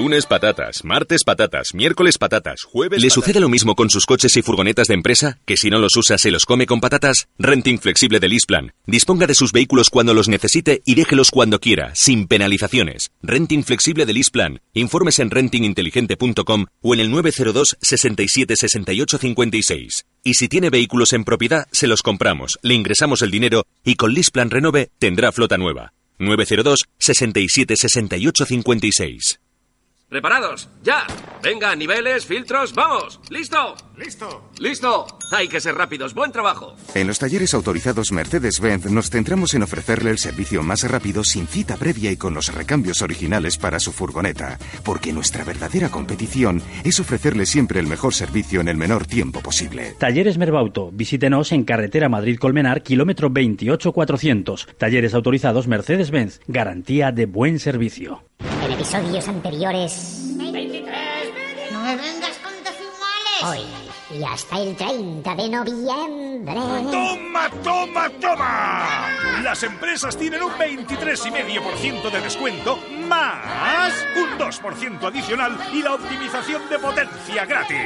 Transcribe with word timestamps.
Lunes 0.00 0.24
patatas, 0.24 0.82
martes 0.82 1.24
patatas, 1.24 1.74
miércoles 1.74 2.16
patatas, 2.16 2.62
jueves. 2.62 3.02
¿Le 3.02 3.10
sucede 3.10 3.38
lo 3.38 3.50
mismo 3.50 3.74
con 3.74 3.90
sus 3.90 4.06
coches 4.06 4.34
y 4.38 4.40
furgonetas 4.40 4.88
de 4.88 4.94
empresa? 4.94 5.38
¿Que 5.44 5.58
si 5.58 5.68
no 5.68 5.78
los 5.78 5.94
usa 5.94 6.16
se 6.16 6.30
los 6.30 6.46
come 6.46 6.64
con 6.64 6.80
patatas? 6.80 7.28
Renting 7.38 7.78
flexible 7.78 8.18
de 8.18 8.28
Lisplan. 8.28 8.72
Disponga 8.86 9.26
de 9.26 9.34
sus 9.34 9.52
vehículos 9.52 9.90
cuando 9.90 10.14
los 10.14 10.26
necesite 10.26 10.80
y 10.86 10.94
déjelos 10.94 11.30
cuando 11.30 11.60
quiera, 11.60 11.94
sin 11.94 12.28
penalizaciones. 12.28 13.10
Renting 13.22 13.62
flexible 13.62 14.06
de 14.06 14.14
Lisplan. 14.14 14.62
Informes 14.72 15.18
en 15.18 15.30
rentinginteligente.com 15.30 16.64
o 16.80 16.94
en 16.94 17.00
el 17.00 17.10
902 17.10 17.76
67 17.82 18.56
68 18.56 19.18
56. 19.18 20.06
Y 20.24 20.32
si 20.32 20.48
tiene 20.48 20.70
vehículos 20.70 21.12
en 21.12 21.24
propiedad, 21.24 21.66
se 21.72 21.88
los 21.88 22.00
compramos, 22.00 22.58
le 22.62 22.72
ingresamos 22.72 23.20
el 23.20 23.30
dinero 23.30 23.66
y 23.84 23.96
con 23.96 24.14
Lisplan 24.14 24.48
Renove 24.48 24.92
tendrá 24.98 25.30
flota 25.30 25.58
nueva. 25.58 25.92
902 26.18 26.88
67 26.98 27.76
68 27.76 28.46
56. 28.46 29.40
¿Preparados? 30.10 30.68
¡Ya! 30.82 31.06
Venga, 31.40 31.76
niveles, 31.76 32.26
filtros, 32.26 32.74
¡vamos! 32.74 33.20
¿Listo? 33.30 33.76
¡Listo! 33.96 34.50
¡Listo! 34.58 35.06
Hay 35.30 35.46
que 35.46 35.60
ser 35.60 35.76
rápidos. 35.76 36.14
¡Buen 36.14 36.32
trabajo! 36.32 36.74
En 36.96 37.06
los 37.06 37.20
talleres 37.20 37.54
autorizados 37.54 38.10
Mercedes-Benz 38.10 38.86
nos 38.90 39.08
centramos 39.08 39.54
en 39.54 39.62
ofrecerle 39.62 40.10
el 40.10 40.18
servicio 40.18 40.64
más 40.64 40.82
rápido 40.90 41.22
sin 41.22 41.46
cita 41.46 41.76
previa 41.76 42.10
y 42.10 42.16
con 42.16 42.34
los 42.34 42.52
recambios 42.52 43.02
originales 43.02 43.56
para 43.56 43.78
su 43.78 43.92
furgoneta, 43.92 44.58
porque 44.84 45.12
nuestra 45.12 45.44
verdadera 45.44 45.90
competición 45.90 46.60
es 46.82 46.98
ofrecerle 46.98 47.46
siempre 47.46 47.78
el 47.78 47.86
mejor 47.86 48.12
servicio 48.12 48.60
en 48.60 48.66
el 48.66 48.76
menor 48.76 49.06
tiempo 49.06 49.40
posible. 49.40 49.94
Talleres 49.96 50.38
Merbauto. 50.38 50.90
Visítenos 50.92 51.52
en 51.52 51.62
carretera 51.62 52.08
Madrid-Colmenar, 52.08 52.82
kilómetro 52.82 53.28
28400. 53.28 54.66
Talleres 54.76 55.14
autorizados 55.14 55.68
Mercedes-Benz. 55.68 56.40
Garantía 56.48 57.12
de 57.12 57.26
buen 57.26 57.60
servicio. 57.60 58.24
En 58.70 58.74
episodios 58.74 59.26
anteriores. 59.26 60.20
23. 60.36 61.72
No 61.72 61.80
me 61.80 61.96
vengas 61.96 62.38
con 62.38 62.52
decimales. 62.62 63.42
Hoy 63.42 63.62
y 64.16 64.22
hasta 64.22 64.60
el 64.60 64.76
30 64.76 65.34
de 65.34 65.48
noviembre. 65.48 66.54
¡Toma, 66.54 67.50
toma, 67.64 68.08
toma! 68.20 69.08
Las 69.42 69.64
empresas 69.64 70.16
tienen 70.16 70.40
un 70.42 70.52
23,5% 70.52 72.10
de 72.12 72.20
descuento 72.20 72.78
más 73.08 73.92
un 74.16 74.38
2% 74.38 75.02
adicional 75.02 75.58
y 75.72 75.82
la 75.82 75.94
optimización 75.94 76.68
de 76.68 76.78
potencia 76.78 77.44
gratis. 77.46 77.76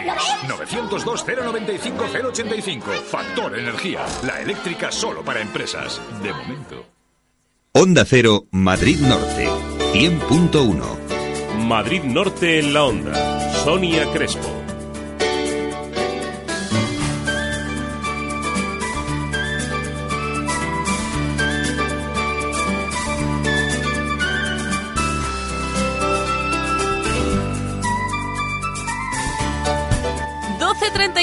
902-095-085. 0.49 2.83
Factor 3.05 3.59
Energía. 3.59 4.05
La 4.23 4.43
eléctrica 4.43 4.93
solo 4.93 5.25
para 5.25 5.41
empresas. 5.41 5.99
De 6.23 6.31
momento. 6.35 6.85
Onda 7.73 8.05
Cero, 8.05 8.45
Madrid 8.53 8.99
Norte, 9.01 9.49
100.1. 9.95 11.67
Madrid 11.69 12.03
Norte 12.03 12.59
en 12.59 12.75
la 12.75 12.85
onda. 12.85 13.53
Sonia 13.63 14.11
Crespo. 14.13 14.64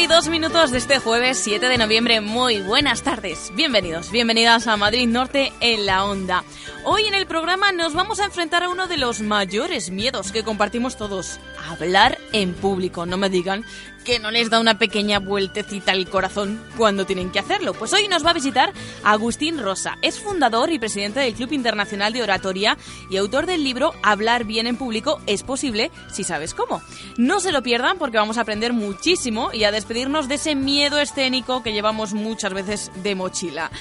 Dos 0.08 0.30
minutos 0.30 0.72
de 0.72 0.80
este 0.80 1.00
jueves 1.00 1.38
7 1.38 1.68
de 1.68 1.78
noviembre. 1.78 2.22
Muy 2.22 2.62
buenas 2.62 3.04
tardes. 3.04 3.52
Bienvenidos, 3.56 4.10
bienvenidas 4.10 4.66
a 4.68 4.76
Madrid 4.76 5.08
Norte 5.08 5.54
en 5.60 5.86
la 5.86 6.06
Onda. 6.06 6.44
Hoy 6.84 7.04
en 7.06 7.14
el 7.14 7.28
programa 7.28 7.72
nos 7.72 7.94
vamos 7.94 8.20
a 8.20 8.26
enfrentar 8.26 8.64
a 8.64 8.70
uno 8.70 8.88
de 8.88 8.98
los 8.98 9.22
mayores 9.22 9.92
miedos 9.92 10.32
que 10.32 10.44
compartimos 10.44 10.98
todos. 10.98 11.40
Hablar 11.70 12.18
en 12.34 12.54
público. 12.54 13.06
No 13.06 13.18
me 13.18 13.30
digan 13.30 13.64
que 14.04 14.20
no 14.20 14.32
les 14.32 14.50
da 14.50 14.60
una 14.60 14.78
pequeña 14.78 15.20
vueltecita 15.20 15.92
al 15.92 16.10
corazón 16.10 16.62
cuando 16.78 17.06
tienen 17.06 17.32
que 17.32 17.40
hacerlo. 17.40 17.74
Pues 17.74 17.94
hoy 17.94 18.08
nos 18.08 18.26
va 18.26 18.32
a 18.32 18.36
visitar 18.36 18.74
Agustín 19.04 19.60
Rosa. 19.60 19.98
Es 20.02 20.20
fundador 20.20 20.72
y 20.72 20.80
presidente 20.80 21.20
del 21.20 21.34
Club 21.34 21.54
Internacional 21.54 22.14
de 22.14 22.24
Oratoria 22.24 22.78
y 23.10 23.18
autor 23.18 23.46
del 23.46 23.64
libro 23.64 23.94
Hablar 24.04 24.46
bien 24.46 24.68
en 24.68 24.78
público 24.78 25.22
es 25.28 25.44
posible 25.44 25.92
si 26.12 26.24
sabes 26.24 26.54
cómo. 26.54 26.82
No 27.18 27.40
se 27.40 27.52
lo 27.52 27.62
pierdan 27.62 27.98
porque 27.98 28.18
vamos 28.18 28.38
a 28.38 28.42
aprender 28.42 28.74
muchísimo 28.74 29.52
y 29.54 29.64
a 29.64 29.72
despedirnos 29.72 30.28
de 30.28 30.36
ese 30.36 30.56
miedo 30.56 31.00
escénico 31.00 31.64
que 31.64 31.74
llevamos 31.74 32.14
muchas 32.14 32.54
veces 32.54 32.92
de 33.04 33.16
mochila. 33.16 33.72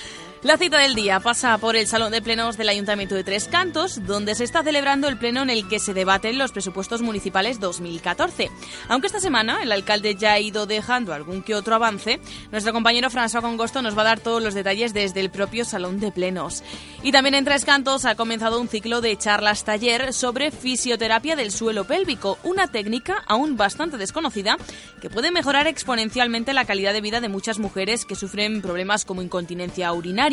La 0.43 0.57
cita 0.57 0.79
del 0.79 0.95
día 0.95 1.21
pasa 1.21 1.59
por 1.59 1.77
el 1.77 1.87
Salón 1.87 2.13
de 2.13 2.23
Plenos 2.23 2.57
del 2.57 2.71
Ayuntamiento 2.71 3.15
de 3.15 3.25
Tres 3.25 3.47
Cantos, 3.47 4.07
donde 4.07 4.35
se 4.35 4.45
está 4.45 4.63
celebrando 4.63 5.07
el 5.07 5.19
pleno 5.19 5.43
en 5.43 5.51
el 5.51 5.69
que 5.69 5.79
se 5.79 5.93
debaten 5.93 6.39
los 6.39 6.51
presupuestos 6.51 7.03
municipales 7.03 7.61
2014. 7.61 8.51
Aunque 8.89 9.09
esta 9.09 9.21
semana 9.21 9.63
el 9.63 9.71
alcalde 9.71 10.15
ya 10.15 10.33
ha 10.33 10.41
ido 10.41 10.65
dejando 10.65 11.13
algún 11.13 11.43
que 11.43 11.55
otro 11.55 11.75
avance, 11.75 12.21
nuestro 12.53 12.73
compañero 12.73 13.11
François 13.11 13.43
Congosto 13.43 13.83
nos 13.83 13.95
va 13.99 14.01
a 14.01 14.07
dar 14.07 14.21
todos 14.21 14.43
los 14.43 14.55
detalles 14.55 14.95
desde 14.95 15.21
el 15.21 15.29
propio 15.29 15.67
Salón 15.67 16.01
de 16.01 16.11
Plenos. 16.11 16.63
Y 17.03 17.13
también 17.13 17.35
en 17.35 17.45
Tres 17.45 17.67
Cantos 17.67 18.07
ha 18.07 18.15
comenzado 18.15 18.63
un 18.63 18.69
ciclo 18.69 19.03
de 19.03 19.19
charlas 19.19 19.65
taller 19.65 20.15
sobre 20.15 20.51
fisioterapia 20.51 21.37
del 21.37 21.53
suelo 21.53 21.85
pélvico, 21.85 22.39
una 22.45 22.67
técnica 22.67 23.23
aún 23.27 23.59
bastante 23.59 23.99
desconocida 23.99 24.57
que 25.03 25.11
puede 25.11 25.33
mejorar 25.33 25.67
exponencialmente 25.67 26.55
la 26.55 26.65
calidad 26.65 26.95
de 26.95 27.03
vida 27.03 27.21
de 27.21 27.29
muchas 27.29 27.59
mujeres 27.59 28.07
que 28.07 28.15
sufren 28.15 28.63
problemas 28.63 29.05
como 29.05 29.21
incontinencia 29.21 29.93
urinaria 29.93 30.30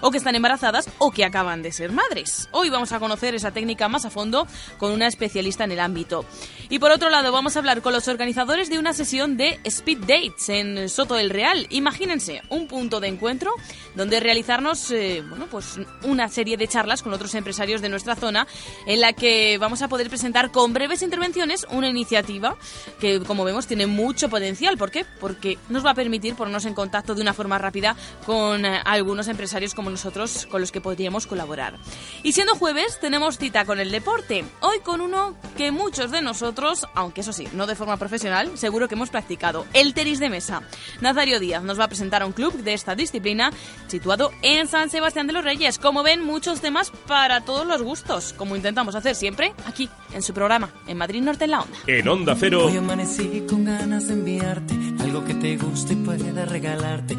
o 0.00 0.10
que 0.10 0.18
están 0.18 0.34
embarazadas 0.34 0.88
o 0.98 1.10
que 1.10 1.24
acaban 1.24 1.62
de 1.62 1.70
ser 1.70 1.92
madres. 1.92 2.48
Hoy 2.50 2.70
vamos 2.70 2.92
a 2.92 2.98
conocer 2.98 3.34
esa 3.34 3.50
técnica 3.50 3.88
más 3.88 4.06
a 4.06 4.10
fondo 4.10 4.46
con 4.78 4.90
una 4.92 5.06
especialista 5.06 5.64
en 5.64 5.72
el 5.72 5.80
ámbito. 5.80 6.24
Y 6.70 6.78
por 6.78 6.90
otro 6.90 7.10
lado, 7.10 7.30
vamos 7.30 7.54
a 7.54 7.58
hablar 7.58 7.82
con 7.82 7.92
los 7.92 8.08
organizadores 8.08 8.70
de 8.70 8.78
una 8.78 8.94
sesión 8.94 9.36
de 9.36 9.60
Speed 9.64 9.98
Dates 10.00 10.48
en 10.48 10.88
Soto 10.88 11.14
del 11.14 11.28
Real. 11.28 11.66
Imagínense, 11.68 12.40
un 12.48 12.66
punto 12.66 13.00
de 13.00 13.08
encuentro 13.08 13.52
donde 13.94 14.18
realizarnos 14.18 14.90
eh, 14.90 15.22
bueno, 15.28 15.46
pues 15.50 15.78
una 16.02 16.28
serie 16.28 16.56
de 16.56 16.66
charlas 16.66 17.02
con 17.02 17.12
otros 17.12 17.34
empresarios 17.34 17.82
de 17.82 17.90
nuestra 17.90 18.16
zona 18.16 18.46
en 18.86 19.00
la 19.00 19.12
que 19.12 19.58
vamos 19.58 19.82
a 19.82 19.88
poder 19.88 20.08
presentar 20.08 20.52
con 20.52 20.72
breves 20.72 21.02
intervenciones 21.02 21.66
una 21.70 21.88
iniciativa 21.88 22.56
que, 22.98 23.20
como 23.20 23.44
vemos, 23.44 23.66
tiene 23.66 23.86
mucho 23.86 24.30
potencial. 24.30 24.78
¿Por 24.78 24.90
qué? 24.90 25.04
Porque 25.20 25.58
nos 25.68 25.84
va 25.84 25.90
a 25.90 25.94
permitir 25.94 26.34
ponernos 26.34 26.64
en 26.64 26.72
contacto 26.72 27.14
de 27.14 27.20
una 27.20 27.34
forma 27.34 27.58
rápida 27.58 27.94
con 28.24 28.64
eh, 28.64 28.80
algunos 28.84 29.28
empresarios 29.28 29.33
como 29.74 29.90
nosotros 29.90 30.46
con 30.50 30.60
los 30.60 30.72
que 30.72 30.80
podríamos 30.80 31.26
colaborar. 31.26 31.78
Y 32.22 32.32
siendo 32.32 32.54
jueves, 32.54 32.98
tenemos 33.00 33.36
cita 33.36 33.64
con 33.64 33.78
el 33.78 33.90
deporte. 33.90 34.44
Hoy 34.60 34.78
con 34.80 35.00
uno 35.00 35.36
que 35.56 35.70
muchos 35.70 36.10
de 36.10 36.22
nosotros, 36.22 36.86
aunque 36.94 37.20
eso 37.20 37.32
sí, 37.32 37.48
no 37.52 37.66
de 37.66 37.74
forma 37.74 37.96
profesional, 37.96 38.56
seguro 38.56 38.88
que 38.88 38.94
hemos 38.94 39.10
practicado, 39.10 39.66
el 39.72 39.92
tenis 39.92 40.18
de 40.18 40.30
mesa. 40.30 40.62
Nazario 41.00 41.40
Díaz 41.40 41.62
nos 41.62 41.78
va 41.78 41.84
a 41.84 41.88
presentar 41.88 42.22
a 42.22 42.26
un 42.26 42.32
club 42.32 42.54
de 42.54 42.74
esta 42.74 42.94
disciplina 42.94 43.50
situado 43.86 44.30
en 44.42 44.66
San 44.68 44.88
Sebastián 44.88 45.26
de 45.26 45.32
los 45.32 45.44
Reyes. 45.44 45.78
Como 45.78 46.02
ven, 46.02 46.22
muchos 46.22 46.60
temas 46.60 46.90
para 47.06 47.42
todos 47.42 47.66
los 47.66 47.82
gustos, 47.82 48.32
como 48.32 48.56
intentamos 48.56 48.94
hacer 48.94 49.14
siempre 49.14 49.52
aquí, 49.66 49.88
en 50.12 50.22
su 50.22 50.32
programa, 50.32 50.70
en 50.86 50.96
Madrid 50.96 51.22
Norte 51.22 51.44
en 51.44 51.50
la 51.50 51.60
Onda. 51.60 51.78
En 51.86 52.08
Onda 52.08 52.36
Cero. 52.38 52.66
Hoy 52.66 52.76
amanecí 52.76 53.44
con 53.48 53.64
ganas 53.64 54.08
de 54.08 54.14
enviarte 54.14 54.74
algo 55.00 55.24
que 55.24 55.34
te 55.34 55.56
guste 55.56 55.92
y 55.92 55.96
pueda 55.96 56.44
regalarte. 56.44 57.16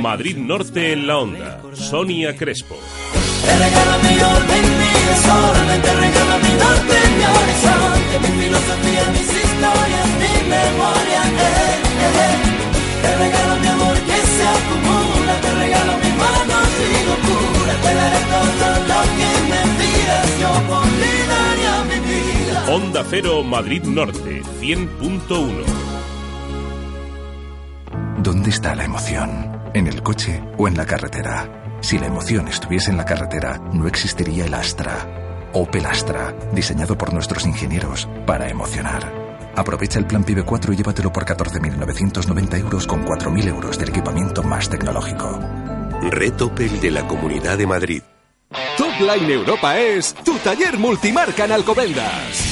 Madrid 0.00 0.36
Norte 0.36 0.92
en 0.92 1.06
la 1.06 1.18
Onda. 1.18 1.51
Sonia 1.74 2.36
Crespo. 2.36 2.76
Te 3.44 3.52
regalo 3.58 3.98
mi 4.02 4.14
orden, 4.20 4.64
mi 4.80 4.92
desorden, 5.10 5.82
te 5.82 5.92
regalo 5.94 6.34
mi 6.44 6.52
norte, 6.64 6.96
mi 7.18 7.24
horizonte, 7.34 8.14
mi 8.22 8.30
filosofía, 8.42 9.04
mis 9.12 9.28
historias, 9.42 10.08
mi 10.22 10.34
memoria, 10.48 11.22
eh, 11.22 11.78
eh, 12.06 12.20
eh. 12.26 12.36
Te 13.02 13.10
regalo 13.18 13.56
mi 13.60 13.66
amor 13.66 13.96
que 14.08 14.18
se 14.34 14.44
acumula, 14.56 15.34
te 15.40 15.50
regalo 15.62 15.92
mis 15.98 16.14
manos 16.22 16.68
y 16.86 16.92
locura, 17.10 17.72
te 17.84 17.94
daré 17.94 18.20
todo 18.32 18.68
lo 18.90 19.00
que 19.18 19.30
me 19.50 19.62
pidas, 19.78 20.28
yo 20.40 20.52
por 20.68 20.84
ti 21.00 21.14
daría 21.32 21.74
mi 21.90 21.98
vida. 22.08 22.74
Onda 22.74 23.04
Cero 23.10 23.42
Madrid 23.42 23.82
Norte, 23.84 24.42
100.1. 24.60 25.64
¿Dónde 28.22 28.50
está 28.50 28.74
la 28.76 28.84
emoción? 28.84 29.51
¿En 29.74 29.86
el 29.86 30.02
coche 30.02 30.42
o 30.58 30.68
en 30.68 30.76
la 30.76 30.84
carretera? 30.84 31.78
Si 31.80 31.98
la 31.98 32.06
emoción 32.06 32.46
estuviese 32.46 32.90
en 32.90 32.98
la 32.98 33.06
carretera, 33.06 33.58
no 33.72 33.86
existiría 33.86 34.44
el 34.44 34.52
Astra. 34.52 35.50
Opel 35.54 35.86
Astra, 35.86 36.34
diseñado 36.52 36.98
por 36.98 37.14
nuestros 37.14 37.46
ingenieros 37.46 38.06
para 38.26 38.50
emocionar. 38.50 39.10
Aprovecha 39.56 39.98
el 39.98 40.06
plan 40.06 40.24
PIB 40.24 40.44
4 40.44 40.72
y 40.74 40.76
llévatelo 40.76 41.10
por 41.10 41.24
14.990 41.24 42.60
euros 42.60 42.86
con 42.86 43.04
4.000 43.04 43.48
euros 43.48 43.78
del 43.78 43.88
equipamiento 43.88 44.42
más 44.42 44.68
tecnológico. 44.68 45.40
Red 46.02 46.40
Opel 46.42 46.78
de 46.80 46.90
la 46.90 47.06
Comunidad 47.06 47.56
de 47.56 47.66
Madrid. 47.66 48.02
Top 48.76 49.00
Line 49.00 49.32
Europa 49.32 49.78
es 49.78 50.12
tu 50.14 50.36
taller 50.38 50.78
multimarca 50.78 51.46
en 51.46 51.52
Alcobendas. 51.52 52.51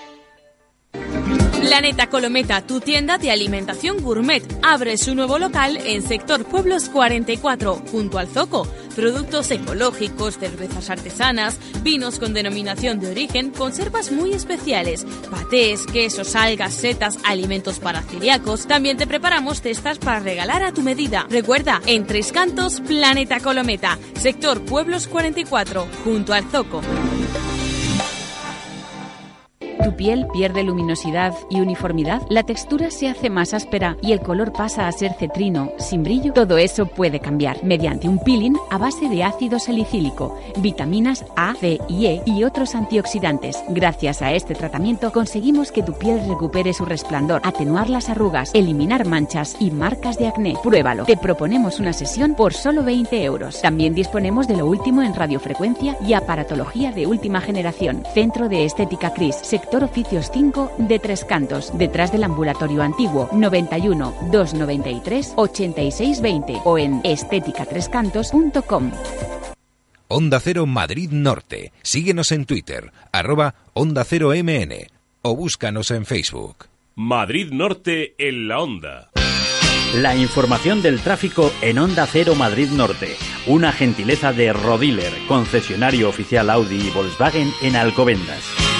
Planeta 1.61 2.07
Colometa, 2.07 2.61
tu 2.65 2.79
tienda 2.79 3.19
de 3.19 3.29
alimentación 3.29 4.01
gourmet, 4.01 4.43
abre 4.63 4.97
su 4.97 5.13
nuevo 5.13 5.37
local 5.37 5.77
en 5.85 6.01
sector 6.01 6.43
Pueblos 6.43 6.89
44, 6.89 7.83
junto 7.91 8.17
al 8.17 8.27
Zoco. 8.27 8.67
Productos 8.95 9.51
ecológicos, 9.51 10.39
cervezas 10.39 10.89
artesanas, 10.89 11.59
vinos 11.83 12.17
con 12.17 12.33
denominación 12.33 12.99
de 12.99 13.11
origen, 13.11 13.51
conservas 13.51 14.11
muy 14.11 14.33
especiales, 14.33 15.05
patés, 15.29 15.85
quesos, 15.85 16.35
algas, 16.35 16.73
setas, 16.73 17.19
alimentos 17.23 17.79
para 17.79 18.01
celíacos. 18.01 18.65
También 18.65 18.97
te 18.97 19.05
preparamos 19.05 19.61
cestas 19.61 19.99
para 19.99 20.19
regalar 20.19 20.63
a 20.63 20.73
tu 20.73 20.81
medida. 20.81 21.27
Recuerda, 21.29 21.79
en 21.85 22.07
Tres 22.07 22.31
Cantos, 22.31 22.81
Planeta 22.81 23.39
Colometa, 23.39 23.99
sector 24.19 24.65
Pueblos 24.65 25.07
44, 25.07 25.87
junto 26.03 26.33
al 26.33 26.43
Zoco. 26.49 26.81
¿Tu 29.83 29.95
piel 29.95 30.27
pierde 30.31 30.63
luminosidad 30.63 31.33
y 31.49 31.59
uniformidad? 31.59 32.21
¿La 32.29 32.43
textura 32.43 32.91
se 32.91 33.09
hace 33.09 33.31
más 33.31 33.55
áspera 33.55 33.97
y 34.03 34.11
el 34.11 34.19
color 34.19 34.53
pasa 34.53 34.87
a 34.87 34.91
ser 34.91 35.13
cetrino, 35.13 35.71
sin 35.79 36.03
brillo? 36.03 36.33
Todo 36.33 36.59
eso 36.59 36.85
puede 36.85 37.19
cambiar 37.19 37.63
mediante 37.63 38.07
un 38.07 38.19
peeling 38.19 38.55
a 38.69 38.77
base 38.77 39.09
de 39.09 39.23
ácido 39.23 39.57
salicílico, 39.57 40.37
vitaminas 40.57 41.25
A, 41.35 41.55
C 41.55 41.79
y 41.89 42.05
E 42.05 42.21
y 42.27 42.43
otros 42.43 42.75
antioxidantes. 42.75 43.57
Gracias 43.69 44.21
a 44.21 44.31
este 44.33 44.53
tratamiento 44.53 45.11
conseguimos 45.11 45.71
que 45.71 45.81
tu 45.81 45.93
piel 45.93 46.27
recupere 46.27 46.73
su 46.73 46.85
resplandor, 46.85 47.41
atenuar 47.43 47.89
las 47.89 48.09
arrugas, 48.09 48.51
eliminar 48.53 49.07
manchas 49.07 49.55
y 49.59 49.71
marcas 49.71 50.19
de 50.19 50.27
acné. 50.27 50.53
Pruébalo. 50.61 51.05
Te 51.05 51.17
proponemos 51.17 51.79
una 51.79 51.93
sesión 51.93 52.35
por 52.35 52.53
solo 52.53 52.83
20 52.83 53.23
euros. 53.23 53.61
También 53.61 53.95
disponemos 53.95 54.47
de 54.47 54.57
lo 54.57 54.67
último 54.67 55.01
en 55.01 55.15
radiofrecuencia 55.15 55.97
y 56.05 56.13
aparatología 56.13 56.91
de 56.91 57.07
última 57.07 57.41
generación. 57.41 58.03
Centro 58.13 58.47
de 58.47 58.65
Estética 58.65 59.11
Cris, 59.13 59.35
sector 59.37 59.70
Oficios 59.77 60.29
5 60.31 60.73
de 60.77 60.99
Tres 60.99 61.25
Cantos, 61.25 61.71
detrás 61.77 62.11
del 62.11 62.23
ambulatorio 62.23 62.81
antiguo 62.83 63.29
91 63.33 64.15
293 64.31 65.33
8620 65.35 66.61
o 66.65 66.77
en 66.77 67.01
estéticatrescantos.com. 67.03 68.91
Onda 70.07 70.41
Cero 70.41 70.65
Madrid 70.65 71.09
Norte. 71.11 71.71
Síguenos 71.81 72.33
en 72.33 72.45
Twitter, 72.45 72.91
arroba 73.13 73.55
Onda 73.73 74.03
Cero 74.03 74.31
MN 74.35 74.73
o 75.21 75.35
búscanos 75.35 75.91
en 75.91 76.05
Facebook. 76.05 76.65
Madrid 76.95 77.51
Norte 77.51 78.15
en 78.17 78.47
la 78.47 78.59
Onda. 78.59 79.11
La 79.95 80.15
información 80.15 80.81
del 80.81 80.99
tráfico 80.99 81.51
en 81.61 81.79
Onda 81.79 82.05
Cero 82.07 82.35
Madrid 82.35 82.69
Norte. 82.71 83.15
Una 83.47 83.71
gentileza 83.71 84.33
de 84.33 84.53
Rodiler, 84.53 85.11
concesionario 85.27 86.09
oficial 86.09 86.49
Audi 86.49 86.87
y 86.87 86.89
Volkswagen 86.91 87.51
en 87.61 87.75
Alcobendas. 87.75 88.70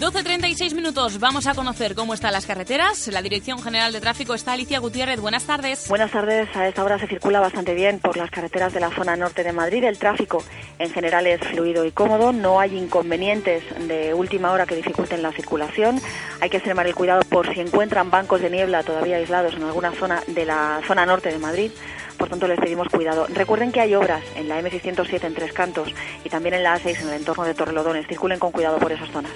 12.36 0.00 0.74
minutos. 0.74 1.18
Vamos 1.18 1.48
a 1.48 1.54
conocer 1.54 1.96
cómo 1.96 2.14
están 2.14 2.32
las 2.32 2.46
carreteras. 2.46 3.08
La 3.08 3.20
Dirección 3.20 3.60
General 3.60 3.92
de 3.92 4.00
Tráfico 4.00 4.34
está 4.34 4.52
Alicia 4.52 4.78
Gutiérrez. 4.78 5.20
Buenas 5.20 5.44
tardes. 5.44 5.88
Buenas 5.88 6.12
tardes. 6.12 6.48
A 6.54 6.68
esta 6.68 6.84
hora 6.84 7.00
se 7.00 7.08
circula 7.08 7.40
bastante 7.40 7.74
bien 7.74 7.98
por 7.98 8.16
las 8.16 8.30
carreteras 8.30 8.72
de 8.72 8.78
la 8.78 8.90
zona 8.90 9.16
norte 9.16 9.42
de 9.42 9.52
Madrid. 9.52 9.82
El 9.82 9.98
tráfico 9.98 10.44
en 10.78 10.90
general 10.90 11.26
es 11.26 11.40
fluido 11.40 11.84
y 11.84 11.90
cómodo. 11.90 12.32
No 12.32 12.60
hay 12.60 12.76
inconvenientes 12.76 13.64
de 13.88 14.14
última 14.14 14.52
hora 14.52 14.66
que 14.66 14.76
dificulten 14.76 15.20
la 15.20 15.32
circulación. 15.32 16.00
Hay 16.40 16.48
que 16.48 16.58
extremar 16.58 16.86
el 16.86 16.94
cuidado 16.94 17.22
por 17.22 17.52
si 17.52 17.60
encuentran 17.60 18.10
bancos 18.10 18.40
de 18.40 18.50
niebla 18.50 18.84
todavía 18.84 19.16
aislados 19.16 19.54
en 19.54 19.64
alguna 19.64 19.90
zona 19.92 20.22
de 20.28 20.44
la 20.44 20.80
zona 20.86 21.06
norte 21.06 21.32
de 21.32 21.38
Madrid 21.38 21.72
por 22.16 22.28
tanto 22.28 22.48
les 22.48 22.58
pedimos 22.58 22.88
cuidado. 22.88 23.26
Recuerden 23.28 23.70
que 23.70 23.80
hay 23.80 23.94
obras 23.94 24.24
en 24.34 24.48
la 24.48 24.60
M607 24.60 25.22
en 25.22 25.34
Tres 25.34 25.52
Cantos 25.52 25.94
y 26.24 26.28
también 26.28 26.54
en 26.54 26.64
la 26.64 26.76
A6 26.76 27.00
en 27.00 27.08
el 27.08 27.14
entorno 27.14 27.44
de 27.44 27.54
Torrelodones. 27.54 28.08
Circulen 28.08 28.40
con 28.40 28.50
cuidado 28.50 28.78
por 28.78 28.90
esas 28.90 29.08
zonas. 29.10 29.30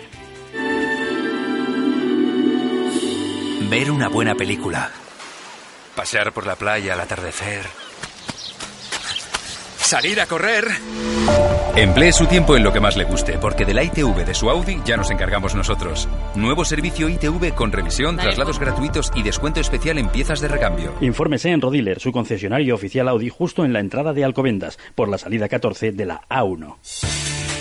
Ver 3.68 3.90
una 3.90 4.08
buena 4.08 4.34
película. 4.34 4.90
Pasear 5.96 6.32
por 6.32 6.46
la 6.46 6.56
playa 6.56 6.94
al 6.94 7.00
atardecer. 7.00 7.64
Salir 9.76 10.20
a 10.20 10.26
correr. 10.26 10.66
Emplee 11.76 12.12
su 12.12 12.26
tiempo 12.26 12.56
en 12.56 12.64
lo 12.64 12.72
que 12.72 12.80
más 12.80 12.96
le 12.96 13.04
guste, 13.04 13.38
porque 13.38 13.64
de 13.64 13.74
la 13.74 13.82
ITV 13.82 14.24
de 14.24 14.34
su 14.34 14.50
Audi 14.50 14.80
ya 14.84 14.96
nos 14.96 15.10
encargamos 15.10 15.54
nosotros. 15.54 16.08
Nuevo 16.34 16.64
servicio 16.64 17.08
ITV 17.08 17.54
con 17.54 17.72
revisión, 17.72 18.16
traslados 18.16 18.58
gratuitos 18.58 19.10
y 19.14 19.22
descuento 19.22 19.60
especial 19.60 19.98
en 19.98 20.08
piezas 20.08 20.40
de 20.40 20.48
recambio. 20.48 20.94
Infórmese 21.00 21.50
en 21.50 21.60
Rodiler, 21.60 22.00
su 22.00 22.12
concesionario 22.12 22.74
oficial 22.74 23.08
Audi, 23.08 23.28
justo 23.30 23.64
en 23.64 23.72
la 23.72 23.80
entrada 23.80 24.12
de 24.12 24.24
Alcobendas, 24.24 24.78
por 24.94 25.08
la 25.08 25.18
salida 25.18 25.48
14 25.48 25.92
de 25.92 26.06
la 26.06 26.20
A1. 26.28 27.51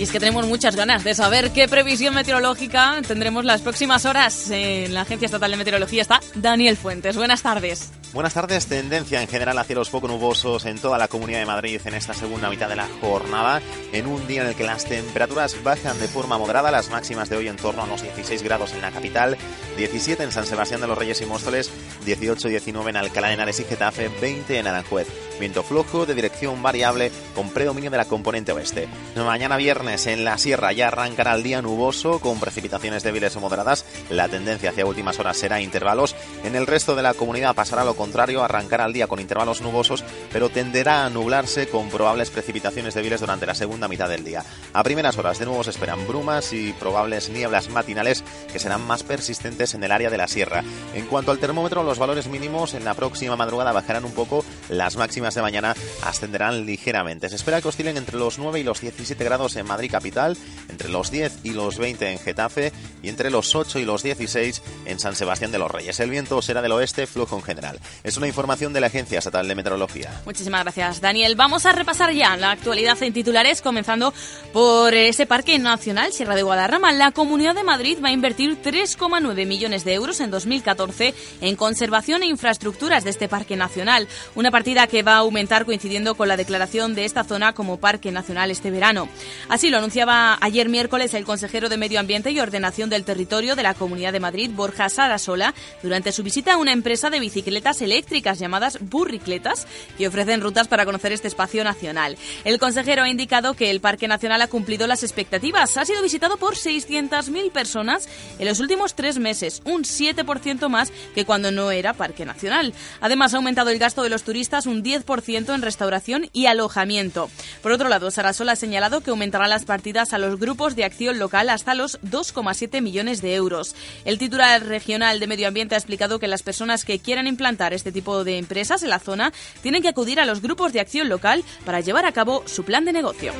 Y 0.00 0.04
es 0.04 0.12
que 0.12 0.18
tenemos 0.18 0.46
muchas 0.46 0.76
ganas 0.76 1.04
de 1.04 1.12
saber 1.12 1.50
qué 1.50 1.68
previsión 1.68 2.14
meteorológica 2.14 3.02
tendremos 3.06 3.44
las 3.44 3.60
próximas 3.60 4.06
horas. 4.06 4.50
En 4.50 4.94
la 4.94 5.02
Agencia 5.02 5.26
Estatal 5.26 5.50
de 5.50 5.58
Meteorología 5.58 6.00
está 6.00 6.20
Daniel 6.36 6.78
Fuentes. 6.78 7.18
Buenas 7.18 7.42
tardes. 7.42 7.90
Buenas 8.14 8.32
tardes. 8.32 8.66
Tendencia 8.66 9.20
en 9.20 9.28
general 9.28 9.58
a 9.58 9.64
cielos 9.64 9.90
poco 9.90 10.08
nubosos 10.08 10.64
en 10.64 10.78
toda 10.78 10.96
la 10.96 11.06
Comunidad 11.06 11.40
de 11.40 11.46
Madrid 11.46 11.80
en 11.84 11.94
esta 11.94 12.14
segunda 12.14 12.48
mitad 12.48 12.70
de 12.70 12.76
la 12.76 12.88
jornada, 13.00 13.60
en 13.92 14.06
un 14.06 14.26
día 14.26 14.40
en 14.40 14.48
el 14.48 14.54
que 14.54 14.64
las 14.64 14.86
temperaturas 14.86 15.62
bajan 15.62 15.96
de 16.00 16.08
forma 16.08 16.38
moderada, 16.38 16.70
las 16.70 16.90
máximas 16.90 17.28
de 17.28 17.36
hoy 17.36 17.48
en 17.48 17.56
torno 17.56 17.82
a 17.82 17.86
los 17.86 18.02
16 18.02 18.42
grados 18.42 18.72
en 18.72 18.80
la 18.80 18.90
capital, 18.90 19.36
17 19.76 20.24
en 20.24 20.32
San 20.32 20.46
Sebastián 20.46 20.80
de 20.80 20.88
los 20.88 20.98
Reyes 20.98 21.20
y 21.20 21.26
Móstoles, 21.26 21.70
18 22.06 22.48
y 22.48 22.50
19 22.52 22.90
en 22.90 22.96
Alcalá 22.96 23.28
de 23.28 23.34
Henares 23.34 23.60
y 23.60 23.64
Getafe, 23.64 24.10
20 24.20 24.58
en 24.58 24.66
Aranjuez. 24.66 25.06
Viento 25.38 25.62
flojo 25.62 26.04
de 26.04 26.14
dirección 26.14 26.62
variable 26.62 27.12
con 27.34 27.50
predominio 27.50 27.90
de 27.90 27.96
la 27.96 28.06
componente 28.06 28.52
oeste. 28.52 28.88
Mañana 29.14 29.56
viernes 29.56 29.89
en 29.90 30.24
la 30.24 30.38
sierra 30.38 30.72
ya 30.72 30.86
arrancará 30.86 31.34
el 31.34 31.42
día 31.42 31.62
nuboso 31.62 32.20
con 32.20 32.38
precipitaciones 32.38 33.02
débiles 33.02 33.34
o 33.34 33.40
moderadas. 33.40 33.84
La 34.08 34.28
tendencia 34.28 34.70
hacia 34.70 34.86
últimas 34.86 35.18
horas 35.18 35.36
será 35.36 35.60
intervalos. 35.60 36.14
En 36.44 36.54
el 36.54 36.68
resto 36.68 36.94
de 36.94 37.02
la 37.02 37.12
comunidad 37.12 37.56
pasará 37.56 37.82
lo 37.82 37.96
contrario, 37.96 38.44
arrancará 38.44 38.86
el 38.86 38.92
día 38.92 39.08
con 39.08 39.18
intervalos 39.18 39.60
nubosos, 39.60 40.04
pero 40.32 40.48
tenderá 40.48 41.04
a 41.04 41.10
nublarse 41.10 41.66
con 41.68 41.88
probables 41.88 42.30
precipitaciones 42.30 42.94
débiles 42.94 43.20
durante 43.20 43.46
la 43.46 43.56
segunda 43.56 43.88
mitad 43.88 44.08
del 44.08 44.22
día. 44.22 44.44
A 44.72 44.84
primeras 44.84 45.18
horas 45.18 45.40
de 45.40 45.46
nuevo 45.46 45.64
se 45.64 45.70
esperan 45.70 46.06
brumas 46.06 46.52
y 46.52 46.72
probables 46.74 47.28
nieblas 47.28 47.68
matinales 47.68 48.22
que 48.52 48.60
serán 48.60 48.86
más 48.86 49.02
persistentes 49.02 49.74
en 49.74 49.82
el 49.82 49.90
área 49.90 50.08
de 50.08 50.18
la 50.18 50.28
sierra. 50.28 50.62
En 50.94 51.06
cuanto 51.06 51.32
al 51.32 51.40
termómetro, 51.40 51.82
los 51.82 51.98
valores 51.98 52.28
mínimos 52.28 52.74
en 52.74 52.84
la 52.84 52.94
próxima 52.94 53.34
madrugada 53.34 53.72
bajarán 53.72 54.04
un 54.04 54.12
poco, 54.12 54.44
las 54.68 54.96
máximas 54.96 55.34
de 55.34 55.42
mañana 55.42 55.74
ascenderán 56.04 56.64
ligeramente. 56.64 57.28
Se 57.28 57.34
espera 57.34 57.60
que 57.60 57.68
oscilen 57.68 57.96
entre 57.96 58.18
los 58.18 58.38
9 58.38 58.60
y 58.60 58.62
los 58.62 58.80
17 58.80 59.24
grados 59.24 59.56
en 59.56 59.66
Madrid 59.66 59.79
capital, 59.88 60.36
entre 60.68 60.88
los 60.88 61.10
10 61.10 61.40
y 61.44 61.50
los 61.50 61.78
20 61.78 62.10
en 62.10 62.18
Getafe 62.18 62.72
y 63.02 63.08
entre 63.08 63.30
los 63.30 63.54
8 63.54 63.78
y 63.78 63.84
los 63.84 64.02
16 64.02 64.62
en 64.86 64.98
San 64.98 65.16
Sebastián 65.16 65.52
de 65.52 65.58
los 65.58 65.70
Reyes. 65.70 65.98
El 66.00 66.10
viento 66.10 66.40
será 66.42 66.62
del 66.62 66.72
oeste, 66.72 67.06
flujo 67.06 67.36
en 67.36 67.42
general. 67.42 67.78
Es 68.04 68.16
una 68.16 68.26
información 68.26 68.72
de 68.72 68.80
la 68.80 68.88
Agencia 68.88 69.18
Estatal 69.18 69.48
de 69.48 69.54
Meteorología. 69.54 70.10
Muchísimas 70.24 70.62
gracias, 70.62 71.00
Daniel. 71.00 71.36
Vamos 71.36 71.66
a 71.66 71.72
repasar 71.72 72.12
ya 72.12 72.36
la 72.36 72.52
actualidad 72.52 73.02
en 73.02 73.12
titulares, 73.12 73.62
comenzando 73.62 74.12
por 74.52 74.94
ese 74.94 75.26
Parque 75.26 75.58
Nacional 75.58 76.12
Sierra 76.12 76.34
de 76.34 76.42
Guadarrama. 76.42 76.92
La 76.92 77.12
Comunidad 77.12 77.54
de 77.54 77.64
Madrid 77.64 77.98
va 78.02 78.08
a 78.08 78.12
invertir 78.12 78.60
3,9 78.62 79.46
millones 79.46 79.84
de 79.84 79.94
euros 79.94 80.20
en 80.20 80.30
2014 80.30 81.14
en 81.40 81.56
conservación 81.56 82.22
e 82.22 82.26
infraestructuras 82.26 83.04
de 83.04 83.10
este 83.10 83.28
Parque 83.28 83.56
Nacional. 83.56 84.08
Una 84.34 84.50
partida 84.50 84.86
que 84.86 85.02
va 85.02 85.14
a 85.14 85.18
aumentar 85.18 85.64
coincidiendo 85.64 86.14
con 86.14 86.28
la 86.28 86.36
declaración 86.36 86.94
de 86.94 87.04
esta 87.04 87.24
zona 87.24 87.52
como 87.52 87.78
Parque 87.78 88.12
Nacional 88.12 88.50
este 88.50 88.70
verano. 88.70 89.08
Así 89.48 89.69
lo 89.70 89.78
anunciaba 89.78 90.36
ayer 90.40 90.68
miércoles 90.68 91.14
el 91.14 91.24
consejero 91.24 91.68
de 91.68 91.76
Medio 91.76 92.00
Ambiente 92.00 92.30
y 92.30 92.40
Ordenación 92.40 92.90
del 92.90 93.04
Territorio 93.04 93.54
de 93.54 93.62
la 93.62 93.74
Comunidad 93.74 94.12
de 94.12 94.20
Madrid, 94.20 94.50
Borja 94.52 94.88
Sarasola, 94.88 95.54
durante 95.82 96.12
su 96.12 96.22
visita 96.22 96.54
a 96.54 96.56
una 96.56 96.72
empresa 96.72 97.08
de 97.10 97.20
bicicletas 97.20 97.80
eléctricas 97.80 98.38
llamadas 98.38 98.78
burricletas, 98.80 99.66
que 99.96 100.08
ofrecen 100.08 100.40
rutas 100.40 100.66
para 100.66 100.84
conocer 100.84 101.12
este 101.12 101.28
espacio 101.28 101.62
nacional. 101.62 102.16
El 102.44 102.58
consejero 102.58 103.04
ha 103.04 103.08
indicado 103.08 103.54
que 103.54 103.70
el 103.70 103.80
Parque 103.80 104.08
Nacional 104.08 104.42
ha 104.42 104.48
cumplido 104.48 104.86
las 104.86 105.02
expectativas. 105.02 105.76
Ha 105.76 105.84
sido 105.84 106.02
visitado 106.02 106.36
por 106.36 106.56
600.000 106.56 107.52
personas 107.52 108.08
en 108.38 108.46
los 108.46 108.60
últimos 108.60 108.94
tres 108.94 109.18
meses, 109.18 109.62
un 109.64 109.84
7% 109.84 110.68
más 110.68 110.92
que 111.14 111.24
cuando 111.24 111.52
no 111.52 111.70
era 111.70 111.94
Parque 111.94 112.24
Nacional. 112.24 112.74
Además, 113.00 113.34
ha 113.34 113.36
aumentado 113.36 113.70
el 113.70 113.78
gasto 113.78 114.02
de 114.02 114.10
los 114.10 114.24
turistas 114.24 114.66
un 114.66 114.82
10% 114.82 115.54
en 115.54 115.62
restauración 115.62 116.28
y 116.32 116.46
alojamiento. 116.46 117.30
Por 117.62 117.72
otro 117.72 117.88
lado, 117.88 118.10
Sarasola 118.10 118.52
ha 118.52 118.56
señalado 118.56 119.00
que 119.00 119.10
aumentará 119.10 119.46
las 119.50 119.66
partidas 119.66 120.14
a 120.14 120.18
los 120.18 120.38
grupos 120.40 120.76
de 120.76 120.84
acción 120.84 121.18
local 121.18 121.50
hasta 121.50 121.74
los 121.74 122.00
2,7 122.00 122.80
millones 122.80 123.20
de 123.20 123.34
euros. 123.34 123.74
El 124.06 124.18
titular 124.18 124.64
regional 124.64 125.20
de 125.20 125.26
Medio 125.26 125.48
Ambiente 125.48 125.74
ha 125.74 125.78
explicado 125.78 126.18
que 126.18 126.28
las 126.28 126.42
personas 126.42 126.86
que 126.86 126.98
quieran 126.98 127.26
implantar 127.26 127.74
este 127.74 127.92
tipo 127.92 128.24
de 128.24 128.38
empresas 128.38 128.82
en 128.82 128.90
la 128.90 128.98
zona 128.98 129.32
tienen 129.62 129.82
que 129.82 129.88
acudir 129.88 130.20
a 130.20 130.24
los 130.24 130.40
grupos 130.40 130.72
de 130.72 130.80
acción 130.80 131.08
local 131.08 131.44
para 131.66 131.80
llevar 131.80 132.06
a 132.06 132.12
cabo 132.12 132.42
su 132.46 132.64
plan 132.64 132.84
de 132.84 132.92
negocio. 132.92 133.32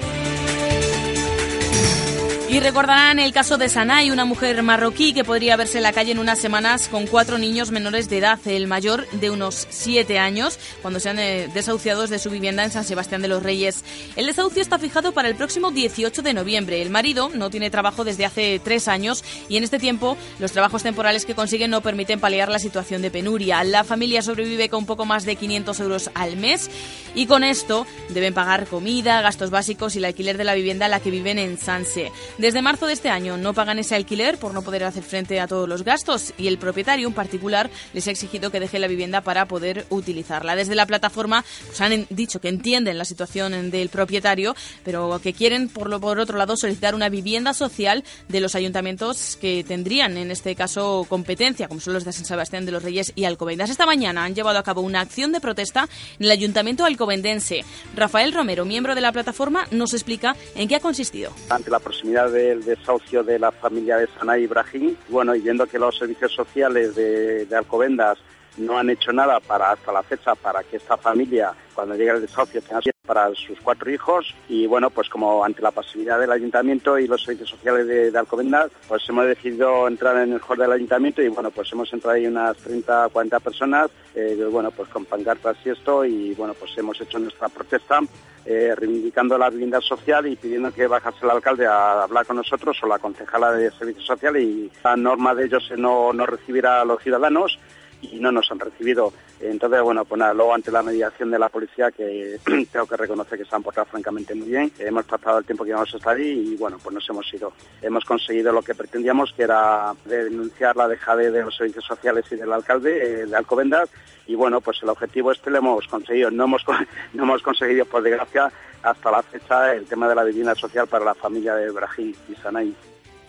Y 2.50 2.58
recordarán 2.58 3.20
el 3.20 3.32
caso 3.32 3.58
de 3.58 3.68
Sanay, 3.68 4.10
una 4.10 4.24
mujer 4.24 4.60
marroquí 4.64 5.12
que 5.12 5.22
podría 5.22 5.54
verse 5.54 5.76
en 5.76 5.84
la 5.84 5.92
calle 5.92 6.10
en 6.10 6.18
unas 6.18 6.40
semanas 6.40 6.88
con 6.88 7.06
cuatro 7.06 7.38
niños 7.38 7.70
menores 7.70 8.10
de 8.10 8.18
edad, 8.18 8.40
el 8.44 8.66
mayor 8.66 9.08
de 9.10 9.30
unos 9.30 9.68
siete 9.70 10.18
años, 10.18 10.58
cuando 10.82 10.98
sean 10.98 11.20
eh, 11.20 11.48
desahuciados 11.54 12.10
de 12.10 12.18
su 12.18 12.28
vivienda 12.28 12.64
en 12.64 12.72
San 12.72 12.82
Sebastián 12.82 13.22
de 13.22 13.28
los 13.28 13.44
Reyes. 13.44 13.84
El 14.16 14.26
desahucio 14.26 14.62
está 14.62 14.80
fijado 14.80 15.12
para 15.12 15.28
el 15.28 15.36
próximo 15.36 15.70
18 15.70 16.22
de 16.22 16.34
noviembre. 16.34 16.82
El 16.82 16.90
marido 16.90 17.30
no 17.32 17.50
tiene 17.50 17.70
trabajo 17.70 18.02
desde 18.02 18.24
hace 18.24 18.60
tres 18.64 18.88
años 18.88 19.22
y 19.48 19.56
en 19.56 19.62
este 19.62 19.78
tiempo 19.78 20.16
los 20.40 20.50
trabajos 20.50 20.82
temporales 20.82 21.26
que 21.26 21.36
consiguen 21.36 21.70
no 21.70 21.82
permiten 21.82 22.18
paliar 22.18 22.48
la 22.48 22.58
situación 22.58 23.00
de 23.00 23.12
penuria. 23.12 23.62
La 23.62 23.84
familia 23.84 24.22
sobrevive 24.22 24.68
con 24.68 24.86
poco 24.86 25.04
más 25.04 25.24
de 25.24 25.36
500 25.36 25.78
euros 25.78 26.10
al 26.14 26.36
mes 26.36 26.68
y 27.14 27.26
con 27.26 27.44
esto 27.44 27.86
deben 28.08 28.34
pagar 28.34 28.66
comida, 28.66 29.22
gastos 29.22 29.50
básicos 29.50 29.94
y 29.94 29.98
el 29.98 30.06
alquiler 30.06 30.36
de 30.36 30.44
la 30.44 30.54
vivienda 30.54 30.86
en 30.86 30.90
la 30.90 30.98
que 30.98 31.12
viven 31.12 31.38
en 31.38 31.56
Sanse. 31.56 32.10
Desde 32.40 32.62
marzo 32.62 32.86
de 32.86 32.94
este 32.94 33.10
año 33.10 33.36
no 33.36 33.52
pagan 33.52 33.78
ese 33.78 33.94
alquiler 33.94 34.38
por 34.38 34.54
no 34.54 34.62
poder 34.62 34.84
hacer 34.84 35.02
frente 35.02 35.40
a 35.40 35.46
todos 35.46 35.68
los 35.68 35.84
gastos 35.84 36.32
y 36.38 36.48
el 36.48 36.56
propietario 36.56 37.06
en 37.06 37.12
particular 37.12 37.68
les 37.92 38.08
ha 38.08 38.12
exigido 38.12 38.50
que 38.50 38.60
deje 38.60 38.78
la 38.78 38.86
vivienda 38.86 39.20
para 39.20 39.44
poder 39.44 39.84
utilizarla. 39.90 40.56
Desde 40.56 40.74
la 40.74 40.86
plataforma 40.86 41.44
pues, 41.66 41.78
han 41.82 42.06
dicho 42.08 42.40
que 42.40 42.48
entienden 42.48 42.96
la 42.96 43.04
situación 43.04 43.70
del 43.70 43.90
propietario, 43.90 44.56
pero 44.84 45.20
que 45.22 45.34
quieren 45.34 45.68
por, 45.68 45.90
lo, 45.90 46.00
por 46.00 46.18
otro 46.18 46.38
lado 46.38 46.56
solicitar 46.56 46.94
una 46.94 47.10
vivienda 47.10 47.52
social 47.52 48.04
de 48.28 48.40
los 48.40 48.54
ayuntamientos 48.54 49.36
que 49.38 49.62
tendrían 49.62 50.16
en 50.16 50.30
este 50.30 50.54
caso 50.54 51.04
competencia, 51.10 51.68
como 51.68 51.82
son 51.82 51.92
los 51.92 52.06
de 52.06 52.14
San 52.14 52.24
Sebastián 52.24 52.64
de 52.64 52.72
los 52.72 52.82
Reyes 52.82 53.12
y 53.16 53.26
Alcobendas. 53.26 53.68
Esta 53.68 53.84
mañana 53.84 54.24
han 54.24 54.34
llevado 54.34 54.58
a 54.58 54.62
cabo 54.62 54.80
una 54.80 55.02
acción 55.02 55.32
de 55.32 55.42
protesta 55.42 55.90
en 56.18 56.24
el 56.24 56.30
ayuntamiento 56.30 56.86
alcobendense. 56.86 57.66
Rafael 57.94 58.32
Romero, 58.32 58.64
miembro 58.64 58.94
de 58.94 59.02
la 59.02 59.12
plataforma, 59.12 59.66
nos 59.72 59.92
explica 59.92 60.34
en 60.54 60.68
qué 60.68 60.76
ha 60.76 60.80
consistido. 60.80 61.32
Ante 61.50 61.70
la 61.70 61.80
proximidad 61.80 62.29
del 62.30 62.64
desahucio 62.64 63.22
de 63.22 63.38
la 63.38 63.50
familia 63.50 63.96
de 63.96 64.08
Sanay 64.18 64.44
Ibrahim. 64.44 64.96
Bueno, 65.08 65.34
y 65.34 65.40
viendo 65.40 65.66
que 65.66 65.78
los 65.78 65.96
servicios 65.96 66.32
sociales 66.32 66.94
de, 66.94 67.46
de 67.46 67.56
Alcobendas 67.56 68.18
no 68.60 68.78
han 68.78 68.90
hecho 68.90 69.12
nada 69.12 69.40
para 69.40 69.72
hasta 69.72 69.92
la 69.92 70.02
fecha 70.02 70.34
para 70.34 70.62
que 70.62 70.76
esta 70.76 70.96
familia, 70.96 71.52
cuando 71.74 71.94
llegue 71.94 72.10
el 72.10 72.20
desahucio, 72.20 72.62
tenga 72.62 72.80
para 73.10 73.34
sus 73.34 73.60
cuatro 73.60 73.90
hijos. 73.90 74.34
Y 74.48 74.66
bueno, 74.66 74.88
pues 74.90 75.08
como 75.08 75.44
ante 75.44 75.62
la 75.62 75.72
pasividad 75.72 76.20
del 76.20 76.30
ayuntamiento 76.30 76.96
y 76.96 77.08
los 77.08 77.24
servicios 77.24 77.50
sociales 77.50 77.86
de, 77.88 78.10
de 78.12 78.18
Alcobendas, 78.18 78.70
pues 78.86 79.02
hemos 79.08 79.26
decidido 79.26 79.88
entrar 79.88 80.16
en 80.18 80.32
el 80.32 80.40
hall 80.40 80.58
del 80.58 80.70
ayuntamiento 80.70 81.20
y 81.20 81.28
bueno, 81.28 81.50
pues 81.50 81.72
hemos 81.72 81.92
entrado 81.92 82.16
ahí 82.16 82.26
unas 82.26 82.56
30, 82.58 83.08
40 83.08 83.40
personas, 83.40 83.90
eh, 84.14 84.46
bueno, 84.50 84.70
pues 84.70 84.88
con 84.90 85.06
pancartas 85.06 85.56
y 85.64 85.70
esto, 85.70 86.04
y 86.04 86.34
bueno, 86.34 86.54
pues 86.54 86.70
hemos 86.78 87.00
hecho 87.00 87.18
nuestra 87.18 87.48
protesta 87.48 88.00
eh, 88.46 88.74
reivindicando 88.76 89.36
la 89.36 89.50
vivienda 89.50 89.80
social 89.80 90.26
y 90.26 90.36
pidiendo 90.36 90.72
que 90.72 90.86
bajase 90.86 91.24
el 91.24 91.30
alcalde 91.30 91.66
a 91.66 92.04
hablar 92.04 92.24
con 92.26 92.36
nosotros 92.36 92.78
o 92.82 92.86
la 92.86 92.98
concejala 92.98 93.52
de 93.52 93.70
servicios 93.72 94.06
sociales 94.06 94.42
y 94.42 94.70
la 94.82 94.96
norma 94.96 95.34
de 95.34 95.46
ellos 95.46 95.70
no, 95.76 96.12
no 96.12 96.26
recibir 96.26 96.66
a 96.66 96.84
los 96.84 97.02
ciudadanos 97.02 97.58
y 98.02 98.18
no 98.20 98.32
nos 98.32 98.50
han 98.50 98.58
recibido. 98.58 99.12
Entonces, 99.40 99.82
bueno, 99.82 100.04
pues 100.04 100.18
nada, 100.18 100.34
luego 100.34 100.54
ante 100.54 100.70
la 100.70 100.82
mediación 100.82 101.30
de 101.30 101.38
la 101.38 101.48
policía, 101.48 101.90
que 101.90 102.38
tengo 102.72 102.86
que 102.86 102.96
reconocer 102.96 103.38
que 103.38 103.44
se 103.44 103.54
han 103.54 103.62
portado 103.62 103.86
francamente 103.86 104.34
muy 104.34 104.48
bien, 104.48 104.72
hemos 104.78 105.06
tratado 105.06 105.38
el 105.38 105.44
tiempo 105.44 105.64
que 105.64 105.70
íbamos 105.70 105.92
a 105.92 105.96
estar 105.96 106.16
ahí 106.16 106.52
y 106.52 106.56
bueno, 106.56 106.78
pues 106.82 106.94
nos 106.94 107.08
hemos 107.08 107.32
ido. 107.32 107.52
Hemos 107.82 108.04
conseguido 108.04 108.52
lo 108.52 108.62
que 108.62 108.74
pretendíamos, 108.74 109.32
que 109.32 109.42
era 109.42 109.94
denunciar 110.04 110.76
la 110.76 110.88
dejadez 110.88 111.32
de 111.32 111.42
los 111.42 111.56
servicios 111.56 111.84
sociales 111.84 112.24
y 112.30 112.36
del 112.36 112.52
alcalde 112.52 113.22
eh, 113.22 113.26
de 113.26 113.36
Alcobendas 113.36 113.88
y 114.26 114.34
bueno, 114.34 114.60
pues 114.60 114.80
el 114.82 114.88
objetivo 114.88 115.32
este 115.32 115.50
lo 115.50 115.58
hemos 115.58 115.86
conseguido. 115.88 116.30
No 116.30 116.44
hemos, 116.44 116.64
no 117.14 117.22
hemos 117.24 117.42
conseguido, 117.42 117.84
por 117.84 118.02
desgracia, 118.02 118.50
hasta 118.82 119.10
la 119.10 119.22
fecha 119.22 119.74
el 119.74 119.86
tema 119.86 120.08
de 120.08 120.14
la 120.14 120.24
vivienda 120.24 120.54
social 120.54 120.86
para 120.86 121.04
la 121.04 121.14
familia 121.14 121.54
de 121.54 121.70
Brahim 121.70 122.14
y 122.28 122.34
Sanay. 122.36 122.74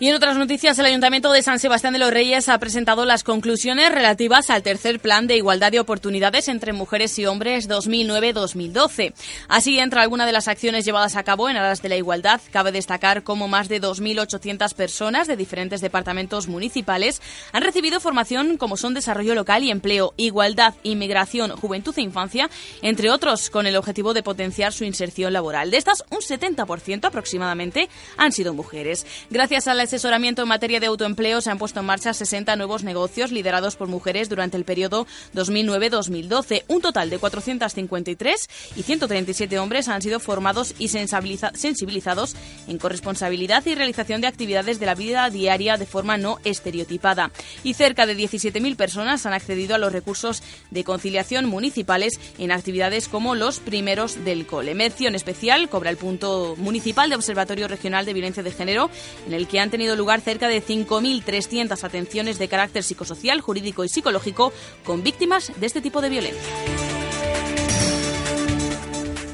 Y 0.01 0.07
en 0.07 0.15
otras 0.15 0.35
noticias, 0.35 0.79
el 0.79 0.87
Ayuntamiento 0.87 1.31
de 1.31 1.43
San 1.43 1.59
Sebastián 1.59 1.93
de 1.93 1.99
los 1.99 2.09
Reyes 2.09 2.49
ha 2.49 2.57
presentado 2.57 3.05
las 3.05 3.23
conclusiones 3.23 3.91
relativas 3.91 4.49
al 4.49 4.63
tercer 4.63 4.99
Plan 4.99 5.27
de 5.27 5.35
Igualdad 5.35 5.71
de 5.71 5.79
Oportunidades 5.79 6.47
entre 6.47 6.73
Mujeres 6.73 7.19
y 7.19 7.27
Hombres 7.27 7.69
2009-2012. 7.69 9.13
Así, 9.47 9.77
entre 9.77 9.99
algunas 9.99 10.25
de 10.25 10.33
las 10.33 10.47
acciones 10.47 10.85
llevadas 10.85 11.15
a 11.15 11.21
cabo 11.21 11.51
en 11.51 11.57
aras 11.57 11.83
de 11.83 11.89
la 11.89 11.97
igualdad, 11.97 12.41
cabe 12.49 12.71
destacar 12.71 13.21
cómo 13.21 13.47
más 13.47 13.69
de 13.69 13.79
2.800 13.79 14.73
personas 14.73 15.27
de 15.27 15.37
diferentes 15.37 15.81
departamentos 15.81 16.47
municipales 16.47 17.21
han 17.51 17.61
recibido 17.61 17.99
formación 17.99 18.57
como 18.57 18.77
son 18.77 18.95
desarrollo 18.95 19.35
local 19.35 19.63
y 19.63 19.69
empleo, 19.69 20.15
igualdad, 20.17 20.73
inmigración, 20.81 21.51
juventud 21.51 21.93
e 21.95 22.01
infancia, 22.01 22.49
entre 22.81 23.11
otros, 23.11 23.51
con 23.51 23.67
el 23.67 23.75
objetivo 23.75 24.15
de 24.15 24.23
potenciar 24.23 24.73
su 24.73 24.83
inserción 24.83 25.31
laboral. 25.31 25.69
De 25.69 25.77
estas, 25.77 26.03
un 26.09 26.21
70% 26.21 27.05
aproximadamente 27.05 27.87
han 28.17 28.31
sido 28.31 28.55
mujeres. 28.55 29.05
Gracias 29.29 29.67
a 29.67 29.75
la 29.75 29.90
asesoramiento 29.91 30.41
en 30.41 30.47
materia 30.47 30.79
de 30.79 30.85
autoempleo 30.85 31.41
se 31.41 31.51
han 31.51 31.57
puesto 31.57 31.81
en 31.81 31.85
marcha 31.85 32.13
60 32.13 32.55
nuevos 32.55 32.85
negocios 32.85 33.29
liderados 33.29 33.75
por 33.75 33.89
mujeres 33.89 34.29
durante 34.29 34.55
el 34.55 34.63
periodo 34.63 35.05
2009-2012. 35.35 36.63
Un 36.69 36.79
total 36.79 37.09
de 37.09 37.19
453 37.19 38.49
y 38.77 38.83
137 38.83 39.59
hombres 39.59 39.89
han 39.89 40.01
sido 40.01 40.21
formados 40.21 40.75
y 40.79 40.87
sensibilizados 40.87 42.37
en 42.69 42.77
corresponsabilidad 42.77 43.65
y 43.65 43.75
realización 43.75 44.21
de 44.21 44.27
actividades 44.27 44.79
de 44.79 44.85
la 44.85 44.95
vida 44.95 45.29
diaria 45.29 45.75
de 45.75 45.85
forma 45.85 46.17
no 46.17 46.39
estereotipada. 46.45 47.31
Y 47.65 47.73
cerca 47.73 48.05
de 48.05 48.15
17.000 48.15 48.77
personas 48.77 49.25
han 49.25 49.33
accedido 49.33 49.75
a 49.75 49.77
los 49.77 49.91
recursos 49.91 50.41
de 50.69 50.85
conciliación 50.85 51.47
municipales 51.47 52.17
en 52.37 52.53
actividades 52.53 53.09
como 53.09 53.35
los 53.35 53.59
primeros 53.59 54.23
del 54.23 54.45
cole. 54.45 54.73
Mención 54.73 55.15
especial 55.15 55.67
cobra 55.67 55.89
el 55.89 55.97
punto 55.97 56.55
municipal 56.57 57.09
de 57.09 57.17
Observatorio 57.17 57.67
Regional 57.67 58.05
de 58.05 58.13
Violencia 58.13 58.41
de 58.41 58.51
Género, 58.51 58.89
en 59.27 59.33
el 59.33 59.49
que 59.49 59.59
han 59.59 59.69
tenido 59.69 59.80
lugar 59.95 60.21
cerca 60.21 60.47
de 60.47 60.63
5.300 60.63 61.83
atenciones 61.83 62.39
de 62.39 62.47
carácter 62.47 62.83
psicosocial, 62.83 63.41
jurídico 63.41 63.83
y 63.83 63.89
psicológico 63.89 64.53
con 64.85 65.03
víctimas 65.03 65.51
de 65.59 65.65
este 65.65 65.81
tipo 65.81 66.01
de 66.01 66.09
violencia. 66.09 67.10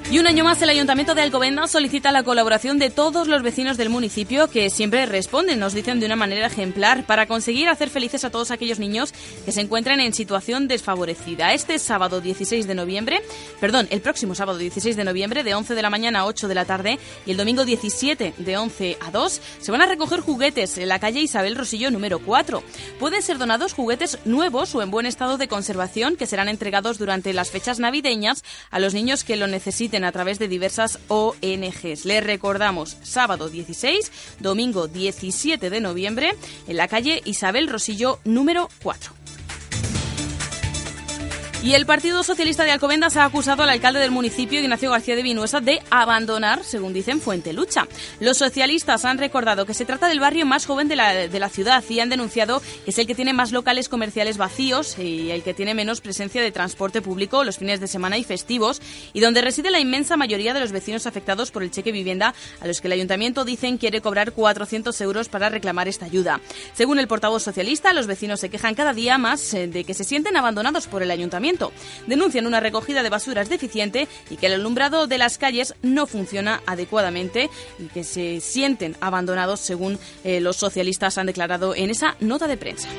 Y 0.09 0.19
un 0.19 0.27
año 0.27 0.45
más 0.45 0.61
el 0.61 0.69
Ayuntamiento 0.69 1.15
de 1.15 1.21
Alcobendas 1.21 1.71
solicita 1.71 2.13
la 2.13 2.23
colaboración 2.23 2.79
de 2.79 2.89
todos 2.89 3.27
los 3.27 3.43
vecinos 3.43 3.75
del 3.75 3.89
municipio 3.89 4.49
que 4.49 4.69
siempre 4.69 5.05
responden, 5.05 5.59
nos 5.59 5.73
dicen 5.73 5.99
de 5.99 6.05
una 6.05 6.15
manera 6.15 6.47
ejemplar, 6.47 7.05
para 7.05 7.25
conseguir 7.25 7.67
hacer 7.67 7.89
felices 7.89 8.23
a 8.23 8.29
todos 8.29 8.49
aquellos 8.49 8.79
niños 8.79 9.13
que 9.43 9.51
se 9.51 9.59
encuentran 9.59 9.99
en 9.99 10.13
situación 10.13 10.69
desfavorecida. 10.69 11.51
Este 11.51 11.77
sábado 11.77 12.21
16 12.21 12.67
de 12.67 12.75
noviembre, 12.75 13.21
perdón, 13.59 13.89
el 13.89 13.99
próximo 13.99 14.33
sábado 14.33 14.57
16 14.57 14.95
de 14.95 15.03
noviembre 15.03 15.43
de 15.43 15.55
11 15.55 15.75
de 15.75 15.81
la 15.81 15.89
mañana 15.89 16.19
a 16.19 16.25
8 16.25 16.47
de 16.47 16.55
la 16.55 16.63
tarde 16.63 16.99
y 17.25 17.31
el 17.31 17.37
domingo 17.37 17.65
17 17.65 18.33
de 18.37 18.57
11 18.57 18.97
a 19.01 19.11
2 19.11 19.41
se 19.59 19.71
van 19.73 19.81
a 19.81 19.87
recoger 19.87 20.21
juguetes 20.21 20.77
en 20.77 20.87
la 20.87 20.99
calle 20.99 21.19
Isabel 21.19 21.57
Rosillo 21.57 21.91
número 21.91 22.19
4. 22.19 22.63
Pueden 22.97 23.21
ser 23.21 23.39
donados 23.39 23.73
juguetes 23.73 24.19
nuevos 24.23 24.73
o 24.73 24.81
en 24.81 24.89
buen 24.89 25.05
estado 25.05 25.37
de 25.37 25.49
conservación 25.49 26.15
que 26.15 26.27
serán 26.27 26.47
entregados 26.47 26.97
durante 26.97 27.33
las 27.33 27.51
fechas 27.51 27.79
navideñas 27.79 28.45
a 28.71 28.79
los 28.79 28.93
niños 28.93 29.25
que 29.25 29.35
lo 29.35 29.47
necesiten 29.47 29.96
a 30.03 30.11
través 30.11 30.39
de 30.39 30.47
diversas 30.47 30.99
ONGs. 31.07 32.05
Les 32.05 32.23
recordamos, 32.23 32.97
sábado 33.03 33.49
16, 33.49 34.11
domingo 34.39 34.87
17 34.87 35.69
de 35.69 35.81
noviembre, 35.81 36.35
en 36.67 36.77
la 36.77 36.87
calle 36.87 37.21
Isabel 37.25 37.67
Rosillo 37.67 38.19
número 38.23 38.69
4. 38.83 39.26
Y 41.67 41.73
el 41.75 41.85
Partido 41.85 42.23
Socialista 42.23 42.63
de 42.63 42.71
Alcobendas 42.71 43.17
ha 43.17 43.25
acusado 43.25 43.61
al 43.61 43.69
alcalde 43.69 43.99
del 43.99 44.09
municipio, 44.09 44.61
Ignacio 44.61 44.89
García 44.89 45.17
de 45.17 45.21
Vinuesa, 45.21 45.59
de 45.59 45.81
abandonar, 45.89 46.63
según 46.63 46.93
dicen, 46.93 47.19
Fuente 47.19 47.51
Lucha. 47.51 47.89
Los 48.21 48.37
socialistas 48.37 49.03
han 49.03 49.17
recordado 49.17 49.65
que 49.65 49.73
se 49.73 49.83
trata 49.83 50.07
del 50.07 50.21
barrio 50.21 50.45
más 50.45 50.65
joven 50.65 50.87
de 50.87 50.95
la, 50.95 51.27
de 51.27 51.39
la 51.41 51.49
ciudad 51.49 51.83
y 51.89 51.99
han 51.99 52.07
denunciado 52.07 52.61
que 52.85 52.91
es 52.91 52.97
el 52.99 53.05
que 53.05 53.15
tiene 53.15 53.33
más 53.33 53.51
locales 53.51 53.89
comerciales 53.89 54.37
vacíos 54.37 54.97
y 54.97 55.29
el 55.29 55.43
que 55.43 55.53
tiene 55.53 55.73
menos 55.73 55.99
presencia 55.99 56.41
de 56.41 56.53
transporte 56.53 57.01
público 57.01 57.43
los 57.43 57.57
fines 57.57 57.81
de 57.81 57.89
semana 57.89 58.17
y 58.17 58.23
festivos 58.23 58.81
y 59.11 59.19
donde 59.19 59.41
reside 59.41 59.69
la 59.69 59.81
inmensa 59.81 60.15
mayoría 60.15 60.53
de 60.53 60.61
los 60.61 60.71
vecinos 60.71 61.05
afectados 61.05 61.51
por 61.51 61.63
el 61.63 61.71
cheque 61.71 61.91
vivienda 61.91 62.33
a 62.61 62.67
los 62.67 62.79
que 62.79 62.87
el 62.87 62.93
ayuntamiento 62.93 63.43
dicen 63.43 63.77
quiere 63.77 63.99
cobrar 63.99 64.31
400 64.31 65.01
euros 65.01 65.27
para 65.27 65.49
reclamar 65.49 65.89
esta 65.89 66.05
ayuda. 66.05 66.39
Según 66.71 66.97
el 66.97 67.09
portavoz 67.09 67.43
socialista, 67.43 67.91
los 67.91 68.07
vecinos 68.07 68.39
se 68.39 68.47
quejan 68.47 68.73
cada 68.73 68.93
día 68.93 69.17
más 69.17 69.53
eh, 69.53 69.67
de 69.67 69.83
que 69.83 69.93
se 69.93 70.05
sienten 70.05 70.37
abandonados 70.37 70.87
por 70.87 71.03
el 71.03 71.11
ayuntamiento 71.11 71.56
Denuncian 72.07 72.47
una 72.47 72.59
recogida 72.59 73.03
de 73.03 73.09
basuras 73.09 73.49
deficiente 73.49 74.07
y 74.29 74.37
que 74.37 74.47
el 74.47 74.53
alumbrado 74.53 75.07
de 75.07 75.17
las 75.17 75.37
calles 75.37 75.75
no 75.81 76.07
funciona 76.07 76.61
adecuadamente 76.65 77.49
y 77.79 77.87
que 77.87 78.03
se 78.03 78.39
sienten 78.41 78.95
abandonados 79.01 79.59
según 79.59 79.99
eh, 80.23 80.39
los 80.39 80.57
socialistas 80.57 81.17
han 81.17 81.27
declarado 81.27 81.75
en 81.75 81.89
esa 81.89 82.15
nota 82.19 82.47
de 82.47 82.57
prensa. 82.57 82.89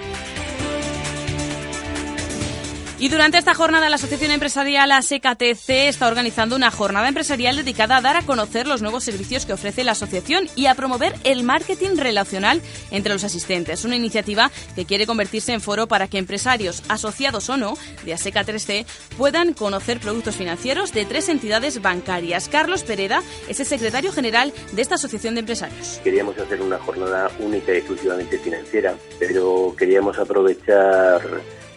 Y 3.00 3.10
durante 3.10 3.38
esta 3.38 3.54
jornada 3.54 3.88
la 3.88 3.94
Asociación 3.94 4.32
Empresarial 4.32 4.90
ASECATC 4.90 5.68
está 5.68 6.08
organizando 6.08 6.56
una 6.56 6.72
jornada 6.72 7.06
empresarial 7.06 7.54
dedicada 7.54 7.98
a 7.98 8.00
dar 8.00 8.16
a 8.16 8.22
conocer 8.22 8.66
los 8.66 8.82
nuevos 8.82 9.04
servicios 9.04 9.46
que 9.46 9.52
ofrece 9.52 9.84
la 9.84 9.92
asociación 9.92 10.48
y 10.56 10.66
a 10.66 10.74
promover 10.74 11.14
el 11.22 11.44
marketing 11.44 11.96
relacional 11.96 12.60
entre 12.90 13.12
los 13.12 13.22
asistentes. 13.22 13.84
Una 13.84 13.94
iniciativa 13.94 14.50
que 14.74 14.84
quiere 14.84 15.06
convertirse 15.06 15.52
en 15.52 15.60
foro 15.60 15.86
para 15.86 16.08
que 16.08 16.18
empresarios, 16.18 16.82
asociados 16.88 17.48
o 17.50 17.56
no, 17.56 17.78
de 18.04 18.14
ASECA 18.14 18.44
3C 18.44 18.84
puedan 19.16 19.54
conocer 19.54 20.00
productos 20.00 20.34
financieros 20.34 20.92
de 20.92 21.04
tres 21.04 21.28
entidades 21.28 21.80
bancarias. 21.80 22.48
Carlos 22.48 22.82
Pereda 22.82 23.22
es 23.48 23.60
el 23.60 23.66
secretario 23.66 24.10
general 24.10 24.52
de 24.72 24.82
esta 24.82 24.96
Asociación 24.96 25.34
de 25.34 25.40
Empresarios. 25.40 26.00
Queríamos 26.02 26.36
hacer 26.36 26.60
una 26.60 26.78
jornada 26.78 27.30
única 27.38 27.72
y 27.72 27.76
exclusivamente 27.76 28.40
financiera, 28.40 28.96
pero 29.20 29.72
queríamos 29.78 30.18
aprovechar 30.18 31.22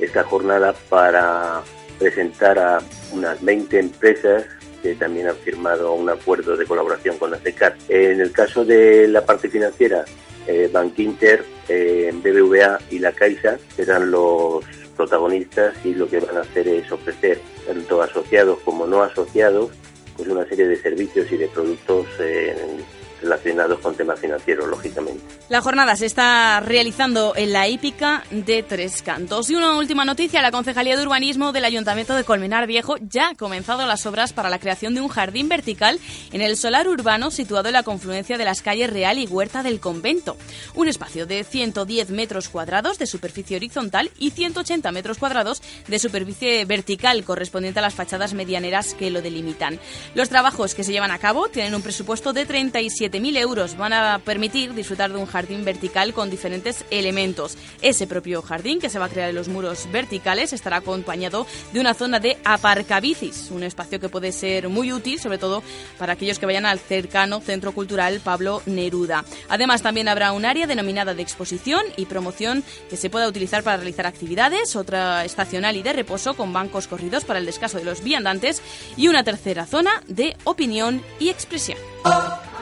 esta 0.02 0.24
jornada 0.24 0.74
para 0.90 1.62
presentar 1.98 2.60
a 2.60 2.80
unas 3.14 3.42
20 3.44 3.80
empresas 3.80 4.46
que 4.82 4.96
también 4.96 5.28
han 5.28 5.36
firmado 5.36 5.94
un 5.94 6.10
acuerdo 6.10 6.58
de 6.58 6.66
colaboración 6.66 7.18
con 7.18 7.32
la 7.32 7.38
CECAR. 7.38 7.76
En 7.88 8.20
el 8.20 8.32
caso 8.32 8.66
de 8.66 9.08
la 9.08 9.24
parte 9.26 9.48
financiera, 9.50 10.06
eh, 10.48 10.70
Bankinter, 10.74 11.46
eh, 11.70 12.12
BBVA 12.14 12.80
y 12.90 13.00
la 13.00 13.12
Caixa 13.12 13.60
serán 13.76 14.10
los 14.10 14.66
protagonistas 14.98 15.76
y 15.86 15.94
lo 15.94 16.10
que 16.10 16.20
van 16.20 16.38
a 16.38 16.42
hacer 16.42 16.68
es 16.68 16.92
ofrecer 16.92 17.40
tanto 17.66 18.02
asociados 18.02 18.60
como 18.66 18.88
no 18.88 19.04
asociados 19.04 19.72
pues 20.18 20.28
una 20.28 20.46
serie 20.46 20.68
de 20.68 20.76
servicios 20.76 21.32
y 21.32 21.38
de 21.38 21.48
productos 21.48 22.08
eh, 22.20 22.56
relacionados 23.22 23.80
con 23.80 23.96
temas 23.96 24.20
financieros, 24.20 24.68
lógicamente. 24.68 25.22
La 25.50 25.62
jornada 25.62 25.96
se 25.96 26.06
está 26.06 26.60
realizando 26.60 27.34
en 27.36 27.54
la 27.54 27.68
hípica 27.68 28.24
de 28.32 28.64
Tres 28.64 29.02
Cantos. 29.02 29.50
Y 29.50 29.56
una 29.56 29.78
última 29.78 30.06
noticia, 30.06 30.42
la 30.42 30.52
Concejalía 30.52 30.96
de 30.96 31.04
Urbanismo 31.04 31.52
del 31.52 31.66
Ayuntamiento 31.66 32.16
de 32.16 32.24
Colmenar 32.24 32.68
Viejo 32.68 32.96
ya 33.02 33.30
ha 33.30 33.36
comenzado 33.36 33.86
las 33.86 34.06
obras 34.06 34.34
para 34.34 34.50
la 34.50 34.60
creación 34.60 34.96
de 34.96 35.02
un 35.02 35.10
jardín 35.10 35.50
vertical 35.50 36.00
en 36.32 36.42
el 36.42 36.58
solar 36.58 36.88
urbano 36.88 37.32
situado 37.32 37.68
en 37.68 37.74
la 37.74 37.84
confluencia 37.84 38.38
de 38.38 38.46
las 38.46 38.62
calles 38.62 38.90
Real 38.90 39.18
y 39.18 39.28
Huerta 39.28 39.64
del 39.64 39.80
Convento. 39.80 40.38
Un 40.76 40.88
espacio 40.88 41.26
de 41.26 41.44
110 41.44 42.12
metros 42.12 42.50
cuadrados 42.50 42.98
de 42.98 43.06
superficie 43.06 43.58
horizontal 43.58 44.12
y 44.18 44.32
180 44.32 44.92
metros 44.92 45.18
cuadrados 45.18 45.62
de 45.88 46.00
superficie 46.00 46.64
vertical 46.66 47.24
correspondiente 47.24 47.80
a 47.80 47.84
las 47.84 47.94
fachadas 47.94 48.34
medianeras 48.34 48.94
que 48.94 49.12
lo 49.12 49.22
delimitan. 49.22 49.80
Los 50.16 50.30
trabajos 50.30 50.74
que 50.74 50.84
se 50.84 50.92
llevan 50.92 51.12
a 51.12 51.20
cabo 51.20 51.50
tienen 51.50 51.76
un 51.76 51.82
presupuesto 51.82 52.34
de 52.34 52.46
37 52.46 53.11
7.000 53.12 53.38
euros 53.38 53.78
van 53.78 53.94
a 53.94 54.20
permitir 54.20 54.74
disfrutar 54.74 55.12
de 55.12 55.18
un 55.18 55.26
jardín 55.26 55.66
vertical 55.66 56.14
con 56.14 56.30
diferentes 56.30 56.86
elementos. 56.92 57.58
Ese 57.82 58.08
propio 58.08 58.42
jardín 58.42 58.80
que 58.80 58.90
se 58.90 59.00
va 59.00 59.06
a 59.06 59.10
crear 59.10 59.30
en 59.30 59.36
los 59.36 59.50
muros 59.50 59.88
verticales 59.92 60.54
estará 60.54 60.78
acompañado 60.78 61.46
de 61.74 61.80
una 61.80 61.94
zona 61.94 62.20
de 62.20 62.38
aparcabicis, 62.46 63.52
un 63.52 63.64
espacio 63.64 64.00
que 64.00 64.10
puede 64.10 64.32
ser 64.32 64.70
muy 64.70 64.94
útil, 64.94 65.20
sobre 65.20 65.38
todo 65.38 65.62
para 65.98 66.14
aquellos 66.14 66.40
que 66.40 66.46
vayan 66.46 66.66
al 66.66 66.80
cercano 66.80 67.42
Centro 67.42 67.74
Cultural 67.74 68.22
Pablo 68.24 68.62
Neruda. 68.66 69.26
Además, 69.50 69.82
también 69.82 70.08
habrá 70.08 70.32
un 70.32 70.46
área 70.46 70.68
denominada 70.68 71.14
de 71.14 71.22
exposición 71.22 71.82
y 71.98 72.06
promoción 72.06 72.64
que 72.90 72.98
se 72.98 73.10
pueda 73.10 73.28
utilizar 73.28 73.64
para 73.64 73.78
realizar 73.78 74.06
actividades, 74.06 74.76
otra 74.76 75.26
estacional 75.26 75.76
y 75.76 75.84
de 75.84 75.94
reposo 75.94 76.34
con 76.36 76.54
bancos 76.54 76.88
corridos 76.88 77.26
para 77.26 77.40
el 77.40 77.46
descanso 77.46 77.78
de 77.78 77.86
los 77.86 78.04
viandantes 78.04 78.62
y 78.96 79.08
una 79.08 79.24
tercera 79.24 79.66
zona 79.66 79.92
de 80.08 80.38
opinión 80.46 81.02
y 81.20 81.30
expresión. 81.30 81.78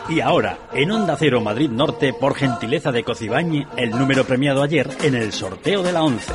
Y 0.09 0.21
ahora, 0.21 0.57
en 0.73 0.89
Onda 0.89 1.15
Cero 1.19 1.39
Madrid 1.39 1.69
Norte, 1.69 2.13
por 2.13 2.33
gentileza 2.33 2.91
de 2.91 3.03
Cocibañi, 3.03 3.67
el 3.77 3.91
número 3.91 4.25
premiado 4.25 4.63
ayer 4.63 4.89
en 5.03 5.13
el 5.13 5.31
sorteo 5.31 5.83
de 5.83 5.91
la 5.91 6.01
11. 6.01 6.33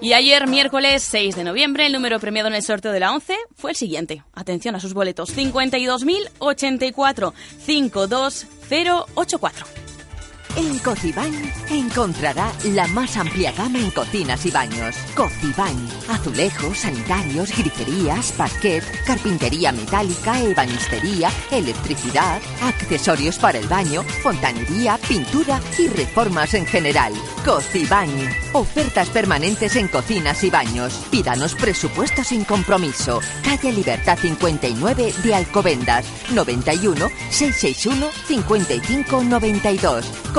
Y 0.00 0.14
ayer, 0.14 0.46
miércoles 0.46 1.02
6 1.02 1.36
de 1.36 1.44
noviembre, 1.44 1.84
el 1.84 1.92
número 1.92 2.18
premiado 2.18 2.48
en 2.48 2.54
el 2.54 2.62
sorteo 2.62 2.92
de 2.92 3.00
la 3.00 3.12
11 3.12 3.36
fue 3.56 3.72
el 3.72 3.76
siguiente. 3.76 4.22
Atención 4.32 4.74
a 4.74 4.80
sus 4.80 4.94
boletos. 4.94 5.36
52.084 5.36 7.34
52084. 7.66 9.87
En 10.58 10.76
Cocibañ 10.80 11.32
encontrará 11.70 12.52
la 12.64 12.88
más 12.88 13.16
amplia 13.16 13.52
gama 13.52 13.78
en 13.78 13.92
cocinas 13.92 14.44
y 14.44 14.50
baños. 14.50 14.96
Cocibañ, 15.14 15.76
azulejos, 16.08 16.78
sanitarios, 16.78 17.56
griferías, 17.56 18.32
parquet, 18.32 18.82
carpintería 19.04 19.70
metálica, 19.70 20.42
ebanistería, 20.42 21.30
electricidad, 21.52 22.40
accesorios 22.60 23.38
para 23.38 23.58
el 23.60 23.68
baño, 23.68 24.02
fontanería, 24.24 24.98
pintura 25.06 25.60
y 25.78 25.86
reformas 25.86 26.52
en 26.54 26.66
general. 26.66 27.12
Cocibañ, 27.44 28.10
ofertas 28.52 29.10
permanentes 29.10 29.76
en 29.76 29.86
cocinas 29.86 30.42
y 30.42 30.50
baños. 30.50 30.92
Pídanos 31.12 31.54
presupuesto 31.54 32.24
sin 32.24 32.42
compromiso. 32.42 33.20
Calle 33.44 33.70
Libertad 33.70 34.18
59 34.20 35.14
de 35.22 35.34
Alcobendas, 35.36 36.04
91 36.34 37.08
661 37.30 38.10
5592. 38.26 40.04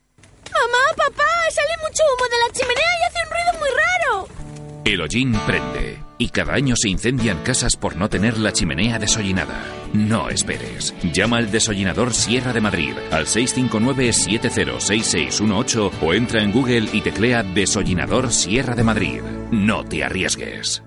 Mamá, 0.53 0.95
papá, 0.95 1.30
mucho 1.91 2.03
humo 2.15 2.23
de 2.29 2.37
la 2.37 2.47
chimenea 2.53 2.91
y 2.99 3.03
hace 3.07 3.19
un 3.25 3.31
ruido 3.31 3.51
muy 3.59 3.69
raro. 3.69 4.13
El 4.85 5.01
hollín 5.01 5.33
prende 5.45 5.99
y 6.17 6.29
cada 6.29 6.53
año 6.53 6.77
se 6.77 6.87
incendian 6.87 7.43
casas 7.43 7.75
por 7.75 7.97
no 7.97 8.07
tener 8.09 8.37
la 8.37 8.53
chimenea 8.53 8.97
desollinada. 8.97 9.61
No 9.91 10.29
esperes. 10.29 10.93
Llama 11.11 11.35
al 11.37 11.51
desollinador 11.51 12.13
Sierra 12.13 12.53
de 12.53 12.61
Madrid 12.61 12.93
al 13.11 13.25
659-706618 13.25 15.91
o 16.01 16.13
entra 16.13 16.41
en 16.41 16.53
Google 16.53 16.87
y 16.93 17.01
teclea 17.01 17.43
desollinador 17.43 18.31
Sierra 18.31 18.75
de 18.75 18.83
Madrid. 18.83 19.21
No 19.51 19.83
te 19.83 20.05
arriesgues. 20.05 20.81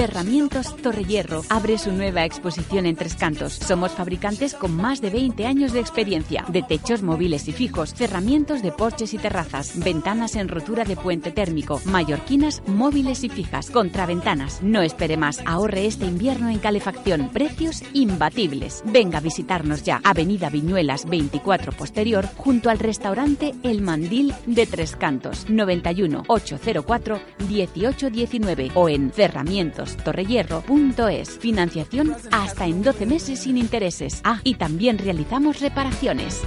Cerramientos 0.00 0.74
Torrehierro 0.76 1.42
abre 1.50 1.76
su 1.76 1.92
nueva 1.92 2.24
exposición 2.24 2.86
en 2.86 2.96
Tres 2.96 3.16
Cantos. 3.16 3.52
Somos 3.52 3.92
fabricantes 3.92 4.54
con 4.54 4.74
más 4.74 5.02
de 5.02 5.10
20 5.10 5.44
años 5.44 5.74
de 5.74 5.80
experiencia 5.80 6.42
de 6.48 6.62
techos 6.62 7.02
móviles 7.02 7.48
y 7.48 7.52
fijos, 7.52 7.92
cerramientos 7.92 8.62
de 8.62 8.72
porches 8.72 9.12
y 9.12 9.18
terrazas, 9.18 9.78
ventanas 9.78 10.36
en 10.36 10.48
rotura 10.48 10.84
de 10.84 10.96
puente 10.96 11.32
térmico, 11.32 11.82
mallorquinas 11.84 12.62
móviles 12.66 13.24
y 13.24 13.28
fijas, 13.28 13.70
contraventanas. 13.70 14.62
No 14.62 14.80
espere 14.80 15.18
más, 15.18 15.42
ahorre 15.44 15.84
este 15.84 16.06
invierno 16.06 16.48
en 16.48 16.60
calefacción. 16.60 17.28
Precios 17.28 17.82
imbatibles. 17.92 18.82
Venga 18.86 19.18
a 19.18 19.20
visitarnos 19.20 19.82
ya. 19.82 20.00
Avenida 20.02 20.48
Viñuelas 20.48 21.04
24 21.04 21.72
Posterior, 21.72 22.26
junto 22.38 22.70
al 22.70 22.78
restaurante 22.78 23.54
El 23.62 23.82
Mandil 23.82 24.32
de 24.46 24.64
Tres 24.64 24.96
Cantos. 24.96 25.50
91 25.50 26.24
804 26.26 27.20
1819 27.50 28.70
o 28.74 28.88
en 28.88 29.10
cerramientos 29.10 29.89
torrehierro.es. 29.98 31.38
Financiación 31.38 32.16
hasta 32.30 32.66
en 32.66 32.82
12 32.82 33.06
meses 33.06 33.40
sin 33.40 33.58
intereses. 33.58 34.20
Ah, 34.24 34.40
y 34.44 34.54
también 34.54 34.98
realizamos 34.98 35.60
reparaciones. 35.60 36.42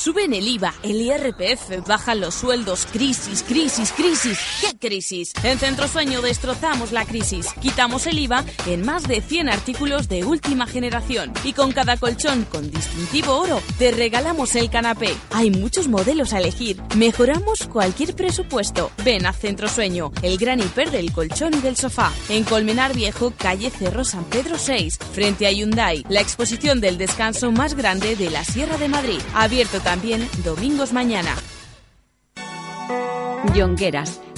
Suben 0.00 0.32
el 0.32 0.48
IVA, 0.48 0.72
el 0.82 1.02
IRPF, 1.02 1.86
bajan 1.86 2.20
los 2.20 2.34
sueldos, 2.34 2.86
crisis, 2.90 3.42
crisis, 3.42 3.92
crisis. 3.92 4.38
¿Qué 4.62 4.88
crisis? 4.88 5.34
En 5.42 5.58
Centro 5.58 5.86
Sueño 5.88 6.22
destrozamos 6.22 6.90
la 6.90 7.04
crisis. 7.04 7.48
Quitamos 7.60 8.06
el 8.06 8.18
IVA 8.18 8.42
en 8.64 8.82
más 8.82 9.06
de 9.06 9.20
100 9.20 9.50
artículos 9.50 10.08
de 10.08 10.24
última 10.24 10.66
generación. 10.66 11.34
Y 11.44 11.52
con 11.52 11.72
cada 11.72 11.98
colchón 11.98 12.46
con 12.46 12.70
distintivo 12.70 13.36
oro, 13.36 13.60
te 13.78 13.90
regalamos 13.92 14.56
el 14.56 14.70
canapé. 14.70 15.14
Hay 15.32 15.50
muchos 15.50 15.86
modelos 15.86 16.32
a 16.32 16.38
elegir. 16.38 16.80
Mejoramos 16.96 17.68
cualquier 17.70 18.16
presupuesto. 18.16 18.90
Ven 19.04 19.26
a 19.26 19.34
Centro 19.34 19.68
Sueño, 19.68 20.12
el 20.22 20.38
gran 20.38 20.60
hiper 20.60 20.90
del 20.90 21.12
colchón 21.12 21.52
y 21.52 21.60
del 21.60 21.76
sofá. 21.76 22.10
En 22.30 22.44
Colmenar 22.44 22.94
Viejo, 22.94 23.34
calle 23.36 23.68
Cerro 23.68 24.06
San 24.06 24.24
Pedro 24.24 24.56
6, 24.56 24.98
frente 25.12 25.46
a 25.46 25.50
Hyundai. 25.50 26.06
La 26.08 26.22
exposición 26.22 26.80
del 26.80 26.96
descanso 26.96 27.52
más 27.52 27.74
grande 27.74 28.16
de 28.16 28.30
la 28.30 28.46
Sierra 28.46 28.78
de 28.78 28.88
Madrid. 28.88 29.20
Abierto 29.34 29.78
domingos 30.44 30.92
mañana. 30.92 31.34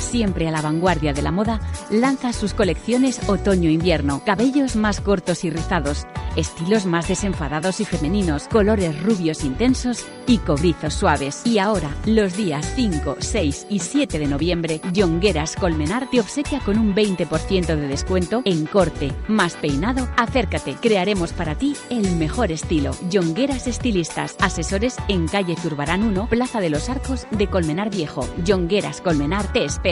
Siempre 0.02 0.48
a 0.48 0.50
la 0.50 0.60
vanguardia 0.60 1.12
de 1.12 1.22
la 1.22 1.32
moda, 1.32 1.60
lanza 1.90 2.32
sus 2.32 2.54
colecciones 2.54 3.20
otoño-invierno. 3.28 4.22
Cabellos 4.24 4.76
más 4.76 5.00
cortos 5.00 5.44
y 5.44 5.50
rizados, 5.50 6.06
estilos 6.36 6.86
más 6.86 7.08
desenfadados 7.08 7.80
y 7.80 7.84
femeninos, 7.84 8.48
colores 8.48 9.02
rubios 9.02 9.44
intensos 9.44 10.04
y 10.26 10.38
cobrizos 10.38 10.94
suaves. 10.94 11.42
Y 11.44 11.58
ahora, 11.58 11.90
los 12.06 12.36
días 12.36 12.72
5, 12.76 13.16
6 13.18 13.66
y 13.70 13.78
7 13.78 14.18
de 14.18 14.26
noviembre, 14.26 14.80
Yongueras 14.92 15.56
Colmenar 15.56 16.08
te 16.10 16.20
obsequia 16.20 16.60
con 16.60 16.78
un 16.78 16.94
20% 16.94 17.66
de 17.66 17.88
descuento 17.88 18.42
en 18.44 18.66
corte, 18.66 19.12
más 19.28 19.54
peinado. 19.54 20.08
Acércate, 20.16 20.76
crearemos 20.80 21.32
para 21.32 21.56
ti 21.56 21.76
el 21.90 22.16
mejor 22.16 22.52
estilo. 22.52 22.92
Yongueras 23.10 23.66
Estilistas, 23.66 24.36
asesores 24.40 24.96
en 25.08 25.28
calle 25.28 25.56
Zurbarán 25.56 26.02
1, 26.02 26.28
Plaza 26.28 26.60
de 26.60 26.70
los 26.70 26.88
Arcos 26.88 27.26
de 27.30 27.46
Colmenar 27.48 27.90
Viejo. 27.90 28.26
Yongueras 28.44 29.00
Colmenar 29.00 29.52
te 29.52 29.64
espera. 29.64 29.91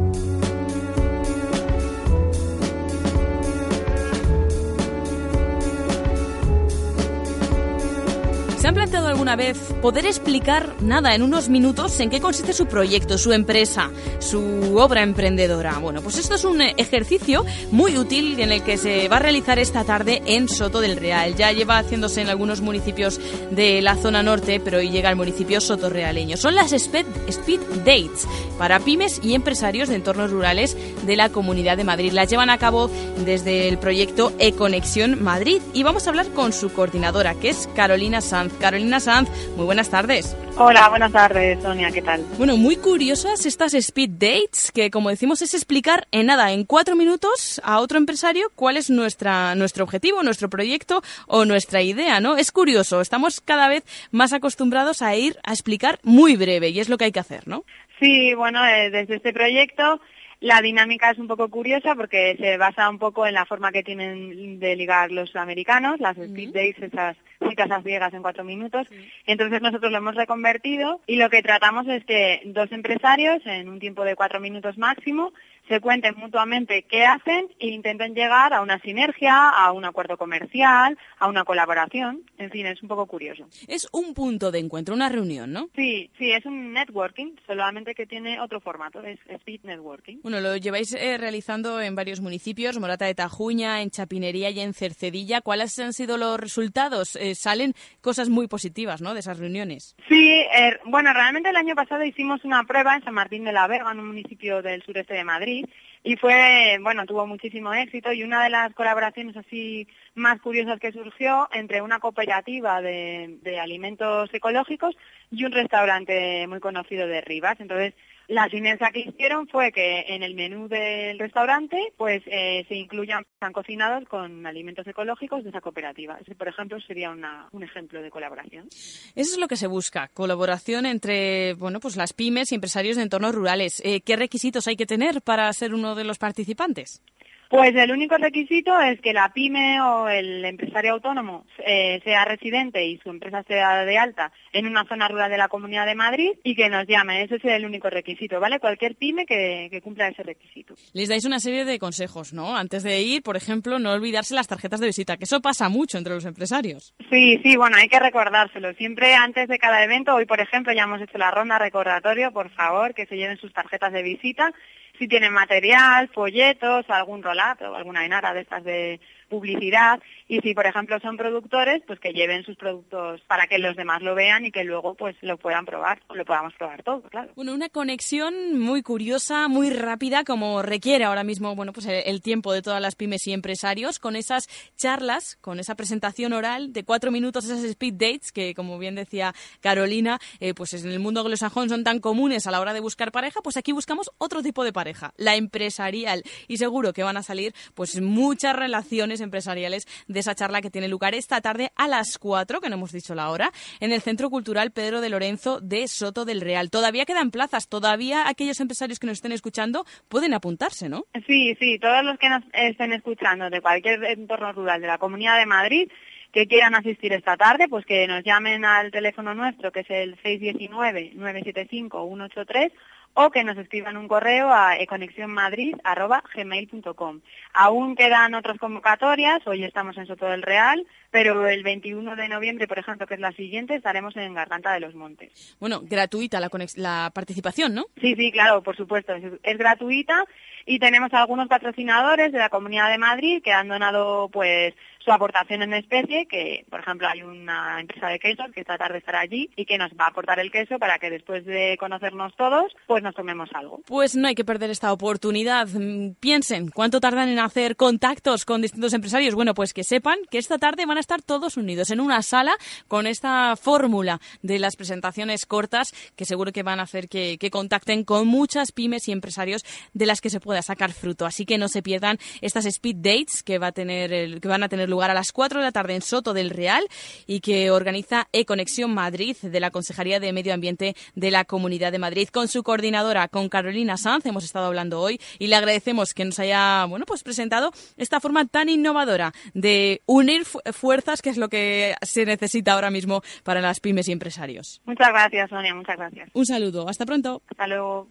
¿Se 8.61 8.67
han 8.67 8.75
planteado 8.75 9.07
alguna 9.07 9.35
vez 9.35 9.57
poder 9.81 10.05
explicar 10.05 10.75
nada 10.81 11.15
en 11.15 11.23
unos 11.23 11.49
minutos 11.49 11.99
en 11.99 12.11
qué 12.11 12.21
consiste 12.21 12.53
su 12.53 12.67
proyecto, 12.67 13.17
su 13.17 13.33
empresa, 13.33 13.89
su 14.19 14.77
obra 14.77 15.01
emprendedora? 15.01 15.79
Bueno, 15.79 16.03
pues 16.03 16.19
esto 16.19 16.35
es 16.35 16.45
un 16.45 16.61
ejercicio 16.61 17.43
muy 17.71 17.97
útil 17.97 18.39
en 18.39 18.51
el 18.51 18.61
que 18.61 18.77
se 18.77 19.07
va 19.07 19.15
a 19.15 19.19
realizar 19.19 19.57
esta 19.57 19.83
tarde 19.83 20.21
en 20.27 20.47
Soto 20.47 20.79
del 20.79 20.97
Real. 20.97 21.33
Ya 21.35 21.51
lleva 21.51 21.79
haciéndose 21.79 22.21
en 22.21 22.29
algunos 22.29 22.61
municipios 22.61 23.19
de 23.49 23.81
la 23.81 23.95
zona 23.95 24.21
norte, 24.21 24.59
pero 24.59 24.77
hoy 24.77 24.91
llega 24.91 25.09
al 25.09 25.15
municipio 25.15 25.59
sotorrealeño. 25.59 26.37
Son 26.37 26.53
las 26.53 26.71
Speed, 26.71 27.07
Speed 27.29 27.61
Dates 27.77 28.27
para 28.59 28.79
pymes 28.79 29.21
y 29.23 29.33
empresarios 29.33 29.89
de 29.89 29.95
entornos 29.95 30.29
rurales 30.29 30.77
de 31.03 31.15
la 31.15 31.29
Comunidad 31.29 31.77
de 31.77 31.83
Madrid. 31.83 32.11
Las 32.11 32.29
llevan 32.29 32.51
a 32.51 32.59
cabo 32.59 32.91
desde 33.25 33.67
el 33.69 33.79
proyecto 33.79 34.31
Econexión 34.37 35.23
Madrid 35.23 35.63
y 35.73 35.81
vamos 35.81 36.05
a 36.05 36.11
hablar 36.11 36.27
con 36.29 36.53
su 36.53 36.71
coordinadora, 36.71 37.33
que 37.33 37.49
es 37.49 37.67
Carolina 37.75 38.21
Sanz. 38.21 38.50
Carolina 38.59 38.99
Sanz, 38.99 39.29
muy 39.55 39.65
buenas 39.65 39.89
tardes. 39.89 40.35
Hola, 40.57 40.89
buenas 40.89 41.11
tardes, 41.11 41.61
Sonia, 41.61 41.91
¿qué 41.91 42.01
tal? 42.01 42.21
Bueno, 42.37 42.57
muy 42.57 42.75
curiosas 42.75 43.45
estas 43.45 43.73
speed 43.73 44.09
dates, 44.11 44.71
que 44.73 44.91
como 44.91 45.09
decimos 45.09 45.41
es 45.41 45.53
explicar 45.53 46.07
en 46.11 46.27
nada, 46.27 46.51
en 46.51 46.65
cuatro 46.65 46.95
minutos 46.95 47.61
a 47.63 47.79
otro 47.79 47.97
empresario 47.97 48.51
cuál 48.55 48.77
es 48.77 48.89
nuestra, 48.89 49.55
nuestro 49.55 49.83
objetivo, 49.83 50.23
nuestro 50.23 50.49
proyecto 50.49 51.01
o 51.27 51.45
nuestra 51.45 51.81
idea, 51.81 52.19
¿no? 52.19 52.37
Es 52.37 52.51
curioso, 52.51 53.01
estamos 53.01 53.41
cada 53.41 53.67
vez 53.67 53.83
más 54.11 54.33
acostumbrados 54.33 55.01
a 55.01 55.15
ir 55.15 55.37
a 55.43 55.51
explicar 55.51 55.99
muy 56.03 56.35
breve 56.35 56.69
y 56.69 56.79
es 56.79 56.89
lo 56.89 56.97
que 56.97 57.05
hay 57.05 57.11
que 57.11 57.19
hacer, 57.19 57.47
¿no? 57.47 57.63
Sí, 57.99 58.33
bueno, 58.33 58.65
eh, 58.65 58.89
desde 58.89 59.15
este 59.15 59.31
proyecto 59.31 60.01
la 60.41 60.59
dinámica 60.59 61.11
es 61.11 61.19
un 61.19 61.27
poco 61.27 61.49
curiosa 61.49 61.93
porque 61.95 62.35
se 62.37 62.57
basa 62.57 62.89
un 62.89 62.97
poco 62.97 63.27
en 63.27 63.35
la 63.35 63.45
forma 63.45 63.71
que 63.71 63.83
tienen 63.83 64.59
de 64.59 64.75
ligar 64.75 65.11
los 65.11 65.35
americanos, 65.35 65.99
las 65.99 66.17
speed 66.17 66.47
dates, 66.47 66.81
esas 66.81 67.15
citas 67.47 67.69
a 67.69 67.81
ciegas 67.83 68.11
en 68.13 68.23
cuatro 68.23 68.43
minutos. 68.43 68.87
Entonces 69.27 69.61
nosotros 69.61 69.91
lo 69.91 69.99
hemos 69.99 70.15
reconvertido 70.15 70.99
y 71.05 71.17
lo 71.17 71.29
que 71.29 71.43
tratamos 71.43 71.87
es 71.87 72.03
que 72.05 72.41
dos 72.45 72.71
empresarios 72.71 73.45
en 73.45 73.69
un 73.69 73.79
tiempo 73.79 74.03
de 74.03 74.15
cuatro 74.15 74.39
minutos 74.39 74.79
máximo 74.79 75.31
se 75.67 75.79
cuenten 75.79 76.15
mutuamente 76.17 76.83
qué 76.83 77.05
hacen 77.05 77.47
e 77.59 77.67
intenten 77.67 78.13
llegar 78.13 78.53
a 78.53 78.61
una 78.61 78.79
sinergia, 78.79 79.49
a 79.49 79.71
un 79.71 79.85
acuerdo 79.85 80.17
comercial, 80.17 80.97
a 81.19 81.27
una 81.27 81.43
colaboración. 81.43 82.21
En 82.37 82.49
fin, 82.51 82.65
es 82.65 82.81
un 82.81 82.89
poco 82.89 83.05
curioso. 83.05 83.47
Es 83.67 83.87
un 83.91 84.13
punto 84.13 84.51
de 84.51 84.59
encuentro, 84.59 84.93
una 84.93 85.09
reunión, 85.09 85.51
¿no? 85.51 85.69
Sí, 85.75 86.09
sí, 86.17 86.31
es 86.31 86.45
un 86.45 86.73
networking, 86.73 87.35
solamente 87.45 87.93
que 87.95 88.05
tiene 88.05 88.39
otro 88.39 88.59
formato, 88.59 89.01
es 89.03 89.19
speed 89.27 89.61
networking. 89.63 90.19
Bueno, 90.23 90.41
lo 90.41 90.57
lleváis 90.57 90.93
eh, 90.93 91.17
realizando 91.17 91.81
en 91.81 91.95
varios 91.95 92.21
municipios, 92.21 92.79
Morata 92.79 93.05
de 93.05 93.15
Tajuña, 93.15 93.81
en 93.81 93.89
Chapinería 93.91 94.49
y 94.49 94.59
en 94.59 94.73
Cercedilla. 94.73 95.41
¿Cuáles 95.41 95.77
han 95.79 95.93
sido 95.93 96.17
los 96.17 96.39
resultados? 96.39 97.15
Eh, 97.15 97.35
salen 97.35 97.73
cosas 98.01 98.29
muy 98.29 98.47
positivas, 98.47 99.01
¿no?, 99.01 99.13
de 99.13 99.19
esas 99.19 99.39
reuniones. 99.39 99.95
Sí, 100.09 100.29
eh, 100.29 100.77
bueno, 100.85 101.13
realmente 101.13 101.49
el 101.49 101.55
año 101.55 101.75
pasado 101.75 102.03
hicimos 102.03 102.43
una 102.43 102.63
prueba 102.63 102.95
en 102.95 103.03
San 103.03 103.13
Martín 103.13 103.43
de 103.43 103.53
la 103.53 103.67
Vega, 103.67 103.91
en 103.91 103.99
un 103.99 104.07
municipio 104.07 104.61
del 104.61 104.83
sureste 104.83 105.13
de 105.13 105.23
Madrid, 105.23 105.60
y 106.03 106.15
fue, 106.15 106.79
bueno, 106.81 107.05
tuvo 107.05 107.27
muchísimo 107.27 107.73
éxito 107.73 108.11
y 108.11 108.23
una 108.23 108.43
de 108.43 108.49
las 108.49 108.73
colaboraciones 108.73 109.37
así 109.37 109.87
más 110.15 110.41
curiosas 110.41 110.79
que 110.79 110.91
surgió 110.91 111.47
entre 111.53 111.81
una 111.81 111.99
cooperativa 111.99 112.81
de, 112.81 113.59
alimentos 113.61 114.33
ecológicos 114.33 114.95
y 115.29 115.45
un 115.45 115.51
restaurante 115.51 116.47
muy 116.47 116.59
conocido 116.59 117.05
de 117.05 117.21
Rivas. 117.21 117.59
Entonces, 117.59 117.93
la 118.31 118.47
sinergia 118.47 118.91
que 118.91 119.01
hicieron 119.01 119.45
fue 119.49 119.73
que 119.73 120.05
en 120.07 120.23
el 120.23 120.35
menú 120.35 120.69
del 120.69 121.19
restaurante 121.19 121.91
pues 121.97 122.23
eh, 122.27 122.65
se 122.69 122.75
incluyan, 122.75 123.25
están 123.33 123.51
cocinados 123.51 124.07
con 124.07 124.45
alimentos 124.45 124.87
ecológicos 124.87 125.43
de 125.43 125.49
esa 125.49 125.59
cooperativa. 125.59 126.17
Ese, 126.21 126.33
por 126.33 126.47
ejemplo, 126.47 126.79
sería 126.79 127.09
una, 127.09 127.49
un 127.51 127.63
ejemplo 127.63 128.01
de 128.01 128.09
colaboración. 128.09 128.69
Eso 128.69 129.33
es 129.33 129.37
lo 129.37 129.49
que 129.49 129.57
se 129.57 129.67
busca, 129.67 130.07
colaboración 130.13 130.85
entre 130.85 131.55
bueno, 131.55 131.81
pues 131.81 131.97
las 131.97 132.13
pymes 132.13 132.53
y 132.53 132.55
empresarios 132.55 132.95
de 132.95 133.03
entornos 133.03 133.35
rurales. 133.35 133.81
Eh, 133.83 133.99
¿Qué 133.99 134.15
requisitos 134.15 134.65
hay 134.65 134.77
que 134.77 134.85
tener 134.85 135.21
para 135.21 135.51
ser 135.51 135.73
uno 135.73 135.93
de 135.93 136.05
los 136.05 136.17
participantes? 136.17 137.03
Pues 137.51 137.75
el 137.75 137.91
único 137.91 138.15
requisito 138.15 138.79
es 138.79 139.01
que 139.01 139.11
la 139.11 139.33
pyme 139.33 139.81
o 139.81 140.07
el 140.07 140.45
empresario 140.45 140.93
autónomo 140.93 141.45
eh, 141.57 141.99
sea 142.01 142.23
residente 142.23 142.85
y 142.85 142.97
su 142.99 143.09
empresa 143.09 143.43
sea 143.43 143.83
de 143.83 143.97
alta 143.97 144.31
en 144.53 144.67
una 144.67 144.85
zona 144.85 145.09
rural 145.09 145.29
de 145.29 145.37
la 145.37 145.49
Comunidad 145.49 145.85
de 145.85 145.93
Madrid 145.93 146.31
y 146.45 146.55
que 146.55 146.69
nos 146.69 146.87
llame. 146.87 147.23
Ese 147.23 147.35
es 147.35 147.43
el 147.43 147.65
único 147.65 147.89
requisito, 147.89 148.39
¿vale? 148.39 148.61
Cualquier 148.61 148.95
pyme 148.95 149.25
que, 149.25 149.67
que 149.69 149.81
cumpla 149.81 150.07
ese 150.07 150.23
requisito. 150.23 150.75
Les 150.93 151.09
dais 151.09 151.25
una 151.25 151.41
serie 151.41 151.65
de 151.65 151.77
consejos, 151.77 152.31
¿no? 152.31 152.55
Antes 152.55 152.83
de 152.83 153.01
ir, 153.01 153.21
por 153.21 153.35
ejemplo, 153.35 153.79
no 153.79 153.91
olvidarse 153.91 154.33
las 154.33 154.47
tarjetas 154.47 154.79
de 154.79 154.87
visita, 154.87 155.17
que 155.17 155.25
eso 155.25 155.41
pasa 155.41 155.67
mucho 155.67 155.97
entre 155.97 156.13
los 156.13 156.23
empresarios. 156.23 156.95
Sí, 157.09 157.37
sí, 157.43 157.57
bueno, 157.57 157.75
hay 157.75 157.89
que 157.89 157.99
recordárselo. 157.99 158.71
Siempre 158.75 159.13
antes 159.13 159.49
de 159.49 159.59
cada 159.59 159.83
evento, 159.83 160.15
hoy 160.15 160.25
por 160.25 160.39
ejemplo 160.39 160.71
ya 160.71 160.83
hemos 160.83 161.01
hecho 161.01 161.17
la 161.17 161.31
ronda 161.31 161.59
recordatorio, 161.59 162.31
por 162.31 162.49
favor, 162.51 162.93
que 162.93 163.07
se 163.07 163.17
lleven 163.17 163.35
sus 163.35 163.51
tarjetas 163.51 163.91
de 163.91 164.03
visita 164.03 164.53
si 165.01 165.07
tienen 165.07 165.33
material, 165.33 166.09
folletos, 166.09 166.87
algún 166.87 167.23
rolato, 167.23 167.75
alguna 167.75 168.05
enara 168.05 168.35
de 168.35 168.41
estas 168.41 168.63
de 168.63 168.99
publicidad. 169.31 169.99
Y 170.27 170.39
si 170.41 170.53
por 170.53 170.67
ejemplo 170.67 170.99
son 170.99 171.17
productores 171.17 171.81
pues 171.87 171.99
que 171.99 172.13
lleven 172.13 172.43
sus 172.43 172.55
productos 172.55 173.21
para 173.27 173.47
que 173.47 173.57
los 173.57 173.75
demás 173.75 174.03
lo 174.03 174.13
vean 174.13 174.45
y 174.45 174.51
que 174.51 174.63
luego 174.63 174.93
pues 174.93 175.15
lo 175.21 175.37
puedan 175.37 175.65
probar 175.65 176.01
o 176.07 176.15
lo 176.15 176.25
podamos 176.25 176.53
probar 176.53 176.83
todo 176.83 177.01
claro. 177.01 177.31
Bueno 177.35 177.53
una 177.53 177.69
conexión 177.69 178.59
muy 178.59 178.83
curiosa 178.83 179.47
muy 179.47 179.71
rápida 179.71 180.23
como 180.23 180.61
requiere 180.61 181.05
ahora 181.05 181.23
mismo 181.23 181.55
bueno 181.55 181.73
pues 181.73 181.87
el 181.87 182.21
tiempo 182.21 182.53
de 182.53 182.61
todas 182.61 182.81
las 182.81 182.95
pymes 182.95 183.25
y 183.25 183.33
empresarios 183.33 183.97
con 183.97 184.15
esas 184.15 184.47
charlas 184.75 185.37
con 185.41 185.59
esa 185.59 185.75
presentación 185.75 186.33
oral 186.33 186.73
de 186.73 186.83
cuatro 186.83 187.11
minutos 187.11 187.45
esas 187.45 187.63
speed 187.63 187.93
dates 187.93 188.31
que 188.31 188.53
como 188.53 188.77
bien 188.77 188.95
decía 188.95 189.33
Carolina 189.61 190.19
eh, 190.39 190.53
pues 190.53 190.73
en 190.73 190.91
el 190.91 190.99
mundo 190.99 191.21
anglosajón 191.21 191.69
son 191.69 191.83
tan 191.83 191.99
comunes 191.99 192.45
a 192.45 192.51
la 192.51 192.61
hora 192.61 192.73
de 192.73 192.79
buscar 192.79 193.11
pareja 193.11 193.41
pues 193.41 193.57
aquí 193.57 193.71
buscamos 193.71 194.11
otro 194.17 194.43
tipo 194.43 194.63
de 194.63 194.73
pareja 194.73 195.13
la 195.17 195.35
empresarial. 195.35 196.23
Y 196.47 196.57
seguro 196.57 196.93
que 196.93 197.03
van 197.03 197.17
a 197.17 197.23
salir 197.23 197.53
pues 197.73 198.01
muchas 198.01 198.55
relaciones 198.55 199.20
empresariales 199.21 199.87
de 200.07 200.19
esa 200.19 200.35
charla 200.35 200.61
que 200.61 200.69
tiene 200.69 200.87
lugar 200.87 201.15
esta 201.15 201.41
tarde 201.41 201.71
a 201.75 201.87
las 201.87 202.17
4, 202.17 202.59
que 202.59 202.69
no 202.69 202.75
hemos 202.75 202.91
dicho 202.91 203.15
la 203.15 203.29
hora, 203.29 203.51
en 203.79 203.91
el 203.91 204.01
Centro 204.01 204.29
Cultural 204.29 204.71
Pedro 204.71 205.01
de 205.01 205.09
Lorenzo 205.09 205.59
de 205.61 205.87
Soto 205.87 206.25
del 206.25 206.41
Real. 206.41 206.69
Todavía 206.69 207.05
quedan 207.05 207.31
plazas, 207.31 207.67
todavía 207.67 208.27
aquellos 208.27 208.59
empresarios 208.59 208.99
que 208.99 209.07
nos 209.07 209.17
estén 209.17 209.31
escuchando 209.31 209.85
pueden 210.09 210.33
apuntarse, 210.33 210.89
¿no? 210.89 211.05
Sí, 211.27 211.55
sí, 211.59 211.79
todos 211.79 212.03
los 212.03 212.17
que 212.17 212.29
nos 212.29 212.43
estén 212.53 212.93
escuchando 212.93 213.49
de 213.49 213.61
cualquier 213.61 214.03
entorno 214.03 214.51
rural 214.51 214.81
de 214.81 214.87
la 214.87 214.97
Comunidad 214.97 215.37
de 215.37 215.45
Madrid 215.45 215.89
que 216.31 216.47
quieran 216.47 216.75
asistir 216.75 217.11
esta 217.13 217.37
tarde, 217.37 217.67
pues 217.67 217.85
que 217.85 218.07
nos 218.07 218.23
llamen 218.23 218.63
al 218.63 218.91
teléfono 218.91 219.35
nuestro, 219.35 219.71
que 219.71 219.81
es 219.81 219.89
el 219.89 220.15
619-975-183, 220.21 222.71
o 223.13 223.31
que 223.31 223.43
nos 223.43 223.57
escriban 223.57 223.97
un 223.97 224.07
correo 224.07 224.53
a 224.53 224.77
econexionmadrid.gmail.com. 224.77 227.21
Aún 227.53 227.95
quedan 227.95 228.35
otras 228.35 228.57
convocatorias, 228.57 229.45
hoy 229.45 229.63
estamos 229.63 229.97
en 229.97 230.07
Soto 230.07 230.27
del 230.27 230.41
Real, 230.41 230.87
pero 231.09 231.47
el 231.47 231.63
21 231.63 232.15
de 232.15 232.29
noviembre, 232.29 232.67
por 232.67 232.79
ejemplo, 232.79 233.05
que 233.05 233.15
es 233.15 233.19
la 233.19 233.33
siguiente, 233.33 233.75
estaremos 233.75 234.15
en 234.15 234.33
Garganta 234.33 234.71
de 234.73 234.79
los 234.79 234.95
Montes. 234.95 235.57
Bueno, 235.59 235.81
gratuita 235.83 236.39
la, 236.39 236.49
la 236.77 237.11
participación, 237.13 237.75
¿no? 237.75 237.87
Sí, 237.99 238.15
sí, 238.15 238.31
claro, 238.31 238.63
por 238.63 238.77
supuesto, 238.77 239.13
es, 239.13 239.57
gratuita 239.57 240.23
y 240.65 240.79
tenemos 240.79 241.13
algunos 241.13 241.47
patrocinadores 241.47 242.31
de 242.31 242.39
la 242.39 242.49
Comunidad 242.49 242.89
de 242.89 242.97
Madrid 242.97 243.43
que 243.43 243.51
han 243.51 243.67
donado 243.67 244.29
pues 244.29 244.73
su 245.03 245.11
aportación 245.11 245.61
en 245.63 245.73
especie, 245.73 246.25
que 246.27 246.65
por 246.69 246.79
ejemplo 246.79 247.07
hay 247.07 247.23
una 247.23 247.79
empresa 247.79 248.07
de 248.07 248.19
quesos 248.19 248.47
que 248.53 248.61
esta 248.61 248.77
tarde 248.77 248.99
estará 248.99 249.21
allí 249.21 249.49
y 249.55 249.65
que 249.65 249.77
nos 249.77 249.91
va 249.91 250.05
a 250.05 250.09
aportar 250.09 250.39
el 250.39 250.51
queso 250.51 250.77
para 250.79 250.99
que 250.99 251.09
después 251.09 251.45
de 251.45 251.77
conocernos 251.79 252.35
todos, 252.35 252.71
pues 252.87 253.03
nos 253.03 253.15
tomemos 253.15 253.49
algo. 253.53 253.81
Pues 253.85 254.15
no 254.15 254.27
hay 254.27 254.35
que 254.35 254.45
perder 254.45 254.69
esta 254.69 254.93
oportunidad. 254.93 255.67
Mm, 255.67 256.13
piensen, 256.19 256.69
¿cuánto 256.69 256.99
tardan 256.99 257.29
en 257.29 257.39
hacer 257.39 257.75
contactos 257.75 258.45
con 258.45 258.61
distintos 258.61 258.93
empresarios? 258.93 259.35
Bueno, 259.35 259.53
pues 259.53 259.73
que 259.73 259.83
sepan 259.83 260.19
que 260.29 260.37
esta 260.37 260.57
tarde 260.57 260.85
van 260.85 260.97
a 260.97 261.01
estar 261.01 261.21
todos 261.21 261.57
unidos 261.57 261.91
en 261.91 261.99
una 261.99 262.21
sala 262.21 262.53
con 262.87 263.07
esta 263.07 263.55
fórmula 263.55 264.19
de 264.41 264.59
las 264.59 264.75
presentaciones 264.75 265.45
cortas 265.45 265.91
que 266.15 266.25
seguro 266.25 266.51
que 266.51 266.63
van 266.63 266.79
a 266.79 266.83
hacer 266.83 267.07
que, 267.07 267.37
contacten 267.51 268.05
con 268.05 268.27
muchas 268.27 268.71
pymes 268.71 269.07
y 269.09 269.11
empresarios 269.11 269.65
de 269.93 270.05
las 270.05 270.21
que 270.21 270.29
se 270.29 270.39
pueda 270.39 270.61
sacar 270.61 270.93
fruto. 270.93 271.25
Así 271.25 271.45
que 271.45 271.57
no 271.57 271.67
se 271.67 271.81
pierdan 271.81 272.17
estas 272.39 272.65
speed 272.65 272.97
dates 272.97 273.43
que, 273.43 273.57
va 273.57 273.67
a 273.67 273.71
tener 273.71 274.13
el, 274.13 274.39
que 274.39 274.47
van 274.47 274.63
a 274.63 274.69
tener 274.69 274.89
lugar 274.91 275.09
a 275.09 275.15
las 275.15 275.31
4 275.31 275.59
de 275.59 275.65
la 275.65 275.71
tarde 275.71 275.95
en 275.95 276.03
Soto 276.03 276.33
del 276.33 276.51
Real 276.51 276.83
y 277.25 277.39
que 277.39 277.71
organiza 277.71 278.27
E-Conexión 278.31 278.93
Madrid 278.93 279.35
de 279.41 279.59
la 279.59 279.71
Consejería 279.71 280.19
de 280.19 280.33
Medio 280.33 280.53
Ambiente 280.53 280.95
de 281.15 281.31
la 281.31 281.45
Comunidad 281.45 281.91
de 281.91 281.97
Madrid. 281.97 282.29
Con 282.29 282.47
su 282.47 282.61
coordinadora, 282.61 283.27
con 283.27 283.49
Carolina 283.49 283.97
Sanz, 283.97 284.25
hemos 284.27 284.43
estado 284.43 284.67
hablando 284.67 285.01
hoy 285.01 285.19
y 285.39 285.47
le 285.47 285.55
agradecemos 285.55 286.13
que 286.13 286.25
nos 286.25 286.37
haya 286.37 286.85
bueno, 286.85 287.05
pues 287.05 287.23
presentado 287.23 287.71
esta 287.97 288.19
forma 288.19 288.45
tan 288.45 288.69
innovadora 288.69 289.33
de 289.53 290.01
unir 290.05 290.45
fuerzas, 290.45 291.21
que 291.21 291.31
es 291.31 291.37
lo 291.37 291.49
que 291.49 291.95
se 292.01 292.25
necesita 292.25 292.73
ahora 292.73 292.91
mismo 292.91 293.21
para 293.43 293.61
las 293.61 293.79
pymes 293.79 294.07
y 294.07 294.11
empresarios. 294.11 294.81
Muchas 294.85 295.09
gracias, 295.09 295.49
Sonia, 295.49 295.73
muchas 295.73 295.97
gracias. 295.97 296.29
Un 296.33 296.45
saludo, 296.45 296.87
hasta 296.87 297.05
pronto. 297.05 297.41
Hasta 297.49 297.67
luego. 297.67 298.07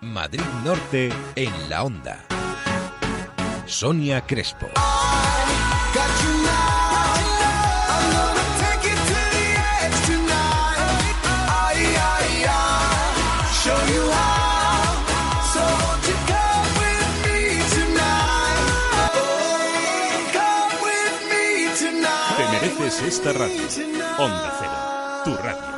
Madrid 0.00 0.42
Norte 0.64 1.10
en 1.36 1.70
la 1.70 1.84
onda. 1.84 2.31
Sonia 3.72 4.20
Crespo. 4.20 4.66
Te 22.36 22.48
mereces 22.50 23.02
esta 23.02 23.32
radio. 23.32 23.54
Onda 24.18 24.54
Cero, 24.60 24.72
tu 25.24 25.42
radio. 25.42 25.72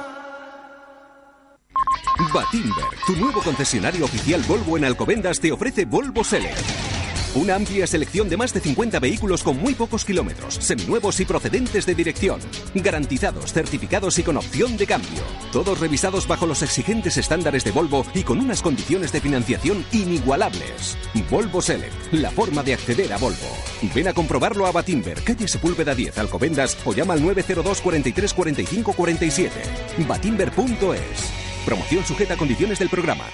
Batimber, 2.35 2.85
tu 3.07 3.15
nuevo 3.15 3.41
concesionario 3.41 4.07
oficial 4.07 4.43
Volvo 4.49 4.77
en 4.77 4.85
Alcobendas, 4.85 5.39
te 5.39 5.53
ofrece 5.53 5.85
Volvo 5.85 6.25
Select. 6.25 6.94
Una 7.35 7.57
amplia 7.57 7.85
selección 7.89 8.29
de 8.29 8.37
más 8.37 8.55
de 8.55 8.61
50 8.61 9.01
vehículos 9.01 9.43
con 9.43 9.59
muy 9.59 9.75
pocos 9.75 10.05
kilómetros, 10.05 10.55
seminuevos 10.55 11.19
y 11.19 11.25
procedentes 11.25 11.85
de 11.85 11.97
dirección. 11.97 12.39
Garantizados, 12.77 13.53
certificados 13.53 14.17
y 14.21 14.23
con 14.23 14.37
opción 14.37 14.77
de 14.77 14.87
cambio. 14.87 15.21
Todos 15.53 15.81
revisados 15.81 16.29
bajo 16.29 16.47
los 16.47 16.63
exigentes 16.63 17.17
estándares 17.17 17.65
de 17.65 17.73
Volvo 17.73 18.07
y 18.15 18.23
con 18.23 18.39
unas 18.39 18.63
condiciones 18.63 19.11
de 19.11 19.21
financiación 19.21 19.85
inigualables. 19.91 20.97
Volvo 21.29 21.61
Select, 21.61 22.13
la 22.13 22.31
forma 22.31 22.63
de 22.63 22.75
acceder 22.75 23.13
a 23.13 23.19
Volvo. 23.19 23.51
Ven 23.93 24.07
a 24.07 24.13
comprobarlo 24.13 24.67
a 24.67 24.73
Batimber, 24.73 25.21
calle 25.25 25.49
Sepúlveda 25.49 25.93
10, 25.93 26.17
Alcobendas 26.19 26.79
o 26.85 26.95
llama 26.95 27.15
al 27.15 27.23
902 27.23 27.81
43 27.81 28.33
45 28.33 28.93
47. 28.93 29.61
Batimber.es. 30.07 31.65
Promoción 31.67 32.05
sujeta 32.05 32.35
a 32.35 32.37
condiciones 32.37 32.79
del 32.79 32.91
programa. 32.91 33.25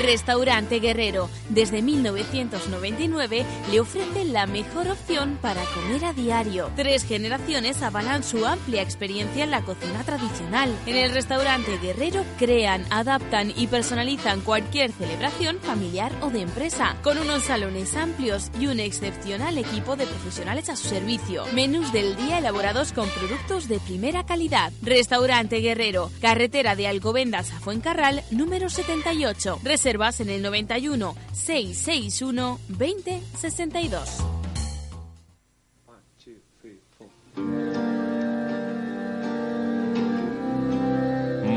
Restaurante 0.00 0.80
Guerrero, 0.80 1.28
desde 1.50 1.82
1999, 1.82 3.44
le 3.70 3.80
ofrece 3.80 4.24
la 4.24 4.46
mejor 4.46 4.88
opción 4.88 5.38
para 5.42 5.62
comer 5.74 6.06
a 6.06 6.14
diario. 6.14 6.70
Tres 6.74 7.04
generaciones 7.04 7.82
avalan 7.82 8.24
su 8.24 8.46
amplia 8.46 8.80
experiencia 8.80 9.44
en 9.44 9.50
la 9.50 9.60
cocina 9.60 10.02
tradicional. 10.04 10.74
En 10.86 10.96
el 10.96 11.12
restaurante 11.12 11.76
Guerrero 11.78 12.24
crean, 12.38 12.84
adaptan 12.88 13.52
y 13.54 13.66
personalizan 13.66 14.40
cualquier 14.40 14.90
celebración 14.90 15.58
familiar 15.60 16.12
o 16.22 16.30
de 16.30 16.40
empresa, 16.40 16.96
con 17.02 17.18
unos 17.18 17.44
salones 17.44 17.94
amplios 17.94 18.50
y 18.58 18.68
un 18.68 18.80
excepcional 18.80 19.58
equipo 19.58 19.96
de 19.96 20.06
profesionales 20.06 20.70
a 20.70 20.76
su 20.76 20.88
servicio. 20.88 21.44
Menús 21.52 21.92
del 21.92 22.16
día 22.16 22.38
elaborados 22.38 22.92
con 22.92 23.08
productos 23.10 23.68
de 23.68 23.78
primera 23.80 24.24
calidad. 24.24 24.72
Restaurante 24.80 25.58
Guerrero, 25.58 26.10
carretera 26.22 26.74
de 26.74 26.88
Alcobendas 26.88 27.52
a 27.52 27.60
Fuencarral, 27.60 28.24
número 28.30 28.70
78 28.70 29.60
reservas 29.90 30.20
en 30.20 30.30
el 30.30 30.42
91 30.42 31.16
661 31.32 32.60
2062. 32.68 34.24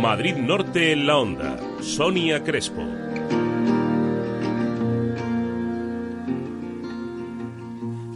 Madrid 0.01 0.35
Norte 0.35 0.93
en 0.93 1.05
la 1.05 1.17
onda. 1.17 1.59
Sonia 1.81 2.43
Crespo. 2.43 2.81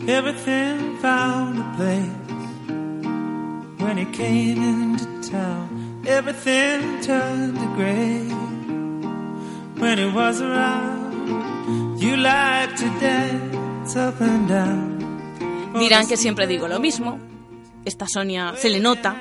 Everything 0.08 0.98
found 1.00 1.60
a 1.60 1.76
place 1.76 2.12
when 3.80 3.98
he 3.98 4.06
came 4.06 4.64
into 4.64 5.06
town. 5.30 6.02
Everything 6.08 7.02
turned 7.02 7.56
to 7.60 7.68
gray. 7.76 8.47
Dirán 15.80 16.08
que 16.08 16.18
siempre 16.18 16.48
digo 16.48 16.68
lo 16.68 16.80
mismo. 16.80 17.20
Esta 17.86 18.08
Sonia 18.08 18.54
se 18.58 18.70
le 18.70 18.80
nota 18.80 19.16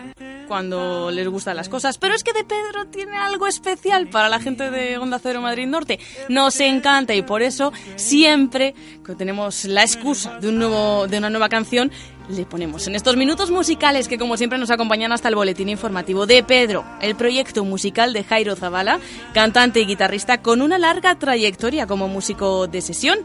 cuando 0.47 1.11
les 1.11 1.29
gustan 1.29 1.57
las 1.57 1.69
cosas. 1.69 1.99
Pero 1.99 2.15
es 2.15 2.23
que 2.23 2.33
de 2.33 2.45
Pedro 2.45 2.87
tiene 2.87 3.17
algo 3.17 3.47
especial 3.47 4.09
para 4.09 4.29
la 4.29 4.41
gente 4.41 4.71
de 4.71 4.99
Onda 4.99 5.19
Cero 5.19 5.41
Madrid 5.41 5.67
Norte. 5.67 5.99
Nos 6.29 6.59
encanta 6.61 7.15
y 7.15 7.23
por 7.23 7.43
eso 7.43 7.73
siempre 7.97 8.75
que 9.05 9.15
tenemos 9.15 9.65
la 9.65 9.83
excusa 9.83 10.39
de, 10.39 10.49
un 10.49 10.59
nuevo, 10.59 11.07
de 11.07 11.19
una 11.19 11.31
nueva 11.31 11.49
canción, 11.49 11.91
le 12.29 12.45
ponemos 12.45 12.87
en 12.87 12.95
estos 12.95 13.17
minutos 13.17 13.51
musicales 13.51 14.09
que 14.09 14.19
como 14.19 14.37
siempre 14.37 14.59
nos 14.59 14.71
acompañan 14.71 15.13
hasta 15.13 15.29
el 15.29 15.35
boletín 15.35 15.69
informativo 15.69 16.27
de 16.27 16.43
Pedro, 16.43 16.85
el 17.01 17.15
proyecto 17.15 17.65
musical 17.65 18.13
de 18.13 18.25
Jairo 18.25 18.57
Zavala, 18.57 19.01
cantante 19.33 19.81
y 19.81 19.87
guitarrista 19.87 20.43
con 20.43 20.63
una 20.63 20.79
larga 20.79 21.19
trayectoria 21.19 21.87
como 21.87 22.09
músico 22.09 22.67
de 22.67 22.81
sesión. 22.81 23.19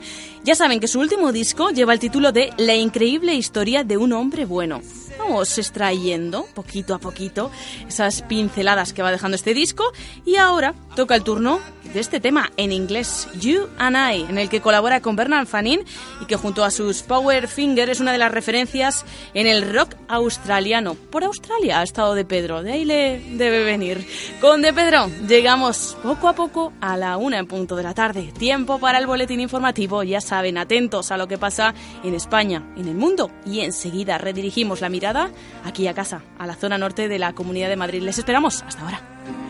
Ya 0.43 0.55
saben 0.55 0.79
que 0.79 0.87
su 0.87 0.99
último 0.99 1.31
disco 1.31 1.69
lleva 1.69 1.93
el 1.93 1.99
título 1.99 2.31
de 2.31 2.51
La 2.57 2.75
increíble 2.75 3.33
historia 3.33 3.83
de 3.83 3.97
un 3.97 4.13
hombre 4.13 4.45
bueno 4.45 4.81
vamos 5.21 5.57
extrayendo 5.57 6.47
poquito 6.53 6.95
a 6.95 6.99
poquito 6.99 7.51
esas 7.87 8.23
pinceladas 8.23 8.91
que 8.91 9.03
va 9.03 9.11
dejando 9.11 9.35
este 9.35 9.53
disco 9.53 9.91
y 10.25 10.37
ahora 10.37 10.73
toca 10.95 11.15
el 11.15 11.23
turno 11.23 11.59
de 11.93 11.99
este 11.99 12.19
tema 12.19 12.51
en 12.57 12.71
inglés, 12.71 13.27
You 13.39 13.67
and 13.77 13.97
I, 13.97 14.21
en 14.21 14.37
el 14.37 14.49
que 14.49 14.61
colabora 14.61 15.01
con 15.01 15.15
Bernard 15.15 15.47
Fanin 15.47 15.81
y 16.21 16.25
que 16.25 16.35
junto 16.35 16.63
a 16.63 16.71
sus 16.71 17.01
Power 17.03 17.47
Finger 17.47 17.89
es 17.89 17.99
una 17.99 18.11
de 18.11 18.17
las 18.17 18.31
referencias 18.31 19.05
en 19.33 19.47
el 19.47 19.73
rock 19.73 19.95
australiano. 20.07 20.95
Por 20.95 21.23
Australia 21.23 21.79
ha 21.79 21.83
estado 21.83 22.15
de 22.15 22.25
Pedro, 22.25 22.63
de 22.63 22.73
ahí 22.73 22.85
le 22.85 23.19
debe 23.31 23.63
venir. 23.63 24.07
Con 24.39 24.61
De 24.61 24.73
Pedro 24.73 25.09
llegamos 25.27 25.97
poco 26.03 26.27
a 26.27 26.33
poco 26.33 26.73
a 26.81 26.97
la 26.97 27.17
una 27.17 27.39
en 27.39 27.47
punto 27.47 27.75
de 27.75 27.83
la 27.83 27.93
tarde. 27.93 28.31
Tiempo 28.37 28.79
para 28.79 28.97
el 28.97 29.07
boletín 29.07 29.39
informativo, 29.39 30.03
ya 30.03 30.21
saben, 30.21 30.57
atentos 30.57 31.11
a 31.11 31.17
lo 31.17 31.27
que 31.27 31.37
pasa 31.37 31.73
en 32.03 32.13
España, 32.13 32.63
en 32.77 32.87
el 32.87 32.95
mundo 32.95 33.31
y 33.45 33.61
enseguida 33.61 34.17
redirigimos 34.17 34.81
la 34.81 34.89
mirada 34.89 35.31
aquí 35.65 35.87
a 35.87 35.93
casa, 35.93 36.23
a 36.37 36.47
la 36.47 36.55
zona 36.55 36.77
norte 36.77 37.07
de 37.07 37.19
la 37.19 37.33
Comunidad 37.33 37.69
de 37.69 37.75
Madrid. 37.75 38.01
Les 38.01 38.17
esperamos. 38.17 38.63
Hasta 38.63 38.81
ahora. 38.81 39.40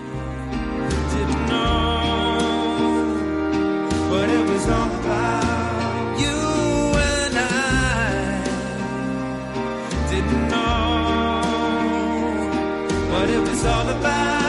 What 13.22 13.30
it 13.30 13.40
was 13.40 13.66
all 13.66 13.88
about. 13.88 14.41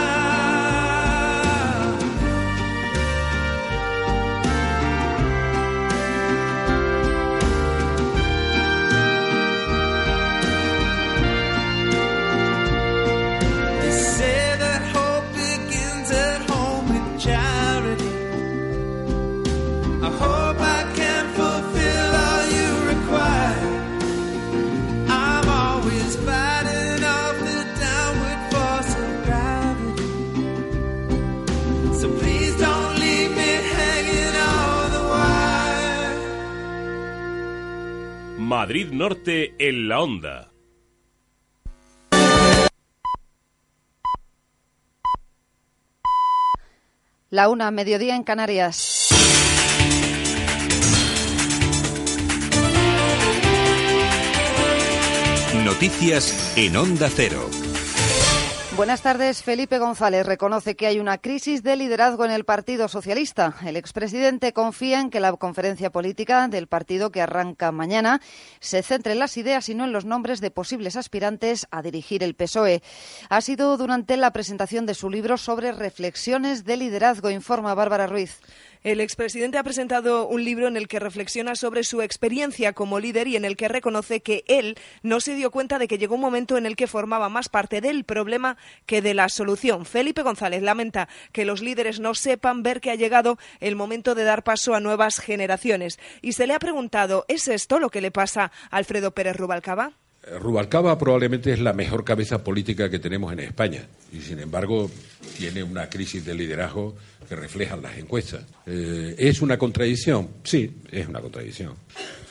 Madrid 38.54 38.88
Norte 38.92 39.54
en 39.58 39.88
la 39.88 40.02
onda. 40.02 40.52
La 47.30 47.48
una, 47.48 47.70
mediodía 47.70 48.14
en 48.14 48.24
Canarias. 48.24 49.08
Noticias 55.64 56.52
en 56.58 56.76
Onda 56.76 57.08
Cero. 57.08 57.61
Buenas 58.74 59.02
tardes. 59.02 59.42
Felipe 59.42 59.78
González 59.78 60.24
reconoce 60.24 60.76
que 60.76 60.86
hay 60.86 60.98
una 60.98 61.18
crisis 61.18 61.62
de 61.62 61.76
liderazgo 61.76 62.24
en 62.24 62.30
el 62.30 62.44
Partido 62.44 62.88
Socialista. 62.88 63.54
El 63.66 63.76
expresidente 63.76 64.54
confía 64.54 64.98
en 64.98 65.10
que 65.10 65.20
la 65.20 65.34
conferencia 65.34 65.90
política 65.90 66.48
del 66.48 66.68
partido 66.68 67.10
que 67.10 67.20
arranca 67.20 67.70
mañana 67.70 68.22
se 68.60 68.82
centre 68.82 69.12
en 69.12 69.18
las 69.18 69.36
ideas 69.36 69.68
y 69.68 69.74
no 69.74 69.84
en 69.84 69.92
los 69.92 70.06
nombres 70.06 70.40
de 70.40 70.50
posibles 70.50 70.96
aspirantes 70.96 71.66
a 71.70 71.82
dirigir 71.82 72.22
el 72.22 72.34
PSOE. 72.34 72.82
Ha 73.28 73.42
sido 73.42 73.76
durante 73.76 74.16
la 74.16 74.32
presentación 74.32 74.86
de 74.86 74.94
su 74.94 75.10
libro 75.10 75.36
sobre 75.36 75.72
reflexiones 75.72 76.64
de 76.64 76.78
liderazgo, 76.78 77.28
informa 77.30 77.74
Bárbara 77.74 78.06
Ruiz. 78.06 78.40
El 78.84 79.00
expresidente 79.00 79.58
ha 79.58 79.62
presentado 79.62 80.26
un 80.26 80.42
libro 80.42 80.66
en 80.66 80.76
el 80.76 80.88
que 80.88 80.98
reflexiona 80.98 81.54
sobre 81.54 81.84
su 81.84 82.02
experiencia 82.02 82.72
como 82.72 82.98
líder 82.98 83.28
y 83.28 83.36
en 83.36 83.44
el 83.44 83.56
que 83.56 83.68
reconoce 83.68 84.22
que 84.22 84.42
él 84.48 84.76
no 85.04 85.20
se 85.20 85.36
dio 85.36 85.52
cuenta 85.52 85.78
de 85.78 85.86
que 85.86 85.98
llegó 85.98 86.16
un 86.16 86.20
momento 86.20 86.58
en 86.58 86.66
el 86.66 86.74
que 86.74 86.88
formaba 86.88 87.28
más 87.28 87.48
parte 87.48 87.80
del 87.80 88.02
problema 88.02 88.56
que 88.84 89.00
de 89.00 89.14
la 89.14 89.28
solución. 89.28 89.86
Felipe 89.86 90.22
González 90.22 90.62
lamenta 90.62 91.08
que 91.30 91.44
los 91.44 91.62
líderes 91.62 92.00
no 92.00 92.14
sepan 92.14 92.64
ver 92.64 92.80
que 92.80 92.90
ha 92.90 92.96
llegado 92.96 93.38
el 93.60 93.76
momento 93.76 94.16
de 94.16 94.24
dar 94.24 94.42
paso 94.42 94.74
a 94.74 94.80
nuevas 94.80 95.20
generaciones. 95.20 96.00
Y 96.20 96.32
se 96.32 96.48
le 96.48 96.54
ha 96.54 96.58
preguntado, 96.58 97.24
¿es 97.28 97.46
esto 97.46 97.78
lo 97.78 97.88
que 97.88 98.00
le 98.00 98.10
pasa 98.10 98.50
a 98.72 98.76
Alfredo 98.78 99.12
Pérez 99.12 99.36
Rubalcaba? 99.36 99.92
Rubalcaba 100.40 100.96
probablemente 100.98 101.52
es 101.52 101.58
la 101.58 101.72
mejor 101.72 102.04
cabeza 102.04 102.44
política 102.44 102.88
que 102.88 103.00
tenemos 103.00 103.32
en 103.32 103.40
España 103.40 103.86
y, 104.12 104.20
sin 104.20 104.38
embargo, 104.38 104.88
tiene 105.36 105.62
una 105.64 105.90
crisis 105.90 106.24
de 106.24 106.34
liderazgo 106.34 106.94
que 107.28 107.34
reflejan 107.34 107.82
las 107.82 107.98
encuestas. 107.98 108.44
Eh, 108.66 109.16
¿Es 109.18 109.42
una 109.42 109.58
contradicción? 109.58 110.28
Sí, 110.44 110.78
es 110.90 111.08
una 111.08 111.20
contradicción. 111.20 111.74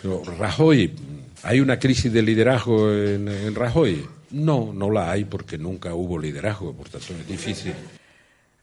Pero 0.01 0.23
Rajoy, 0.37 0.91
¿hay 1.43 1.59
una 1.59 1.77
crisis 1.79 2.11
de 2.13 2.21
liderazgo 2.21 2.93
en, 2.93 3.27
en 3.27 3.55
Rajoy? 3.55 4.05
No, 4.31 4.71
no 4.73 4.89
la 4.89 5.11
hay 5.11 5.25
porque 5.25 5.57
nunca 5.57 5.93
hubo 5.93 6.17
liderazgo, 6.17 6.73
por 6.73 6.87
tanto 6.87 7.13
es 7.13 7.27
difícil. 7.27 7.73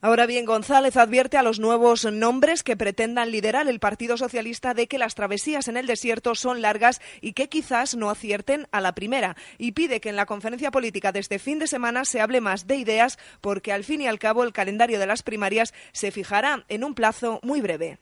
Ahora 0.01 0.27
bien, 0.27 0.45
González 0.45 0.97
advierte 0.97 1.39
a 1.39 1.43
los 1.43 1.59
nuevos 1.59 2.05
nombres 2.05 2.63
que 2.63 2.77
pretendan 2.77 3.33
liderar 3.33 3.67
el 3.67 3.81
Partido 3.81 4.17
Socialista 4.17 4.73
de 4.73 4.87
que 4.87 4.97
las 4.97 5.17
travesías 5.17 5.67
en 5.67 5.77
el 5.77 5.89
desierto 5.89 6.37
son 6.37 6.63
largas 6.63 7.01
y 7.21 7.33
que 7.33 7.49
quizás 7.49 7.97
no 7.97 8.09
acierten 8.09 8.69
a 8.71 8.81
la 8.81 8.95
primera. 8.95 9.37
Y 9.59 9.73
pide 9.73 10.01
que 10.01 10.11
en 10.11 10.15
la 10.15 10.27
conferencia 10.27 10.71
política 10.71 11.11
de 11.11 11.19
este 11.19 11.41
fin 11.41 11.59
de 11.59 11.67
semana 11.67 12.05
se 12.05 12.21
hable 12.21 12.41
más 12.41 12.69
de 12.69 12.77
ideas 12.77 13.19
porque 13.41 13.73
al 13.73 13.83
fin 13.83 14.01
y 14.01 14.07
al 14.07 14.21
cabo 14.21 14.45
el 14.45 14.53
calendario 14.53 15.01
de 15.01 15.07
las 15.07 15.25
primarias 15.25 15.75
se 15.91 16.13
fijará 16.13 16.65
en 16.69 16.85
un 16.85 16.95
plazo 16.95 17.41
muy 17.43 17.61
breve. 17.61 17.99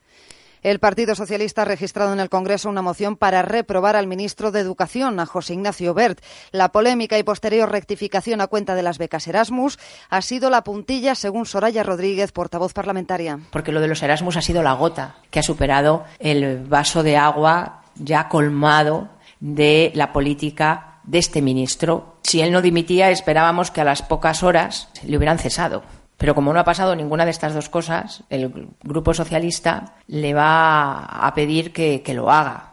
El 0.67 0.81
Partido 0.81 1.15
Socialista 1.15 1.63
ha 1.63 1.65
registrado 1.65 2.13
en 2.13 2.19
el 2.19 2.29
Congreso 2.29 2.69
una 2.69 2.83
moción 2.83 3.15
para 3.15 3.41
reprobar 3.43 3.95
al 3.95 4.09
ministro 4.09 4.51
de 4.51 4.59
Educación, 4.59 5.21
a 5.21 5.25
José 5.25 5.53
Ignacio 5.53 5.95
Bert. 5.95 6.19
La 6.51 6.73
polémica 6.73 7.17
y 7.17 7.23
posterior 7.23 7.71
rectificación 7.71 8.41
a 8.41 8.49
cuenta 8.49 8.75
de 8.75 8.83
las 8.83 8.99
becas 8.99 9.29
Erasmus 9.29 9.79
ha 10.11 10.23
sido 10.23 10.51
la 10.51 10.65
puntilla, 10.65 11.15
según 11.15 11.47
Soraya 11.47 11.85
Rodríguez, 11.85 12.33
portavoz 12.33 12.73
parlamentaria. 12.73 13.39
Porque 13.53 13.71
lo 13.71 13.81
de 13.81 13.87
los 13.87 14.03
Erasmus 14.03 14.39
ha 14.39 14.43
sido 14.43 14.65
la 14.65 14.73
gota 14.73 15.15
que 15.31 15.39
ha 15.39 15.45
superado 15.45 16.03
el 16.19 16.65
vaso 16.65 17.05
de 17.05 17.17
agua 17.17 17.83
ya 17.95 18.29
colmado 18.29 19.09
de 19.39 19.93
la 19.95 20.13
política 20.13 20.99
de 21.05 21.19
este 21.19 21.43
ministro. 21.43 22.17
Si 22.25 22.41
él 22.41 22.51
no 22.51 22.61
dimitía, 22.61 23.11
esperábamos 23.11 23.71
que 23.71 23.83
a 23.83 23.85
las 23.85 24.03
pocas 24.03 24.43
horas 24.43 24.89
le 25.05 25.17
hubieran 25.17 25.39
cesado. 25.39 25.85
Pero 26.17 26.35
como 26.35 26.53
no 26.53 26.61
ha 26.61 26.65
pasado 26.65 26.97
ninguna 26.97 27.25
de 27.25 27.31
estas 27.31 27.55
dos 27.55 27.69
cosas, 27.69 28.25
el 28.31 28.69
Grupo 28.83 29.13
Socialista 29.13 29.97
le 30.07 30.33
va 30.33 31.05
a 31.05 31.35
pedir 31.35 31.73
que, 31.73 32.03
que, 32.03 32.15
lo 32.15 32.31
haga. 32.31 32.73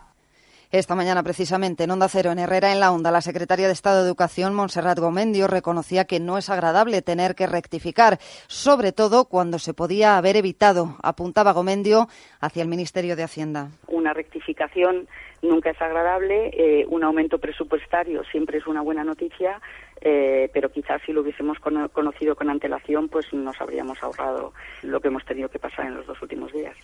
Esta 0.71 0.95
mañana, 0.95 1.21
precisamente, 1.21 1.83
en 1.83 1.91
Onda 1.91 2.07
Cero, 2.07 2.31
en 2.31 2.39
Herrera, 2.39 2.71
en 2.71 2.79
la 2.79 2.91
Onda, 2.91 3.11
la 3.11 3.21
secretaria 3.21 3.67
de 3.67 3.73
Estado 3.73 4.01
de 4.01 4.07
Educación, 4.07 4.55
Montserrat 4.55 4.97
Gomendio, 4.97 5.47
reconocía 5.47 6.05
que 6.05 6.19
no 6.19 6.37
es 6.37 6.49
agradable 6.49 7.03
tener 7.03 7.35
que 7.35 7.45
rectificar, 7.45 8.17
sobre 8.47 8.91
todo 8.91 9.25
cuando 9.25 9.59
se 9.59 9.75
podía 9.75 10.17
haber 10.17 10.35
evitado, 10.35 10.95
apuntaba 11.03 11.53
Gomendio 11.53 12.07
hacia 12.39 12.63
el 12.63 12.69
Ministerio 12.69 13.15
de 13.15 13.23
Hacienda. 13.23 13.69
Una 13.87 14.13
rectificación 14.13 15.07
nunca 15.43 15.69
es 15.69 15.81
agradable, 15.81 16.49
eh, 16.53 16.85
un 16.87 17.03
aumento 17.03 17.37
presupuestario 17.37 18.23
siempre 18.31 18.57
es 18.57 18.65
una 18.65 18.81
buena 18.81 19.03
noticia, 19.03 19.61
eh, 20.05 20.49
pero 20.53 20.69
quizás 20.69 21.01
si 21.05 21.13
lo 21.13 21.21
hubiésemos 21.21 21.59
con 21.59 21.87
conocido 21.89 22.35
con 22.35 22.49
antelación, 22.49 23.07
pues 23.07 23.31
nos 23.33 23.59
habríamos 23.61 24.03
ahorrado 24.03 24.53
lo 24.81 24.99
que 24.99 25.07
hemos 25.07 25.23
tenido 25.23 25.49
que 25.49 25.59
pasar 25.59 25.85
en 25.85 25.95
los 25.95 26.05
dos 26.05 26.21
últimos 26.21 26.51
días. 26.51 26.75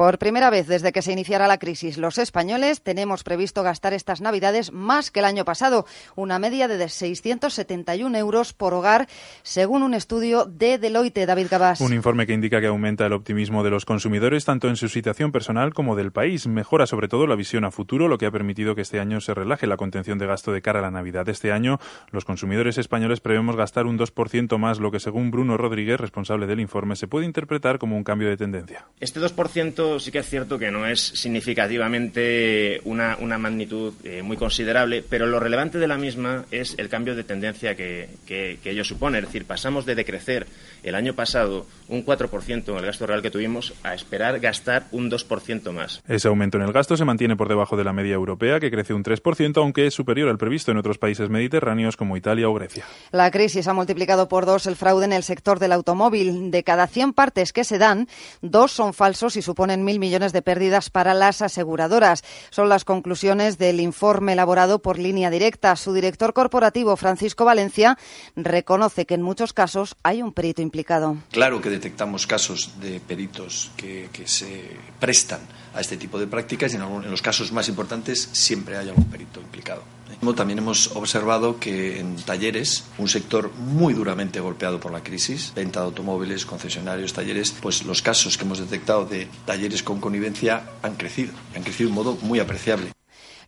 Por 0.00 0.16
primera 0.16 0.48
vez 0.48 0.66
desde 0.66 0.92
que 0.92 1.02
se 1.02 1.12
iniciara 1.12 1.46
la 1.46 1.58
crisis, 1.58 1.98
los 1.98 2.16
españoles 2.16 2.80
tenemos 2.80 3.22
previsto 3.22 3.62
gastar 3.62 3.92
estas 3.92 4.22
Navidades 4.22 4.72
más 4.72 5.10
que 5.10 5.20
el 5.20 5.26
año 5.26 5.44
pasado, 5.44 5.84
una 6.16 6.38
media 6.38 6.68
de 6.68 6.88
671 6.88 8.16
euros 8.16 8.54
por 8.54 8.72
hogar, 8.72 9.08
según 9.42 9.82
un 9.82 9.92
estudio 9.92 10.46
de 10.46 10.78
Deloitte. 10.78 11.26
David 11.26 11.48
Gabás. 11.50 11.82
Un 11.82 11.92
informe 11.92 12.26
que 12.26 12.32
indica 12.32 12.62
que 12.62 12.68
aumenta 12.68 13.04
el 13.04 13.12
optimismo 13.12 13.62
de 13.62 13.68
los 13.68 13.84
consumidores, 13.84 14.46
tanto 14.46 14.68
en 14.68 14.76
su 14.76 14.88
situación 14.88 15.32
personal 15.32 15.74
como 15.74 15.94
del 15.94 16.12
país. 16.12 16.46
Mejora 16.46 16.86
sobre 16.86 17.08
todo 17.08 17.26
la 17.26 17.36
visión 17.36 17.66
a 17.66 17.70
futuro, 17.70 18.08
lo 18.08 18.16
que 18.16 18.24
ha 18.24 18.30
permitido 18.30 18.74
que 18.74 18.80
este 18.80 19.00
año 19.00 19.20
se 19.20 19.34
relaje 19.34 19.66
la 19.66 19.76
contención 19.76 20.16
de 20.16 20.26
gasto 20.26 20.50
de 20.50 20.62
cara 20.62 20.78
a 20.78 20.82
la 20.82 20.90
Navidad. 20.90 21.28
Este 21.28 21.52
año, 21.52 21.78
los 22.10 22.24
consumidores 22.24 22.78
españoles 22.78 23.20
prevemos 23.20 23.54
gastar 23.54 23.84
un 23.84 23.98
2% 23.98 24.56
más, 24.56 24.80
lo 24.80 24.90
que 24.92 24.98
según 24.98 25.30
Bruno 25.30 25.58
Rodríguez, 25.58 26.00
responsable 26.00 26.46
del 26.46 26.60
informe, 26.60 26.96
se 26.96 27.06
puede 27.06 27.26
interpretar 27.26 27.78
como 27.78 27.98
un 27.98 28.04
cambio 28.04 28.30
de 28.30 28.38
tendencia. 28.38 28.86
Este 28.98 29.20
2% 29.20 29.89
esto 29.90 29.98
sí 29.98 30.12
que 30.12 30.18
es 30.20 30.28
cierto 30.28 30.58
que 30.58 30.70
no 30.70 30.86
es 30.86 31.00
significativamente 31.00 32.80
una, 32.84 33.16
una 33.20 33.38
magnitud 33.38 33.92
eh, 34.04 34.22
muy 34.22 34.36
considerable, 34.36 35.02
pero 35.08 35.26
lo 35.26 35.40
relevante 35.40 35.78
de 35.78 35.88
la 35.88 35.96
misma 35.96 36.44
es 36.52 36.76
el 36.78 36.88
cambio 36.88 37.16
de 37.16 37.24
tendencia 37.24 37.74
que, 37.74 38.08
que, 38.26 38.58
que 38.62 38.70
ello 38.70 38.84
supone. 38.84 39.18
Es 39.18 39.24
decir, 39.24 39.46
pasamos 39.46 39.86
de 39.86 39.94
decrecer 39.94 40.46
el 40.82 40.94
año 40.94 41.14
pasado 41.14 41.66
un 41.88 42.04
4% 42.04 42.68
en 42.68 42.76
el 42.76 42.86
gasto 42.86 43.06
real 43.06 43.22
que 43.22 43.30
tuvimos 43.30 43.74
a 43.82 43.94
esperar 43.94 44.38
gastar 44.38 44.86
un 44.92 45.10
2% 45.10 45.72
más. 45.72 46.02
Ese 46.06 46.28
aumento 46.28 46.56
en 46.58 46.64
el 46.64 46.72
gasto 46.72 46.96
se 46.96 47.04
mantiene 47.04 47.36
por 47.36 47.48
debajo 47.48 47.76
de 47.76 47.84
la 47.84 47.92
media 47.92 48.14
europea, 48.14 48.60
que 48.60 48.70
crece 48.70 48.94
un 48.94 49.02
3%, 49.02 49.56
aunque 49.56 49.86
es 49.86 49.94
superior 49.94 50.28
al 50.28 50.38
previsto 50.38 50.70
en 50.70 50.78
otros 50.78 50.98
países 50.98 51.28
mediterráneos 51.28 51.96
como 51.96 52.16
Italia 52.16 52.48
o 52.48 52.54
Grecia. 52.54 52.84
La 53.10 53.30
crisis 53.30 53.66
ha 53.66 53.74
multiplicado 53.74 54.28
por 54.28 54.46
dos 54.46 54.66
el 54.66 54.76
fraude 54.76 55.06
en 55.06 55.12
el 55.12 55.24
sector 55.24 55.58
del 55.58 55.72
automóvil. 55.72 56.50
De 56.50 56.62
cada 56.62 56.86
100 56.86 57.12
partes 57.12 57.52
que 57.52 57.64
se 57.64 57.78
dan, 57.78 58.06
dos 58.40 58.70
son 58.72 58.94
falsos 58.94 59.36
y 59.36 59.42
suponen 59.42 59.69
mil 59.78 59.98
millones 59.98 60.32
de 60.32 60.42
pérdidas 60.42 60.90
para 60.90 61.14
las 61.14 61.42
aseguradoras. 61.42 62.22
Son 62.50 62.68
las 62.68 62.84
conclusiones 62.84 63.58
del 63.58 63.80
informe 63.80 64.32
elaborado 64.32 64.80
por 64.80 64.98
Línea 64.98 65.30
Directa. 65.30 65.76
Su 65.76 65.92
director 65.92 66.32
corporativo, 66.32 66.96
Francisco 66.96 67.44
Valencia, 67.44 67.96
reconoce 68.36 69.06
que 69.06 69.14
en 69.14 69.22
muchos 69.22 69.52
casos 69.52 69.96
hay 70.02 70.22
un 70.22 70.32
perito 70.32 70.62
implicado. 70.62 71.16
Claro 71.30 71.60
que 71.60 71.70
detectamos 71.70 72.26
casos 72.26 72.80
de 72.80 73.00
peritos 73.00 73.70
que, 73.76 74.08
se 74.24 74.76
prestan 74.98 75.40
a 75.74 75.80
este 75.80 75.96
tipo 75.96 76.18
de 76.18 76.26
prácticas 76.26 76.72
y 76.72 76.76
en, 76.76 76.82
algún, 76.82 77.04
en 77.04 77.10
los 77.10 77.22
casos 77.22 77.52
más 77.52 77.68
importantes 77.68 78.28
siempre 78.32 78.76
hay 78.76 78.88
algún 78.88 79.04
perito 79.04 79.40
implicado. 79.40 79.99
También 80.36 80.58
hemos 80.58 80.96
observado 80.96 81.58
que 81.58 82.00
en 82.00 82.16
talleres, 82.16 82.84
un 82.98 83.08
sector 83.08 83.50
muy 83.56 83.94
duramente 83.94 84.40
golpeado 84.40 84.80
por 84.80 84.92
la 84.92 85.02
crisis, 85.02 85.52
venta 85.54 85.80
de 85.80 85.86
automóviles, 85.86 86.46
concesionarios, 86.46 87.12
talleres, 87.12 87.54
pues 87.60 87.84
los 87.84 88.00
casos 88.00 88.38
que 88.38 88.44
hemos 88.44 88.58
detectado 88.58 89.04
de 89.04 89.28
talleres 89.44 89.82
con 89.82 90.00
connivencia 90.00 90.62
han 90.82 90.94
crecido, 90.96 91.32
han 91.54 91.62
crecido 91.62 91.88
de 91.88 91.98
un 91.98 92.04
modo 92.04 92.18
muy 92.22 92.40
apreciable. 92.40 92.92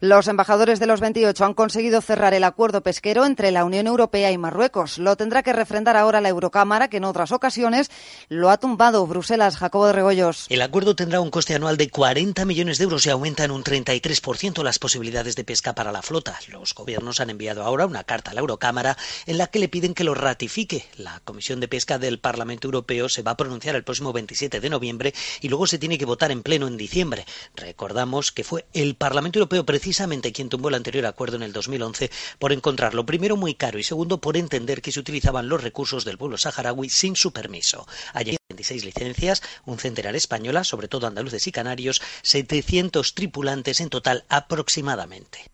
Los 0.05 0.27
embajadores 0.27 0.81
de 0.81 0.87
los 0.87 0.99
28 0.99 1.45
han 1.45 1.55
conseguido 1.55 2.01
cerrar 2.01 2.35
el 2.35 2.43
acuerdo 2.43 2.81
pesquero 2.81 3.25
entre 3.25 3.53
la 3.53 3.65
Unión 3.65 3.87
Europea 3.87 4.33
y 4.33 4.37
Marruecos. 4.37 4.99
Lo 4.99 5.15
tendrá 5.15 5.45
que 5.45 5.53
refrendar 5.53 5.97
ahora 5.97 6.21
la 6.21 6.29
Eurocámara, 6.29 6.89
que 6.89 6.97
en 6.97 7.05
otras 7.05 7.31
ocasiones 7.31 7.89
lo 8.29 8.51
ha 8.51 8.57
tumbado. 8.57 9.07
Bruselas, 9.07 9.57
Jacobo 9.57 9.87
de 9.87 9.93
Regoyos. 9.93 10.47
El 10.49 10.63
acuerdo 10.63 10.97
tendrá 10.97 11.21
un 11.21 11.31
coste 11.31 11.55
anual 11.55 11.77
de 11.77 11.89
40 11.89 12.45
millones 12.47 12.79
de 12.79 12.85
euros 12.85 13.07
y 13.07 13.11
aumenta 13.11 13.45
en 13.45 13.53
un 13.53 13.63
33% 13.63 14.65
las 14.65 14.81
posibilidades 14.81 15.37
de 15.37 15.45
pesca 15.45 15.77
para 15.77 15.93
la 15.93 16.03
flota. 16.03 16.37
Los 16.49 16.75
gobiernos 16.75 17.21
han 17.21 17.31
enviado 17.31 17.63
ahora 17.63 17.87
una 17.87 18.03
carta 18.03 18.33
a 18.33 18.35
la 18.35 18.41
Eurocámara 18.41 18.97
en 19.27 19.39
la 19.39 19.47
que 19.47 19.61
le 19.61 19.69
piden 19.69 19.95
que 19.95 20.03
lo 20.03 20.17
ratifique. 20.17 20.85
La 20.97 21.21
Comisión 21.21 21.61
de 21.61 21.69
Pesca 21.69 22.01
del 22.01 22.19
Parlamento 22.19 22.67
Europeo 22.67 23.09
se 23.09 23.23
va 23.23 23.31
a 23.31 23.37
pronunciar 23.37 23.77
el 23.77 23.85
próximo 23.85 24.13
27 24.13 24.59
de 24.59 24.69
noviembre 24.69 25.15
y 25.41 25.49
luego 25.49 25.69
se 25.69 25.79
tiene 25.79 25.97
que 25.97 26.07
votar 26.07 26.33
en 26.33 26.43
pleno 26.43 26.67
en 26.67 26.77
diciembre. 26.77 27.25
Recordamos 27.55 28.33
que 28.33 28.43
fue 28.43 28.65
el 28.73 28.97
Parlamento 28.97 29.39
Europeo 29.39 29.65
precisamente 29.65 29.92
precisamente 29.93 30.33
quien 30.33 30.49
tumbó 30.49 30.71
el 30.71 30.75
anterior 30.77 31.05
acuerdo 31.05 31.37
en 31.37 31.43
el 31.43 31.53
2011 31.53 32.11
por 32.39 32.55
encontrarlo 32.55 33.05
primero 33.05 33.37
muy 33.37 33.55
caro 33.55 33.79
y 33.79 33.83
segundo 33.83 34.23
por 34.23 34.39
entender 34.39 34.81
que 34.81 34.91
se 34.91 35.01
utilizaban 35.01 35.51
los 35.51 35.63
recursos 35.63 36.07
del 36.07 36.17
pueblo 36.17 36.39
saharaui 36.39 36.89
sin 36.89 37.15
su 37.15 37.31
permiso. 37.35 37.87
Hay 38.15 38.39
26 38.49 38.87
licencias, 38.87 39.43
un 39.67 39.79
centenar 39.79 40.17
españolas, 40.17 40.67
sobre 40.67 40.89
todo 40.89 41.07
andaluces 41.07 41.47
y 41.47 41.53
canarios, 41.53 42.01
700 42.23 43.15
tripulantes 43.15 43.81
en 43.81 43.91
total 43.91 44.25
aproximadamente. 44.31 45.51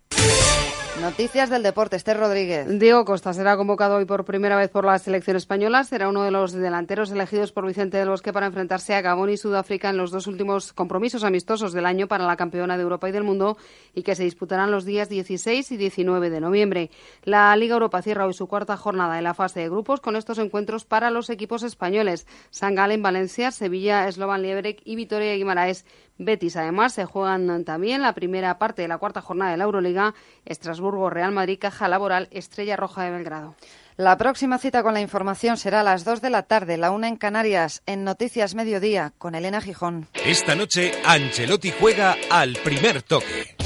Noticias 1.01 1.49
del 1.49 1.63
deporte, 1.63 1.95
Esther 1.95 2.19
Rodríguez. 2.19 2.67
Diego 2.69 3.05
Costa 3.05 3.33
será 3.33 3.57
convocado 3.57 3.97
hoy 3.97 4.05
por 4.05 4.25
primera 4.25 4.57
vez 4.57 4.69
por 4.69 4.85
la 4.85 4.99
selección 4.99 5.37
española. 5.37 5.85
Será 5.85 6.09
uno 6.09 6.25
de 6.25 6.33
los 6.33 6.53
delanteros 6.53 7.13
elegidos 7.13 7.53
por 7.53 7.65
Vicente 7.65 7.99
del 7.99 8.09
Bosque 8.09 8.33
para 8.33 8.47
enfrentarse 8.47 8.95
a 8.95 9.01
Gabón 9.01 9.31
y 9.31 9.37
Sudáfrica 9.37 9.91
en 9.91 9.97
los 9.97 10.11
dos 10.11 10.27
últimos 10.27 10.73
compromisos 10.73 11.23
amistosos 11.23 11.73
del 11.73 11.87
año 11.87 12.09
para 12.09 12.27
la 12.27 12.37
campeona 12.37 12.77
de 12.77 12.83
Europa 12.83 13.09
y 13.09 13.13
del 13.13 13.23
mundo 13.23 13.57
y 13.95 14.03
que 14.03 14.17
se 14.17 14.25
disputarán 14.25 14.73
los 14.73 14.85
días 14.85 15.09
16 15.09 15.71
y 15.71 15.77
19 15.77 16.31
de 16.31 16.41
noviembre. 16.41 16.91
La 17.23 17.55
Liga 17.55 17.75
Europa 17.75 18.03
cierra 18.03 18.27
hoy 18.27 18.35
su 18.35 18.49
cuarta 18.49 18.77
jornada 18.77 19.19
en 19.19 19.25
la 19.25 19.35
fase 19.35 19.61
de 19.61 19.69
grupos 19.69 20.01
con 20.01 20.17
estos 20.17 20.39
encuentros 20.39 20.85
para 20.85 21.11
los 21.11 21.31
equipos 21.31 21.63
españoles. 21.63 22.27
San 22.51 22.75
Galen, 22.75 23.03
Valencia, 23.03 23.53
Sevilla, 23.53 24.11
Slovan 24.11 24.43
Liebrek 24.43 24.83
y 24.85 24.97
Vitoria 24.97 25.35
Guimaraes 25.35 25.87
Betis. 26.19 26.57
Además, 26.57 26.93
se 26.93 27.05
juegan 27.05 27.65
también 27.65 28.03
la 28.03 28.13
primera 28.13 28.59
parte 28.59 28.83
de 28.83 28.89
la 28.89 28.99
cuarta 28.99 29.23
jornada 29.23 29.53
de 29.53 29.57
la 29.57 29.65
Euroliga, 29.65 30.15
Estrasburgo, 30.45 31.11
Real 31.11 31.33
Madrid, 31.33 31.59
Caja 31.61 31.89
Laboral, 31.89 32.29
Estrella 32.31 32.77
Roja 32.77 33.05
de 33.05 33.11
Belgrado. 33.11 33.55
La 33.97 34.17
próxima 34.17 34.59
cita 34.59 34.85
con 34.85 34.95
la 34.95 35.01
información 35.01 35.57
será 35.57 35.81
a 35.81 35.83
las 35.83 36.05
2 36.05 36.21
de 36.21 36.31
la 36.31 36.45
tarde, 36.45 36.77
la 36.77 36.93
una 36.93 37.09
en 37.09 37.17
Canarias, 37.17 37.83
en 37.87 38.05
Noticias 38.05 38.55
Mediodía, 38.55 39.13
con 39.19 39.35
Elena 39.35 39.61
Gijón. 39.61 40.07
Esta 40.25 40.55
noche, 40.55 40.93
Ancelotti 41.05 41.73
juega 41.73 42.17
al 42.31 42.55
primer 42.63 43.03
toque. 43.03 43.57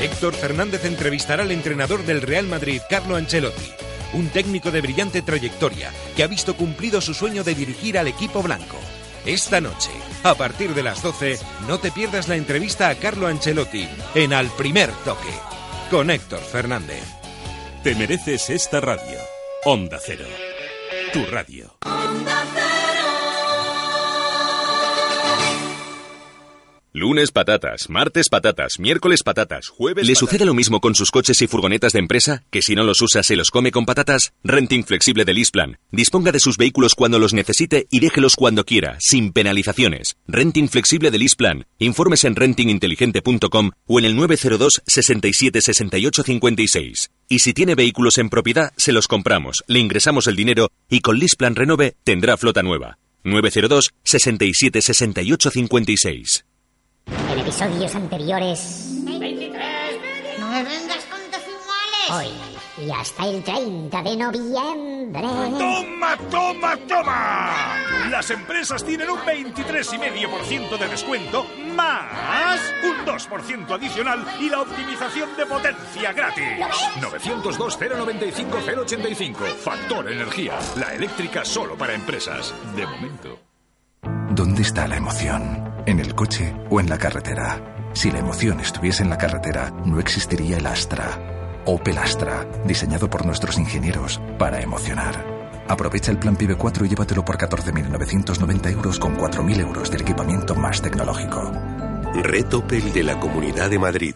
Héctor 0.00 0.32
Fernández 0.32 0.86
entrevistará 0.86 1.42
al 1.42 1.50
entrenador 1.50 2.06
del 2.06 2.22
Real 2.22 2.46
Madrid, 2.46 2.80
Carlo 2.88 3.16
Ancelotti, 3.16 3.70
un 4.14 4.30
técnico 4.30 4.70
de 4.70 4.80
brillante 4.80 5.20
trayectoria 5.20 5.90
que 6.16 6.22
ha 6.22 6.26
visto 6.26 6.56
cumplido 6.56 7.02
su 7.02 7.12
sueño 7.12 7.44
de 7.44 7.54
dirigir 7.54 7.98
al 7.98 8.08
equipo 8.08 8.42
blanco. 8.42 8.78
Esta 9.26 9.60
noche, 9.60 9.90
a 10.24 10.34
partir 10.34 10.74
de 10.74 10.82
las 10.82 11.02
12, 11.02 11.38
no 11.68 11.78
te 11.78 11.92
pierdas 11.92 12.28
la 12.28 12.36
entrevista 12.36 12.88
a 12.88 12.94
Carlo 12.94 13.26
Ancelotti 13.26 13.86
en 14.14 14.32
Al 14.32 14.48
Primer 14.48 14.90
Toque, 15.04 15.34
con 15.90 16.10
Héctor 16.10 16.40
Fernández. 16.40 17.04
Te 17.82 17.94
mereces 17.94 18.48
esta 18.48 18.80
radio. 18.80 19.18
Onda 19.64 19.98
Cero. 20.02 20.24
Tu 21.12 21.24
radio. 21.26 21.76
Lunes 26.92 27.30
patatas, 27.30 27.88
martes 27.88 28.28
patatas, 28.28 28.80
miércoles 28.80 29.22
patatas, 29.22 29.68
jueves. 29.68 30.08
¿Le 30.08 30.16
sucede 30.16 30.44
lo 30.44 30.54
mismo 30.54 30.80
con 30.80 30.96
sus 30.96 31.12
coches 31.12 31.40
y 31.40 31.46
furgonetas 31.46 31.92
de 31.92 32.00
empresa? 32.00 32.42
¿Que 32.50 32.62
si 32.62 32.74
no 32.74 32.82
los 32.82 33.00
usa 33.00 33.22
se 33.22 33.36
los 33.36 33.50
come 33.50 33.70
con 33.70 33.86
patatas? 33.86 34.32
Renting 34.42 34.82
flexible 34.82 35.24
de 35.24 35.32
Lisplan. 35.32 35.78
Disponga 35.92 36.32
de 36.32 36.40
sus 36.40 36.56
vehículos 36.56 36.96
cuando 36.96 37.20
los 37.20 37.32
necesite 37.32 37.86
y 37.92 38.00
déjelos 38.00 38.34
cuando 38.34 38.64
quiera, 38.64 38.96
sin 38.98 39.32
penalizaciones. 39.32 40.16
Renting 40.26 40.68
flexible 40.68 41.12
de 41.12 41.18
Lisplan. 41.18 41.64
Informes 41.78 42.24
en 42.24 42.34
rentinginteligente.com 42.34 43.70
o 43.86 43.98
en 44.00 44.04
el 44.04 44.16
902 44.16 44.82
67 44.84 45.60
68 45.60 46.22
56. 46.24 47.12
Y 47.28 47.38
si 47.38 47.52
tiene 47.52 47.76
vehículos 47.76 48.18
en 48.18 48.30
propiedad, 48.30 48.72
se 48.76 48.90
los 48.90 49.06
compramos, 49.06 49.62
le 49.68 49.78
ingresamos 49.78 50.26
el 50.26 50.34
dinero 50.34 50.72
y 50.88 51.02
con 51.02 51.20
Lisplan 51.20 51.54
Renove 51.54 51.94
tendrá 52.02 52.36
flota 52.36 52.64
nueva. 52.64 52.98
902 53.22 53.92
67 54.02 54.82
68 54.82 55.50
56. 55.52 56.44
En 57.32 57.38
episodios 57.38 57.94
anteriores. 57.94 58.88
23. 59.04 59.58
No 60.38 60.48
me 60.48 60.62
vengas 60.62 61.04
con 61.06 61.20
decimales. 61.30 62.10
Hoy 62.10 62.60
y 62.80 62.90
hasta 62.90 63.26
el 63.26 63.42
30 63.42 64.02
de 64.02 64.16
noviembre. 64.16 65.20
¡Toma, 65.20 66.16
toma, 66.30 66.76
toma! 66.88 67.76
Las 68.10 68.30
empresas 68.30 68.82
tienen 68.84 69.10
un 69.10 69.18
23,5% 69.18 70.78
de 70.78 70.88
descuento 70.88 71.46
más 71.74 72.60
un 72.82 73.04
2% 73.06 73.70
adicional 73.70 74.24
y 74.40 74.48
la 74.48 74.62
optimización 74.62 75.28
de 75.36 75.44
potencia 75.46 76.12
gratis. 76.12 76.42
902-095-085. 77.00 79.36
Factor 79.56 80.10
Energía. 80.10 80.58
La 80.76 80.94
eléctrica 80.94 81.44
solo 81.44 81.76
para 81.76 81.94
empresas. 81.94 82.54
De 82.74 82.86
momento. 82.86 83.38
¿Dónde 84.30 84.62
está 84.62 84.88
la 84.88 84.96
emoción? 84.96 85.69
¿En 85.90 85.98
el 85.98 86.14
coche 86.14 86.54
o 86.70 86.78
en 86.78 86.88
la 86.88 86.98
carretera? 86.98 87.90
Si 87.94 88.12
la 88.12 88.20
emoción 88.20 88.60
estuviese 88.60 89.02
en 89.02 89.10
la 89.10 89.18
carretera, 89.18 89.72
no 89.84 89.98
existiría 89.98 90.58
el 90.58 90.66
Astra. 90.66 91.60
Opel 91.66 91.98
Astra, 91.98 92.48
diseñado 92.64 93.10
por 93.10 93.26
nuestros 93.26 93.58
ingenieros 93.58 94.20
para 94.38 94.60
emocionar. 94.60 95.16
Aprovecha 95.66 96.12
el 96.12 96.18
plan 96.18 96.36
PIB 96.36 96.56
4 96.56 96.84
y 96.84 96.90
llévatelo 96.90 97.24
por 97.24 97.38
14.990 97.38 98.70
euros 98.70 99.00
con 99.00 99.16
4.000 99.16 99.60
euros 99.62 99.90
del 99.90 100.02
equipamiento 100.02 100.54
más 100.54 100.80
tecnológico. 100.80 101.50
Red 102.22 102.54
Opel 102.54 102.92
de 102.92 103.02
la 103.02 103.18
Comunidad 103.18 103.68
de 103.68 103.78
Madrid. 103.80 104.14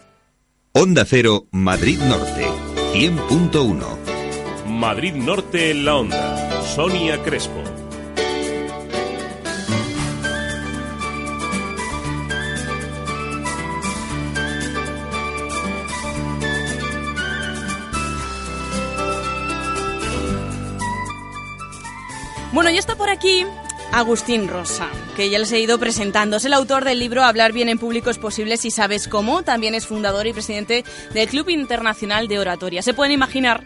Onda 0.71 1.03
Cero, 1.03 1.47
Madrid 1.51 1.99
Norte, 1.99 2.47
100.1. 2.93 4.69
Madrid 4.69 5.13
Norte 5.13 5.71
en 5.71 5.83
la 5.83 5.95
onda. 5.97 6.61
Sonia 6.61 7.21
Crespo. 7.21 7.64
Bueno, 22.55 22.69
ya 22.69 22.79
está 22.79 22.95
por 22.95 23.09
aquí 23.09 23.45
Agustín 23.91 24.47
Rosa, 24.47 24.87
que 25.17 25.29
ya 25.29 25.39
les 25.39 25.51
he 25.51 25.59
ido 25.59 25.77
presentando. 25.77 26.37
Es 26.37 26.45
el 26.45 26.53
autor 26.53 26.85
del 26.85 26.99
libro 26.99 27.21
Hablar 27.21 27.51
bien 27.51 27.67
en 27.67 27.77
público 27.77 28.09
es 28.09 28.17
posible 28.17 28.55
si 28.55 28.71
sabes 28.71 29.09
cómo. 29.09 29.43
También 29.43 29.75
es 29.75 29.85
fundador 29.85 30.25
y 30.25 30.31
presidente 30.31 30.85
del 31.13 31.27
Club 31.27 31.49
Internacional 31.49 32.29
de 32.29 32.39
Oratoria. 32.39 32.81
Se 32.81 32.93
pueden 32.93 33.11
imaginar 33.11 33.65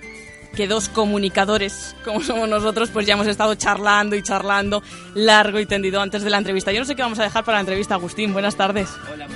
que 0.56 0.66
dos 0.66 0.90
comunicadores 0.90 1.96
como 2.04 2.24
somos 2.24 2.50
nosotros, 2.50 2.90
pues 2.90 3.06
ya 3.06 3.14
hemos 3.14 3.28
estado 3.28 3.54
charlando 3.54 4.16
y 4.16 4.24
charlando 4.24 4.82
largo 5.14 5.60
y 5.60 5.68
tendido 5.68 6.02
antes 6.02 6.24
de 6.24 6.32
la 6.32 6.40
entrevista. 6.40 6.72
Yo 6.72 6.80
no 6.80 6.86
sé 6.86 6.96
qué 6.96 7.04
vamos 7.04 7.20
a 7.20 7.24
dejar 7.24 7.46
para 7.46 7.58
la 7.58 7.62
entrevista, 7.62 7.94
Agustín. 7.94 8.34
Buenas 8.34 8.56
tardes. 8.56 8.90
Hola, 9.14 9.28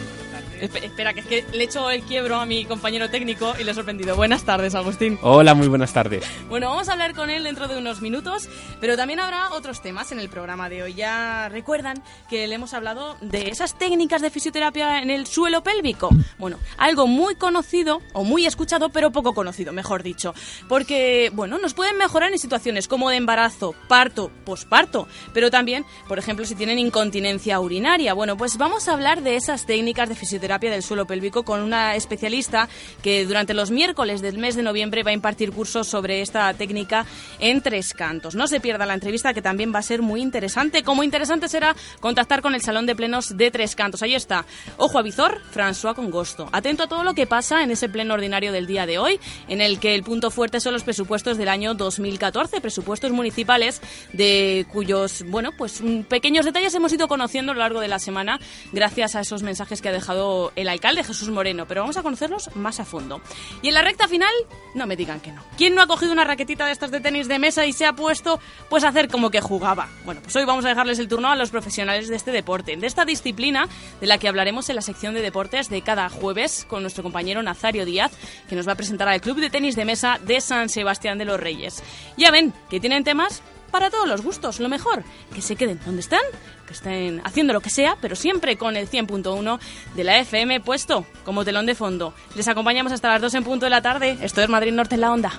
Espera, 0.63 1.13
que 1.13 1.19
es 1.19 1.25
que 1.25 1.45
le 1.51 1.63
he 1.63 1.65
hecho 1.65 1.91
el 1.91 2.03
quiebro 2.03 2.37
a 2.37 2.45
mi 2.45 2.63
compañero 2.63 3.09
técnico 3.09 3.53
y 3.59 3.65
le 3.65 3.71
he 3.71 3.73
sorprendido. 3.73 4.15
Buenas 4.15 4.43
tardes, 4.43 4.75
Agustín. 4.75 5.19
Hola, 5.21 5.53
muy 5.55 5.67
buenas 5.67 5.91
tardes. 5.91 6.23
Bueno, 6.47 6.69
vamos 6.69 6.87
a 6.87 6.93
hablar 6.93 7.13
con 7.13 7.29
él 7.29 7.43
dentro 7.43 7.67
de 7.67 7.77
unos 7.77 8.01
minutos, 8.01 8.47
pero 8.79 8.95
también 8.95 9.19
habrá 9.19 9.49
otros 9.51 9.81
temas 9.81 10.13
en 10.13 10.19
el 10.19 10.29
programa 10.29 10.69
de 10.69 10.83
hoy. 10.83 10.93
Ya 10.93 11.49
recuerdan 11.49 12.01
que 12.29 12.47
le 12.47 12.55
hemos 12.55 12.73
hablado 12.73 13.17
de 13.19 13.49
esas 13.49 13.77
técnicas 13.77 14.21
de 14.21 14.29
fisioterapia 14.29 15.01
en 15.01 15.09
el 15.09 15.27
suelo 15.27 15.63
pélvico. 15.63 16.09
Bueno, 16.37 16.57
algo 16.77 17.07
muy 17.07 17.35
conocido 17.35 18.01
o 18.13 18.23
muy 18.23 18.45
escuchado, 18.45 18.87
pero 18.87 19.11
poco 19.11 19.33
conocido, 19.33 19.73
mejor 19.73 20.01
dicho. 20.01 20.33
Porque, 20.69 21.29
bueno, 21.33 21.57
nos 21.57 21.73
pueden 21.73 21.97
mejorar 21.97 22.31
en 22.31 22.39
situaciones 22.39 22.87
como 22.87 23.09
de 23.09 23.17
embarazo, 23.17 23.75
parto, 23.89 24.31
posparto, 24.45 25.09
pero 25.33 25.51
también, 25.51 25.83
por 26.07 26.19
ejemplo, 26.19 26.45
si 26.45 26.55
tienen 26.55 26.79
incontinencia 26.79 27.59
urinaria. 27.59 28.13
Bueno, 28.13 28.37
pues 28.37 28.57
vamos 28.57 28.87
a 28.87 28.93
hablar 28.93 29.23
de 29.23 29.35
esas 29.35 29.65
técnicas 29.65 30.07
de 30.07 30.15
fisioterapia 30.15 30.52
del 30.59 30.83
suelo 30.83 31.05
pélvico 31.05 31.43
con 31.43 31.61
una 31.61 31.95
especialista 31.95 32.69
que 33.01 33.25
durante 33.25 33.53
los 33.53 33.71
miércoles 33.71 34.21
del 34.21 34.37
mes 34.37 34.55
de 34.55 34.63
noviembre 34.63 35.03
va 35.03 35.11
a 35.11 35.13
impartir 35.13 35.51
cursos 35.51 35.87
sobre 35.87 36.21
esta 36.21 36.53
técnica 36.53 37.05
en 37.39 37.61
tres 37.61 37.93
cantos. 37.93 38.35
No 38.35 38.47
se 38.47 38.59
pierda 38.59 38.85
la 38.85 38.93
entrevista 38.93 39.33
que 39.33 39.41
también 39.41 39.73
va 39.73 39.79
a 39.79 39.83
ser 39.83 40.01
muy 40.01 40.21
interesante. 40.21 40.83
Como 40.83 41.03
interesante 41.03 41.49
será 41.49 41.75
contactar 41.99 42.41
con 42.41 42.55
el 42.55 42.61
Salón 42.61 42.85
de 42.85 42.95
Plenos 42.95 43.35
de 43.35 43.51
Tres 43.51 43.75
Cantos. 43.75 44.03
Ahí 44.03 44.15
está. 44.15 44.45
Ojo 44.77 44.99
a 44.99 45.01
Vizor, 45.01 45.41
François 45.53 45.95
Congosto. 45.95 46.49
Atento 46.51 46.83
a 46.83 46.87
todo 46.87 47.03
lo 47.03 47.13
que 47.13 47.27
pasa 47.27 47.63
en 47.63 47.71
ese 47.71 47.89
pleno 47.89 48.13
ordinario 48.13 48.51
del 48.51 48.67
día 48.67 48.85
de 48.85 48.97
hoy, 48.97 49.19
en 49.47 49.61
el 49.61 49.79
que 49.79 49.95
el 49.95 50.03
punto 50.03 50.31
fuerte 50.31 50.59
son 50.59 50.73
los 50.73 50.83
presupuestos 50.83 51.37
del 51.37 51.49
año 51.49 51.73
2014, 51.73 52.61
presupuestos 52.61 53.11
municipales 53.11 53.81
de 54.13 54.65
cuyos, 54.71 55.23
bueno, 55.27 55.51
pues 55.57 55.81
pequeños 56.09 56.45
detalles 56.45 56.73
hemos 56.73 56.93
ido 56.93 57.07
conociendo 57.07 57.51
a 57.51 57.55
lo 57.55 57.61
largo 57.61 57.79
de 57.79 57.87
la 57.87 57.99
semana 57.99 58.39
gracias 58.71 59.15
a 59.15 59.21
esos 59.21 59.43
mensajes 59.43 59.81
que 59.81 59.89
ha 59.89 59.91
dejado 59.91 60.42
el 60.55 60.67
alcalde 60.67 61.03
Jesús 61.03 61.29
Moreno, 61.29 61.65
pero 61.67 61.81
vamos 61.81 61.97
a 61.97 62.03
conocerlos 62.03 62.55
más 62.55 62.79
a 62.79 62.85
fondo. 62.85 63.21
Y 63.61 63.69
en 63.69 63.73
la 63.73 63.81
recta 63.81 64.07
final, 64.07 64.33
no 64.73 64.87
me 64.87 64.95
digan 64.95 65.19
que 65.19 65.31
no. 65.31 65.41
¿Quién 65.57 65.75
no 65.75 65.81
ha 65.81 65.87
cogido 65.87 66.11
una 66.11 66.23
raquetita 66.23 66.65
de 66.65 66.71
estas 66.71 66.91
de 66.91 66.99
tenis 66.99 67.27
de 67.27 67.39
mesa 67.39 67.65
y 67.65 67.73
se 67.73 67.85
ha 67.85 67.93
puesto 67.93 68.39
pues 68.69 68.83
a 68.83 68.89
hacer 68.89 69.07
como 69.07 69.29
que 69.29 69.41
jugaba? 69.41 69.89
Bueno, 70.05 70.21
pues 70.21 70.35
hoy 70.35 70.45
vamos 70.45 70.65
a 70.65 70.69
dejarles 70.69 70.99
el 70.99 71.07
turno 71.07 71.29
a 71.29 71.35
los 71.35 71.51
profesionales 71.51 72.07
de 72.07 72.15
este 72.15 72.31
deporte, 72.31 72.75
de 72.75 72.87
esta 72.87 73.05
disciplina 73.05 73.67
de 74.01 74.07
la 74.07 74.17
que 74.17 74.27
hablaremos 74.27 74.69
en 74.69 74.75
la 74.75 74.81
sección 74.81 75.13
de 75.13 75.21
deportes 75.21 75.69
de 75.69 75.81
cada 75.81 76.09
jueves 76.09 76.65
con 76.67 76.81
nuestro 76.81 77.03
compañero 77.03 77.43
Nazario 77.43 77.85
Díaz, 77.85 78.11
que 78.49 78.55
nos 78.55 78.67
va 78.67 78.73
a 78.73 78.75
presentar 78.75 79.07
al 79.07 79.21
Club 79.21 79.39
de 79.39 79.49
Tenis 79.49 79.75
de 79.75 79.85
Mesa 79.85 80.19
de 80.21 80.41
San 80.41 80.69
Sebastián 80.69 81.17
de 81.17 81.25
los 81.25 81.39
Reyes. 81.39 81.83
Ya 82.17 82.31
ven 82.31 82.53
que 82.69 82.79
tienen 82.79 83.03
temas 83.03 83.41
para 83.73 83.89
todos 83.89 84.07
los 84.07 84.21
gustos. 84.21 84.59
Lo 84.59 84.69
mejor, 84.69 85.03
que 85.33 85.41
se 85.41 85.55
queden 85.55 85.79
donde 85.83 86.01
están, 86.01 86.21
que 86.67 86.73
estén 86.73 87.21
haciendo 87.25 87.53
lo 87.53 87.59
que 87.59 87.71
sea, 87.71 87.97
pero 87.99 88.15
siempre 88.15 88.55
con 88.55 88.77
el 88.77 88.87
100.1 88.87 89.59
de 89.95 90.03
la 90.03 90.19
FM 90.19 90.61
puesto 90.61 91.07
como 91.25 91.43
telón 91.43 91.65
de 91.65 91.73
fondo. 91.73 92.13
Les 92.35 92.47
acompañamos 92.47 92.93
hasta 92.93 93.09
las 93.09 93.21
2 93.21 93.33
en 93.33 93.43
punto 93.43 93.65
de 93.65 93.71
la 93.71 93.81
tarde. 93.81 94.15
Esto 94.21 94.43
es 94.43 94.47
Madrid 94.47 94.73
Norte 94.73 94.93
en 94.93 95.01
la 95.01 95.11
Onda. 95.11 95.33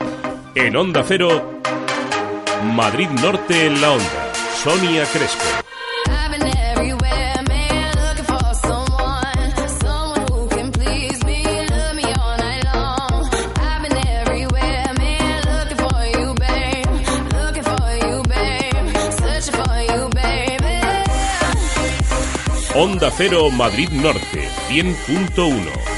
En 0.57 0.77
Onda 0.77 1.05
Cero, 1.07 1.61
Madrid 2.65 3.09
Norte 3.23 3.67
en 3.67 3.81
la 3.81 3.93
Onda. 3.93 4.33
Sonia 4.65 5.05
Crespo. 5.07 5.45
Onda 22.77 23.09
Cero 23.09 23.51
Madrid 23.51 23.91
Norte 23.93 24.49
100.1 24.69 25.94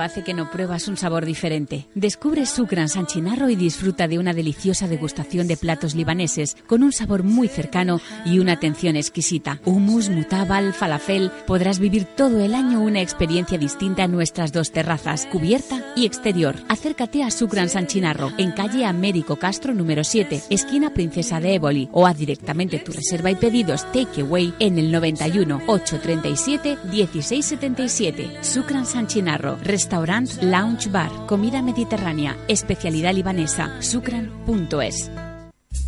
hace 0.00 0.24
que 0.24 0.32
no 0.32 0.50
pruebas 0.50 0.88
un 0.88 0.96
sabor 0.96 1.26
diferente. 1.26 1.86
Descubre 1.94 2.46
Sucran 2.46 2.88
Sanchinarro 2.88 3.50
y 3.50 3.56
disfruta 3.56 4.08
de 4.08 4.18
una 4.18 4.32
deliciosa 4.32 4.88
degustación 4.88 5.46
de 5.48 5.58
platos 5.58 5.94
libaneses 5.94 6.56
con 6.66 6.82
un 6.82 6.92
sabor 6.92 7.24
muy 7.24 7.46
cercano 7.46 8.00
y 8.24 8.38
una 8.38 8.52
atención 8.52 8.96
exquisita. 8.96 9.60
Hummus, 9.66 10.08
mutabal, 10.08 10.72
falafel. 10.72 11.30
Podrás 11.46 11.78
vivir 11.78 12.06
todo 12.06 12.40
el 12.40 12.54
año 12.54 12.80
una 12.80 13.02
experiencia 13.02 13.58
distinta 13.58 14.04
en 14.04 14.12
nuestras 14.12 14.50
dos 14.50 14.72
terrazas, 14.72 15.26
cubierta 15.26 15.84
y 15.94 16.06
exterior. 16.06 16.56
Acércate 16.68 17.22
a 17.22 17.30
Sucran 17.30 17.68
Sanchinarro 17.68 18.32
en 18.38 18.52
calle 18.52 18.86
Américo 18.86 19.36
Castro 19.36 19.74
número 19.74 20.04
7, 20.04 20.44
esquina 20.48 20.94
Princesa 20.94 21.38
de 21.38 21.56
Éboli 21.56 21.90
o 21.92 22.06
haz 22.06 22.16
directamente 22.16 22.78
tu 22.78 22.92
reserva 22.92 23.30
y 23.30 23.34
pedidos 23.34 23.84
takeaway 23.92 24.54
en 24.58 24.78
el 24.78 24.90
91 24.90 25.64
837 25.66 26.78
1677. 26.90 28.42
Sucran 28.42 28.86
Sanchinarro 28.86 29.58
Restaurant 29.82 30.40
Lounge 30.42 30.88
Bar, 30.92 31.10
comida 31.26 31.60
mediterránea, 31.60 32.36
especialidad 32.46 33.12
libanesa, 33.12 33.82
sucran.es. 33.82 35.10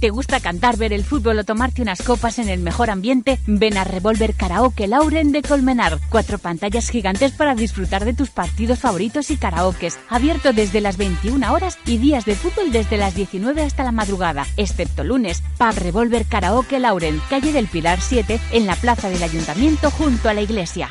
¿Te 0.01 0.11
gusta 0.11 0.41
cantar, 0.41 0.77
ver 0.77 0.93
el 0.93 1.05
fútbol 1.05 1.39
o 1.39 1.45
tomarte 1.45 1.81
unas 1.81 2.03
copas 2.03 2.41
en 2.41 2.49
el 2.49 2.59
mejor 2.59 2.91
ambiente? 2.91 3.39
Ven 3.47 3.77
a 3.77 3.85
Revolver 3.85 4.35
Karaoke 4.35 4.89
Lauren 4.89 5.31
de 5.31 5.43
Colmenar. 5.43 6.01
Cuatro 6.11 6.39
pantallas 6.39 6.91
gigantes 6.91 7.31
para 7.31 7.55
disfrutar 7.55 8.05
de 8.05 8.15
tus 8.15 8.31
partidos 8.31 8.81
favoritos 8.81 9.31
y 9.31 9.37
karaokes. 9.37 9.97
Abierto 10.09 10.53
desde 10.53 10.81
las 10.81 10.97
21 10.97 11.53
horas 11.53 11.79
y 11.87 11.99
días 11.99 12.25
de 12.25 12.35
fútbol 12.35 12.73
desde 12.73 12.97
las 12.97 13.15
19 13.15 13.63
hasta 13.63 13.85
la 13.85 13.93
madrugada, 13.93 14.45
excepto 14.57 15.05
lunes. 15.05 15.41
Pub 15.57 15.79
Revolver 15.79 16.27
Karaoke 16.27 16.81
Lauren, 16.81 17.23
calle 17.31 17.53
del 17.53 17.69
Pilar 17.69 18.01
7, 18.01 18.41
en 18.51 18.67
la 18.67 18.75
plaza 18.75 19.09
del 19.09 19.23
Ayuntamiento 19.23 19.93
junto 19.93 20.29
a 20.29 20.35
la 20.35 20.43
iglesia. 20.43 20.91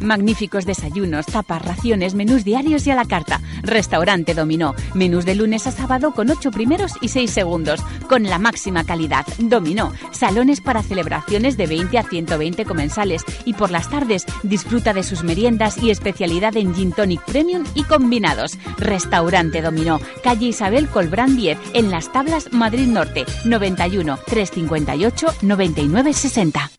Magníficos 0.00 0.66
desayunos, 0.66 1.26
tapas, 1.26 1.62
raciones, 1.62 2.14
menús 2.14 2.44
diarios 2.44 2.86
y 2.86 2.90
a 2.90 2.94
la 2.94 3.04
carta. 3.04 3.40
Restaurante 3.62 4.34
Dominó. 4.34 4.74
Menús 4.94 5.24
de 5.24 5.34
lunes 5.34 5.66
a 5.66 5.72
sábado 5.72 6.12
con 6.12 6.30
8 6.30 6.50
primeros 6.50 6.92
y 7.00 7.08
6 7.08 7.30
segundos. 7.30 7.80
Con 8.08 8.24
la 8.24 8.38
máxima 8.38 8.84
calidad. 8.84 9.26
Dominó. 9.38 9.92
Salones 10.12 10.60
para 10.60 10.82
celebraciones 10.82 11.56
de 11.56 11.66
20 11.66 11.98
a 11.98 12.02
120 12.02 12.64
comensales. 12.64 13.24
Y 13.44 13.54
por 13.54 13.70
las 13.70 13.88
tardes 13.88 14.26
disfruta 14.42 14.92
de 14.92 15.02
sus 15.02 15.22
meriendas 15.22 15.82
y 15.82 15.90
especialidad 15.90 16.56
en 16.56 16.74
Gin 16.74 16.92
Tonic 16.92 17.24
Premium 17.24 17.64
y 17.74 17.84
combinados. 17.84 18.58
Restaurante 18.78 19.62
Dominó. 19.62 20.00
Calle 20.22 20.46
Isabel 20.46 20.88
Colbrán 20.88 21.36
10. 21.36 21.58
En 21.72 21.90
Las 21.90 22.12
Tablas, 22.12 22.52
Madrid 22.52 22.88
Norte. 22.88 23.24
91 23.44 24.18
358 24.26 25.26
99 25.42 26.12
60. 26.12 26.70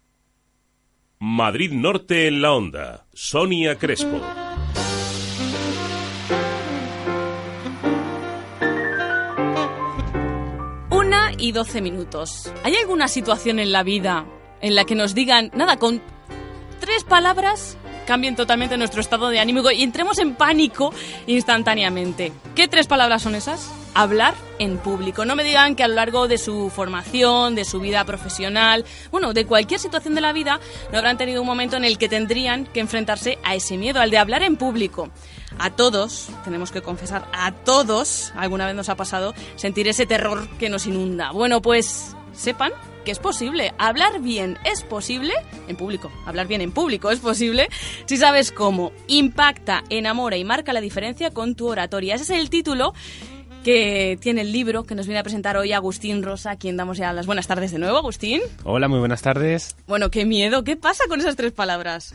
Madrid 1.36 1.73
Norte 1.73 2.29
en 2.29 2.41
la 2.41 2.53
Onda. 2.53 3.07
Sonia 3.13 3.75
Crespo. 3.77 4.21
Una 10.91 11.33
y 11.38 11.51
doce 11.51 11.81
minutos. 11.81 12.49
¿Hay 12.63 12.77
alguna 12.77 13.09
situación 13.09 13.59
en 13.59 13.73
la 13.73 13.83
vida 13.83 14.25
en 14.61 14.75
la 14.75 14.86
que 14.86 14.95
nos 14.95 15.13
digan, 15.13 15.51
nada, 15.53 15.75
con 15.75 16.01
tres 16.79 17.03
palabras 17.03 17.77
cambien 18.07 18.38
totalmente 18.38 18.77
nuestro 18.77 19.01
estado 19.01 19.27
de 19.27 19.39
ánimo 19.39 19.69
y 19.71 19.83
entremos 19.83 20.19
en 20.19 20.36
pánico 20.36 20.93
instantáneamente? 21.27 22.31
¿Qué 22.55 22.69
tres 22.69 22.88
palabras 22.88 23.21
son 23.21 23.36
esas? 23.36 23.84
Hablar 23.95 24.35
en 24.59 24.77
público. 24.77 25.25
No 25.25 25.35
me 25.35 25.43
digan 25.43 25.75
que 25.75 25.83
a 25.83 25.87
lo 25.87 25.95
largo 25.95 26.27
de 26.27 26.37
su 26.37 26.69
formación, 26.69 27.55
de 27.55 27.65
su 27.65 27.79
vida 27.79 28.05
profesional, 28.05 28.85
bueno, 29.09 29.33
de 29.33 29.45
cualquier 29.45 29.79
situación 29.79 30.13
de 30.13 30.21
la 30.21 30.33
vida, 30.33 30.59
no 30.91 30.99
habrán 30.99 31.17
tenido 31.17 31.41
un 31.41 31.47
momento 31.47 31.77
en 31.77 31.85
el 31.85 31.97
que 31.97 32.09
tendrían 32.09 32.65
que 32.65 32.81
enfrentarse 32.81 33.39
a 33.43 33.55
ese 33.55 33.77
miedo, 33.77 33.99
al 33.99 34.11
de 34.11 34.19
hablar 34.19 34.43
en 34.43 34.57
público. 34.57 35.09
A 35.57 35.69
todos, 35.69 36.29
tenemos 36.43 36.71
que 36.71 36.81
confesar, 36.81 37.27
a 37.31 37.53
todos, 37.53 38.33
alguna 38.35 38.65
vez 38.65 38.75
nos 38.75 38.89
ha 38.89 38.95
pasado 38.95 39.33
sentir 39.55 39.87
ese 39.87 40.05
terror 40.05 40.47
que 40.59 40.69
nos 40.69 40.85
inunda. 40.85 41.31
Bueno, 41.31 41.61
pues 41.61 42.15
sepan 42.33 42.73
que 43.05 43.11
es 43.11 43.19
posible. 43.19 43.73
Hablar 43.77 44.19
bien 44.19 44.57
es 44.65 44.83
posible 44.83 45.33
en 45.69 45.77
público. 45.77 46.11
Hablar 46.25 46.47
bien 46.47 46.59
en 46.59 46.73
público 46.73 47.11
es 47.11 47.19
posible 47.19 47.69
si 48.05 48.17
sabes 48.17 48.51
cómo. 48.51 48.91
Impacta, 49.07 49.83
enamora 49.89 50.35
y 50.35 50.43
marca 50.43 50.73
la 50.73 50.81
diferencia 50.81 51.31
con 51.31 51.55
tu 51.55 51.67
oratoria. 51.67 52.15
Ese 52.15 52.23
es 52.23 52.41
el 52.41 52.49
título 52.49 52.93
que 53.66 54.20
tiene 54.22 54.41
el 54.41 54.51
libro 54.51 54.84
que 54.84 54.93
nos 54.93 55.07
viene 55.07 55.18
a 55.18 55.24
presentar 55.24 55.57
hoy 55.57 55.74
Agustín 55.74 56.22
Rosa, 56.22 56.51
a 56.51 56.55
quien 56.55 56.78
damos 56.78 56.99
ya 56.99 57.11
las 57.13 57.26
buenas 57.26 57.47
tardes 57.47 57.72
de 57.72 57.80
nuevo. 57.80 57.97
Agustín. 57.97 58.41
Hola, 58.63 58.88
muy 58.88 58.99
buenas 58.99 59.24
tardes. 59.24 59.76
Bueno, 59.88 60.11
qué 60.11 60.24
miedo. 60.24 60.63
¿Qué 60.63 60.76
pasa 60.76 61.05
con 61.09 61.20
esas 61.20 61.36
tres 61.36 61.51
palabras? 61.51 62.13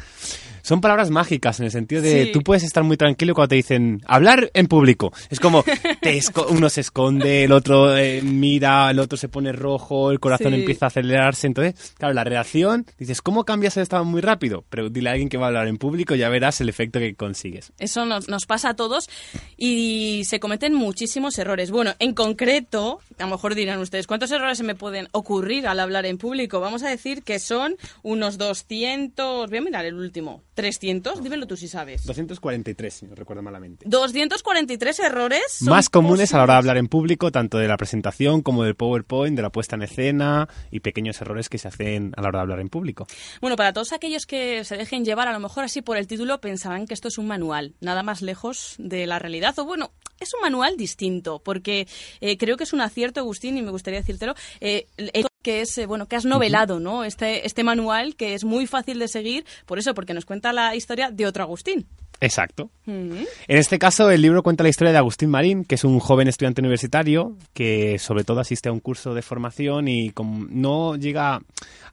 Son 0.63 0.81
palabras 0.81 1.11
mágicas 1.11 1.61
en 1.61 1.67
el 1.67 1.73
sentido 1.73 2.03
de 2.03 2.27
tú 2.27 2.43
puedes 2.43 2.63
estar 2.63 2.85
muy 2.85 2.97
tranquilo 2.97 3.35
cuando 3.35 3.49
te 3.49 3.57
dicen 3.57 4.03
hablar 4.07 4.51
en 4.55 4.67
público. 4.67 5.13
Es 5.31 5.41
como 5.41 5.65
uno 6.51 6.69
se 6.69 6.81
esconde, 6.81 7.45
el 7.45 7.53
otro 7.53 7.97
eh, 7.97 8.23
mira, 8.23 8.91
el 8.91 8.99
otro 8.99 9.17
se 9.17 9.29
pone 9.29 9.53
rojo, 9.53 10.11
el 10.11 10.21
corazón 10.21 10.55
empieza 10.55 10.87
a 10.87 10.89
acelerarse. 10.89 11.47
Entonces, 11.47 11.95
claro, 11.99 12.15
la 12.15 12.25
reacción, 12.25 12.87
dices, 12.99 13.23
¿cómo 13.23 13.45
cambias 13.45 13.77
el 13.77 13.83
estado 13.83 14.05
muy 14.05 14.21
rápido? 14.21 14.65
Pero 14.71 14.89
dile 14.89 15.11
a 15.11 15.13
alguien 15.13 15.29
que 15.29 15.37
va 15.37 15.47
a 15.47 15.49
hablar 15.49 15.69
en 15.69 15.79
público 15.79 16.15
y 16.15 16.19
ya 16.19 16.29
verás 16.29 16.61
el 16.61 16.69
efecto 16.69 16.99
que 16.99 17.15
consigues. 17.15 17.73
Eso 17.79 18.05
nos, 18.05 18.29
nos 18.29 18.47
pasa 18.47 18.71
a 18.71 18.75
todos 18.75 19.09
y 19.57 20.23
se 20.25 20.41
cometen 20.41 20.75
muchísimos 20.75 21.39
errores. 21.39 21.71
Bueno, 21.71 21.95
en 21.99 22.15
concreto, 22.15 23.01
a 23.19 23.25
lo 23.25 23.31
mejor 23.31 23.55
dirán 23.55 23.81
ustedes, 23.81 24.07
¿cuántos 24.07 24.31
errores 24.31 24.59
se 24.59 24.65
me 24.65 24.75
pueden 24.75 25.09
ocurrir 25.13 25.67
al 25.67 25.81
hablar 25.81 26.07
en 26.07 26.19
público? 26.19 26.61
Vamos 26.61 26.83
a 26.83 26.89
decir 26.89 27.23
que 27.23 27.39
son 27.39 27.77
unos 28.03 28.39
200, 28.39 29.49
voy 29.49 29.59
a 29.59 29.63
mirar 29.63 29.85
el 29.85 29.95
último, 29.95 30.43
300, 30.55 31.23
dímelo 31.23 31.47
tú 31.47 31.57
si 31.57 31.69
sabes. 31.69 32.05
243, 32.05 32.93
si 32.93 33.07
no 33.07 33.15
recuerdo 33.15 33.43
malamente. 33.43 33.85
243 33.89 34.99
errores. 35.01 35.63
Más 35.63 35.89
comunes 35.89 36.35
a 36.35 36.39
la 36.39 36.45
hora 36.45 36.55
de 36.55 36.59
hablar 36.59 36.77
en 36.77 36.89
público, 36.89 37.31
tanto 37.31 37.59
de 37.59 37.69
la 37.69 37.77
presentación 37.77 38.43
como 38.43 38.65
del 38.65 38.75
PowerPoint, 38.75 39.37
de 39.37 39.43
la 39.43 39.51
puesta 39.51 39.77
en 39.77 39.83
escena 39.83 40.49
y 40.71 40.81
pequeños 40.81 41.21
errores 41.21 41.49
que 41.49 41.59
se 41.59 41.69
hacen 41.69 42.13
a 42.17 42.23
la 42.23 42.29
hora 42.29 42.39
de 42.39 42.43
hablar 42.43 42.61
en 42.61 42.69
público. 42.69 43.07
Bueno, 43.41 43.57
para 43.57 43.73
todos 43.73 43.93
aquellos 43.93 44.27
que 44.27 44.65
se 44.65 44.77
dejen 44.77 45.05
llevar, 45.05 45.29
a 45.29 45.33
lo 45.33 45.41
mejor 45.41 45.65
así 45.65 45.83
por 45.83 45.97
el 45.97 46.07
título, 46.07 46.41
pensarán 46.41 46.87
que 46.87 46.95
esto 46.95 47.09
es 47.09 47.19
un 47.19 47.27
manual, 47.27 47.75
nada 47.81 48.03
más 48.03 48.23
lejos 48.23 48.75
de 48.79 49.07
la 49.07 49.19
realidad. 49.19 49.59
O 49.59 49.65
bueno, 49.65 49.93
es 50.19 50.35
un 50.35 50.41
manual 50.43 50.77
distinto, 50.77 51.41
porque 51.43 51.89
eh, 52.21 52.37
creo 52.37 52.57
que 52.57 52.65
es 52.65 52.73
un 52.73 52.81
acierto, 52.81 53.21
Agustín, 53.21 53.57
y 53.57 53.63
me 53.63 53.71
gustaría 53.71 54.01
decírtelo. 54.01 54.35
Eh, 54.61 54.87
que 55.43 55.61
es 55.63 55.77
eh, 55.79 55.87
bueno 55.87 56.07
que 56.07 56.17
has 56.17 56.25
novelado 56.25 56.81
no 56.81 57.05
este 57.05 57.47
este 57.47 57.65
manual 57.65 58.17
que 58.17 58.35
es 58.35 58.45
muy 58.45 58.67
fácil 58.67 58.99
de 58.99 59.09
seguir 59.09 59.45
por 59.67 59.79
eso 59.79 59.95
porque 59.95 60.15
nos 60.15 60.25
cuenta 60.25 60.53
la 60.53 60.75
historia 60.75 61.11
de 61.11 61.27
otro 61.27 61.43
Agustín. 61.43 61.87
Exacto. 62.23 62.71
En 62.87 63.27
este 63.49 63.79
caso, 63.79 64.11
el 64.11 64.21
libro 64.21 64.43
cuenta 64.43 64.63
la 64.63 64.69
historia 64.69 64.93
de 64.93 64.99
Agustín 64.99 65.31
Marín, 65.31 65.65
que 65.65 65.77
es 65.77 65.85
un 65.85 65.99
joven 66.01 66.29
estudiante 66.29 66.61
universitario 66.61 67.39
que 67.55 67.99
sobre 67.99 68.25
todo 68.25 68.41
asiste 68.41 68.69
a 68.69 68.73
un 68.73 68.81
curso 68.81 69.15
de 69.15 69.23
formación 69.23 69.89
y 69.89 70.13
no 70.51 70.97
llega 70.97 71.41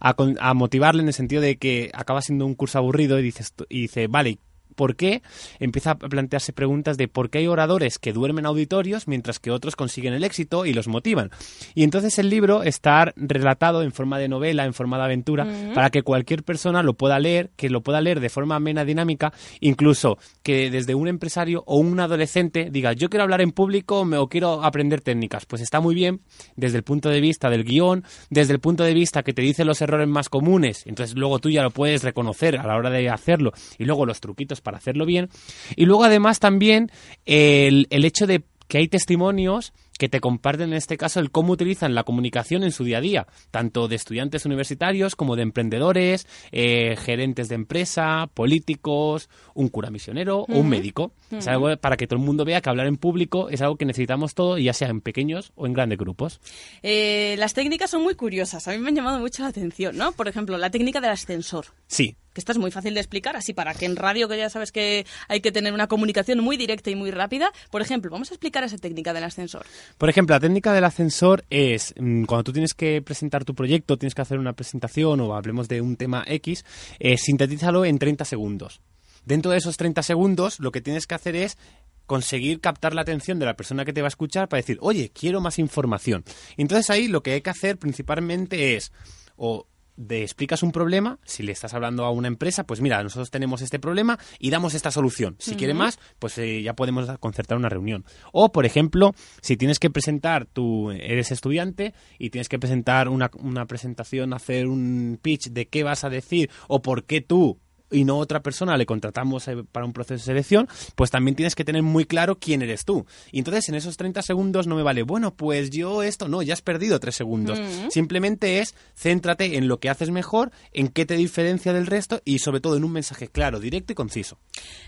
a, 0.02 0.16
a, 0.40 0.54
motivarle 0.54 1.02
en 1.02 1.08
el 1.08 1.14
sentido 1.14 1.42
de 1.42 1.58
que 1.58 1.92
acaba 1.94 2.22
siendo 2.22 2.46
un 2.46 2.56
curso 2.56 2.78
aburrido 2.78 3.18
y, 3.20 3.24
dices, 3.24 3.54
y 3.70 3.84
dice, 3.84 4.08
vale, 4.08 4.40
por 4.78 4.96
qué 4.96 5.22
empieza 5.60 5.92
a 5.92 5.96
plantearse 5.98 6.54
preguntas 6.54 6.98
de 6.98 7.10
por 7.10 7.30
qué 7.30 7.40
hay 7.40 7.48
oradores 7.48 8.00
que 8.00 8.14
duermen 8.14 8.46
auditorios 8.46 9.08
mientras 9.08 9.40
que 9.40 9.52
otros 9.52 9.76
consiguen 9.76 10.14
el 10.14 10.24
éxito 10.24 10.66
y 10.66 10.74
los 10.74 10.88
motivan. 10.88 11.32
Y 11.76 11.84
entonces 11.84 12.18
el 12.20 12.30
libro 12.30 12.64
está 12.64 13.12
relatado 13.18 13.82
en 13.82 13.92
forma 13.92 14.20
de 14.20 14.30
novela, 14.30 14.64
en 14.64 14.74
forma 14.74 14.98
de 14.98 15.04
aventura, 15.04 15.46
para 15.74 15.90
que 15.90 16.04
cualquier 16.04 16.44
persona 16.44 16.84
lo 16.84 16.94
pueda 16.94 17.20
leer, 17.20 17.50
que 17.58 17.70
lo 17.70 17.82
pueda 17.82 18.00
leer 18.00 18.20
de 18.20 18.30
forma 18.30 18.56
amena, 18.56 18.86
dinámica, 18.86 19.34
incluso 19.60 20.20
que 20.44 20.70
desde 20.70 20.96
un 20.96 21.08
empresario 21.08 21.64
o 21.66 21.78
un 21.78 22.00
adolescente 22.00 22.70
diga 22.72 22.94
yo 22.94 23.10
quiero 23.10 23.24
hablar 23.24 23.42
en 23.42 23.52
público 23.52 24.02
o 24.02 24.30
quiero 24.30 24.64
aprender 24.64 25.02
técnicas. 25.02 25.46
Pues 25.48 25.62
está 25.62 25.80
muy 25.82 25.96
bien 25.96 26.22
desde 26.56 26.78
el 26.78 26.84
punto 26.84 27.10
de 27.10 27.20
vista 27.20 27.50
del 27.50 27.64
guion, 27.64 28.04
desde 28.30 28.54
el 28.54 28.60
punto 28.60 28.84
de 28.84 28.94
vista 28.94 29.24
que 29.24 29.34
te 29.34 29.42
dice 29.42 29.66
los 29.66 29.82
errores 29.82 30.08
más 30.08 30.30
comunes, 30.30 30.86
entonces 30.86 31.16
luego 31.18 31.40
tú 31.40 31.50
ya 31.50 31.64
lo 31.64 31.72
puedes 31.72 32.04
reconocer 32.04 32.58
a 32.58 32.68
la 32.68 32.76
hora 32.76 32.92
de 32.92 33.10
hacerlo 33.10 33.54
y 33.80 33.86
luego 33.86 34.06
los 34.06 34.20
truquitos 34.20 34.62
para 34.68 34.80
hacerlo 34.80 35.06
bien. 35.06 35.30
Y 35.78 35.86
luego 35.86 36.04
además 36.04 36.40
también 36.40 36.92
el, 37.26 37.88
el 37.90 38.04
hecho 38.04 38.28
de 38.28 38.44
que 38.68 38.80
hay 38.80 38.90
testimonios 38.90 39.72
que 39.98 40.10
te 40.10 40.20
comparten 40.20 40.70
en 40.70 40.76
este 40.76 40.98
caso 40.98 41.20
el 41.20 41.32
cómo 41.32 41.54
utilizan 41.54 41.96
la 41.96 42.04
comunicación 42.04 42.64
en 42.64 42.72
su 42.72 42.84
día 42.84 42.98
a 42.98 43.02
día, 43.02 43.28
tanto 43.52 43.88
de 43.88 43.96
estudiantes 43.96 44.46
universitarios 44.46 45.16
como 45.16 45.36
de 45.36 45.44
emprendedores, 45.44 46.28
eh, 46.52 46.96
gerentes 46.98 47.50
de 47.50 47.56
empresa, 47.56 48.30
políticos, 48.34 49.30
un 49.54 49.70
cura 49.70 49.90
misionero 49.90 50.40
o 50.40 50.58
un 50.58 50.70
médico. 50.70 51.12
Es 51.32 51.48
algo 51.48 51.76
para 51.78 51.98
que 51.98 52.08
todo 52.08 52.20
el 52.20 52.26
mundo 52.26 52.46
vea 52.46 52.62
que 52.62 52.70
hablar 52.70 52.88
en 52.88 52.98
público 52.98 53.50
es 53.50 53.62
algo 53.62 53.76
que 53.76 53.86
necesitamos 53.86 54.34
todo, 54.34 54.58
ya 54.58 54.74
sea 54.74 54.90
en 54.90 55.02
pequeños 55.02 55.52
o 55.56 55.66
en 55.66 55.74
grandes 55.74 55.98
grupos. 55.98 56.40
Eh, 56.84 57.36
las 57.38 57.54
técnicas 57.54 57.90
son 57.90 58.04
muy 58.04 58.16
curiosas, 58.16 58.68
a 58.68 58.72
mí 58.72 58.78
me 58.78 58.90
han 58.90 58.96
llamado 58.96 59.20
mucho 59.20 59.44
la 59.44 59.50
atención, 59.50 59.98
¿no? 59.98 60.12
Por 60.12 60.28
ejemplo, 60.28 60.58
la 60.58 60.70
técnica 60.70 61.02
del 61.02 61.12
ascensor. 61.12 61.66
Sí, 61.88 62.16
que 62.38 62.42
esta 62.42 62.52
es 62.52 62.60
muy 62.60 62.70
fácil 62.70 62.94
de 62.94 63.00
explicar, 63.00 63.36
así 63.36 63.54
para 63.54 63.74
que 63.74 63.86
en 63.86 63.96
radio, 63.96 64.28
que 64.28 64.38
ya 64.38 64.50
sabes 64.50 64.72
que 64.72 65.06
hay 65.28 65.42
que 65.42 65.52
tener 65.52 65.74
una 65.74 65.88
comunicación 65.88 66.40
muy 66.40 66.56
directa 66.56 66.92
y 66.92 66.96
muy 66.96 67.10
rápida, 67.10 67.52
por 67.72 67.82
ejemplo, 67.82 68.12
vamos 68.12 68.30
a 68.30 68.36
explicar 68.36 68.64
esa 68.64 68.78
técnica 68.78 69.12
del 69.12 69.24
ascensor. 69.24 69.66
Por 69.98 70.10
ejemplo, 70.10 70.36
la 70.36 70.40
técnica 70.40 70.74
del 70.74 70.84
ascensor 70.84 71.46
es 71.50 71.94
mm, 71.98 72.26
cuando 72.26 72.46
tú 72.46 72.54
tienes 72.54 72.74
que 72.74 73.02
presentar 73.02 73.46
tu 73.46 73.56
proyecto, 73.56 73.98
tienes 73.98 74.16
que 74.16 74.22
hacer 74.22 74.40
una 74.40 74.54
presentación 74.54 75.20
o 75.22 75.36
hablemos 75.36 75.68
de 75.68 75.82
un 75.82 75.96
tema 75.96 76.24
X, 76.28 76.66
eh, 77.00 77.18
sintetízalo 77.18 77.86
en 77.86 78.00
30 78.00 78.26
segundos. 78.26 78.82
Dentro 79.26 79.52
de 79.52 79.58
esos 79.58 79.78
30 79.78 80.04
segundos, 80.04 80.60
lo 80.60 80.72
que 80.72 80.82
tienes 80.82 81.08
que 81.08 81.16
hacer 81.16 81.36
es 81.36 81.58
conseguir 82.06 82.62
captar 82.62 82.94
la 82.94 83.02
atención 83.02 83.38
de 83.38 83.46
la 83.46 83.56
persona 83.56 83.86
que 83.86 83.94
te 83.94 84.02
va 84.02 84.08
a 84.08 84.10
escuchar 84.10 84.48
para 84.48 84.62
decir, 84.62 84.78
oye, 84.82 85.12
quiero 85.14 85.42
más 85.42 85.60
información. 85.60 86.24
Entonces 86.56 86.90
ahí 86.90 87.08
lo 87.08 87.22
que 87.22 87.34
hay 87.34 87.42
que 87.42 87.50
hacer 87.50 87.78
principalmente 87.78 88.76
es 88.76 88.92
o 89.36 89.68
de 89.98 90.22
explicas 90.22 90.64
un 90.64 90.72
problema, 90.72 91.20
si 91.26 91.44
le 91.44 91.52
estás 91.52 91.74
hablando 91.74 92.06
a 92.06 92.12
una 92.12 92.28
empresa, 92.28 92.66
pues 92.66 92.80
mira, 92.82 93.04
nosotros 93.04 93.32
tenemos 93.32 93.62
este 93.62 93.80
problema 93.80 94.18
y 94.40 94.52
damos 94.52 94.76
esta 94.76 94.92
solución. 94.92 95.36
Si 95.40 95.56
quiere 95.56 95.74
más, 95.74 96.00
pues 96.20 96.38
eh, 96.38 96.62
ya 96.62 96.74
podemos 96.74 97.10
concertar 97.20 97.58
una 97.58 97.70
reunión. 97.70 98.06
O, 98.32 98.52
por 98.52 98.66
ejemplo, 98.66 99.14
si 99.42 99.58
tienes 99.58 99.80
que 99.80 99.90
presentar, 99.90 100.46
tú 100.46 100.92
eres 100.92 101.32
estudiante 101.32 101.94
y 102.20 102.30
tienes 102.30 102.48
que 102.48 102.60
presentar 102.60 103.10
una, 103.10 103.30
una 103.40 103.66
presentación, 103.66 104.34
hacer 104.34 104.68
un 104.68 105.20
pitch 105.22 105.50
de 105.50 105.68
qué 105.68 105.84
vas 105.84 106.04
a 106.04 106.10
decir 106.10 106.50
o 106.68 106.82
por 106.82 107.04
qué 107.04 107.22
tú 107.22 107.60
y 107.92 108.04
no 108.04 108.18
otra 108.18 108.42
persona 108.42 108.78
le 108.78 108.86
contratamos 108.86 109.48
eh, 109.48 109.64
para 109.72 109.86
un 109.86 109.94
proceso 109.94 110.16
de 110.16 110.26
selección, 110.26 110.68
pues 110.96 111.12
también 111.12 111.36
tienes 111.36 111.56
que 111.56 111.64
tener 111.64 111.84
muy 111.84 112.06
claro 112.06 112.38
quién 112.40 112.62
eres 112.62 112.86
tú. 112.86 113.06
Y 113.32 113.40
entonces 113.40 113.70
en 113.70 113.76
esos 113.76 113.98
30 113.98 114.22
segundos 114.22 114.68
no 114.68 114.76
me 114.76 114.84
vale, 114.84 115.04
bueno, 115.04 115.34
pues 115.36 115.70
yo 115.70 116.04
esto, 116.04 116.28
no, 116.28 116.42
ya 116.42 116.54
has 116.54 116.62
perdido 116.62 117.00
3 117.00 117.16
segundos. 117.16 117.60
Simplemente 117.90 118.60
es 118.60 118.76
céntrate 118.96 119.58
en 119.58 119.68
lo 119.68 119.80
que 119.80 119.90
haces 119.90 120.12
mejor, 120.12 120.52
en 120.74 120.90
qué 120.90 121.06
te 121.06 121.16
diferencia 121.16 121.74
del 121.74 121.88
resto 121.88 122.22
y 122.26 122.40
sobre 122.40 122.60
todo 122.60 122.78
en 122.78 122.84
un 122.84 122.92
mensaje 122.92 123.28
claro, 123.28 123.60
directo 123.60 123.94
y 123.94 123.96
conciso. 123.96 124.40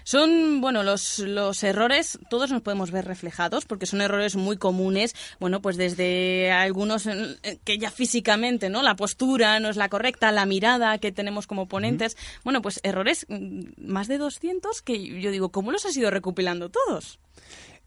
Son, 0.04 0.62
bueno, 0.62 0.84
los, 0.84 1.20
los 1.20 1.64
errores, 1.64 2.20
todos 2.30 2.52
nos 2.52 2.62
podemos 2.62 2.92
ver 2.92 3.06
reflejados 3.06 3.66
porque 3.66 3.86
son 3.86 4.02
errores 4.02 4.36
muy 4.36 4.58
comunes, 4.58 5.16
bueno, 5.40 5.62
pues 5.62 5.78
desde 5.78 6.52
algunos 6.52 7.08
que 7.64 7.78
ya 7.78 7.92
físicamente, 7.92 8.70
¿no? 8.70 8.82
La 8.82 8.96
postura 8.96 9.60
no 9.60 9.70
es 9.70 9.78
la 9.78 9.90
correcta, 9.90 10.32
la 10.32 10.46
mirada 10.46 10.98
que 10.98 11.12
tenemos 11.12 11.48
como 11.48 11.68
ponentes, 11.68 12.18
bueno, 12.44 12.62
pues 12.62 12.80
errores, 12.90 13.26
mm, 13.30 13.62
más 13.78 14.08
de 14.08 14.18
200, 14.18 14.82
que 14.82 15.22
yo 15.22 15.32
digo, 15.32 15.52
¿cómo 15.52 15.72
los 15.72 15.86
has 15.86 15.96
ido 15.96 16.12
recopilando 16.12 16.70
todos? 16.70 17.20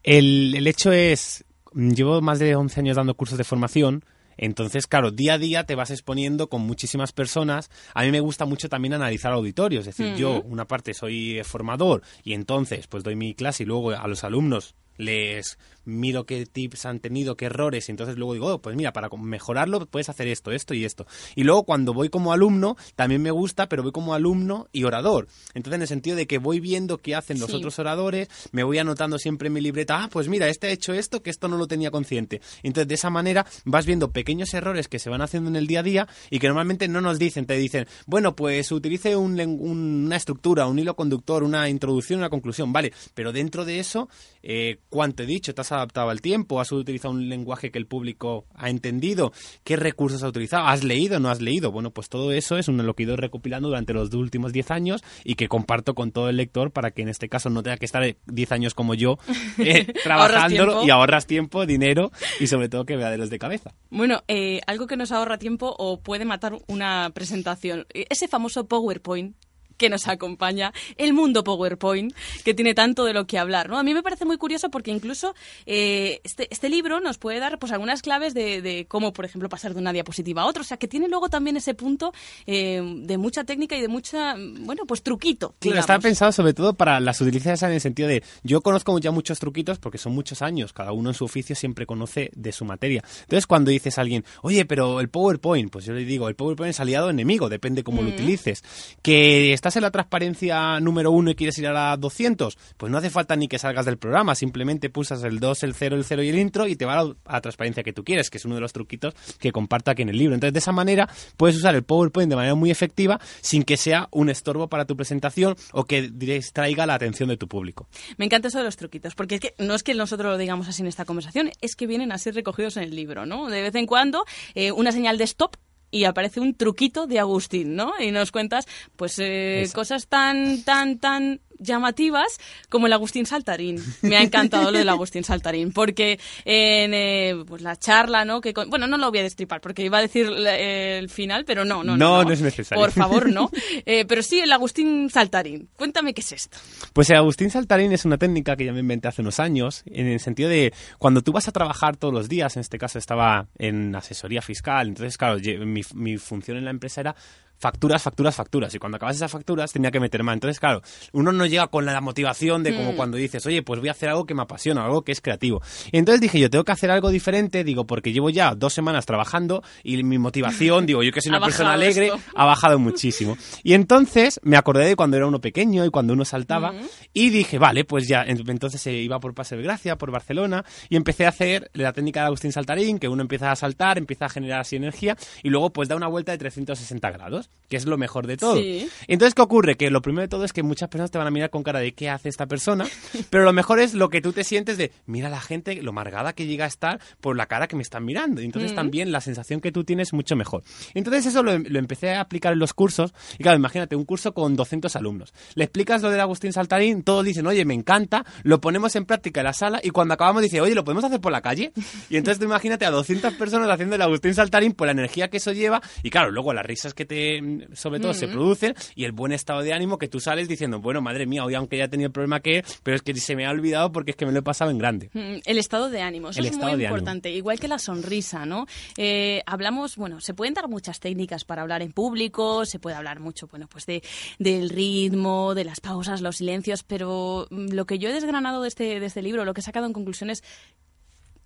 El, 0.03 0.55
el 0.55 0.67
hecho 0.67 0.93
es, 0.93 1.45
llevo 1.75 2.21
más 2.21 2.39
de 2.39 2.57
11 2.57 2.81
años 2.81 2.97
dando 2.97 3.15
cursos 3.15 3.39
de 3.39 3.45
formación, 3.45 4.05
entonces, 4.37 4.87
claro, 4.87 5.11
día 5.11 5.35
a 5.35 5.39
día 5.39 5.65
te 5.65 5.75
vas 5.75 5.91
exponiendo 5.91 6.49
con 6.49 6.63
muchísimas 6.63 7.13
personas. 7.13 7.71
A 7.95 8.03
mí 8.03 8.11
me 8.11 8.21
gusta 8.21 8.45
mucho 8.45 8.69
también 8.69 8.95
analizar 8.95 9.33
auditorios, 9.33 9.87
es 9.87 9.97
decir, 9.97 10.17
yo 10.17 10.43
una 10.43 10.67
parte 10.67 10.95
soy 10.95 11.41
formador 11.45 12.03
y 12.25 12.33
entonces 12.33 12.87
pues 12.87 13.05
doy 13.05 13.17
mi 13.17 13.35
clase 13.35 13.63
y 13.63 13.67
luego 13.67 13.91
a 13.91 14.07
los 14.09 14.25
alumnos 14.25 14.75
les 15.03 15.59
miro 15.85 16.25
qué 16.25 16.47
tips 16.47 16.87
han 16.87 17.01
tenido, 17.01 17.37
qué 17.37 17.47
errores, 17.47 17.89
y 17.89 17.93
entonces 17.93 18.17
luego 18.17 18.35
digo, 18.35 18.47
oh, 18.55 18.59
pues 18.61 18.77
mira, 18.77 18.93
para 18.93 19.09
mejorarlo 19.11 19.85
puedes 19.87 20.09
hacer 20.09 20.29
esto, 20.29 20.53
esto 20.53 20.75
y 20.75 20.85
esto. 20.85 21.07
Y 21.35 21.45
luego 21.45 21.65
cuando 21.65 21.93
voy 21.93 22.09
como 22.09 22.33
alumno, 22.33 22.77
también 22.95 23.23
me 23.23 23.31
gusta, 23.31 23.69
pero 23.69 23.83
voy 23.83 23.93
como 23.93 24.15
alumno 24.15 24.69
y 24.73 24.85
orador. 24.85 25.29
Entonces, 25.55 25.77
en 25.77 25.83
el 25.83 25.89
sentido 25.89 26.17
de 26.17 26.27
que 26.27 26.39
voy 26.39 26.61
viendo 26.61 26.99
qué 26.99 27.15
hacen 27.15 27.41
los 27.41 27.53
otros 27.53 27.79
oradores, 27.79 28.29
me 28.53 28.63
voy 28.63 28.79
anotando 28.79 29.19
siempre 29.19 29.49
en 29.49 29.55
mi 29.55 29.61
libreta, 29.61 30.05
ah, 30.05 30.09
pues 30.11 30.29
mira, 30.29 30.49
este 30.49 30.69
ha 30.69 30.71
hecho 30.71 30.93
esto, 30.93 31.23
que 31.23 31.31
esto 31.31 31.49
no 31.49 31.57
lo 31.57 31.67
tenía 31.67 31.91
consciente. 31.91 32.41
Entonces, 32.63 32.89
de 32.89 32.95
esa 32.95 33.11
manera 33.11 33.47
vas 33.65 33.87
viendo 33.87 34.13
pequeños 34.13 34.55
errores 34.55 34.89
que 34.89 34.99
se 34.99 35.11
van 35.11 35.23
haciendo 35.23 35.51
en 35.51 35.57
el 35.57 35.67
día 35.67 35.81
a 35.81 35.83
día 35.83 36.09
y 36.31 36.39
que 36.39 36.47
normalmente 36.47 36.89
no 36.89 37.01
nos 37.01 37.19
dicen, 37.19 37.47
te 37.47 37.57
dicen, 37.57 37.87
bueno, 38.07 38.37
pues 38.37 38.71
utilice 38.73 39.17
una 39.17 40.17
estructura, 40.17 40.67
un 40.67 40.79
hilo 40.79 40.95
conductor, 40.95 41.43
una 41.43 41.69
introducción, 41.69 42.21
una 42.21 42.31
conclusión, 42.31 42.73
vale, 42.73 42.93
pero 43.15 43.33
dentro 43.33 43.65
de 43.65 43.79
eso, 43.79 44.09
eh, 44.43 44.79
cuánto 44.93 45.23
he 45.23 45.27
dicho, 45.27 45.55
te 45.55 45.63
has 45.63 45.73
adaptado 45.73 46.11
al 46.11 46.21
tiempo, 46.21 46.61
has 46.61 46.71
utilizado 46.71 47.15
un 47.15 47.31
lenguaje 47.31 47.71
que 47.71 47.79
el 47.79 47.87
público 47.87 48.45
ha 48.55 48.69
entendido, 48.69 49.33
qué 49.65 49.77
recursos 49.77 50.23
has 50.23 50.29
utilizado, 50.29 50.67
has 50.67 50.85
leído, 50.85 51.19
no 51.19 51.31
has 51.31 51.41
leído. 51.41 51.73
Bueno, 51.73 51.91
pues 51.91 52.11
todo 52.11 52.31
eso 52.31 52.59
es 52.59 52.69
lo 52.69 52.95
que 52.95 53.03
he 53.03 53.07
ido 53.07 53.17
recopilando 53.17 53.69
durante 53.69 53.95
los 53.95 54.13
últimos 54.13 54.53
10 54.53 54.71
años 54.71 55.03
y 55.25 55.35
que 55.35 55.49
comparto 55.49 55.95
con 55.95 56.13
todo 56.13 56.29
el 56.29 56.37
lector 56.37 56.71
para 56.71 56.91
que 56.91 57.03
en 57.03 57.09
este 57.09 57.31
caso 57.31 57.49
no 57.49 57.63
tenga 57.63 57.79
que 57.79 57.87
estar 57.87 58.05
10 58.27 58.53
años 58.53 58.75
como 58.75 58.95
yo 58.95 59.19
eh, 59.59 59.87
trabajándolo 60.05 60.85
y 60.85 60.91
ahorras 60.91 61.27
tiempo, 61.27 61.65
dinero 61.65 62.13
y 62.39 62.47
sobre 62.47 62.69
todo 62.69 62.85
que 62.85 62.97
vea 62.97 63.11
de 63.11 63.17
los 63.17 63.31
de 63.31 63.39
cabeza. 63.39 63.75
Bueno, 63.89 64.23
eh, 64.29 64.61
algo 64.67 64.87
que 64.87 64.99
nos 64.99 65.11
ahorra 65.11 65.39
tiempo 65.39 65.75
o 65.79 66.01
puede 66.01 66.27
matar 66.27 66.59
una 66.69 67.11
presentación. 67.15 67.87
Ese 67.95 68.29
famoso 68.29 68.67
PowerPoint 68.67 69.35
que 69.83 69.91
nos 69.91 70.07
acompaña, 70.07 70.73
el 70.97 71.13
mundo 71.13 71.43
PowerPoint, 71.43 72.15
que 72.45 72.55
tiene 72.55 72.73
tanto 72.73 73.05
de 73.05 73.13
lo 73.13 73.27
que 73.27 73.37
hablar. 73.37 73.69
¿no? 73.69 73.81
A 73.81 73.83
mí 73.83 73.93
me 73.95 74.03
parece 74.05 74.25
muy 74.25 74.39
curioso 74.39 74.71
porque 74.71 74.93
incluso 74.93 75.35
eh, 75.67 76.21
este, 76.23 76.47
este, 76.53 76.69
libro 76.69 77.01
nos 77.01 77.19
puede 77.19 77.41
dar 77.41 77.59
pues, 77.59 77.73
algunas 77.73 78.01
claves 78.01 78.33
de, 78.33 78.87
cómo, 78.89 79.13
por 79.13 79.25
ejemplo, 79.25 79.49
pasar 79.49 79.75
de 79.75 79.81
una 79.81 79.93
diapositiva 79.93 80.43
a 80.43 80.47
otra. 80.47 80.61
O 80.61 80.65
sea, 80.65 80.77
que 80.77 80.87
tiene 80.87 81.09
luego 81.09 81.29
también 81.29 81.57
ese 81.57 81.75
punto 81.75 82.15
eh, 82.47 82.81
de 82.81 83.19
mucha 83.19 83.43
técnica 83.43 83.77
y 83.77 83.81
de 83.81 83.89
mucha, 83.89 84.37
bueno, 84.61 84.85
pues 84.87 85.03
truquito. 85.03 85.57
Claro, 85.59 85.81
está 85.81 85.99
pensado 85.99 86.31
sobre 86.31 86.55
todo 86.55 86.75
para 86.75 87.01
las 87.01 87.21
utilizas 87.21 87.61
en 87.65 87.73
el 87.73 87.81
sentido 87.81 88.09
de, 88.09 88.23
yo 88.45 88.61
conozco 88.61 88.97
ya 89.01 89.11
muchos 89.11 89.41
truquitos 89.41 89.81
porque 89.81 89.99
son 89.99 90.15
muchos 90.15 90.43
años, 90.43 90.73
cada 90.73 90.93
uno 90.93 91.11
en 91.11 91.15
su 91.15 91.25
oficio 91.25 91.57
siempre 91.57 91.87
conoce 91.87 92.31
de 92.37 92.53
su 92.53 92.65
materia. 92.65 93.03
Entonces, 93.23 93.49
cuando 93.49 93.73
dices 93.73 93.99
a 93.99 94.03
alguien, 94.03 94.25
oye, 94.43 94.65
pero 94.65 95.01
el 95.01 95.09
PowerPoint, 95.09 95.73
pues 95.73 95.87
yo 95.87 95.93
le 95.93 96.05
digo, 96.05 96.29
el 96.29 96.37
PowerPoint 96.37 96.71
es 96.71 96.79
aliado 96.79 97.11
enemigo, 97.11 97.49
depende 97.49 97.83
cómo 97.83 98.03
lo 98.03 98.11
mm. 98.11 98.13
utilices. 98.13 98.63
Que 99.03 99.53
estás 99.73 99.77
en 99.79 99.83
la 99.85 99.91
transparencia 99.91 100.81
número 100.81 101.11
uno 101.11 101.31
y 101.31 101.35
quieres 101.35 101.57
ir 101.59 101.67
a 101.67 101.73
la 101.73 101.97
200, 101.97 102.59
pues 102.77 102.93
no 102.93 102.99
hace 102.99 103.09
falta 103.09 103.37
ni 103.37 103.49
que 103.49 103.59
salgas 103.59 103.87
del 103.87 103.97
programa, 103.97 104.35
simplemente 104.35 104.91
pulsas 104.91 105.25
el 105.25 105.41
2, 105.41 105.63
el 105.63 105.75
0, 105.75 105.97
el 105.97 106.05
0 106.05 106.23
y 106.23 106.29
el 106.29 106.39
intro 106.39 106.67
y 106.67 106.77
te 106.77 106.85
va 106.85 107.01
a 107.01 107.05
la, 107.33 107.41
transparencia 107.41 107.83
que 107.83 107.95
tú 107.95 108.05
quieres, 108.05 108.29
que 108.29 108.37
es 108.37 108.45
uno 108.45 108.57
de 108.57 108.61
los 108.61 108.75
truquitos 108.75 109.15
que 109.39 109.51
comparto 109.51 109.91
aquí 109.91 110.03
en 110.03 110.11
el 110.11 110.19
libro. 110.19 110.35
Entonces, 110.35 110.53
de 110.53 110.59
esa 110.59 110.73
manera 110.73 111.09
puedes 111.39 111.57
usar 111.57 111.75
el 111.75 111.85
PowerPoint 111.85 112.29
de 112.29 112.37
manera 112.37 112.55
muy 112.55 112.71
efectiva 112.71 113.19
sin 113.41 113.63
que 113.63 113.79
sea 113.79 114.09
un 114.11 114.29
estorbo 114.29 114.69
para 114.69 114.85
tu 114.85 114.95
presentación 114.95 115.57
o 115.73 115.85
que 115.85 116.11
distraiga 116.13 116.85
la 116.85 116.95
atención 116.95 117.31
de 117.31 117.39
tu 117.39 117.49
público. 117.49 117.89
Me 118.19 118.27
encanta 118.27 118.49
eso 118.49 118.59
de 118.59 118.65
los 118.65 118.77
truquitos, 118.77 119.15
porque 119.15 119.37
es 119.37 119.41
que 119.41 119.55
no 119.59 119.75
es 119.75 119.83
que 119.83 119.95
nosotros 119.95 120.33
lo 120.33 120.39
digamos 120.39 120.69
así 120.69 120.83
en 120.83 120.89
esta 120.89 121.07
conversación, 121.07 121.51
es 121.63 121.77
que 121.77 121.87
vienen 121.87 122.13
así 122.13 122.31
recogidos 122.31 122.77
en 122.77 122.83
el 122.83 122.95
libro, 122.95 123.25
¿no? 123.25 123.49
De 123.49 123.63
vez 123.63 123.75
en 123.75 123.87
cuando 123.87 124.25
eh, 124.55 124.71
una 124.71 124.93
señal 124.93 125.17
de 125.17 125.25
stop 125.25 125.57
y 125.93 126.05
aparece 126.05 126.41
un 126.41 126.55
truquito 126.55 127.07
de 127.07 127.21
Agustín, 127.21 127.77
¿no? 127.77 127.93
Y 128.01 128.11
nos 128.11 128.33
cuentas, 128.33 128.67
pues, 128.97 129.21
eh, 129.21 129.69
cosas 129.73 130.09
tan, 130.09 130.63
tan, 130.65 130.99
tan 130.99 131.41
llamativas 131.63 132.39
como 132.69 132.87
el 132.87 132.93
Agustín 132.93 133.27
Saltarín. 133.27 133.83
Me 134.03 134.17
ha 134.17 134.23
encantado 134.23 134.71
lo 134.71 134.79
del 134.79 134.89
Agustín 134.89 135.25
Saltarín, 135.25 135.73
porque 135.73 136.19
en 136.45 136.95
eh, 136.95 137.45
pues 137.47 137.63
la 137.63 137.77
charla, 137.77 138.25
¿no? 138.25 138.41
Que 138.41 138.53
bueno, 138.69 138.87
no 138.87 138.99
lo 138.99 139.11
voy 139.11 139.21
a 139.21 139.23
destripar 139.23 139.61
porque 139.61 139.85
iba 139.85 139.99
a 139.99 140.03
decir 140.03 140.27
el 140.27 141.09
final, 141.09 141.45
pero 141.45 141.65
no, 141.65 141.85
no, 141.85 141.97
no. 141.97 142.13
No, 142.19 142.25
no, 142.25 142.33
es 142.33 142.41
necesario. 142.41 142.83
Por 142.83 142.93
favor, 142.93 143.31
no. 143.31 143.51
Eh, 143.85 144.05
pero 144.07 144.23
sí, 144.23 144.39
el 144.39 144.53
Agustín 144.53 145.09
Saltarín. 145.11 145.69
Cuéntame 145.77 146.15
qué 146.15 146.21
es 146.21 146.33
esto. 146.33 146.59
Pues 146.93 147.11
el 147.11 147.17
Agustín 147.17 147.51
Saltarín 147.51 147.93
es 147.93 148.05
una 148.05 148.19
técnica 148.19 148.55
que 148.55 148.65
ya 148.65 148.73
me 148.73 148.81
inventé 148.81 149.09
hace 149.09 149.23
unos 149.23 149.41
años, 149.41 149.83
en 149.87 150.07
el 150.07 150.21
sentido 150.21 150.49
de 150.49 150.73
cuando 150.99 151.23
tú 151.23 151.33
vas 151.33 151.49
a 151.49 151.53
trabajar 151.53 151.97
todos 151.97 152.13
los 152.13 152.29
días, 152.29 152.57
en 152.57 152.61
este 152.61 152.79
caso 152.79 152.99
estaba 152.99 153.49
en 153.59 153.95
asesoría 153.95 154.43
fiscal, 154.43 154.89
entonces, 154.89 155.17
claro, 155.17 155.39
mi, 155.65 155.83
mi 155.95 156.19
función 156.19 156.57
en 156.57 156.65
la 156.65 156.71
empresa 156.71 157.01
era 157.01 157.17
facturas, 157.63 158.03
facturas, 158.03 158.35
facturas. 158.35 158.75
Y 158.75 158.81
cuando 158.81 158.97
acabas 158.97 159.15
esas 159.15 159.31
facturas 159.31 159.73
tenía 159.73 159.93
que 159.93 160.01
meter 160.01 160.25
más. 160.25 160.35
Entonces, 160.35 160.59
claro, 160.59 160.83
uno 161.13 161.31
no 161.31 161.47
llega 161.47 161.69
con 161.69 161.87
la 161.87 162.01
motivación 162.01 162.65
de 162.65 162.75
como 162.75 162.93
mm. 162.93 162.97
cuando 162.97 163.17
dices, 163.17 163.47
oye, 163.47 163.63
pues 163.63 163.79
voy 163.79 163.89
a 163.89 163.93
hacer 163.93 164.09
algo 164.09 164.27
que 164.27 164.35
me 164.35 164.43
apasiona, 164.43 164.85
algo 164.85 165.03
que 165.03 165.13
es 165.13 165.21
creativo. 165.21 165.63
Y 165.93 165.99
entonces 165.99 166.21
dije, 166.21 166.41
yo 166.41 166.51
tengo 166.51 166.65
que 166.65 166.73
hacer 166.73 166.91
algo 166.91 167.11
diferente, 167.11 167.63
digo, 167.63 167.87
porque 167.87 168.13
llevo 168.13 168.31
ya 168.31 168.57
dos 168.57 168.73
semanas 168.73 169.07
trabajando 169.07 169.63
y 169.85 170.03
mi 170.03 170.19
motivación, 170.19 170.87
digo, 170.87 171.05
yo 171.05 171.13
que 171.13 171.21
soy 171.21 171.31
una 171.31 171.41
persona 171.45 171.75
alegre, 171.75 172.11
ha 172.35 172.45
bajado 172.45 172.81
muchísimo. 172.81 173.39
Y 173.63 173.75
entonces 173.75 174.41
me 174.43 174.57
acordé 174.57 174.85
de 174.87 174.97
cuando 174.97 175.17
era 175.17 175.29
uno 175.29 175.41
pequeño 175.41 175.85
y 175.85 175.91
cuando 175.91 176.15
uno 176.15 176.25
saltaba 176.25 176.73
mm. 176.73 176.81
y 177.15 177.31
dije, 177.31 177.59
vale, 177.59 177.85
pues 177.85 178.09
ya, 178.09 178.25
entonces 178.27 178.81
se 178.81 178.93
iba 178.93 179.21
por 179.21 179.35
Paseo 179.35 179.59
de 179.59 179.65
Gracia, 179.65 179.97
por 179.97 180.11
Barcelona 180.11 180.65
y 180.89 180.97
empecé 180.97 181.27
a 181.27 181.29
hacer 181.29 181.71
la 181.75 181.93
técnica 181.93 182.23
de 182.23 182.27
Agustín 182.27 182.51
Saltarín, 182.51 182.99
que 182.99 183.07
uno 183.07 183.23
empieza 183.23 183.53
a 183.53 183.57
saltar, 183.57 183.99
empieza 183.99 184.27
a 184.27 184.29
generar 184.29 184.63
así 184.63 184.75
energía 184.75 185.17
y 185.45 185.51
luego 185.51 185.73
pues 185.73 185.89
da 185.89 185.95
una 185.95 186.09
vuelta 186.09 186.33
de 186.33 186.39
360 186.39 187.09
grados 187.13 187.52
que 187.73 187.79
es 187.79 187.87
lo 187.87 187.97
mejor 187.97 188.27
de 188.27 188.37
todo. 188.37 188.61
Entonces, 189.07 189.35
¿qué 189.35 189.41
ocurre? 189.41 189.77
Que 189.79 189.91
lo 189.91 190.03
primero 190.03 190.21
de 190.21 190.29
todo 190.29 190.45
es 190.45 190.53
que 190.53 190.63
muchas 190.63 190.91
personas 190.91 191.11
te 191.11 191.17
van 191.17 191.27
a 191.27 191.31
mirar 191.31 191.49
con 191.49 191.63
cara 191.63 191.81
de 191.81 191.95
¿qué 191.95 192.11
hace 192.11 192.29
esta 192.29 192.45
persona? 192.45 192.85
Pero 193.31 193.45
lo 193.45 193.55
mejor 193.55 193.81
es 193.81 193.95
lo 193.95 194.11
que 194.11 194.21
tú 194.21 194.35
te 194.35 194.45
sientes 194.45 194.77
de, 194.77 194.93
mira 195.07 195.31
la 195.31 195.41
gente, 195.41 195.81
lo 195.81 195.91
margada 195.91 196.35
que 196.35 196.45
llega 196.45 196.67
a 196.67 196.69
estar 196.69 197.01
por 197.23 197.35
la 197.35 197.47
cara 197.47 197.69
que 197.69 197.77
me 197.77 197.83
están 197.83 198.05
mirando. 198.05 198.43
Y 198.43 198.45
entonces 198.45 198.73
mm. 198.73 198.75
también 198.75 199.11
la 199.11 199.23
sensación 199.23 199.63
que 199.63 199.73
tú 199.73 199.85
tienes 199.85 200.09
es 200.09 200.13
mucho 200.13 200.37
mejor. 200.37 200.63
Entonces 200.93 201.25
eso 201.25 201.43
lo, 201.43 201.53
empecé 201.53 202.11
a 202.11 202.21
aplicar 202.21 202.53
en 202.53 202.59
los 202.59 202.75
cursos. 202.75 203.15
Y 203.39 203.43
claro, 203.43 203.57
imagínate, 203.57 203.97
un 203.97 204.05
curso 204.05 204.35
con 204.35 204.55
200 204.55 204.95
alumnos. 204.97 205.33
Le 205.55 205.65
explicas 205.65 206.03
lo 206.03 206.11
del 206.11 206.21
Agustín 206.21 206.53
Saltarín, 206.53 207.03
todos 207.03 207.25
dicen, 207.25 207.47
oye, 207.47 207.65
me 207.65 207.73
encanta, 207.73 208.27
lo 208.43 208.61
ponemos 208.61 208.97
en 208.97 209.07
práctica 209.07 209.41
en 209.41 209.45
la 209.45 209.55
sala 209.55 209.81
y 209.83 209.89
cuando 209.89 210.13
acabamos 210.13 210.43
dice, 210.43 210.61
oye, 210.61 210.75
¿lo 210.75 210.85
podemos 210.85 211.05
hacer 211.05 211.23
por 211.23 211.33
la 211.33 211.41
calle? 211.41 211.73
Y 212.11 212.19
entonces 212.19 212.39
tú 212.39 212.45
imagínate 212.45 212.85
a 212.85 212.91
200 212.91 213.33
personas 213.33 213.71
haciendo 213.71 213.97
el 213.97 214.03
Agustín 214.03 214.35
Saltarín 214.35 214.75
por 214.75 214.89
la 214.89 214.93
energía 214.93 215.31
que 215.31 215.39
eso 215.39 215.53
lleva 215.53 215.81
y 216.03 216.11
claro, 216.11 216.31
luego 216.31 216.53
las 216.53 216.67
risas 216.67 216.93
que 216.93 217.07
te 217.07 217.41
sobre 217.75 218.01
todo 218.01 218.15
se 218.15 218.29
producen 218.29 218.75
y 218.95 219.05
el 219.05 219.13
buen 219.13 219.33
estado 219.33 219.63
de 219.63 219.73
ánimo 219.73 219.99
que 219.99 220.09
tú 220.09 220.21
sales 220.21 220.49
diciendo, 220.49 220.81
bueno, 220.81 221.01
madre 221.01 221.27
mía, 221.27 221.45
hoy 221.45 221.55
aunque 221.55 221.79
ya 221.79 221.85
he 221.85 221.89
tenido 221.89 222.09
el 222.09 222.13
problema 222.13 222.41
que 222.41 222.65
pero 222.83 222.97
es 222.97 223.03
que 223.03 223.15
se 223.15 223.37
me 223.37 223.47
ha 223.47 223.51
olvidado 223.51 223.93
porque 223.93 224.13
es 224.13 224.17
que 224.17 224.27
me 224.27 224.33
lo 224.33 224.41
he 224.41 224.43
pasado 224.43 224.71
en 224.71 224.79
grande. 224.79 225.11
El 225.15 225.59
estado 225.59 225.91
de 225.91 226.03
ánimo, 226.03 226.31
eso 226.31 226.41
es 226.41 226.57
muy 226.57 226.85
importante, 226.85 227.31
igual 227.31 227.59
que 227.59 227.69
la 227.69 227.79
sonrisa, 227.79 228.47
¿no? 228.47 228.67
Eh, 228.97 229.43
hablamos, 229.47 229.97
bueno, 229.97 230.21
se 230.21 230.35
pueden 230.35 230.55
dar 230.55 230.69
muchas 230.69 231.01
técnicas 231.01 231.45
para 231.45 231.63
hablar 231.63 231.83
en 231.83 231.93
público, 231.93 232.65
se 232.65 232.79
puede 232.79 232.97
hablar 232.97 233.21
mucho, 233.21 233.47
bueno, 233.49 233.69
pues 233.69 233.87
de, 233.87 234.03
del 234.39 234.71
ritmo, 234.71 235.55
de 235.55 235.65
las 235.65 235.81
pausas, 235.81 236.21
los 236.21 236.37
silencios, 236.37 236.83
pero 236.83 237.47
mm, 237.51 237.73
lo 237.73 237.87
que 237.87 237.99
yo 237.99 238.09
he 238.09 238.13
desgranado 238.13 238.63
de 238.63 238.69
este, 238.69 239.01
de 239.01 239.07
este 239.07 239.23
libro, 239.23 239.45
lo 239.45 239.55
que 239.55 239.61
he 239.61 239.65
sacado 239.65 239.87
en 239.87 239.93
conclusiones 239.93 240.43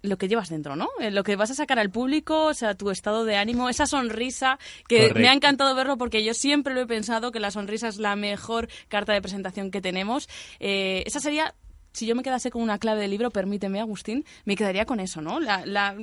lo 0.03 0.18
que 0.18 0.28
llevas 0.28 0.49
dentro, 0.49 0.76
¿no? 0.76 0.88
Eh, 1.01 1.11
lo 1.11 1.24
que 1.24 1.36
vas 1.36 1.51
a 1.51 1.55
sacar 1.55 1.78
al 1.78 1.90
público, 1.90 2.44
o 2.47 2.55
sea, 2.55 2.74
tu 2.74 2.90
estado 2.90 3.24
de 3.24 3.36
ánimo, 3.36 3.68
esa 3.68 3.86
sonrisa, 3.86 4.59
que 4.88 5.12
me 5.14 5.28
ha 5.28 5.32
encantado 5.32 5.74
verlo 5.74 5.99
porque 5.99 6.24
yo 6.24 6.34
siempre 6.34 6.74
lo 6.74 6.82
he 6.82 6.86
pensado 6.86 7.32
que 7.32 7.40
la 7.40 7.51
sonrisa 7.51 7.88
es 7.88 7.99
la 7.99 8.16
mejor 8.16 8.68
carta 8.88 9.12
de 9.12 9.22
presentación 9.22 9.70
que 9.70 9.80
tenemos. 9.80 10.28
Eh, 10.61 11.03
esa 11.07 11.20
sería 11.20 11.55
si 11.92 12.05
yo 12.05 12.14
me 12.14 12.22
quedase 12.22 12.51
con 12.51 12.61
una 12.61 12.78
clave 12.78 13.01
del 13.01 13.11
libro, 13.11 13.30
permíteme, 13.30 13.80
Agustín, 13.80 14.26
me 14.44 14.55
quedaría 14.55 14.84
con 14.84 15.01
eso, 15.01 15.22
¿no? 15.22 15.40
La, 15.40 15.64
la, 15.64 15.97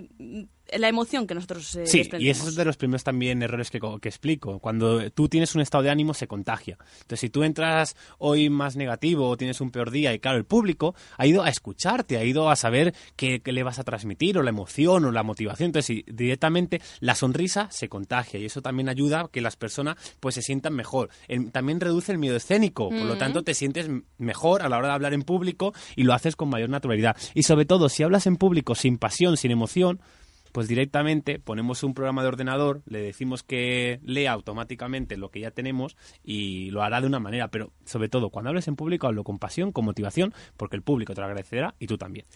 la 0.72 0.88
emoción 0.88 1.28
que 1.28 1.36
nosotros 1.36 1.76
eh, 1.76 1.86
Sí, 1.86 2.10
y 2.20 2.30
eso 2.30 2.48
es 2.48 2.56
de 2.56 2.66
los 2.66 2.78
primeros 2.78 3.04
también 3.04 3.42
errores 3.44 3.70
que, 3.70 3.80
que, 3.80 4.10
explico. 4.10 4.60
Cuando 4.60 5.10
tú 5.12 5.28
tienes 5.28 5.54
un 5.56 5.62
estado 5.62 5.84
de 5.84 5.90
ánimo, 5.90 6.14
se 6.14 6.28
contagia. 6.28 6.78
Entonces, 7.02 7.20
si 7.20 7.30
tú 7.30 7.44
entras 7.44 7.96
hoy 8.18 8.50
más 8.50 8.76
negativo 8.76 9.28
o 9.28 9.38
tienes 9.38 9.62
un 9.62 9.72
peor 9.72 9.92
día, 9.92 10.14
y 10.14 10.20
claro, 10.20 10.38
el 10.38 10.46
público 10.46 10.96
ha 11.18 11.28
ido 11.28 11.44
a 11.44 11.50
escucharte, 11.50 12.18
ha 12.18 12.24
ido 12.24 12.50
a 12.50 12.56
saber 12.56 12.94
qué, 13.16 13.42
le 13.46 13.64
vas 13.64 13.80
a 13.80 13.84
transmitir, 13.84 14.38
o 14.38 14.44
la 14.44 14.50
emoción, 14.50 15.06
o 15.06 15.12
la 15.12 15.24
motivación. 15.24 15.68
Entonces, 15.68 16.04
directamente 16.08 16.82
la 17.00 17.16
sonrisa 17.16 17.68
se 17.70 17.90
contagia, 17.90 18.40
y 18.40 18.46
eso 18.46 18.62
también 18.62 18.90
ayuda 18.90 19.22
a 19.22 19.28
que 19.28 19.42
las 19.42 19.56
personas 19.56 19.98
pues 20.20 20.36
se 20.36 20.42
sientan 20.42 20.74
mejor. 20.74 21.10
también 21.52 21.80
reduce 21.80 22.12
el 22.12 22.18
miedo 22.18 22.36
escénico, 22.36 22.90
por 22.90 23.04
lo 23.04 23.18
tanto, 23.18 23.44
te 23.44 23.54
sientes 23.54 23.90
mejor 24.18 24.62
a 24.62 24.70
la 24.70 24.78
hora 24.78 24.88
de 24.88 24.94
hablar 24.94 25.14
en 25.14 25.24
público 25.24 25.74
y 25.96 26.04
lo 26.04 26.14
haces 26.14 26.36
con 26.36 26.50
mayor 26.50 26.70
naturalidad. 26.70 27.16
Y 27.34 27.44
sobre 27.44 27.66
todo, 27.66 27.90
si 27.90 28.04
hablas 28.04 28.28
en 28.28 28.38
público 28.38 28.76
sin 28.76 28.98
pasión, 28.98 29.38
sin 29.38 29.52
emoción, 29.52 30.00
pues 30.54 30.68
directamente 30.68 31.40
ponemos 31.40 31.84
un 31.84 31.94
programa 31.94 32.22
de 32.22 32.30
ordenador, 32.30 32.84
le 32.86 33.02
decimos 33.02 33.44
que 33.44 34.00
lea 34.04 34.32
automáticamente 34.32 35.18
lo 35.18 35.32
que 35.32 35.42
ya 35.42 35.52
tenemos 35.52 35.98
y 36.24 36.70
lo 36.70 36.84
hará 36.84 37.02
de 37.02 37.08
una 37.08 37.20
manera, 37.20 37.50
pero 37.50 37.74
sobre 37.86 38.08
todo 38.08 38.30
cuando 38.30 38.50
hables 38.50 38.68
en 38.68 38.76
público 38.76 39.08
hablo 39.08 39.24
con 39.24 39.40
pasión, 39.40 39.72
con 39.72 39.84
motivación, 39.84 40.34
porque 40.56 40.76
el 40.76 40.84
público 40.84 41.16
te 41.16 41.22
lo 41.22 41.26
agradecerá 41.28 41.74
y 41.80 41.88
tú 41.88 41.98
también. 41.98 42.28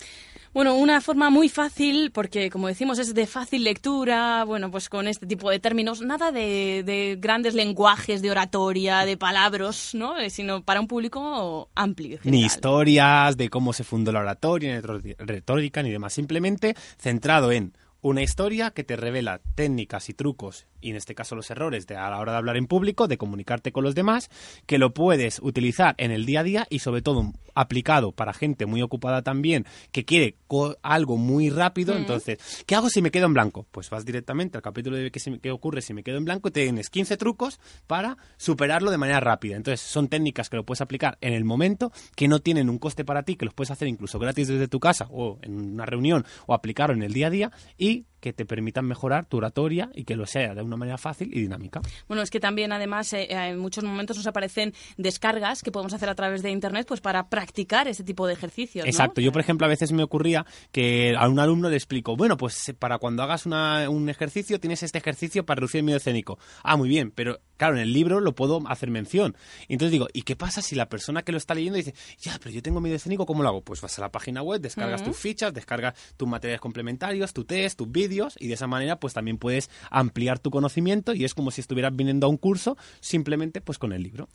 Bueno, 0.51 0.75
una 0.75 0.99
forma 0.99 1.29
muy 1.29 1.47
fácil, 1.47 2.11
porque 2.11 2.49
como 2.49 2.67
decimos 2.67 2.97
es 2.97 3.13
de 3.13 3.27
fácil 3.27 3.63
lectura, 3.63 4.43
bueno, 4.45 4.71
pues 4.71 4.89
con 4.89 5.07
este 5.07 5.27
tipo 5.27 5.51
de 5.51 5.59
términos, 5.59 6.01
nada 6.01 6.31
de, 6.31 7.17
grandes 7.19 7.53
lenguajes, 7.53 8.23
de 8.23 8.31
oratoria, 8.31 9.05
de 9.05 9.15
palabras, 9.15 9.93
¿no? 9.93 10.17
Eh, 10.17 10.31
sino 10.31 10.63
para 10.63 10.79
un 10.79 10.87
público 10.87 11.69
amplio. 11.75 12.17
Ni 12.23 12.43
historias 12.43 13.37
de 13.37 13.49
cómo 13.49 13.73
se 13.73 13.83
fundó 13.83 14.11
la 14.11 14.21
oratoria, 14.21 14.81
ni 14.81 15.13
retórica, 15.19 15.83
ni 15.83 15.91
demás, 15.91 16.13
simplemente 16.13 16.75
centrado 16.97 17.51
en 17.51 17.73
una 18.01 18.21
historia 18.21 18.71
que 18.71 18.83
te 18.83 18.95
revela 18.95 19.41
técnicas 19.55 20.09
y 20.09 20.13
trucos 20.13 20.67
y 20.81 20.91
en 20.91 20.95
este 20.95 21.15
caso 21.15 21.35
los 21.35 21.49
errores 21.49 21.87
de 21.87 21.95
a 21.95 22.09
la 22.09 22.19
hora 22.19 22.33
de 22.33 22.37
hablar 22.37 22.57
en 22.57 22.67
público, 22.67 23.07
de 23.07 23.17
comunicarte 23.17 23.71
con 23.71 23.83
los 23.83 23.95
demás, 23.95 24.29
que 24.65 24.77
lo 24.77 24.93
puedes 24.93 25.39
utilizar 25.41 25.95
en 25.97 26.11
el 26.11 26.25
día 26.25 26.41
a 26.41 26.43
día 26.43 26.67
y 26.69 26.79
sobre 26.79 27.01
todo 27.01 27.33
aplicado 27.55 28.11
para 28.11 28.33
gente 28.33 28.65
muy 28.65 28.81
ocupada 28.81 29.23
también, 29.23 29.65
que 29.91 30.05
quiere 30.05 30.35
algo 30.83 31.17
muy 31.17 31.49
rápido. 31.49 31.93
Mm. 31.93 31.97
Entonces, 31.97 32.63
¿qué 32.65 32.75
hago 32.75 32.89
si 32.89 33.01
me 33.01 33.11
quedo 33.11 33.25
en 33.25 33.33
blanco? 33.33 33.65
Pues 33.71 33.89
vas 33.89 34.05
directamente 34.05 34.57
al 34.57 34.61
capítulo 34.61 34.95
de 34.97 35.11
qué, 35.11 35.39
qué 35.41 35.51
ocurre 35.51 35.81
si 35.81 35.93
me 35.93 36.03
quedo 36.03 36.17
en 36.17 36.25
blanco 36.25 36.49
y 36.49 36.51
tienes 36.51 36.89
15 36.89 37.17
trucos 37.17 37.59
para 37.87 38.17
superarlo 38.37 38.91
de 38.91 38.97
manera 38.97 39.19
rápida. 39.19 39.55
Entonces, 39.55 39.81
son 39.81 40.07
técnicas 40.07 40.49
que 40.49 40.57
lo 40.57 40.65
puedes 40.65 40.81
aplicar 40.81 41.17
en 41.21 41.33
el 41.33 41.45
momento, 41.45 41.91
que 42.15 42.27
no 42.27 42.39
tienen 42.39 42.69
un 42.69 42.77
coste 42.77 43.03
para 43.03 43.23
ti, 43.23 43.35
que 43.35 43.45
los 43.45 43.53
puedes 43.53 43.71
hacer 43.71 43.87
incluso 43.87 44.19
gratis 44.19 44.47
desde 44.47 44.67
tu 44.67 44.79
casa 44.79 45.07
o 45.09 45.39
en 45.41 45.73
una 45.73 45.85
reunión 45.85 46.25
o 46.45 46.53
aplicarlo 46.53 46.95
en 46.95 47.03
el 47.03 47.13
día 47.13 47.27
a 47.27 47.31
día 47.31 47.51
y 47.77 48.05
que 48.19 48.33
te 48.33 48.45
permitan 48.45 48.85
mejorar 48.85 49.25
tu 49.25 49.37
oratoria 49.37 49.89
y 49.93 50.03
que 50.03 50.15
lo 50.15 50.25
sea 50.25 50.55
de 50.55 50.61
una 50.61 50.75
manera 50.77 50.97
fácil 50.97 51.29
y 51.33 51.41
dinámica. 51.41 51.81
Bueno, 52.07 52.23
es 52.23 52.29
que 52.31 52.39
también 52.39 52.71
además 52.71 53.13
eh, 53.13 53.27
en 53.29 53.59
muchos 53.59 53.83
momentos 53.83 54.17
nos 54.17 54.27
aparecen 54.27 54.73
descargas 54.97 55.61
que 55.61 55.71
podemos 55.71 55.93
hacer 55.93 56.09
a 56.09 56.15
través 56.15 56.41
de 56.41 56.49
internet 56.51 56.85
pues 56.87 57.01
para 57.01 57.29
practicar 57.29 57.87
este 57.87 58.03
tipo 58.03 58.27
de 58.27 58.33
ejercicios. 58.33 58.85
¿no? 58.85 58.89
Exacto. 58.89 59.21
Yo, 59.21 59.31
por 59.31 59.41
ejemplo, 59.41 59.65
a 59.65 59.69
veces 59.69 59.91
me 59.91 60.03
ocurría 60.03 60.45
que 60.71 61.15
a 61.17 61.27
un 61.27 61.39
alumno 61.39 61.69
le 61.69 61.75
explico, 61.75 62.15
bueno, 62.15 62.37
pues 62.37 62.69
eh, 62.69 62.73
para 62.73 62.97
cuando 62.97 63.23
hagas 63.23 63.45
una- 63.45 63.89
un 63.89 64.09
ejercicio, 64.09 64.59
tienes 64.59 64.83
este 64.83 64.97
ejercicio 64.97 65.45
para 65.45 65.59
reducir 65.59 65.79
el 65.79 65.85
miedo 65.85 65.97
escénico. 65.97 66.39
Ah, 66.63 66.75
muy 66.77 66.89
bien, 66.89 67.11
pero 67.11 67.39
claro, 67.57 67.75
en 67.75 67.81
el 67.83 67.93
libro 67.93 68.19
lo 68.19 68.33
puedo 68.35 68.61
hacer 68.67 68.89
mención. 68.89 69.35
Y 69.67 69.73
entonces 69.73 69.91
digo, 69.91 70.07
¿y 70.13 70.23
qué 70.23 70.35
pasa 70.35 70.61
si 70.61 70.75
la 70.75 70.89
persona 70.89 71.21
que 71.23 71.31
lo 71.31 71.37
está 71.37 71.53
leyendo 71.53 71.77
dice, 71.77 71.93
ya, 72.19 72.37
pero 72.39 72.51
yo 72.51 72.61
tengo 72.61 72.81
miedo 72.81 72.95
escénico, 72.95 73.25
¿cómo 73.25 73.43
lo 73.43 73.49
hago? 73.49 73.61
Pues 73.61 73.81
vas 73.81 73.97
a 73.99 74.01
la 74.01 74.11
página 74.11 74.41
web, 74.41 74.61
descargas 74.61 75.01
Ujú. 75.01 75.11
tus 75.11 75.19
fichas, 75.19 75.53
descargas 75.53 75.93
tus 76.17 76.27
materiales 76.27 76.61
complementarios, 76.61 77.33
tu 77.33 77.43
test, 77.45 77.77
tus 77.77 77.91
vídeos, 77.91 78.06
y 78.39 78.47
de 78.47 78.53
esa 78.53 78.67
manera 78.67 78.99
pues 78.99 79.13
también 79.13 79.37
puedes 79.37 79.69
ampliar 79.89 80.39
tu 80.39 80.49
conocimiento 80.49 81.13
y 81.13 81.25
es 81.25 81.33
como 81.33 81.51
si 81.51 81.61
estuvieras 81.61 81.95
viniendo 81.95 82.27
a 82.27 82.29
un 82.29 82.37
curso 82.37 82.77
simplemente 82.99 83.61
pues 83.61 83.77
con 83.77 83.93
el 83.93 84.03
libro. 84.03 84.27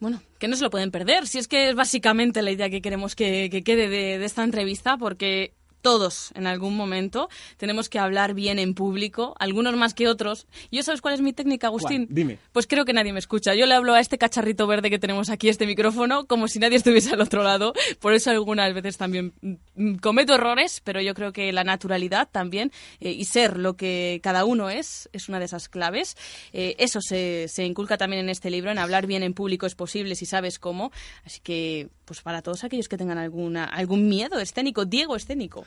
Bueno, 0.00 0.20
que 0.38 0.48
no 0.48 0.56
se 0.56 0.64
lo 0.64 0.70
pueden 0.70 0.90
perder, 0.90 1.26
si 1.26 1.38
es 1.38 1.48
que 1.48 1.70
es 1.70 1.74
básicamente 1.74 2.42
la 2.42 2.50
idea 2.50 2.68
que 2.68 2.82
queremos 2.82 3.14
que, 3.14 3.48
que 3.50 3.62
quede 3.62 3.88
de, 3.88 4.18
de 4.18 4.24
esta 4.24 4.42
entrevista, 4.42 4.96
porque 4.96 5.54
todos 5.84 6.32
en 6.34 6.46
algún 6.46 6.74
momento 6.76 7.28
tenemos 7.58 7.90
que 7.90 7.98
hablar 7.98 8.32
bien 8.32 8.58
en 8.58 8.72
público, 8.72 9.34
algunos 9.38 9.76
más 9.76 9.92
que 9.92 10.08
otros. 10.08 10.46
¿Y 10.70 10.78
yo 10.78 10.82
sabes 10.82 11.02
cuál 11.02 11.12
es 11.12 11.20
mi 11.20 11.34
técnica, 11.34 11.66
Agustín? 11.66 12.06
¿Cuál? 12.06 12.14
Dime. 12.14 12.38
Pues 12.52 12.66
creo 12.66 12.86
que 12.86 12.94
nadie 12.94 13.12
me 13.12 13.18
escucha. 13.18 13.54
Yo 13.54 13.66
le 13.66 13.74
hablo 13.74 13.92
a 13.92 14.00
este 14.00 14.16
cacharrito 14.16 14.66
verde 14.66 14.88
que 14.88 14.98
tenemos 14.98 15.28
aquí, 15.28 15.50
este 15.50 15.66
micrófono, 15.66 16.24
como 16.24 16.48
si 16.48 16.58
nadie 16.58 16.78
estuviese 16.78 17.12
al 17.12 17.20
otro 17.20 17.42
lado. 17.42 17.74
Por 18.00 18.14
eso 18.14 18.30
algunas 18.30 18.72
veces 18.72 18.96
también 18.96 19.34
mm, 19.42 19.96
cometo 19.96 20.34
errores, 20.34 20.80
pero 20.82 21.02
yo 21.02 21.12
creo 21.12 21.34
que 21.34 21.52
la 21.52 21.64
naturalidad 21.64 22.30
también 22.32 22.72
eh, 23.00 23.12
y 23.12 23.26
ser 23.26 23.58
lo 23.58 23.76
que 23.76 24.20
cada 24.22 24.46
uno 24.46 24.70
es 24.70 25.10
es 25.12 25.28
una 25.28 25.38
de 25.38 25.44
esas 25.44 25.68
claves. 25.68 26.16
Eh, 26.54 26.76
eso 26.78 27.02
se, 27.02 27.46
se 27.48 27.66
inculca 27.66 27.98
también 27.98 28.22
en 28.22 28.30
este 28.30 28.48
libro, 28.48 28.70
en 28.70 28.78
hablar 28.78 29.06
bien 29.06 29.22
en 29.22 29.34
público 29.34 29.66
es 29.66 29.74
posible 29.74 30.14
si 30.14 30.24
sabes 30.24 30.58
cómo. 30.58 30.92
Así 31.26 31.40
que, 31.40 31.88
pues 32.04 32.20
para 32.20 32.42
todos 32.42 32.64
aquellos 32.64 32.88
que 32.88 32.98
tengan 32.98 33.18
alguna, 33.18 33.64
algún 33.64 34.08
miedo 34.08 34.38
escénico, 34.38 34.84
Diego 34.84 35.16
escénico. 35.16 35.64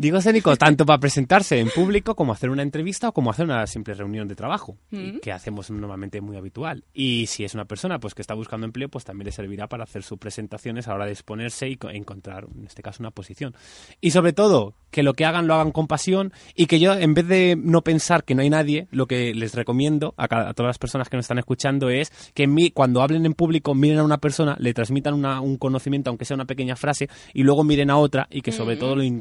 Digo 0.00 0.16
escénico 0.16 0.56
tanto 0.56 0.86
para 0.86 0.98
presentarse 0.98 1.58
en 1.60 1.68
público 1.68 2.14
como 2.14 2.32
hacer 2.32 2.48
una 2.48 2.62
entrevista 2.62 3.10
o 3.10 3.12
como 3.12 3.30
hacer 3.30 3.44
una 3.44 3.66
simple 3.66 3.92
reunión 3.92 4.28
de 4.28 4.34
trabajo, 4.34 4.78
Mm. 4.90 5.18
que 5.20 5.30
hacemos 5.30 5.70
normalmente 5.70 6.22
muy 6.22 6.38
habitual. 6.38 6.84
Y 6.94 7.26
si 7.26 7.44
es 7.44 7.52
una 7.52 7.66
persona 7.66 7.98
pues 7.98 8.14
que 8.14 8.22
está 8.22 8.32
buscando 8.32 8.64
empleo, 8.64 8.88
pues 8.88 9.04
también 9.04 9.26
le 9.26 9.32
servirá 9.32 9.68
para 9.68 9.84
hacer 9.84 10.02
sus 10.02 10.16
presentaciones 10.18 10.86
a 10.88 10.92
la 10.92 10.96
hora 10.96 11.04
de 11.04 11.12
exponerse 11.12 11.68
y 11.68 11.76
co- 11.76 11.90
encontrar, 11.90 12.46
en 12.56 12.64
este 12.64 12.80
caso, 12.80 13.02
una 13.02 13.10
posición. 13.10 13.54
Y 14.00 14.12
sobre 14.12 14.32
todo, 14.32 14.74
que 14.90 15.02
lo 15.02 15.12
que 15.12 15.26
hagan 15.26 15.46
lo 15.46 15.52
hagan 15.52 15.70
con 15.70 15.86
pasión 15.86 16.32
y 16.56 16.64
que 16.64 16.80
yo, 16.80 16.94
en 16.94 17.12
vez 17.12 17.28
de 17.28 17.58
no 17.62 17.82
pensar 17.82 18.24
que 18.24 18.34
no 18.34 18.40
hay 18.40 18.48
nadie, 18.48 18.88
lo 18.92 19.06
que 19.06 19.34
les 19.34 19.54
recomiendo 19.54 20.14
a, 20.16 20.28
ca- 20.28 20.48
a 20.48 20.54
todas 20.54 20.70
las 20.70 20.78
personas 20.78 21.10
que 21.10 21.18
nos 21.18 21.24
están 21.24 21.38
escuchando 21.38 21.90
es 21.90 22.10
que 22.32 22.46
mi- 22.46 22.70
cuando 22.70 23.02
hablen 23.02 23.26
en 23.26 23.34
público 23.34 23.74
miren 23.74 23.98
a 23.98 24.04
una 24.04 24.16
persona, 24.16 24.56
le 24.60 24.72
transmitan 24.72 25.12
una- 25.12 25.42
un 25.42 25.58
conocimiento, 25.58 26.08
aunque 26.08 26.24
sea 26.24 26.36
una 26.36 26.46
pequeña 26.46 26.74
frase, 26.74 27.10
y 27.34 27.42
luego 27.42 27.64
miren 27.64 27.90
a 27.90 27.98
otra 27.98 28.26
y 28.30 28.40
que 28.40 28.50
sobre 28.50 28.76
Mm. 28.76 28.78
todo 28.78 28.96
lo 28.96 29.02
in- 29.02 29.20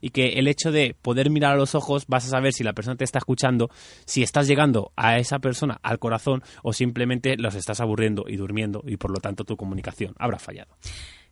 y 0.00 0.10
que 0.10 0.38
el 0.38 0.48
hecho 0.48 0.72
de 0.72 0.94
poder 1.00 1.30
mirar 1.30 1.52
a 1.52 1.56
los 1.56 1.74
ojos 1.74 2.04
vas 2.06 2.26
a 2.26 2.30
saber 2.30 2.52
si 2.52 2.64
la 2.64 2.72
persona 2.72 2.96
te 2.96 3.04
está 3.04 3.18
escuchando, 3.18 3.70
si 4.04 4.22
estás 4.22 4.46
llegando 4.46 4.92
a 4.96 5.18
esa 5.18 5.38
persona 5.38 5.78
al 5.82 5.98
corazón 5.98 6.42
o 6.62 6.72
simplemente 6.72 7.36
los 7.36 7.54
estás 7.54 7.80
aburriendo 7.80 8.24
y 8.26 8.36
durmiendo 8.36 8.82
y 8.86 8.96
por 8.96 9.10
lo 9.10 9.18
tanto 9.18 9.44
tu 9.44 9.56
comunicación 9.56 10.14
habrá 10.18 10.38
fallado. 10.38 10.76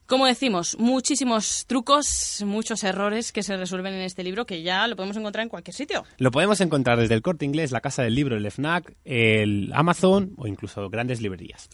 Como 0.06 0.26
decimos, 0.26 0.76
muchísimos 0.78 1.64
trucos, 1.66 2.44
muchos 2.46 2.84
errores 2.84 3.32
que 3.32 3.42
se 3.42 3.56
resuelven 3.56 3.94
en 3.94 4.02
este 4.02 4.22
libro 4.22 4.44
que 4.44 4.62
ya 4.62 4.86
lo 4.86 4.96
podemos 4.96 5.16
encontrar 5.16 5.44
en 5.44 5.48
cualquier 5.48 5.74
sitio. 5.74 6.04
Lo 6.18 6.30
podemos 6.30 6.60
encontrar 6.60 6.98
desde 6.98 7.14
el 7.14 7.22
corte 7.22 7.46
inglés, 7.46 7.72
la 7.72 7.80
casa 7.80 8.02
del 8.02 8.14
libro, 8.14 8.36
el 8.36 8.50
FNAC, 8.50 8.94
el 9.06 9.72
Amazon 9.74 10.34
o 10.36 10.46
incluso 10.46 10.90
grandes 10.90 11.22
librerías. 11.22 11.70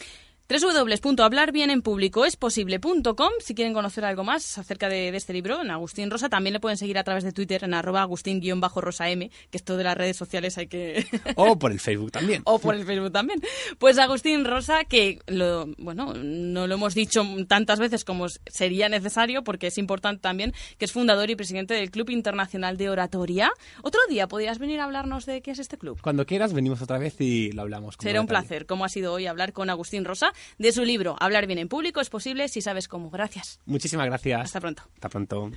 www.hablarbienenpublicoesposible.com 0.50 3.30
si 3.38 3.54
quieren 3.54 3.72
conocer 3.72 4.04
algo 4.04 4.24
más 4.24 4.58
acerca 4.58 4.88
de, 4.88 5.12
de 5.12 5.16
este 5.16 5.32
libro, 5.32 5.62
en 5.62 5.70
Agustín 5.70 6.10
Rosa. 6.10 6.28
También 6.28 6.54
le 6.54 6.60
pueden 6.60 6.76
seguir 6.76 6.98
a 6.98 7.04
través 7.04 7.22
de 7.22 7.30
Twitter 7.30 7.62
en 7.62 7.72
arroba 7.72 8.02
agustín-rosa-m, 8.02 9.30
que 9.50 9.56
esto 9.56 9.76
de 9.76 9.84
las 9.84 9.96
redes 9.96 10.16
sociales 10.16 10.58
hay 10.58 10.66
que... 10.66 11.06
O 11.36 11.56
por 11.56 11.70
el 11.70 11.78
Facebook 11.78 12.10
también. 12.10 12.42
o 12.46 12.58
por 12.58 12.74
el 12.74 12.84
Facebook 12.84 13.12
también. 13.12 13.40
Pues 13.78 13.96
Agustín 13.98 14.44
Rosa, 14.44 14.82
que 14.84 15.20
lo, 15.28 15.68
bueno, 15.78 16.14
no 16.14 16.66
lo 16.66 16.74
hemos 16.74 16.94
dicho 16.94 17.24
tantas 17.46 17.78
veces 17.78 18.04
como 18.04 18.26
sería 18.46 18.88
necesario, 18.88 19.44
porque 19.44 19.68
es 19.68 19.78
importante 19.78 20.20
también, 20.20 20.52
que 20.78 20.86
es 20.86 20.92
fundador 20.92 21.30
y 21.30 21.36
presidente 21.36 21.74
del 21.74 21.92
Club 21.92 22.10
Internacional 22.10 22.76
de 22.76 22.90
Oratoria. 22.90 23.52
Otro 23.82 24.00
día 24.08 24.26
podrías 24.26 24.58
venir 24.58 24.80
a 24.80 24.84
hablarnos 24.84 25.26
de 25.26 25.42
qué 25.42 25.52
es 25.52 25.60
este 25.60 25.78
club. 25.78 26.00
Cuando 26.02 26.26
quieras 26.26 26.52
venimos 26.52 26.82
otra 26.82 26.98
vez 26.98 27.20
y 27.20 27.52
lo 27.52 27.62
hablamos. 27.62 27.96
con 27.96 28.04
Será 28.04 28.20
un 28.20 28.26
placer, 28.26 28.66
como 28.66 28.84
ha 28.84 28.88
sido 28.88 29.12
hoy, 29.12 29.26
hablar 29.26 29.52
con 29.52 29.70
Agustín 29.70 30.04
Rosa 30.04 30.32
de 30.58 30.72
su 30.72 30.84
libro 30.84 31.16
Hablar 31.20 31.46
bien 31.46 31.58
en 31.58 31.68
público 31.68 32.00
es 32.00 32.10
posible 32.10 32.48
si 32.48 32.60
sabes 32.60 32.88
cómo. 32.88 33.10
Gracias. 33.10 33.60
Muchísimas 33.66 34.06
gracias. 34.06 34.40
Hasta 34.42 34.60
pronto. 34.60 34.82
Hasta 34.94 35.08
pronto. 35.08 35.50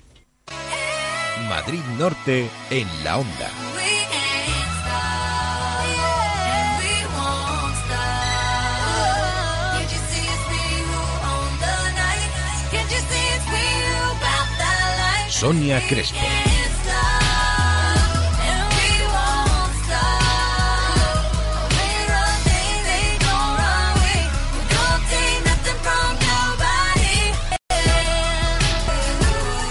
Madrid 1.50 1.82
Norte 1.98 2.50
en 2.70 2.88
la 3.04 3.18
onda. 3.18 3.52
Sonia 15.44 15.82
Crespo. 15.90 16.43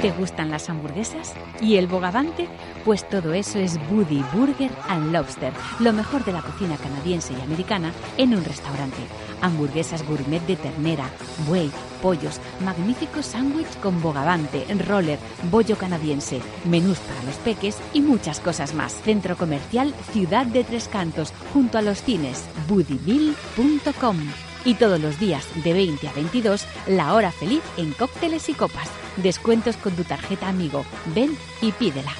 ¿Te 0.00 0.12
gustan 0.12 0.52
las 0.52 0.70
hamburguesas? 0.70 1.34
¿Y 1.60 1.74
el 1.74 1.88
bogavante? 1.88 2.46
Pues 2.84 3.08
todo 3.08 3.34
eso 3.34 3.58
es 3.58 3.80
Buddy 3.90 4.24
Burger 4.32 4.70
and 4.88 5.12
Lobster, 5.12 5.52
lo 5.80 5.92
mejor 5.92 6.24
de 6.24 6.32
la 6.32 6.40
cocina 6.40 6.76
canadiense 6.76 7.32
y 7.32 7.40
americana 7.40 7.92
en 8.16 8.32
un 8.36 8.44
restaurante. 8.44 8.98
Hamburguesas 9.40 10.06
gourmet 10.06 10.40
de 10.46 10.54
ternera, 10.54 11.10
buey, 11.48 11.72
pollos, 12.00 12.40
magnífico 12.64 13.24
sándwich 13.24 13.76
con 13.82 14.00
bogavante, 14.00 14.64
roller, 14.86 15.18
bollo 15.50 15.76
canadiense, 15.76 16.40
menús 16.64 16.98
para 16.98 17.24
los 17.24 17.34
peques 17.36 17.76
y 17.92 18.00
muchas 18.00 18.38
cosas 18.38 18.74
más. 18.74 18.92
Centro 19.02 19.36
Comercial 19.36 19.92
Ciudad 20.12 20.46
de 20.46 20.62
Tres 20.62 20.86
Cantos, 20.86 21.32
junto 21.52 21.76
a 21.76 21.82
los 21.82 22.02
cines, 22.02 22.44
buddybill.com. 22.68 24.47
Y 24.64 24.74
todos 24.74 25.00
los 25.00 25.18
días 25.18 25.46
de 25.62 25.72
20 25.72 26.08
a 26.08 26.12
22, 26.12 26.66
la 26.88 27.14
hora 27.14 27.32
feliz 27.32 27.62
en 27.76 27.92
cócteles 27.92 28.48
y 28.48 28.54
copas. 28.54 28.88
Descuentos 29.16 29.76
con 29.76 29.94
tu 29.94 30.04
tarjeta 30.04 30.48
amigo. 30.48 30.84
Ven 31.14 31.36
y 31.60 31.72
pídela. 31.72 32.12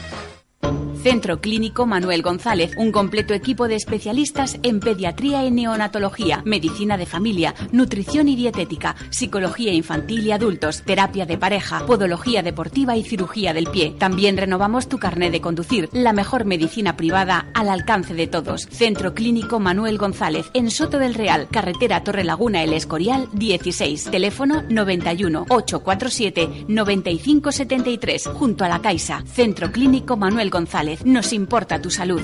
Centro 1.08 1.40
Clínico 1.40 1.86
Manuel 1.86 2.20
González, 2.20 2.72
un 2.76 2.92
completo 2.92 3.32
equipo 3.32 3.66
de 3.66 3.76
especialistas 3.76 4.58
en 4.62 4.78
pediatría 4.78 5.42
y 5.46 5.50
neonatología, 5.50 6.42
medicina 6.44 6.98
de 6.98 7.06
familia, 7.06 7.54
nutrición 7.72 8.28
y 8.28 8.36
dietética, 8.36 8.94
psicología 9.08 9.72
infantil 9.72 10.26
y 10.26 10.32
adultos, 10.32 10.82
terapia 10.82 11.24
de 11.24 11.38
pareja, 11.38 11.86
podología 11.86 12.42
deportiva 12.42 12.94
y 12.94 13.04
cirugía 13.04 13.54
del 13.54 13.70
pie. 13.70 13.94
También 13.98 14.36
renovamos 14.36 14.86
tu 14.86 14.98
carnet 14.98 15.32
de 15.32 15.40
conducir, 15.40 15.88
la 15.92 16.12
mejor 16.12 16.44
medicina 16.44 16.94
privada 16.98 17.46
al 17.54 17.70
alcance 17.70 18.12
de 18.12 18.26
todos. 18.26 18.68
Centro 18.70 19.14
Clínico 19.14 19.60
Manuel 19.60 19.96
González, 19.96 20.50
en 20.52 20.70
Soto 20.70 20.98
del 20.98 21.14
Real, 21.14 21.48
carretera 21.50 22.04
Torre 22.04 22.22
Laguna 22.22 22.62
El 22.62 22.74
Escorial 22.74 23.30
16, 23.32 24.10
teléfono 24.10 24.62
91 24.68 25.46
847 25.48 26.66
9573, 26.68 28.26
junto 28.26 28.66
a 28.66 28.68
la 28.68 28.82
Caixa. 28.82 29.24
Centro 29.24 29.72
Clínico 29.72 30.18
Manuel 30.18 30.50
González, 30.50 30.97
nos 31.04 31.32
importa 31.32 31.80
tu 31.80 31.90
salud. 31.90 32.22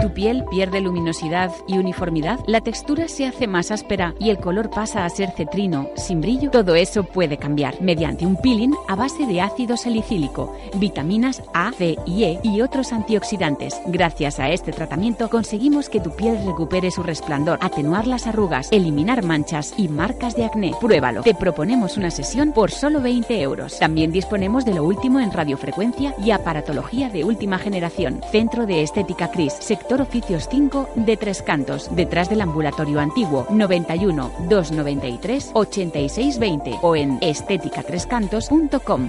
¿Tu 0.00 0.14
piel 0.14 0.44
pierde 0.50 0.80
luminosidad 0.80 1.52
y 1.66 1.76
uniformidad? 1.76 2.40
¿La 2.46 2.62
textura 2.62 3.06
se 3.06 3.26
hace 3.26 3.46
más 3.46 3.70
áspera 3.70 4.14
y 4.18 4.30
el 4.30 4.38
color 4.38 4.70
pasa 4.70 5.04
a 5.04 5.10
ser 5.10 5.30
cetrino, 5.32 5.90
sin 5.94 6.22
brillo? 6.22 6.50
Todo 6.50 6.74
eso 6.74 7.04
puede 7.04 7.36
cambiar 7.36 7.82
mediante 7.82 8.24
un 8.24 8.36
peeling 8.36 8.72
a 8.88 8.96
base 8.96 9.26
de 9.26 9.42
ácido 9.42 9.76
salicílico, 9.76 10.56
vitaminas 10.76 11.42
A, 11.52 11.72
C 11.72 11.96
y 12.06 12.24
E 12.24 12.40
y 12.42 12.62
otros 12.62 12.94
antioxidantes. 12.94 13.78
Gracias 13.88 14.40
a 14.40 14.48
este 14.48 14.72
tratamiento 14.72 15.28
conseguimos 15.28 15.90
que 15.90 16.00
tu 16.00 16.16
piel 16.16 16.38
recupere 16.46 16.90
su 16.90 17.02
resplandor, 17.02 17.58
atenuar 17.60 18.06
las 18.06 18.26
arrugas, 18.26 18.68
eliminar 18.72 19.22
manchas 19.22 19.74
y 19.76 19.88
marcas 19.88 20.34
de 20.34 20.46
acné. 20.46 20.72
Pruébalo. 20.80 21.22
Te 21.22 21.34
proponemos 21.34 21.98
una 21.98 22.10
sesión 22.10 22.52
por 22.52 22.70
solo 22.70 23.02
20 23.02 23.38
euros. 23.42 23.78
También 23.78 24.12
disponemos 24.12 24.64
de 24.64 24.74
lo 24.74 24.84
último 24.84 25.20
en 25.20 25.30
radiofrecuencia 25.30 26.14
y 26.24 26.30
aparatología 26.30 27.10
de 27.10 27.24
última 27.24 27.58
generación. 27.58 28.22
Centro 28.32 28.64
de 28.64 28.82
Estética 28.82 29.30
Cris, 29.30 29.52
sector 29.60 29.89
Oficios 29.98 30.46
5 30.48 30.90
de 30.94 31.16
Tres 31.16 31.42
Cantos, 31.42 31.88
detrás 31.96 32.30
del 32.30 32.42
ambulatorio 32.42 33.00
antiguo 33.00 33.46
91 33.50 34.30
293 34.48 35.50
8620 35.54 36.78
o 36.82 36.94
en 36.94 37.18
estéticatrescantos.com. 37.20 39.08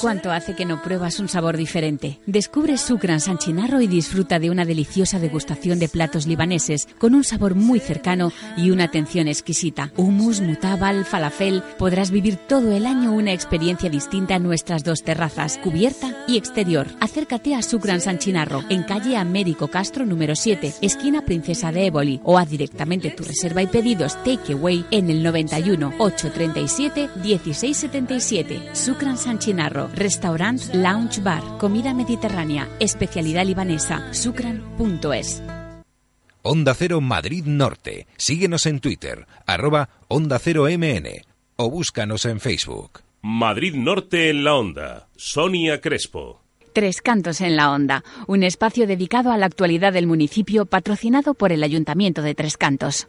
¿Cuánto 0.00 0.30
hace 0.30 0.54
que 0.54 0.64
no 0.64 0.80
pruebas 0.80 1.18
un 1.18 1.28
sabor 1.28 1.56
diferente? 1.56 2.20
Descubre 2.26 2.78
Sucran 2.78 3.20
San 3.20 3.38
Chinarro 3.38 3.80
y 3.80 3.88
disfruta 3.88 4.38
de 4.38 4.50
una 4.50 4.64
deliciosa 4.64 5.18
degustación 5.18 5.80
de 5.80 5.88
platos 5.88 6.26
libaneses 6.26 6.86
con 6.98 7.14
un 7.14 7.24
sabor 7.24 7.56
muy 7.56 7.80
cercano 7.80 8.30
y 8.56 8.70
una 8.70 8.84
atención 8.84 9.26
exquisita. 9.26 9.90
Hummus, 9.96 10.40
mutabal, 10.40 11.04
falafel. 11.04 11.62
Podrás 11.78 12.10
vivir 12.10 12.36
todo 12.36 12.72
el 12.72 12.86
año 12.86 13.12
una 13.12 13.32
experiencia 13.32 13.90
distinta 13.90 14.36
en 14.36 14.44
nuestras 14.44 14.84
dos 14.84 15.02
terrazas, 15.02 15.58
cubierta 15.58 16.14
y 16.28 16.36
exterior. 16.36 16.86
Acércate 17.00 17.54
a 17.54 17.62
Sucran 17.62 18.00
San 18.00 18.18
Chinarro 18.18 18.62
en 18.68 18.84
calle 18.84 19.16
Américo 19.16 19.68
Castro 19.68 20.06
número 20.06 20.36
7, 20.36 20.74
esquina 20.80 21.24
Princesa 21.24 21.72
de 21.72 21.86
Éboli 21.86 22.20
o 22.22 22.38
haz 22.38 22.48
directamente 22.48 23.10
tu 23.10 23.24
reserva 23.24 23.62
y 23.62 23.66
pedidos 23.66 24.22
takeaway 24.22 24.84
en 24.90 25.10
el 25.10 25.22
91 25.22 25.94
837 25.98 27.10
1677. 27.16 28.74
Sucran 28.74 29.18
San 29.18 29.38
Chinarro, 29.38 29.77
restaurant, 29.86 30.60
lounge 30.74 31.22
bar, 31.22 31.42
comida 31.58 31.94
mediterránea, 31.94 32.68
especialidad 32.80 33.46
libanesa, 33.46 34.12
sucran.es. 34.12 35.42
Onda 36.42 36.74
Cero 36.74 37.00
Madrid 37.00 37.44
Norte. 37.46 38.06
Síguenos 38.16 38.66
en 38.66 38.80
Twitter, 38.80 39.26
arroba 39.46 39.90
Onda 40.08 40.38
Cero 40.38 40.66
MN 40.68 41.28
o 41.56 41.70
búscanos 41.70 42.24
en 42.24 42.40
Facebook. 42.40 43.00
Madrid 43.20 43.74
Norte 43.74 44.30
en 44.30 44.44
la 44.44 44.54
Onda. 44.54 45.08
Sonia 45.16 45.80
Crespo. 45.80 46.40
Tres 46.72 47.02
Cantos 47.02 47.40
en 47.40 47.56
la 47.56 47.72
Onda, 47.72 48.04
un 48.28 48.44
espacio 48.44 48.86
dedicado 48.86 49.32
a 49.32 49.36
la 49.36 49.46
actualidad 49.46 49.92
del 49.92 50.06
municipio 50.06 50.66
patrocinado 50.66 51.34
por 51.34 51.50
el 51.50 51.64
Ayuntamiento 51.64 52.22
de 52.22 52.36
Tres 52.36 52.56
Cantos. 52.56 53.08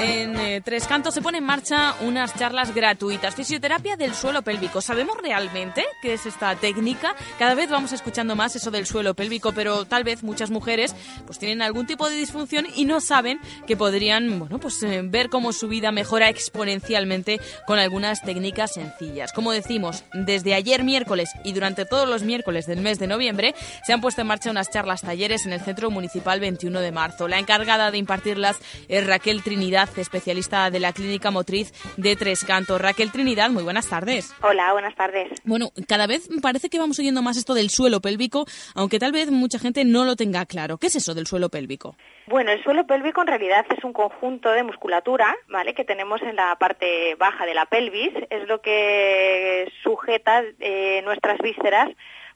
En 0.00 0.27
Tres 0.64 0.86
Cantos 0.86 1.14
se 1.14 1.22
pone 1.22 1.38
en 1.38 1.44
marcha 1.44 1.94
unas 2.00 2.34
charlas 2.34 2.74
gratuitas. 2.74 3.34
Fisioterapia 3.34 3.96
del 3.96 4.14
suelo 4.14 4.42
pélvico. 4.42 4.80
¿Sabemos 4.80 5.16
realmente 5.18 5.84
qué 6.02 6.14
es 6.14 6.26
esta 6.26 6.56
técnica? 6.56 7.14
Cada 7.38 7.54
vez 7.54 7.70
vamos 7.70 7.92
escuchando 7.92 8.34
más 8.34 8.56
eso 8.56 8.70
del 8.70 8.86
suelo 8.86 9.14
pélvico, 9.14 9.52
pero 9.52 9.84
tal 9.84 10.04
vez 10.04 10.22
muchas 10.22 10.50
mujeres 10.50 10.96
pues 11.26 11.38
tienen 11.38 11.62
algún 11.62 11.86
tipo 11.86 12.08
de 12.08 12.16
disfunción 12.16 12.66
y 12.74 12.86
no 12.86 13.00
saben 13.00 13.40
que 13.66 13.76
podrían, 13.76 14.38
bueno, 14.38 14.58
pues 14.58 14.82
eh, 14.82 15.02
ver 15.04 15.28
cómo 15.28 15.52
su 15.52 15.68
vida 15.68 15.92
mejora 15.92 16.28
exponencialmente 16.28 17.40
con 17.66 17.78
algunas 17.78 18.22
técnicas 18.22 18.72
sencillas. 18.72 19.32
Como 19.32 19.52
decimos, 19.52 20.04
desde 20.14 20.54
ayer 20.54 20.82
miércoles 20.82 21.30
y 21.44 21.52
durante 21.52 21.84
todos 21.84 22.08
los 22.08 22.22
miércoles 22.22 22.66
del 22.66 22.80
mes 22.80 22.98
de 22.98 23.06
noviembre 23.06 23.54
se 23.84 23.92
han 23.92 24.00
puesto 24.00 24.22
en 24.22 24.28
marcha 24.28 24.50
unas 24.50 24.70
charlas 24.70 25.02
talleres 25.02 25.46
en 25.46 25.52
el 25.52 25.60
Centro 25.60 25.90
Municipal 25.90 26.40
21 26.40 26.80
de 26.80 26.92
marzo. 26.92 27.28
La 27.28 27.38
encargada 27.38 27.90
de 27.90 27.98
impartirlas 27.98 28.56
es 28.88 29.06
Raquel 29.06 29.42
Trinidad, 29.42 29.90
especialista 29.98 30.47
de 30.48 30.80
la 30.80 30.94
Clínica 30.94 31.30
Motriz 31.30 31.72
de 31.98 32.16
Tres 32.16 32.42
Cantos. 32.42 32.80
Raquel 32.80 33.12
Trinidad, 33.12 33.50
muy 33.50 33.62
buenas 33.62 33.86
tardes. 33.86 34.34
Hola, 34.40 34.72
buenas 34.72 34.94
tardes. 34.94 35.28
Bueno, 35.44 35.68
cada 35.86 36.06
vez 36.06 36.26
parece 36.40 36.70
que 36.70 36.78
vamos 36.78 36.98
oyendo 36.98 37.20
más 37.20 37.36
esto 37.36 37.52
del 37.52 37.68
suelo 37.68 38.00
pélvico, 38.00 38.46
aunque 38.74 38.98
tal 38.98 39.12
vez 39.12 39.30
mucha 39.30 39.58
gente 39.58 39.84
no 39.84 40.06
lo 40.06 40.16
tenga 40.16 40.46
claro. 40.46 40.78
¿Qué 40.78 40.86
es 40.86 40.96
eso 40.96 41.14
del 41.14 41.26
suelo 41.26 41.50
pélvico? 41.50 41.96
Bueno, 42.26 42.50
el 42.50 42.62
suelo 42.62 42.86
pélvico 42.86 43.20
en 43.20 43.26
realidad 43.26 43.66
es 43.76 43.84
un 43.84 43.92
conjunto 43.92 44.50
de 44.50 44.62
musculatura, 44.62 45.36
¿vale? 45.48 45.74
Que 45.74 45.84
tenemos 45.84 46.22
en 46.22 46.36
la 46.36 46.56
parte 46.56 47.14
baja 47.16 47.44
de 47.44 47.52
la 47.52 47.66
pelvis, 47.66 48.12
es 48.30 48.48
lo 48.48 48.62
que 48.62 49.70
sujeta 49.82 50.42
eh, 50.60 51.02
nuestras 51.04 51.38
vísceras 51.40 51.90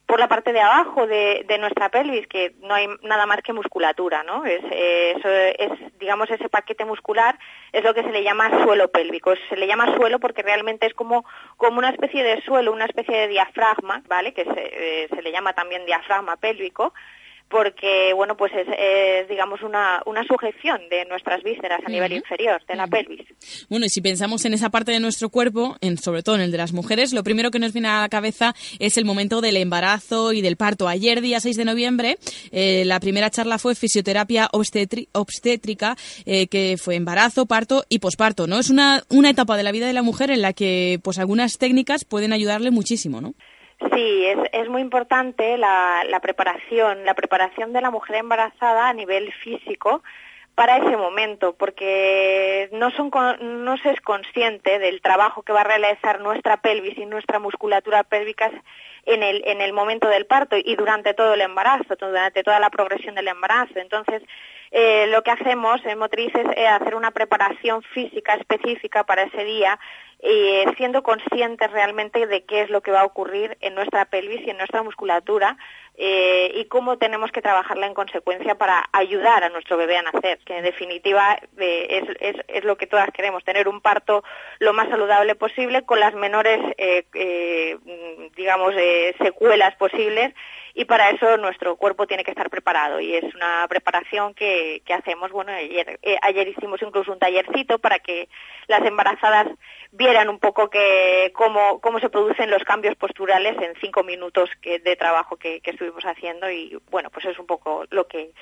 por 0.06 0.18
la 0.20 0.28
parte 0.28 0.52
de 0.52 0.60
abajo 0.60 1.06
de, 1.06 1.44
nuestra 1.58 1.88
pelvis, 1.88 2.26
que 2.26 2.54
no 2.60 2.74
hay 2.74 2.88
nada 3.02 3.24
más 3.26 3.40
que 3.42 3.52
musculatura, 3.52 4.22
¿no? 4.22 4.44
Eh, 4.44 5.14
es, 5.58 5.98
digamos, 5.98 6.30
ese 6.30 6.48
paquete 6.48 6.84
muscular 6.84 7.38
es 7.72 7.82
lo 7.84 7.94
que 7.94 8.02
se 8.02 8.10
le 8.10 8.22
llama 8.22 8.62
suelo 8.62 8.90
pélvico. 8.90 9.32
Se 9.48 9.56
le 9.56 9.66
llama 9.66 9.94
suelo 9.96 10.18
porque 10.18 10.42
realmente 10.42 10.86
es 10.86 10.94
como, 10.94 11.24
como 11.56 11.78
una 11.78 11.90
especie 11.90 12.22
de 12.22 12.42
suelo, 12.42 12.72
una 12.72 12.86
especie 12.86 13.16
de 13.16 13.28
diafragma, 13.28 14.02
¿vale? 14.08 14.34
Que 14.34 14.44
se, 14.44 14.52
eh, 14.54 15.08
se 15.08 15.22
le 15.22 15.32
llama 15.32 15.52
también 15.52 15.86
diafragma 15.86 16.36
pélvico 16.36 16.92
porque 17.52 18.14
bueno 18.14 18.34
pues 18.34 18.50
es, 18.54 18.66
es 18.66 19.28
digamos 19.28 19.60
una, 19.62 20.02
una, 20.06 20.24
sujeción 20.24 20.80
de 20.88 21.04
nuestras 21.04 21.42
vísceras 21.42 21.80
a 21.84 21.90
nivel 21.90 22.12
inferior 22.14 22.62
de 22.66 22.74
la 22.74 22.86
pelvis. 22.86 23.26
Bueno 23.68 23.84
y 23.84 23.90
si 23.90 24.00
pensamos 24.00 24.44
en 24.46 24.54
esa 24.54 24.70
parte 24.70 24.90
de 24.90 25.00
nuestro 25.00 25.28
cuerpo, 25.28 25.76
en, 25.82 25.98
sobre 25.98 26.22
todo 26.22 26.36
en 26.36 26.40
el 26.40 26.50
de 26.50 26.56
las 26.56 26.72
mujeres, 26.72 27.12
lo 27.12 27.22
primero 27.22 27.50
que 27.50 27.58
nos 27.58 27.74
viene 27.74 27.88
a 27.88 28.00
la 28.00 28.08
cabeza 28.08 28.54
es 28.78 28.96
el 28.96 29.04
momento 29.04 29.42
del 29.42 29.58
embarazo 29.58 30.32
y 30.32 30.40
del 30.40 30.56
parto. 30.56 30.88
Ayer 30.88 31.20
día 31.20 31.40
6 31.40 31.56
de 31.58 31.64
noviembre 31.66 32.16
eh, 32.52 32.84
la 32.86 32.98
primera 33.00 33.28
charla 33.28 33.58
fue 33.58 33.74
fisioterapia 33.74 34.48
obstétrica 34.52 35.96
eh, 36.24 36.46
que 36.46 36.76
fue 36.78 36.96
embarazo, 36.96 37.44
parto 37.44 37.84
y 37.90 37.98
posparto, 37.98 38.46
¿no? 38.46 38.58
Es 38.58 38.70
una, 38.70 39.02
una 39.10 39.28
etapa 39.28 39.58
de 39.58 39.62
la 39.62 39.72
vida 39.72 39.86
de 39.86 39.92
la 39.92 40.02
mujer 40.02 40.30
en 40.30 40.40
la 40.40 40.54
que 40.54 41.00
pues 41.02 41.18
algunas 41.18 41.58
técnicas 41.58 42.06
pueden 42.06 42.32
ayudarle 42.32 42.70
muchísimo, 42.70 43.20
¿no? 43.20 43.34
Sí, 43.90 44.26
es, 44.52 44.68
muy 44.68 44.80
importante 44.80 45.56
la, 45.58 46.20
preparación, 46.22 47.04
la 47.04 47.14
preparación 47.14 47.72
de 47.72 47.80
la 47.80 47.90
mujer 47.90 48.16
embarazada 48.16 48.88
a 48.88 48.94
nivel 48.94 49.32
físico 49.32 50.02
para 50.54 50.76
ese 50.76 50.96
momento, 50.96 51.54
porque 51.54 52.68
no, 52.72 52.90
se 52.90 53.90
es 53.90 54.00
consciente 54.02 54.78
del 54.78 55.00
trabajo 55.00 55.42
que 55.42 55.52
va 55.52 55.62
a 55.62 55.64
realizar 55.64 56.20
nuestra 56.20 56.58
pelvis 56.58 56.98
y 56.98 57.06
nuestra 57.06 57.38
musculatura 57.38 58.04
pélvica 58.04 58.50
en 59.06 59.22
el, 59.22 59.42
en 59.46 59.60
el 59.60 59.72
momento 59.72 60.08
del 60.08 60.26
parto 60.26 60.56
y 60.56 60.76
durante 60.76 61.14
todo 61.14 61.34
el 61.34 61.40
embarazo, 61.40 61.96
durante 61.98 62.42
toda 62.42 62.60
la 62.60 62.70
progresión 62.70 63.14
del 63.14 63.28
embarazo. 63.28 63.78
Entonces, 63.78 64.22
eh, 64.70 65.06
lo 65.08 65.22
que 65.22 65.30
hacemos 65.30 65.84
en 65.84 65.98
Motrices 65.98 66.46
es 66.56 66.68
hacer 66.68 66.94
una 66.94 67.10
preparación 67.10 67.82
física 67.82 68.34
específica 68.34 69.04
para 69.04 69.24
ese 69.24 69.44
día 69.44 69.78
eh, 70.24 70.64
siendo 70.76 71.02
conscientes 71.02 71.68
realmente 71.72 72.28
de 72.28 72.44
qué 72.44 72.62
es 72.62 72.70
lo 72.70 72.80
que 72.80 72.92
va 72.92 73.00
a 73.00 73.04
ocurrir 73.04 73.58
en 73.60 73.74
nuestra 73.74 74.04
pelvis 74.04 74.46
y 74.46 74.50
en 74.50 74.56
nuestra 74.56 74.82
musculatura 74.84 75.56
eh, 75.96 76.52
y 76.54 76.66
cómo 76.66 76.96
tenemos 76.96 77.32
que 77.32 77.42
trabajarla 77.42 77.86
en 77.86 77.94
consecuencia 77.94 78.54
para 78.54 78.88
ayudar 78.92 79.42
a 79.42 79.48
nuestro 79.48 79.76
bebé 79.76 79.96
a 79.96 80.02
nacer, 80.02 80.38
que 80.46 80.56
en 80.56 80.64
definitiva 80.64 81.40
eh, 81.58 81.86
es, 81.90 82.16
es, 82.20 82.44
es, 82.46 82.64
lo 82.64 82.76
que 82.76 82.86
todas 82.86 83.10
queremos, 83.10 83.42
tener 83.42 83.66
un 83.66 83.80
parto 83.80 84.22
lo 84.60 84.72
más 84.72 84.88
saludable 84.88 85.34
posible 85.34 85.82
con 85.82 85.98
las 85.98 86.14
menores, 86.14 86.60
eh, 86.78 87.76
digamos, 88.36 88.74
secuelas 89.18 89.74
posibles 89.74 90.32
y 90.74 90.84
para 90.84 91.10
eso 91.10 91.36
nuestro 91.36 91.76
cuerpo 91.76 92.06
tiene 92.06 92.24
que 92.24 92.30
estar 92.30 92.50
preparado 92.50 93.00
y 93.00 93.14
es 93.14 93.34
una 93.34 93.66
preparación 93.68 94.34
que, 94.34 94.82
que 94.84 94.94
hacemos, 94.94 95.30
bueno, 95.30 95.52
ayer, 95.52 95.98
ayer 96.22 96.48
hicimos 96.48 96.80
incluso 96.82 97.12
un 97.12 97.18
tallercito 97.18 97.78
para 97.78 97.98
que 97.98 98.28
las 98.68 98.84
embarazadas 98.86 99.48
vieran 99.92 100.30
un 100.30 100.38
poco 100.38 100.70
que 100.70 101.30
cómo, 101.34 101.78
cómo 101.80 102.00
se 102.00 102.08
producen 102.08 102.50
los 102.50 102.64
cambios 102.64 102.96
posturales 102.96 103.54
en 103.60 103.74
cinco 103.80 104.02
minutos 104.02 104.48
de 104.62 104.96
trabajo 104.96 105.36
que, 105.36 105.60
estuvimos 105.62 106.04
haciendo 106.04 106.50
y 106.50 106.78
bueno 106.90 107.08
pues 107.10 107.24
es 107.24 107.38
un 107.38 107.46
poco 107.46 107.84
lo 107.90 108.06
que 108.06 108.32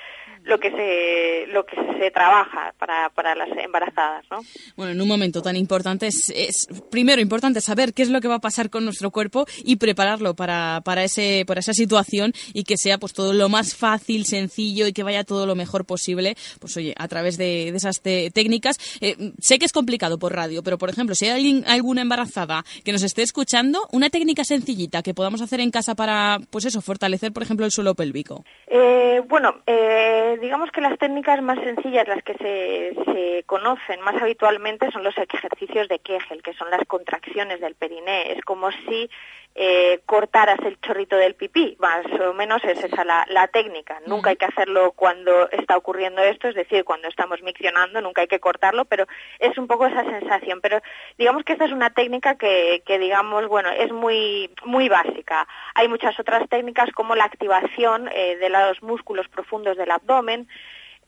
lo 0.43 0.59
que 0.59 0.69
se 0.71 1.47
lo 1.47 1.65
que 1.65 1.77
se 1.97 2.11
trabaja 2.11 2.73
para, 2.77 3.09
para 3.09 3.35
las 3.35 3.49
embarazadas 3.57 4.25
¿no? 4.29 4.39
bueno 4.75 4.91
en 4.91 5.01
un 5.01 5.07
momento 5.07 5.41
tan 5.41 5.55
importante 5.55 6.07
es, 6.07 6.29
es, 6.35 6.67
primero 6.89 7.21
importante 7.21 7.61
saber 7.61 7.93
qué 7.93 8.01
es 8.01 8.09
lo 8.09 8.19
que 8.19 8.27
va 8.27 8.35
a 8.35 8.39
pasar 8.39 8.69
con 8.69 8.83
nuestro 8.83 9.11
cuerpo 9.11 9.45
y 9.63 9.77
prepararlo 9.77 10.35
para, 10.35 10.81
para 10.83 11.03
ese 11.03 11.45
para 11.47 11.61
esa 11.61 11.73
situación 11.73 12.20
y 12.53 12.63
que 12.63 12.77
sea 12.77 12.97
pues 12.97 13.13
todo 13.13 13.33
lo 13.33 13.49
más 13.49 13.75
fácil 13.75 14.25
sencillo 14.25 14.87
y 14.87 14.93
que 14.93 15.03
vaya 15.03 15.23
todo 15.23 15.45
lo 15.45 15.55
mejor 15.55 15.85
posible 15.85 16.35
pues 16.59 16.75
oye 16.77 16.93
a 16.97 17.07
través 17.07 17.37
de, 17.37 17.69
esas 17.69 18.01
técnicas. 18.01 18.77
Eh, 19.01 19.15
sé 19.39 19.59
que 19.59 19.65
es 19.65 19.71
complicado 19.71 20.19
por 20.19 20.33
radio 20.35 20.63
pero 20.63 20.77
por 20.77 20.89
ejemplo 20.89 21.15
si 21.15 21.27
hay 21.27 21.63
alguna 21.67 22.01
embarazada 22.01 22.63
que 22.83 22.91
nos 22.91 23.03
esté 23.03 23.21
escuchando 23.21 23.87
una 23.91 24.09
técnica 24.09 24.43
sencillita 24.43 25.01
que 25.01 25.13
podamos 25.13 25.41
hacer 25.41 25.59
en 25.59 25.71
casa 25.71 25.95
para 25.95 26.39
pues 26.49 26.65
eso 26.65 26.81
fortalecer 26.81 27.31
por 27.31 27.43
ejemplo 27.43 27.65
el 27.65 27.71
suelo 27.71 27.95
pélvico. 27.95 28.43
Eh, 28.67 29.21
bueno 29.27 29.61
eh, 29.65 30.37
digamos 30.41 30.71
que 30.71 30.81
las 30.81 30.97
técnicas 30.97 31.41
más 31.41 31.59
sencillas 31.59 32.07
las 32.07 32.23
que 32.23 32.33
se, 32.33 33.11
se 33.11 33.43
conocen 33.45 34.01
más 34.01 34.21
habitualmente 34.21 34.89
son 34.91 35.03
los 35.03 35.17
ejercicios 35.17 35.87
de 35.87 35.99
Kegel 35.99 36.41
que 36.43 36.53
son 36.53 36.69
las 36.69 36.85
contracciones 36.87 37.61
del 37.61 37.75
periné. 37.75 38.33
Es 38.33 38.43
como 38.43 38.71
si 38.71 39.09
eh, 39.53 39.99
cortaras 40.05 40.59
el 40.63 40.79
chorrito 40.79 41.17
del 41.17 41.35
pipí, 41.35 41.75
más 41.79 42.05
o 42.19 42.33
menos 42.33 42.63
es 42.63 42.83
esa 42.83 43.03
la, 43.03 43.25
la 43.29 43.47
técnica. 43.47 43.99
Nunca 44.05 44.29
hay 44.29 44.37
que 44.37 44.45
hacerlo 44.45 44.93
cuando 44.93 45.49
está 45.51 45.75
ocurriendo 45.75 46.21
esto, 46.21 46.47
es 46.47 46.55
decir, 46.55 46.83
cuando 46.85 47.07
estamos 47.07 47.41
miccionando, 47.41 47.99
nunca 48.01 48.21
hay 48.21 48.27
que 48.27 48.39
cortarlo, 48.39 48.85
pero 48.85 49.07
es 49.39 49.57
un 49.57 49.67
poco 49.67 49.87
esa 49.87 50.03
sensación. 50.03 50.61
Pero 50.61 50.81
digamos 51.17 51.43
que 51.43 51.53
esta 51.53 51.65
es 51.65 51.71
una 51.71 51.89
técnica 51.89 52.35
que, 52.35 52.81
que 52.85 52.97
digamos, 52.97 53.47
bueno, 53.47 53.69
es 53.69 53.91
muy, 53.91 54.49
muy 54.63 54.87
básica. 54.87 55.47
Hay 55.75 55.87
muchas 55.87 56.19
otras 56.19 56.47
técnicas 56.49 56.89
como 56.93 57.15
la 57.15 57.25
activación 57.25 58.09
eh, 58.13 58.37
de 58.37 58.49
los 58.49 58.81
músculos 58.81 59.27
profundos 59.27 59.77
del 59.77 59.91
abdomen, 59.91 60.47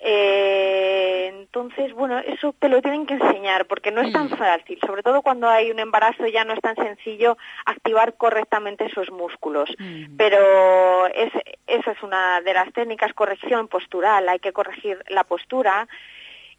eh, 0.06 1.30
entonces, 1.32 1.94
bueno, 1.94 2.20
eso 2.20 2.54
te 2.60 2.68
lo 2.68 2.82
tienen 2.82 3.06
que 3.06 3.14
enseñar 3.14 3.68
porque 3.68 3.92
no 3.92 4.02
es 4.02 4.12
tan 4.12 4.26
mm. 4.26 4.38
fácil, 4.38 4.78
sobre 4.86 5.02
todo 5.02 5.22
cuando 5.22 5.48
hay 5.48 5.72
un 5.72 5.80
embarazo 5.80 6.28
ya 6.28 6.44
no 6.44 6.54
es 6.54 6.60
tan 6.60 6.76
sencillo 6.76 7.38
activar 7.66 8.16
correctamente 8.16 8.86
esos 8.86 9.10
músculos. 9.12 9.70
Mm. 9.80 10.18
Pero 10.18 11.08
es, 11.08 11.32
esa 11.68 11.92
es 11.92 12.04
una 12.04 12.42
de 12.42 12.54
las 12.54 12.74
técnicas, 12.74 13.14
corrección 13.14 13.70
postural, 13.70 14.28
hay 14.28 14.40
que 14.40 14.52
corregir 14.52 15.02
la 15.08 15.24
postura 15.24 15.88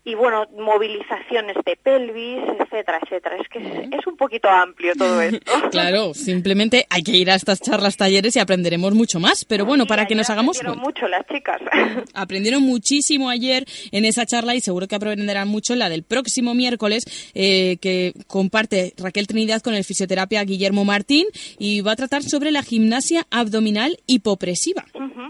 y 0.06 0.14
bueno, 0.14 0.46
movilizaciones 0.58 1.56
de 1.64 1.76
pelvis, 1.76 2.42
etcétera, 2.60 3.00
etcétera. 3.02 3.36
Es 3.40 3.48
que 3.48 3.58
es, 3.58 4.06
un 4.06 4.16
poquito 4.18 4.48
amplio 4.50 4.92
todo 4.94 5.20
esto. 5.22 5.52
claro, 5.70 6.12
simplemente 6.12 6.86
hay 6.90 7.02
que 7.02 7.12
ir 7.12 7.30
a 7.30 7.34
estas 7.34 7.60
charlas, 7.60 7.96
talleres 7.96 8.36
y 8.36 8.38
aprenderemos 8.38 8.94
mucho 8.94 9.18
más. 9.18 9.46
Pero 9.46 9.64
bueno, 9.64 9.86
para 9.86 10.06
que 10.06 10.14
nos 10.14 10.28
hagamos... 10.28 10.58
Aprendieron 10.58 10.84
mucho 10.84 11.08
las 11.08 11.26
chicas. 11.26 11.60
aprendieron 12.14 12.62
muchísimo 12.62 13.30
ayer 13.30 13.64
en 13.92 14.04
esa 14.04 14.26
charla 14.26 14.54
y 14.54 14.60
seguro 14.60 14.86
que 14.88 14.94
aprenderán 14.94 15.48
mucho 15.48 15.74
la 15.74 15.88
del 15.88 16.02
próximo 16.02 16.54
miércoles 16.54 17.04
eh, 17.34 17.78
que 17.80 18.12
comparte 18.26 18.92
Raquel 18.98 19.26
Trinidad 19.26 19.62
con 19.62 19.74
el 19.74 19.84
fisioterapia 19.84 20.44
Guillermo 20.44 20.84
Martín 20.84 21.26
y 21.58 21.80
va 21.80 21.92
a 21.92 21.96
tratar 21.96 22.22
sobre 22.22 22.50
la 22.50 22.62
gimnasia 22.62 23.26
abdominal 23.30 23.98
hipopresiva. 24.06 24.84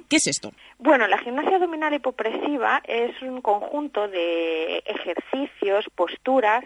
¿Qué 0.09 0.17
es 0.17 0.27
esto? 0.27 0.53
Bueno, 0.79 1.07
la 1.07 1.19
gimnasia 1.19 1.57
abdominal 1.57 1.95
hipopresiva 1.95 2.83
es 2.85 3.21
un 3.23 3.41
conjunto 3.41 4.09
de 4.09 4.83
ejercicios, 4.87 5.87
posturas 5.95 6.65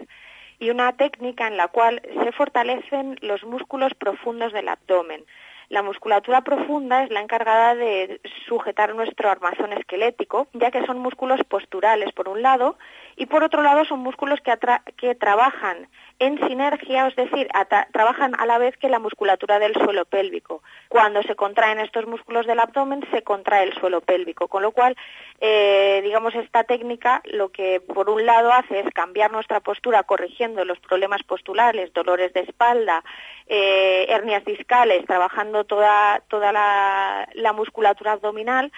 y 0.57 0.71
una 0.71 0.93
técnica 0.93 1.47
en 1.47 1.57
la 1.57 1.67
cual 1.67 2.01
se 2.23 2.31
fortalecen 2.31 3.17
los 3.21 3.43
músculos 3.43 3.93
profundos 3.93 4.51
del 4.51 4.67
abdomen. 4.67 5.23
La 5.69 5.83
musculatura 5.83 6.41
profunda 6.41 7.03
es 7.03 7.11
la 7.11 7.21
encargada 7.21 7.75
de 7.75 8.19
sujetar 8.47 8.95
nuestro 8.95 9.29
armazón 9.29 9.71
esquelético, 9.73 10.47
ya 10.53 10.71
que 10.71 10.83
son 10.87 10.97
músculos 10.97 11.43
posturales 11.43 12.11
por 12.11 12.27
un 12.27 12.41
lado 12.41 12.79
y 13.15 13.27
por 13.27 13.43
otro 13.43 13.61
lado 13.61 13.85
son 13.85 13.99
músculos 13.99 14.39
que, 14.41 14.51
que 14.97 15.13
trabajan 15.13 15.87
en 16.19 16.37
sinergia, 16.47 17.07
es 17.07 17.15
decir, 17.15 17.47
trabajan 17.93 18.33
a 18.37 18.45
la 18.45 18.57
vez 18.57 18.75
que 18.77 18.89
la 18.89 18.99
musculatura 18.99 19.57
del 19.57 19.73
suelo 19.73 20.03
pélvico. 20.03 20.61
Cuando 20.89 21.23
se 21.23 21.35
contraen 21.35 21.79
estos 21.79 22.05
músculos 22.07 22.45
del 22.45 22.59
abdomen, 22.59 23.05
se 23.11 23.23
contrae 23.23 23.63
el 23.63 23.73
suelo 23.73 24.01
pélvico, 24.01 24.49
con 24.49 24.61
lo 24.61 24.71
cual, 24.71 24.97
eh, 25.39 26.01
digamos, 26.03 26.35
esta 26.35 26.65
técnica 26.65 27.21
lo 27.25 27.49
que 27.49 27.79
por 27.79 28.09
un 28.09 28.25
lado 28.25 28.51
hace 28.51 28.81
es 28.81 28.93
cambiar 28.93 29.31
nuestra 29.31 29.61
postura 29.61 30.03
corrigiendo 30.03 30.65
los 30.65 30.79
problemas 30.79 31.23
posturales, 31.23 31.93
dolores 31.93 32.33
de 32.33 32.41
espalda, 32.41 33.01
eh, 33.47 34.05
hernias 34.09 34.43
discales, 34.43 35.05
trabajando 35.05 35.63
toda, 35.63 36.21
toda 36.27 36.51
la 36.51 37.53
musculatura 37.53 38.11
abdominal 38.11 38.71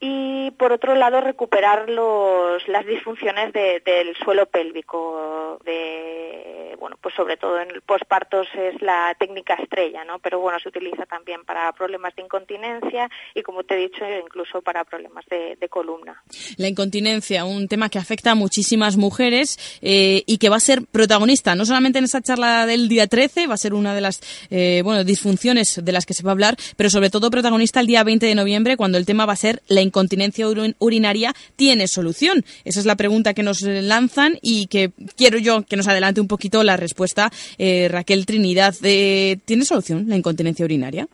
y 0.00 0.50
por 0.52 0.72
otro 0.72 0.94
lado 0.94 1.20
recuperar 1.20 1.88
los, 1.88 2.66
las 2.68 2.86
disfunciones 2.86 3.52
del 3.52 4.16
suelo 4.22 4.46
pélvico 4.46 5.58
de 5.64 6.76
bueno 6.78 6.96
pues 7.02 7.14
sobre 7.16 7.36
todo 7.36 7.60
en 7.60 7.68
pospartos 7.84 8.46
es 8.54 8.80
la 8.80 9.16
técnica 9.18 9.54
estrella 9.54 10.04
no 10.04 10.20
pero 10.20 10.38
bueno 10.38 10.60
se 10.60 10.68
utiliza 10.68 11.04
también 11.06 11.44
para 11.44 11.72
problemas 11.72 12.14
de 12.14 12.22
incontinencia 12.22 13.10
y 13.34 13.42
como 13.42 13.64
te 13.64 13.74
he 13.74 13.88
dicho 13.88 14.04
incluso 14.24 14.62
para 14.62 14.84
problemas 14.84 15.24
de, 15.26 15.56
columna. 15.68 16.22
La 16.56 16.68
incontinencia 16.68 17.44
un 17.44 17.68
tema 17.68 17.90
que 17.90 17.98
afecta 17.98 18.30
a 18.30 18.34
muchísimas 18.34 18.96
mujeres 18.96 19.78
eh, 19.82 20.22
y 20.26 20.38
que 20.38 20.48
va 20.48 20.56
a 20.56 20.60
ser 20.60 20.82
protagonista 20.82 21.54
no 21.54 21.66
solamente 21.66 21.98
en 21.98 22.04
esa 22.04 22.22
charla 22.22 22.64
del 22.66 22.88
día 22.88 23.06
13 23.06 23.48
va 23.48 23.54
a 23.54 23.58
ser 23.58 23.74
una 23.74 23.94
de 23.94 24.00
las 24.00 24.20
eh, 24.50 24.80
bueno 24.84 25.02
disfunciones 25.04 25.84
de 25.84 25.92
las 25.92 26.06
que 26.06 26.14
se 26.14 26.22
va 26.22 26.30
a 26.30 26.32
hablar 26.32 26.56
pero 26.76 26.88
sobre 26.88 27.10
todo 27.10 27.30
protagonista 27.30 27.80
el 27.80 27.86
día 27.86 28.04
20 28.04 28.24
de 28.24 28.34
noviembre 28.34 28.76
cuando 28.76 28.96
el 28.96 29.04
tema 29.04 29.26
va 29.26 29.32
a 29.32 29.36
ser 29.36 29.60
la 29.66 29.82
incontinencia 29.88 30.46
urinaria 30.78 31.32
tiene 31.56 31.88
solución? 31.88 32.44
Esa 32.64 32.80
es 32.80 32.86
la 32.86 32.96
pregunta 32.96 33.34
que 33.34 33.42
nos 33.42 33.62
lanzan 33.62 34.38
y 34.42 34.66
que 34.68 34.92
quiero 35.16 35.38
yo 35.38 35.62
que 35.62 35.76
nos 35.76 35.88
adelante 35.88 36.20
un 36.20 36.28
poquito 36.28 36.62
la 36.62 36.76
respuesta 36.76 37.30
eh, 37.58 37.88
Raquel 37.90 38.26
Trinidad. 38.26 38.74
Eh, 38.82 39.38
¿Tiene 39.44 39.64
solución 39.64 40.04
la 40.08 40.16
incontinencia 40.16 40.64
urinaria? 40.64 41.06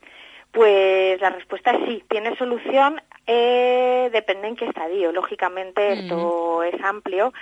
Pues 0.53 1.21
la 1.21 1.31
respuesta 1.31 1.73
es 1.73 1.89
sí, 1.89 2.05
tiene 2.09 2.37
solución, 2.37 3.01
eh, 3.27 4.09
depende 4.13 4.49
en 4.49 4.57
qué 4.57 4.67
estadio. 4.67 5.11
Lógicamente 5.13 5.81
mm. 5.81 5.99
esto 5.99 6.63
es 6.63 6.81
amplio, 6.83 7.33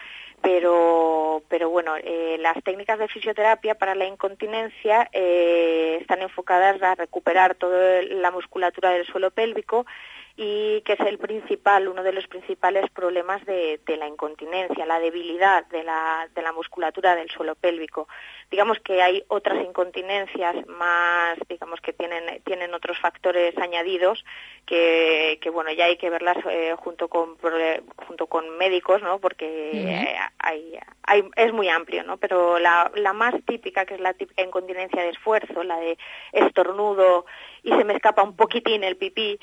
pero, 0.40 1.42
pero 1.48 1.68
bueno, 1.68 1.92
las 2.38 2.62
técnicas 2.64 2.98
de 2.98 3.08
fisioterapia 3.08 3.74
para 3.74 3.94
la 3.94 4.06
incontinencia 4.06 5.08
están 5.12 6.22
enfocadas 6.22 6.82
a 6.82 6.94
recuperar 6.94 7.54
toda 7.54 8.02
la 8.02 8.30
musculatura 8.30 8.90
del 8.90 9.06
suelo 9.06 9.30
pélvico 9.30 9.86
y 10.36 10.80
que 10.82 10.94
es 10.94 11.00
el 11.00 11.18
principal, 11.18 11.88
uno 11.88 12.02
de 12.02 12.12
los 12.12 12.26
principales 12.26 12.90
problemas 12.90 13.44
de, 13.44 13.80
la 13.98 14.06
incontinencia, 14.06 14.86
la 14.86 14.98
debilidad 14.98 15.66
de 15.66 15.84
la, 15.84 16.28
de 16.34 16.42
la 16.42 16.52
musculatura 16.52 17.14
del 17.14 17.30
suelo 17.30 17.54
pélvico. 17.54 18.08
Digamos 18.50 18.78
que 18.80 19.02
hay 19.02 19.22
otras 19.28 19.62
incontinencias 19.62 20.66
más, 20.66 21.38
digamos 21.48 21.80
que 21.80 21.92
tienen, 21.92 22.42
tienen 22.44 22.72
otros 22.72 22.98
factores 22.98 23.56
añadidos 23.58 24.24
que, 24.66 25.38
que 25.42 25.50
bueno, 25.50 25.70
ya 25.72 25.86
hay 25.86 25.96
que 25.98 26.10
verlas 26.10 26.38
eh, 26.48 26.74
junto 26.78 27.08
con 27.08 27.36
junto 27.96 28.26
con 28.26 28.56
médicos, 28.56 29.02
¿no? 29.02 29.18
Porque 29.18 30.16
hay, 30.38 30.78
hay, 31.02 31.24
es 31.36 31.52
muy 31.52 31.68
amplio, 31.68 32.04
¿no? 32.04 32.16
Pero 32.16 32.58
la, 32.58 32.90
la 32.94 33.12
más 33.12 33.34
típica, 33.46 33.84
que 33.84 33.94
es 33.94 34.00
la 34.00 34.14
típica 34.14 34.42
incontinencia 34.42 35.02
de 35.02 35.10
esfuerzo, 35.10 35.62
la 35.62 35.78
de 35.78 35.98
estornudo 36.32 37.26
y 37.62 37.70
se 37.70 37.84
me 37.84 37.94
escapa 37.94 38.22
un 38.22 38.36
poquitín 38.36 38.84
el 38.84 38.96
pipí, 38.96 39.38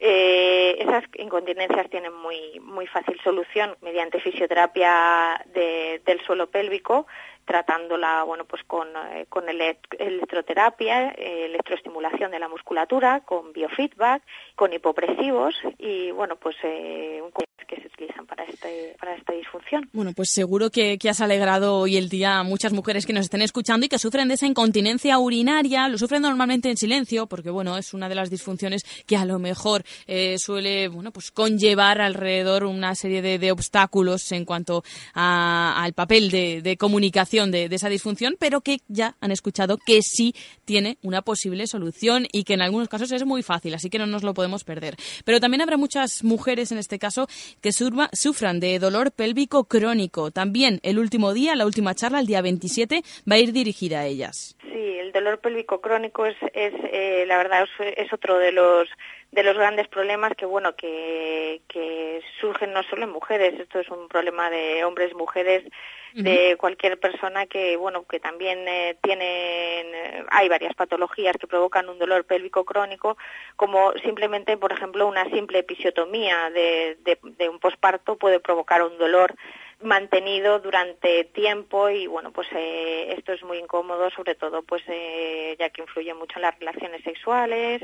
eh, 0.00 0.76
esas 0.78 1.04
incontinencias 1.14 1.90
tienen 1.90 2.12
muy, 2.14 2.60
muy 2.60 2.86
fácil 2.86 3.18
solución 3.22 3.76
mediante 3.80 4.20
fisioterapia 4.20 5.44
del 5.54 6.20
suelo 6.24 6.48
pélvico, 6.48 7.06
tratándola 7.48 8.24
bueno, 8.24 8.44
pues 8.44 8.62
con, 8.64 8.88
eh, 9.14 9.24
con 9.30 9.44
electroterapia, 9.48 11.12
eh, 11.12 11.46
electroestimulación 11.46 12.30
de 12.30 12.38
la 12.38 12.46
musculatura, 12.46 13.20
con 13.20 13.54
biofeedback, 13.54 14.22
con 14.54 14.74
hipopresivos 14.74 15.54
y 15.78 16.10
bueno, 16.10 16.36
pues 16.36 16.56
eh, 16.62 17.22
un 17.24 17.32
que 17.68 17.80
se 17.80 17.86
utilizan 17.86 18.26
para, 18.26 18.44
este, 18.44 18.96
para 18.98 19.14
esta 19.14 19.34
disfunción. 19.34 19.88
Bueno, 19.92 20.12
pues 20.16 20.30
seguro 20.30 20.70
que, 20.70 20.98
que, 20.98 21.10
has 21.10 21.20
alegrado 21.20 21.76
hoy 21.76 21.96
el 21.96 22.08
día 22.08 22.38
a 22.38 22.42
muchas 22.42 22.72
mujeres 22.72 23.04
que 23.04 23.12
nos 23.12 23.26
estén 23.26 23.42
escuchando 23.42 23.84
y 23.84 23.88
que 23.88 23.98
sufren 23.98 24.26
de 24.26 24.34
esa 24.34 24.46
incontinencia 24.46 25.18
urinaria. 25.18 25.86
Lo 25.88 25.98
sufren 25.98 26.22
normalmente 26.22 26.70
en 26.70 26.78
silencio 26.78 27.26
porque, 27.26 27.50
bueno, 27.50 27.76
es 27.76 27.92
una 27.92 28.08
de 28.08 28.14
las 28.14 28.30
disfunciones 28.30 28.84
que 29.06 29.16
a 29.16 29.26
lo 29.26 29.38
mejor 29.38 29.84
eh, 30.06 30.38
suele, 30.38 30.88
bueno, 30.88 31.12
pues 31.12 31.30
conllevar 31.30 32.00
alrededor 32.00 32.64
una 32.64 32.94
serie 32.94 33.20
de, 33.20 33.38
de 33.38 33.52
obstáculos 33.52 34.32
en 34.32 34.46
cuanto 34.46 34.82
a, 35.12 35.82
al 35.82 35.92
papel 35.92 36.30
de, 36.30 36.62
de 36.62 36.76
comunicación 36.78 37.37
de, 37.46 37.68
esa 37.70 37.88
disfunción, 37.88 38.36
pero 38.38 38.60
que 38.60 38.78
ya 38.88 39.14
han 39.20 39.30
escuchado 39.30 39.78
que 39.78 40.02
sí 40.02 40.34
tiene 40.64 40.98
una 41.02 41.22
posible 41.22 41.66
solución 41.66 42.26
y 42.32 42.44
que 42.44 42.54
en 42.54 42.62
algunos 42.62 42.88
casos 42.88 43.12
es 43.12 43.24
muy 43.24 43.42
fácil, 43.42 43.74
así 43.74 43.88
que 43.88 43.98
no 43.98 44.06
nos 44.06 44.24
lo 44.24 44.34
podemos 44.34 44.64
perder. 44.64 44.96
Pero 45.24 45.40
también 45.40 45.62
habrá 45.62 45.76
muchas 45.76 46.24
mujeres 46.24 46.72
en 46.72 46.78
este 46.78 46.98
caso 46.98 47.28
que 47.60 47.70
sufran 47.72 48.60
de 48.60 48.78
dolor 48.78 49.12
pélvico 49.12 49.64
crónico. 49.64 50.30
También 50.30 50.80
el 50.82 50.98
último 50.98 51.32
día, 51.32 51.54
la 51.54 51.66
última 51.66 51.94
charla, 51.94 52.20
el 52.20 52.26
día 52.26 52.42
27, 52.42 53.02
va 53.30 53.36
a 53.36 53.38
ir 53.38 53.52
dirigida 53.52 54.00
a 54.00 54.06
ellas. 54.06 54.56
Sí, 54.62 54.98
el 54.98 55.12
dolor 55.12 55.38
pélvico 55.38 55.80
crónico 55.80 56.26
es, 56.26 56.36
es 56.52 56.74
eh, 56.92 57.24
la 57.26 57.38
verdad, 57.38 57.68
es 57.96 58.12
otro 58.12 58.38
de 58.38 58.52
los 58.52 58.88
de 59.32 59.42
los 59.42 59.56
grandes 59.56 59.88
problemas 59.88 60.32
que 60.34 60.46
bueno 60.46 60.74
que, 60.74 61.60
que 61.68 62.20
surgen 62.40 62.72
no 62.72 62.82
solo 62.84 63.04
en 63.04 63.10
mujeres 63.10 63.60
esto 63.60 63.80
es 63.80 63.88
un 63.90 64.08
problema 64.08 64.48
de 64.48 64.84
hombres 64.84 65.14
mujeres 65.14 65.64
de 66.14 66.56
cualquier 66.58 66.98
persona 66.98 67.46
que 67.46 67.76
bueno 67.76 68.04
que 68.06 68.20
también 68.20 68.66
eh, 68.66 68.96
tienen 69.02 69.26
eh, 69.94 70.24
hay 70.30 70.48
varias 70.48 70.74
patologías 70.74 71.36
que 71.36 71.46
provocan 71.46 71.88
un 71.88 71.98
dolor 71.98 72.24
pélvico 72.24 72.64
crónico 72.64 73.16
como 73.56 73.92
simplemente 74.04 74.56
por 74.56 74.72
ejemplo 74.72 75.06
una 75.06 75.28
simple 75.30 75.60
episiotomía 75.60 76.50
de, 76.50 77.18
un 77.50 77.58
posparto 77.58 78.16
puede 78.16 78.40
provocar 78.40 78.82
un 78.82 78.96
dolor 78.98 79.34
mantenido 79.80 80.58
durante 80.58 81.24
tiempo 81.24 81.88
y 81.88 82.06
bueno 82.06 82.32
pues 82.32 82.48
eh, 82.52 83.14
esto 83.16 83.32
es 83.32 83.42
muy 83.42 83.58
incómodo 83.58 84.10
sobre 84.10 84.34
todo 84.34 84.62
pues 84.62 84.82
ya 85.58 85.70
que 85.70 85.82
influye 85.82 86.14
mucho 86.14 86.36
en 86.36 86.42
las 86.42 86.58
relaciones 86.58 87.02
sexuales 87.02 87.82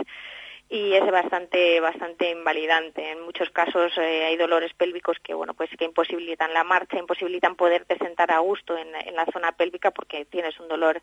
y 0.74 0.92
es 0.92 1.08
bastante 1.08 1.78
bastante 1.78 2.30
invalidante. 2.30 3.12
En 3.12 3.20
muchos 3.20 3.48
casos 3.50 3.92
eh, 3.96 4.24
hay 4.24 4.36
dolores 4.36 4.74
pélvicos 4.74 5.16
que 5.22 5.32
bueno 5.32 5.54
pues 5.54 5.70
que 5.78 5.84
imposibilitan 5.84 6.52
la 6.52 6.64
marcha, 6.64 6.98
imposibilitan 6.98 7.54
poderte 7.54 7.96
sentar 7.96 8.32
a 8.32 8.40
gusto 8.40 8.76
en, 8.76 8.90
la 9.14 9.24
zona 9.26 9.52
pélvica 9.52 9.92
porque 9.92 10.24
tienes 10.24 10.58
un 10.58 10.66
dolor 10.66 11.00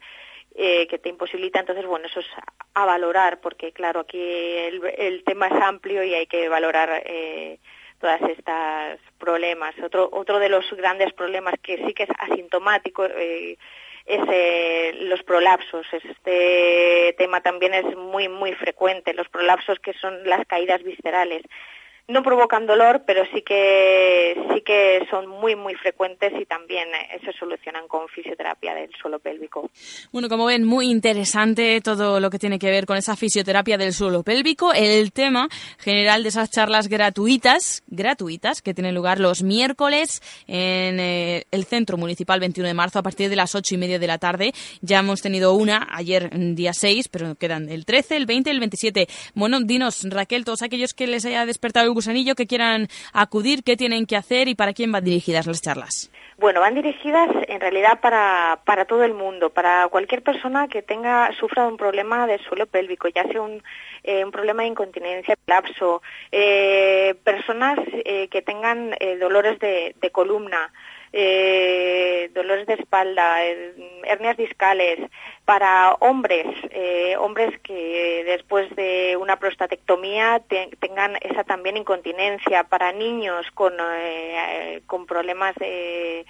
eh, 0.56 0.88
que 0.88 1.00
te 1.00 1.08
imposibilita. 1.08 1.62
Entonces 1.62 1.86
bueno 1.86 2.08
eso 2.08 2.20
es 2.20 2.26
a 2.74 2.86
valorar 2.86 3.40
porque 3.40 3.72
claro 3.72 4.02
aquí 4.02 4.20
el, 4.22 5.24
tema 5.26 5.48
es 5.48 5.64
amplio 5.64 6.04
y 6.04 6.16
hay 6.16 6.28
que 6.28 6.50
valorar 6.50 7.04
eh, 7.06 7.58
todas 8.02 8.22
estas 8.24 9.00
problemas. 9.20 9.74
Otro 9.82 10.10
otro 10.12 10.40
de 10.40 10.50
los 10.50 10.70
grandes 10.74 11.14
problemas 11.14 11.54
que 11.64 11.78
sí 11.86 11.94
que 11.94 12.04
es 12.04 12.10
asintomático 12.20 13.06
eh, 13.06 13.58
es 14.06 14.22
eh, 14.32 14.92
los 15.02 15.24
prolapsos. 15.24 15.86
Este 15.92 17.16
tema 17.18 17.42
también 17.42 17.74
es 17.74 17.96
muy, 17.96 18.28
muy 18.28 18.54
frecuente, 18.54 19.14
los 19.14 19.30
prolapsos 19.30 19.80
que 19.80 19.94
son 19.94 20.28
las 20.28 20.46
caídas 20.48 20.84
viscerales 20.84 21.44
no 22.12 22.24
provocan 22.24 22.68
dolor, 22.68 23.04
pero 23.06 23.24
sí 23.34 23.42
que 23.42 24.36
sí 24.54 24.62
que 24.62 25.08
son 25.10 25.28
muy 25.28 25.56
muy 25.56 25.76
frecuentes 25.76 26.34
y 26.40 26.46
también 26.46 26.90
eh, 26.90 27.20
se 27.26 27.32
solucionan 27.34 27.88
con 27.88 28.08
fisioterapia 28.10 28.76
del 28.76 28.92
suelo 29.02 29.20
pélvico. 29.20 29.70
Bueno, 30.12 30.28
como 30.30 30.46
ven, 30.46 30.66
muy 30.66 30.90
interesante 30.90 31.80
todo 31.82 32.20
lo 32.20 32.30
que 32.30 32.40
tiene 32.40 32.60
que 32.60 32.70
ver 32.70 32.86
con 32.86 32.98
esa 32.98 33.16
fisioterapia 33.16 33.78
del 33.78 33.94
suelo 33.94 34.24
pélvico, 34.24 34.74
el 34.74 35.12
tema 35.12 35.48
general 35.80 36.24
de 36.24 36.30
esas 36.30 36.52
charlas 36.52 36.88
gratuitas, 36.88 37.84
gratuitas 37.88 38.62
que 38.62 38.74
tienen 38.74 38.94
lugar 38.96 39.20
los 39.20 39.44
miércoles 39.44 40.22
en 40.48 41.00
eh, 41.00 41.46
el 41.52 41.66
Centro 41.66 41.98
Municipal 41.98 42.40
21 42.40 42.68
de 42.68 42.74
marzo 42.74 43.00
a 43.00 43.04
partir 43.04 43.30
de 43.30 43.36
las 43.36 43.56
ocho 43.56 43.76
y 43.76 43.78
media 43.78 44.00
de 44.00 44.08
la 44.08 44.18
tarde. 44.18 44.54
Ya 44.82 45.00
hemos 45.00 45.22
tenido 45.22 45.54
una 45.54 45.88
ayer 45.92 46.30
día 46.56 46.74
6, 46.74 47.08
pero 47.08 47.36
quedan 47.36 47.70
el 47.70 47.86
13, 47.86 48.18
el 48.18 48.26
20 48.26 48.50
y 48.50 48.54
el 48.54 48.60
27. 48.60 49.08
Bueno, 49.34 49.62
dinos, 49.62 50.04
Raquel, 50.10 50.46
todos 50.46 50.62
aquellos 50.62 50.94
que 50.94 51.08
les 51.08 51.26
haya 51.26 51.46
despertado 51.46 51.86
el 51.86 52.01
gusanillo 52.02 52.34
que 52.36 52.48
quieran 52.48 52.88
acudir, 53.14 53.64
qué 53.64 53.78
tienen 53.78 54.06
que 54.08 54.18
hacer 54.18 54.48
y 54.48 54.56
para 54.56 54.74
quién 54.74 54.92
van 54.92 55.04
dirigidas 55.04 55.46
las 55.46 55.62
charlas. 55.62 56.12
Bueno, 56.38 56.60
van 56.60 56.74
dirigidas 56.74 57.30
en 57.48 57.60
realidad 57.60 58.00
para, 58.02 58.60
para 58.66 58.86
todo 58.86 59.04
el 59.04 59.14
mundo, 59.14 59.52
para 59.52 59.88
cualquier 59.90 60.24
persona 60.24 60.68
que 60.68 60.82
tenga 60.82 61.30
sufra 61.40 61.68
un 61.68 61.78
problema 61.78 62.26
de 62.26 62.40
suelo 62.40 62.66
pélvico, 62.66 63.08
ya 63.10 63.24
sea 63.26 63.42
un, 63.44 63.62
eh, 64.04 64.26
un 64.26 64.32
problema 64.32 64.64
de 64.64 64.70
incontinencia, 64.70 65.36
lapso, 65.46 66.02
eh, 66.32 67.14
personas 67.24 67.78
eh, 67.94 68.28
que 68.30 68.42
tengan 68.42 68.96
dolores 69.20 69.60
de, 69.60 69.96
de 70.02 70.10
columna, 70.10 70.74
eh, 71.14 72.30
dolores 72.34 72.68
de 72.68 72.76
espalda, 72.76 73.44
hernias 74.04 74.38
discales, 74.38 75.00
para 75.46 75.94
hombres, 75.96 76.46
eh, 76.70 77.16
hombres 77.18 77.60
que 77.62 78.24
después 78.26 78.74
de 78.76 79.18
una 79.20 79.38
prostatectomía 79.38 80.42
tengan 80.80 81.18
esa 81.22 81.44
también 81.44 81.78
incontinencia, 81.78 82.64
para 82.64 82.94
niños 82.94 83.46
con, 83.54 83.74
eh, 83.80 84.82
con 84.88 85.06
problemas 85.06 85.56
de 85.56 86.26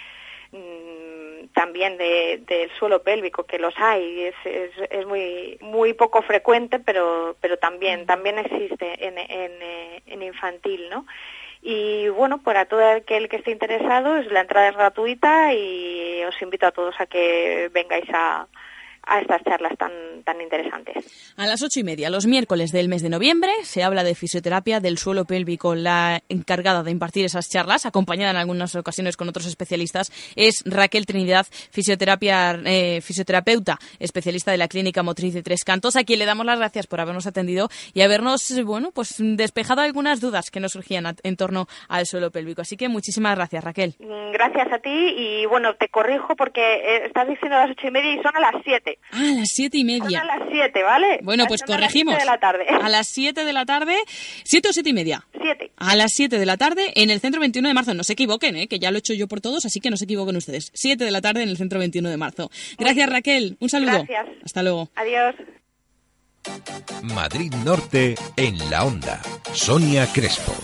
mm, 0.52 1.48
también 1.54 1.98
del 1.98 2.72
suelo 2.80 3.04
pélvico 3.04 3.44
que 3.44 3.60
los 3.60 3.74
hay 3.78 4.22
es, 4.24 4.36
es, 4.46 4.72
es, 4.90 5.06
muy 5.06 5.58
muy 5.60 5.94
poco 5.94 6.22
frecuente 6.22 6.80
pero 6.80 7.36
pero 7.42 7.58
también 7.58 8.06
también 8.06 8.38
existe 8.38 9.06
en, 9.06 9.18
en, 9.18 9.52
en 10.06 10.22
infantil 10.22 10.90
no 10.90 11.06
y 11.62 12.10
bueno, 12.10 12.42
para 12.42 12.66
todo 12.66 12.84
aquel 12.84 13.30
que 13.30 13.38
esté 13.38 13.52
interesado, 13.52 14.22
la 14.24 14.42
entrada 14.42 14.70
es 14.70 14.76
gratuita 14.76 15.54
y 15.54 16.24
os 16.24 16.42
invito 16.42 16.66
a 16.66 16.72
todos 16.72 16.96
a 17.00 17.06
que 17.06 17.70
vengáis 17.74 18.10
a, 18.14 18.48
a 19.04 19.20
estas 19.20 19.44
charlas 19.44 19.78
tan, 19.78 19.92
tan 20.24 20.40
interesantes. 20.42 21.34
A 21.38 21.48
las 21.48 21.62
ocho 21.62 21.80
y 21.80 21.84
media, 21.84 22.10
los 22.10 22.26
miércoles 22.26 22.72
del 22.72 22.88
mes 22.88 23.02
de 23.02 23.10
noviembre, 23.10 23.52
se 23.64 23.84
habla 23.84 24.04
de 24.04 24.16
fisioterapia 24.16 24.80
del 24.80 24.98
suelo 24.98 25.26
pélvico. 25.26 25.76
La 25.76 26.22
encargada 26.30 26.84
de 26.84 26.92
impartir 26.92 27.26
esas 27.26 27.50
charlas, 27.50 27.86
acompañada 27.86 28.32
en 28.32 28.38
algunas 28.38 28.76
ocasiones 28.76 29.18
con 29.18 29.30
otros 29.30 29.48
especialistas, 29.48 30.12
es 30.36 30.64
Raquel 30.66 31.06
Trinidad, 31.06 31.48
fisioterapia, 31.72 32.60
eh, 32.66 33.02
fisioterapeuta, 33.02 33.80
especialista 34.00 34.52
de 34.52 34.58
la 34.58 34.68
Clínica 34.68 35.04
Motriz 35.04 35.34
de 35.34 35.44
Tres 35.44 35.64
Cantos, 35.64 35.96
a 35.96 36.04
quien 36.04 36.20
le 36.20 36.26
damos 36.26 36.46
las 36.46 36.60
gracias 36.60 36.88
por 36.88 37.02
habernos 37.02 37.28
atendido 37.28 37.70
y 37.94 38.02
habernos, 38.02 38.64
bueno, 38.64 38.92
pues 38.94 39.16
despejado 39.20 39.82
algunas 39.82 40.22
dudas 40.22 40.52
que 40.52 40.60
nos 40.60 40.74
surgían 40.74 41.16
en 41.24 41.38
torno 41.38 41.68
al 41.88 42.06
suelo 42.06 42.32
pélvico. 42.32 42.62
Así 42.62 42.78
que 42.78 42.90
muchísimas 42.90 43.36
gracias, 43.36 43.64
Raquel. 43.64 43.96
Gracias 44.34 44.72
a 44.72 44.80
ti 44.80 44.90
y 44.90 45.46
bueno, 45.46 45.76
te 45.76 45.90
corrijo 45.90 46.36
porque 46.36 46.62
eh, 46.62 47.06
estás 47.06 47.28
diciendo 47.28 47.58
a 47.58 47.62
las 47.62 47.72
ocho 47.72 47.88
y 47.88 47.92
media 47.92 48.14
y 48.14 48.22
son 48.22 48.36
a 48.36 48.40
las 48.40 48.64
siete. 48.64 48.91
Ah, 49.12 49.30
a 49.30 49.40
las 49.40 49.50
siete 49.50 49.78
y 49.78 49.84
media. 49.84 50.22
a 50.22 50.26
las 50.26 50.50
siete, 50.52 50.84
¿vale? 50.84 51.20
Bueno, 51.24 51.46
pues 51.48 51.62
corregimos. 51.64 52.16
A 52.16 52.26
las 52.26 52.26
siete 52.26 52.26
de 52.26 52.32
la 52.32 52.40
tarde. 52.40 52.66
A 52.86 52.90
las 52.90 53.08
siete 53.08 53.46
de 53.46 53.54
la 53.54 53.66
tarde. 53.66 53.96
¿Siete 54.44 54.70
o 54.70 54.74
siete 54.74 54.90
y 54.90 54.94
media? 54.94 55.26
Siete. 55.40 55.72
A 55.78 55.96
las 55.96 56.14
siete 56.14 56.40
de 56.40 56.46
la 56.46 56.58
tarde 56.58 56.92
en 56.96 57.10
el 57.10 57.20
centro 57.20 57.40
21 57.40 57.68
de 57.68 57.74
marzo. 57.74 57.94
No 57.94 58.04
se 58.04 58.14
equivoquen, 58.14 58.56
¿eh? 58.56 58.68
que 58.68 58.80
ya 58.80 58.92
lo 58.92 58.98
he 58.98 59.00
hecho 59.00 59.14
yo 59.14 59.28
por 59.28 59.42
todos, 59.42 59.66
así 59.66 59.80
que 59.80 59.90
no 59.90 59.98
se 59.98 60.06
equivoquen 60.06 60.36
ustedes. 60.36 60.72
Siete 60.74 61.06
de 61.06 61.12
la 61.12 61.22
tarde 61.22 61.44
en 61.44 61.50
el 61.50 61.58
centro 61.58 61.80
21 61.80 62.10
de 62.10 62.18
marzo. 62.18 62.50
Gracias, 62.78 63.10
Raquel. 63.10 63.58
Un 63.60 63.70
saludo. 63.70 64.04
Gracias. 64.06 64.28
Hasta 64.44 64.64
luego. 64.64 64.90
Adiós. 64.96 65.36
Madrid 67.04 67.54
Norte 67.64 68.16
en 68.36 68.58
la 68.70 68.84
onda. 68.86 69.22
Sonia 69.54 70.08
Crespo. 70.12 70.56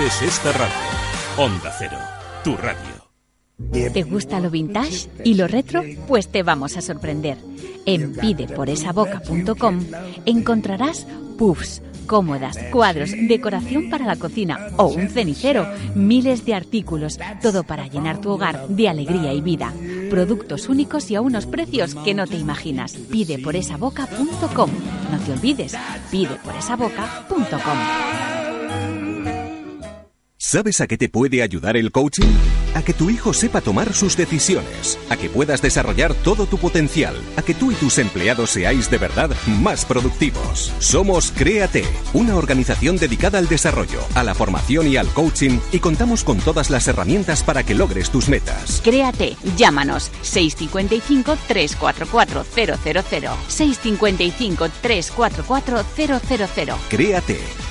Mereces 0.00 0.22
esta 0.22 0.52
radio. 0.52 0.74
Onda 1.36 1.70
Cero, 1.78 1.98
tu 2.42 2.56
radio. 2.56 3.90
¿Te 3.92 4.02
gusta 4.02 4.40
lo 4.40 4.48
vintage 4.48 5.10
y 5.24 5.34
lo 5.34 5.46
retro? 5.46 5.82
Pues 6.08 6.28
te 6.28 6.42
vamos 6.42 6.78
a 6.78 6.80
sorprender. 6.80 7.36
En 7.84 8.14
pideporesaboca.com 8.14 9.80
encontrarás 10.24 11.06
puffs, 11.36 11.82
cómodas, 12.06 12.56
cuadros, 12.72 13.10
decoración 13.10 13.90
para 13.90 14.06
la 14.06 14.16
cocina 14.16 14.68
o 14.78 14.86
un 14.86 15.08
cenicero, 15.08 15.66
miles 15.94 16.46
de 16.46 16.54
artículos, 16.54 17.18
todo 17.42 17.62
para 17.62 17.86
llenar 17.86 18.22
tu 18.22 18.30
hogar 18.30 18.68
de 18.68 18.88
alegría 18.88 19.34
y 19.34 19.42
vida. 19.42 19.74
Productos 20.08 20.70
únicos 20.70 21.10
y 21.10 21.16
a 21.16 21.20
unos 21.20 21.44
precios 21.44 21.94
que 21.94 22.14
no 22.14 22.26
te 22.26 22.36
imaginas. 22.36 22.94
Pideporesaboca.com. 22.94 24.70
No 25.10 25.18
te 25.26 25.32
olvides, 25.32 25.76
pideporesaboca.com. 26.10 28.49
¿Sabes 30.42 30.80
a 30.80 30.86
qué 30.86 30.96
te 30.96 31.10
puede 31.10 31.42
ayudar 31.42 31.76
el 31.76 31.92
coaching? 31.92 32.32
A 32.74 32.80
que 32.80 32.94
tu 32.94 33.10
hijo 33.10 33.34
sepa 33.34 33.60
tomar 33.60 33.92
sus 33.92 34.16
decisiones, 34.16 34.98
a 35.10 35.18
que 35.18 35.28
puedas 35.28 35.60
desarrollar 35.60 36.14
todo 36.14 36.46
tu 36.46 36.56
potencial, 36.56 37.14
a 37.36 37.42
que 37.42 37.52
tú 37.52 37.70
y 37.70 37.74
tus 37.74 37.98
empleados 37.98 38.48
seáis 38.48 38.90
de 38.90 38.96
verdad 38.96 39.30
más 39.46 39.84
productivos. 39.84 40.72
Somos 40.78 41.30
Créate, 41.30 41.84
una 42.14 42.36
organización 42.36 42.96
dedicada 42.96 43.38
al 43.38 43.48
desarrollo, 43.48 44.00
a 44.14 44.24
la 44.24 44.34
formación 44.34 44.88
y 44.88 44.96
al 44.96 45.08
coaching 45.08 45.58
y 45.72 45.78
contamos 45.78 46.24
con 46.24 46.38
todas 46.38 46.70
las 46.70 46.88
herramientas 46.88 47.42
para 47.42 47.62
que 47.62 47.74
logres 47.74 48.08
tus 48.08 48.30
metas. 48.30 48.80
Créate, 48.82 49.36
llámanos 49.58 50.10
655 50.22 51.36
344 51.48 52.46
000 52.54 52.78
655 53.46 54.68
344 54.80 55.84
000. 56.56 56.76
Créate 56.88 57.69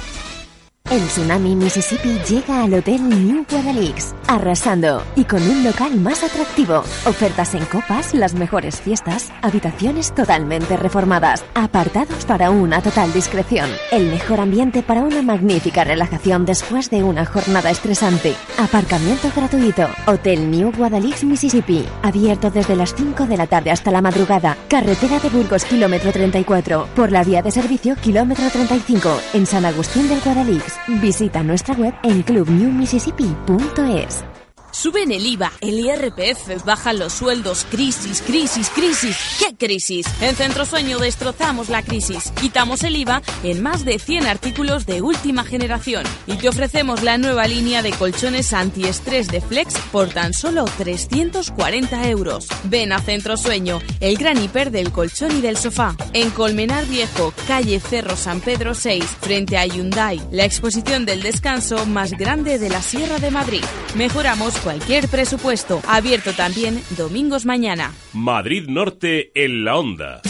El 0.91 1.05
tsunami 1.05 1.55
Mississippi 1.55 2.17
llega 2.27 2.63
al 2.63 2.73
Hotel 2.73 3.07
New 3.07 3.45
Guadalix, 3.47 4.15
arrasando 4.27 5.03
y 5.15 5.23
con 5.23 5.39
un 5.43 5.63
local 5.63 5.99
más 5.99 6.23
atractivo. 6.23 6.79
Ofertas 7.05 7.53
en 7.53 7.63
copas, 7.65 8.15
las 8.15 8.33
mejores 8.33 8.81
fiestas, 8.81 9.31
habitaciones 9.43 10.15
totalmente 10.15 10.77
reformadas, 10.77 11.45
apartados 11.53 12.25
para 12.25 12.49
una 12.49 12.81
total 12.81 13.13
discreción. 13.13 13.69
El 13.91 14.07
mejor 14.07 14.39
ambiente 14.39 14.81
para 14.81 15.03
una 15.03 15.21
magnífica 15.21 15.83
relajación 15.83 16.43
después 16.43 16.89
de 16.89 17.03
una 17.03 17.23
jornada 17.23 17.69
estresante. 17.69 18.35
Aparcamiento 18.57 19.31
gratuito. 19.35 19.87
Hotel 20.07 20.49
New 20.49 20.71
Guadalix, 20.75 21.23
Mississippi. 21.23 21.85
Abierto 22.01 22.49
desde 22.49 22.75
las 22.75 22.95
5 22.95 23.27
de 23.27 23.37
la 23.37 23.45
tarde 23.45 23.69
hasta 23.69 23.91
la 23.91 24.01
madrugada. 24.01 24.57
Carretera 24.67 25.19
de 25.19 25.29
Burgos, 25.29 25.65
kilómetro 25.65 26.11
34. 26.11 26.87
Por 26.95 27.11
la 27.11 27.23
vía 27.23 27.43
de 27.43 27.51
servicio, 27.51 27.95
kilómetro 27.97 28.49
35. 28.49 29.21
En 29.35 29.45
San 29.45 29.65
Agustín 29.65 30.09
del 30.09 30.19
Guadalix. 30.21 30.78
Visita 30.87 31.43
nuestra 31.43 31.75
web 31.75 31.93
en 32.03 32.23
clubnewmississippi.es. 32.23 34.38
Suben 34.71 35.11
el 35.11 35.25
IVA, 35.25 35.51
el 35.61 35.79
IRPF, 35.79 36.63
bajan 36.63 36.99
los 36.99 37.13
sueldos, 37.13 37.65
crisis, 37.69 38.21
crisis, 38.21 38.69
crisis. 38.69 39.17
¿Qué 39.39 39.55
crisis? 39.55 40.05
En 40.21 40.35
Centro 40.35 40.65
Sueño 40.65 40.99
destrozamos 40.99 41.69
la 41.69 41.81
crisis. 41.81 42.31
Quitamos 42.39 42.83
el 42.83 42.95
IVA 42.95 43.21
en 43.43 43.61
más 43.63 43.83
de 43.83 43.99
100 43.99 44.27
artículos 44.27 44.85
de 44.85 45.01
última 45.01 45.43
generación 45.43 46.03
y 46.27 46.37
te 46.37 46.49
ofrecemos 46.49 47.03
la 47.03 47.17
nueva 47.17 47.47
línea 47.47 47.81
de 47.81 47.91
colchones 47.91 48.53
antiestrés 48.53 49.27
de 49.27 49.41
Flex 49.41 49.73
por 49.91 50.09
tan 50.09 50.33
solo 50.33 50.65
340 50.77 52.07
euros. 52.09 52.47
Ven 52.65 52.91
a 52.91 52.99
Centro 52.99 53.37
Sueño, 53.37 53.79
el 53.99 54.17
gran 54.17 54.41
hiper 54.41 54.71
del 54.71 54.91
colchón 54.91 55.37
y 55.37 55.41
del 55.41 55.57
sofá. 55.57 55.95
En 56.13 56.29
Colmenar 56.29 56.85
Viejo, 56.85 57.33
calle 57.47 57.79
Cerro 57.79 58.15
San 58.15 58.39
Pedro 58.39 58.75
6, 58.75 59.03
frente 59.19 59.57
a 59.57 59.65
Hyundai, 59.65 60.21
la 60.31 60.45
exposición 60.45 61.05
del 61.05 61.23
descanso 61.23 61.85
más 61.85 62.11
grande 62.11 62.59
de 62.59 62.69
la 62.69 62.81
Sierra 62.81 63.17
de 63.19 63.31
Madrid. 63.31 63.63
Mejoramos 63.95 64.58
cualquier 64.59 65.07
presupuesto. 65.07 65.81
Abierto 65.87 66.33
también 66.33 66.81
domingos 66.97 67.45
mañana. 67.45 67.93
Madrid 68.13 68.67
Norte 68.67 69.31
en 69.35 69.63
la 69.65 69.77
onda. 69.77 70.21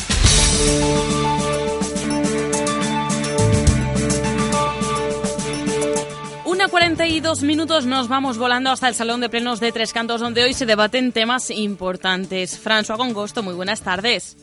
Una 6.45 6.67
42 6.67 7.43
minutos 7.43 7.85
nos 7.85 8.09
vamos 8.09 8.37
volando 8.37 8.71
hasta 8.71 8.89
el 8.89 8.95
Salón 8.95 9.21
de 9.21 9.29
Plenos 9.29 9.61
de 9.61 9.71
Tres 9.71 9.93
Cantos, 9.93 10.19
donde 10.19 10.43
hoy 10.43 10.53
se 10.53 10.65
debaten 10.65 11.13
temas 11.13 11.51
importantes. 11.51 12.61
François 12.61 12.97
Gongosto, 12.97 13.43
muy 13.43 13.53
buenas 13.53 13.81
tardes. 13.81 14.35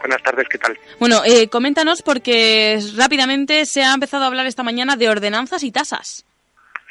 Buenas 0.00 0.22
tardes, 0.22 0.46
¿qué 0.48 0.56
tal? 0.56 0.78
Bueno, 0.98 1.22
eh, 1.26 1.48
coméntanos 1.48 2.00
porque 2.00 2.82
rápidamente 2.96 3.66
se 3.66 3.82
ha 3.82 3.92
empezado 3.92 4.24
a 4.24 4.28
hablar 4.28 4.46
esta 4.46 4.62
mañana 4.62 4.96
de 4.96 5.10
ordenanzas 5.10 5.62
y 5.62 5.70
tasas. 5.70 6.24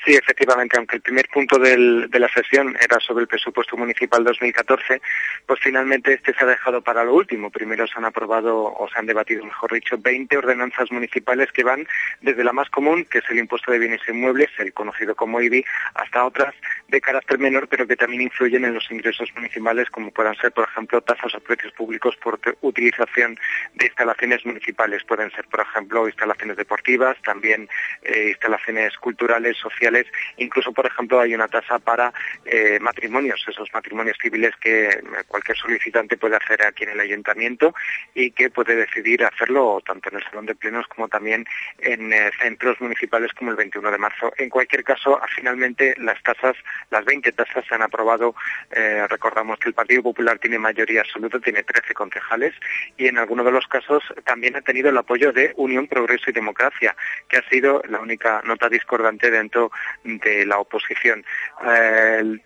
Sí, 0.05 0.15
efectivamente, 0.15 0.77
aunque 0.77 0.95
el 0.95 1.01
primer 1.01 1.27
punto 1.27 1.59
de 1.59 2.07
la 2.19 2.29
sesión 2.29 2.75
era 2.81 2.99
sobre 3.01 3.23
el 3.23 3.27
presupuesto 3.27 3.75
municipal 3.75 4.23
2014, 4.23 5.01
pues 5.45 5.59
finalmente 5.61 6.13
este 6.13 6.33
se 6.33 6.43
ha 6.43 6.47
dejado 6.47 6.81
para 6.81 7.03
lo 7.03 7.13
último. 7.13 7.49
Primero 7.49 7.85
se 7.85 7.93
han 7.97 8.05
aprobado, 8.05 8.63
o 8.63 8.89
se 8.89 8.97
han 8.97 9.05
debatido, 9.05 9.43
mejor 9.43 9.73
dicho, 9.73 9.97
20 9.97 10.37
ordenanzas 10.37 10.89
municipales 10.91 11.51
que 11.51 11.63
van 11.63 11.85
desde 12.21 12.45
la 12.45 12.53
más 12.53 12.69
común, 12.69 13.05
que 13.05 13.17
es 13.17 13.25
el 13.29 13.39
impuesto 13.39 13.71
de 13.71 13.79
bienes 13.79 14.01
inmuebles, 14.07 14.49
el 14.57 14.73
conocido 14.73 15.15
como 15.15 15.41
IBI, 15.41 15.65
hasta 15.95 16.23
otras 16.23 16.55
de 16.87 17.01
carácter 17.01 17.37
menor, 17.37 17.67
pero 17.67 17.85
que 17.85 17.97
también 17.97 18.21
influyen 18.21 18.63
en 18.63 18.75
los 18.75 18.89
ingresos 18.91 19.29
municipales, 19.35 19.89
como 19.89 20.11
puedan 20.11 20.35
ser, 20.35 20.53
por 20.53 20.67
ejemplo, 20.69 21.01
tasas 21.01 21.35
o 21.35 21.39
precios 21.41 21.73
públicos 21.73 22.15
por 22.17 22.39
utilización 22.61 23.37
de 23.73 23.87
instalaciones 23.87 24.45
municipales. 24.45 25.03
Pueden 25.03 25.29
ser, 25.31 25.45
por 25.45 25.59
ejemplo, 25.59 26.07
instalaciones 26.07 26.55
deportivas, 26.55 27.17
también 27.23 27.67
eh, 28.03 28.29
instalaciones 28.29 28.97
culturales, 28.97 29.57
sociales, 29.57 29.88
Incluso, 30.37 30.71
por 30.71 30.85
ejemplo, 30.85 31.19
hay 31.19 31.33
una 31.33 31.47
tasa 31.47 31.79
para 31.79 32.13
eh, 32.45 32.79
matrimonios, 32.79 33.43
esos 33.47 33.69
matrimonios 33.73 34.17
civiles 34.21 34.55
que 34.61 35.01
cualquier 35.27 35.57
solicitante 35.57 36.17
puede 36.17 36.35
hacer 36.35 36.65
aquí 36.65 36.83
en 36.83 36.91
el 36.91 36.99
ayuntamiento 36.99 37.73
y 38.13 38.31
que 38.31 38.49
puede 38.49 38.75
decidir 38.75 39.23
hacerlo 39.23 39.81
tanto 39.85 40.09
en 40.09 40.17
el 40.17 40.23
salón 40.23 40.45
de 40.45 40.55
plenos 40.55 40.87
como 40.87 41.07
también 41.07 41.45
en 41.79 42.13
eh, 42.13 42.31
centros 42.41 42.79
municipales 42.81 43.31
como 43.33 43.51
el 43.51 43.57
21 43.57 43.91
de 43.91 43.97
marzo. 43.97 44.33
En 44.37 44.49
cualquier 44.49 44.83
caso, 44.83 45.19
finalmente 45.35 45.95
las 45.97 46.21
tasas, 46.23 46.55
las 46.89 47.05
20 47.05 47.31
tasas 47.31 47.65
se 47.67 47.75
han 47.75 47.81
aprobado. 47.81 48.35
Eh, 48.71 49.05
recordamos 49.07 49.59
que 49.59 49.69
el 49.69 49.75
Partido 49.75 50.03
Popular 50.03 50.39
tiene 50.39 50.59
mayoría 50.59 51.01
absoluta, 51.01 51.39
tiene 51.39 51.63
13 51.63 51.93
concejales 51.93 52.53
y 52.97 53.07
en 53.07 53.17
algunos 53.17 53.45
de 53.45 53.51
los 53.51 53.67
casos 53.67 54.03
también 54.25 54.55
ha 54.55 54.61
tenido 54.61 54.89
el 54.89 54.97
apoyo 54.97 55.31
de 55.31 55.53
Unión, 55.57 55.87
Progreso 55.87 56.29
y 56.29 56.33
Democracia, 56.33 56.95
que 57.27 57.37
ha 57.37 57.49
sido 57.49 57.81
la 57.87 57.99
única 57.99 58.41
nota 58.45 58.69
discordante 58.69 59.31
dentro 59.31 59.71
de 60.03 60.45
la 60.45 60.59
oposición. 60.59 61.25
Eh, 61.65 62.39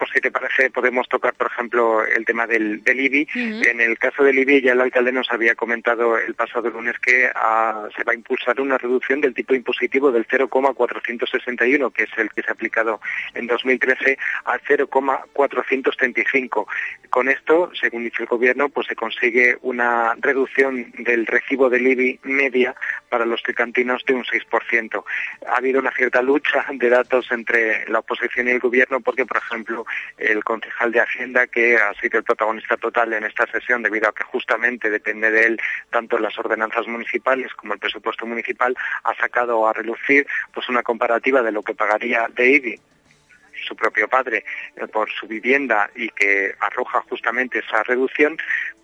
pues 0.00 0.12
si 0.14 0.20
te 0.20 0.30
parece, 0.30 0.70
podemos 0.70 1.06
tocar, 1.10 1.34
por 1.34 1.48
ejemplo, 1.48 2.02
el 2.06 2.24
tema 2.24 2.46
del, 2.46 2.82
del 2.82 3.00
IBI. 3.00 3.28
En 3.34 3.82
el 3.82 3.98
caso 3.98 4.24
del 4.24 4.38
IBI, 4.38 4.62
ya 4.62 4.72
el 4.72 4.80
alcalde 4.80 5.12
nos 5.12 5.30
había 5.30 5.54
comentado 5.54 6.16
el 6.16 6.32
pasado 6.32 6.70
lunes 6.70 6.98
que 6.98 7.30
ah, 7.34 7.86
se 7.94 8.02
va 8.04 8.12
a 8.12 8.14
impulsar 8.14 8.58
una 8.62 8.78
reducción 8.78 9.20
del 9.20 9.34
tipo 9.34 9.54
impositivo 9.54 10.10
del 10.10 10.24
0,461, 10.24 11.90
que 11.90 12.04
es 12.04 12.10
el 12.16 12.30
que 12.30 12.40
se 12.40 12.48
ha 12.48 12.54
aplicado 12.54 12.98
en 13.34 13.46
2013, 13.46 14.16
al 14.46 14.62
0,435. 14.66 16.66
Con 17.10 17.28
esto, 17.28 17.70
según 17.78 18.04
dice 18.04 18.22
el 18.22 18.28
gobierno, 18.28 18.70
pues 18.70 18.86
se 18.86 18.96
consigue 18.96 19.58
una 19.60 20.14
reducción 20.18 20.92
del 20.96 21.26
recibo 21.26 21.68
del 21.68 21.86
IBI 21.86 22.20
media 22.22 22.74
para 23.10 23.26
los 23.26 23.42
tricantinos 23.42 24.02
de 24.06 24.14
un 24.14 24.24
6%. 24.24 25.04
Ha 25.46 25.56
habido 25.56 25.78
una 25.78 25.92
cierta 25.92 26.22
lucha 26.22 26.64
de 26.72 26.88
datos 26.88 27.30
entre 27.32 27.86
la 27.90 27.98
oposición 27.98 28.48
y 28.48 28.52
el 28.52 28.60
gobierno 28.60 29.00
porque, 29.00 29.26
por 29.26 29.36
ejemplo, 29.36 29.84
el 30.18 30.44
concejal 30.44 30.92
de 30.92 31.00
Hacienda, 31.00 31.46
que 31.46 31.76
ha 31.76 31.92
sido 31.94 32.18
el 32.18 32.24
protagonista 32.24 32.76
total 32.76 33.12
en 33.12 33.24
esta 33.24 33.46
sesión, 33.46 33.82
debido 33.82 34.08
a 34.08 34.14
que 34.14 34.24
justamente 34.24 34.90
depende 34.90 35.30
de 35.30 35.46
él 35.46 35.60
tanto 35.90 36.18
las 36.18 36.38
ordenanzas 36.38 36.86
municipales 36.86 37.52
como 37.54 37.74
el 37.74 37.78
presupuesto 37.80 38.26
municipal, 38.26 38.76
ha 39.04 39.14
sacado 39.14 39.66
a 39.66 39.72
relucir 39.72 40.26
pues 40.52 40.68
una 40.68 40.82
comparativa 40.82 41.42
de 41.42 41.52
lo 41.52 41.62
que 41.62 41.74
pagaría 41.74 42.26
de 42.34 42.80
su 43.66 43.76
propio 43.76 44.08
padre 44.08 44.44
eh, 44.76 44.86
por 44.86 45.10
su 45.10 45.26
vivienda 45.26 45.90
y 45.94 46.08
que 46.10 46.54
arroja 46.60 47.02
justamente 47.08 47.60
esa 47.60 47.82
reducción. 47.82 48.36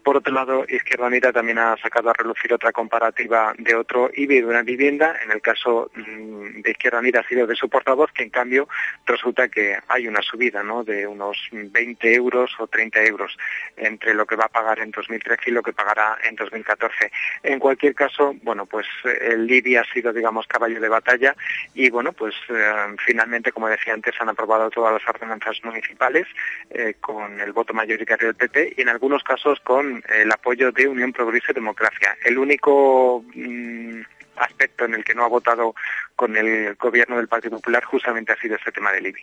Por 0.06 0.18
otro 0.18 0.32
lado, 0.32 0.64
Izquierda 0.68 1.08
Unida 1.08 1.32
también 1.32 1.58
ha 1.58 1.76
sacado 1.78 2.10
a 2.10 2.12
relucir 2.12 2.54
otra 2.54 2.70
comparativa 2.70 3.52
de 3.58 3.74
otro 3.74 4.08
IBI 4.14 4.40
de 4.40 4.46
una 4.46 4.62
vivienda. 4.62 5.16
En 5.24 5.32
el 5.32 5.42
caso 5.42 5.90
mm, 5.96 6.60
de 6.60 6.70
Izquierda 6.70 7.00
Unida 7.00 7.20
ha 7.20 7.28
sido 7.28 7.44
de 7.44 7.56
su 7.56 7.68
portavoz, 7.68 8.12
que 8.12 8.22
en 8.22 8.30
cambio 8.30 8.68
resulta 9.04 9.48
que 9.48 9.76
hay 9.88 10.06
una 10.06 10.22
subida 10.22 10.62
¿no? 10.62 10.84
de 10.84 11.08
unos 11.08 11.36
20 11.50 12.14
euros 12.14 12.52
o 12.60 12.68
30 12.68 13.02
euros 13.02 13.36
entre 13.76 14.14
lo 14.14 14.26
que 14.26 14.36
va 14.36 14.44
a 14.44 14.48
pagar 14.48 14.78
en 14.78 14.92
2013 14.92 15.50
y 15.50 15.50
lo 15.50 15.62
que 15.64 15.72
pagará 15.72 16.16
en 16.22 16.36
2014. 16.36 17.10
En 17.42 17.58
cualquier 17.58 17.96
caso, 17.96 18.32
bueno, 18.42 18.64
pues 18.64 18.86
el 19.20 19.50
IBI 19.50 19.74
ha 19.74 19.84
sido, 19.92 20.12
digamos, 20.12 20.46
caballo 20.46 20.80
de 20.80 20.88
batalla 20.88 21.34
y, 21.74 21.90
bueno, 21.90 22.12
pues 22.12 22.36
eh, 22.48 22.94
finalmente, 23.04 23.50
como 23.50 23.68
decía 23.68 23.94
antes, 23.94 24.14
han 24.20 24.28
aprobado 24.28 24.65
todas 24.70 24.92
las 24.92 25.08
ordenanzas 25.08 25.56
municipales 25.64 26.26
eh, 26.70 26.94
con 27.00 27.40
el 27.40 27.52
voto 27.52 27.74
mayoritario 27.74 28.28
del 28.28 28.36
PP 28.36 28.74
y 28.76 28.82
en 28.82 28.88
algunos 28.88 29.22
casos 29.22 29.60
con 29.60 30.02
el 30.08 30.32
apoyo 30.32 30.72
de 30.72 30.88
Unión 30.88 31.12
Progreso 31.12 31.50
y 31.50 31.54
Democracia. 31.54 32.16
El 32.24 32.38
único 32.38 33.24
mm, 33.34 34.00
aspecto 34.36 34.84
en 34.84 34.94
el 34.94 35.04
que 35.04 35.14
no 35.14 35.24
ha 35.24 35.28
votado 35.28 35.74
con 36.14 36.36
el 36.36 36.74
gobierno 36.74 37.16
del 37.16 37.28
Partido 37.28 37.56
Popular 37.56 37.84
justamente 37.84 38.32
ha 38.32 38.36
sido 38.36 38.56
este 38.56 38.72
tema 38.72 38.92
del 38.92 39.06
IBI. 39.06 39.22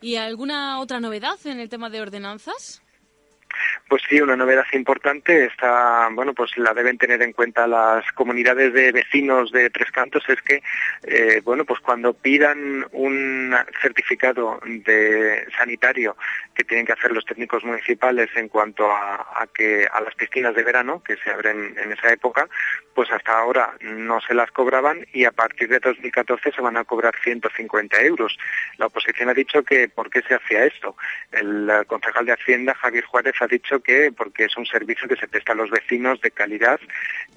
¿Y 0.00 0.16
alguna 0.16 0.80
otra 0.80 1.00
novedad 1.00 1.38
en 1.44 1.60
el 1.60 1.68
tema 1.68 1.90
de 1.90 2.00
ordenanzas? 2.00 2.82
Pues 3.88 4.02
sí, 4.08 4.20
una 4.20 4.36
novedad 4.36 4.64
importante 4.72 5.46
está, 5.46 6.08
bueno, 6.12 6.34
pues 6.34 6.56
la 6.56 6.74
deben 6.74 6.98
tener 6.98 7.22
en 7.22 7.32
cuenta 7.32 7.66
las 7.66 8.10
comunidades 8.12 8.72
de 8.72 8.92
vecinos 8.92 9.50
de 9.52 9.70
Tres 9.70 9.90
Cantos 9.90 10.22
es 10.28 10.40
que, 10.42 10.62
eh, 11.02 11.40
bueno, 11.44 11.64
pues 11.64 11.80
cuando 11.80 12.14
pidan 12.14 12.86
un 12.92 13.54
certificado 13.82 14.60
de 14.64 15.46
sanitario 15.56 16.16
que 16.54 16.64
tienen 16.64 16.86
que 16.86 16.92
hacer 16.92 17.12
los 17.12 17.24
técnicos 17.24 17.64
municipales 17.64 18.30
en 18.36 18.48
cuanto 18.48 18.90
a, 18.90 19.46
que 19.54 19.88
a 19.90 20.00
las 20.00 20.14
piscinas 20.14 20.54
de 20.54 20.62
verano 20.62 21.02
que 21.02 21.16
se 21.16 21.30
abren 21.30 21.74
en 21.78 21.92
esa 21.92 22.12
época, 22.12 22.48
pues 22.94 23.10
hasta 23.10 23.38
ahora 23.38 23.74
no 23.80 24.20
se 24.20 24.34
las 24.34 24.50
cobraban 24.50 25.06
y 25.12 25.24
a 25.24 25.32
partir 25.32 25.68
de 25.68 25.80
2014 25.80 26.52
se 26.52 26.62
van 26.62 26.76
a 26.76 26.84
cobrar 26.84 27.14
150 27.22 28.00
euros. 28.02 28.38
La 28.78 28.86
oposición 28.86 29.28
ha 29.28 29.34
dicho 29.34 29.62
que 29.62 29.88
por 29.88 30.10
qué 30.10 30.22
se 30.22 30.34
hacía 30.34 30.64
esto. 30.64 30.96
El 31.32 31.70
concejal 31.86 32.26
de 32.26 32.32
Hacienda, 32.32 32.74
Javier 32.74 33.04
Juárez, 33.04 33.39
ha 33.40 33.46
dicho 33.46 33.80
que 33.80 34.12
porque 34.12 34.44
es 34.44 34.56
un 34.56 34.66
servicio 34.66 35.08
que 35.08 35.16
se 35.16 35.28
presta 35.28 35.52
a 35.52 35.56
los 35.56 35.70
vecinos 35.70 36.20
de 36.20 36.30
calidad 36.30 36.80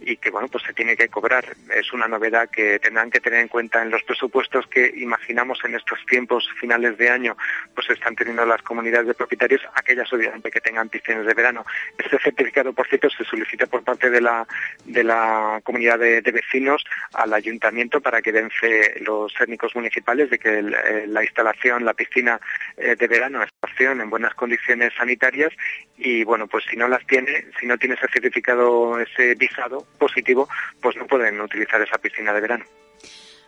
y 0.01 0.17
que 0.17 0.29
bueno 0.29 0.47
pues 0.47 0.63
se 0.63 0.73
tiene 0.73 0.95
que 0.95 1.07
cobrar. 1.07 1.45
Es 1.73 1.93
una 1.93 2.07
novedad 2.07 2.49
que 2.49 2.79
tendrán 2.79 3.09
que 3.09 3.19
tener 3.19 3.39
en 3.39 3.47
cuenta 3.47 3.81
en 3.81 3.89
los 3.89 4.03
presupuestos 4.03 4.67
que 4.67 4.93
imaginamos 4.97 5.59
en 5.63 5.75
estos 5.75 5.99
tiempos 6.05 6.49
finales 6.59 6.97
de 6.97 7.09
año 7.09 7.37
pues 7.73 7.89
están 7.89 8.15
teniendo 8.15 8.45
las 8.45 8.61
comunidades 8.61 9.07
de 9.07 9.13
propietarios, 9.13 9.61
aquellas 9.75 10.11
obviamente 10.11 10.51
que 10.51 10.61
tengan 10.61 10.89
piscinas 10.89 11.25
de 11.25 11.33
verano. 11.33 11.65
Este 11.97 12.19
certificado, 12.19 12.73
por 12.73 12.87
cierto, 12.87 13.09
se 13.09 13.23
solicita 13.23 13.67
por 13.67 13.83
parte 13.83 14.09
de 14.09 14.21
la, 14.21 14.47
de 14.85 15.03
la 15.03 15.61
comunidad 15.63 15.99
de, 15.99 16.21
vecinos 16.33 16.83
al 17.13 17.31
ayuntamiento 17.33 18.01
para 18.01 18.21
que 18.21 18.31
den 18.31 18.49
fe 18.49 18.99
los 19.01 19.33
técnicos 19.35 19.75
municipales 19.75 20.31
de 20.31 20.39
que 20.39 20.59
eh, 20.59 21.05
la 21.07 21.23
instalación, 21.23 21.85
la 21.85 21.93
piscina 21.93 22.39
eh, 22.75 22.95
de 22.95 23.07
verano 23.07 23.43
estación 23.43 24.01
en 24.01 24.09
buenas 24.09 24.33
condiciones 24.33 24.93
sanitarias 24.97 25.53
y 25.97 26.23
bueno, 26.23 26.47
pues 26.47 26.63
si 26.69 26.75
no 26.75 26.87
las 26.87 27.05
tiene, 27.05 27.45
si 27.59 27.65
no 27.65 27.77
tiene 27.77 27.95
ese 27.95 28.07
certificado, 28.11 28.99
ese 28.99 29.35
visado 29.35 29.85
positivo, 29.97 30.47
pues 30.81 30.95
no 30.97 31.05
pueden 31.07 31.39
utilizar 31.39 31.81
esa 31.81 31.97
piscina 31.97 32.33
de 32.33 32.41
verano. 32.41 32.65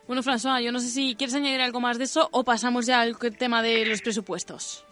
Bueno, 0.07 0.21
François, 0.21 0.61
yo 0.61 0.71
no 0.71 0.79
sé 0.79 0.87
si 0.89 1.15
quieres 1.15 1.35
añadir 1.35 1.61
algo 1.61 1.79
más 1.79 1.97
de 1.97 2.03
eso 2.03 2.29
o 2.31 2.43
pasamos 2.43 2.85
ya 2.85 3.01
al 3.01 3.17
tema 3.37 3.63
de 3.63 3.85
los 3.85 4.01
presupuestos. 4.01 4.85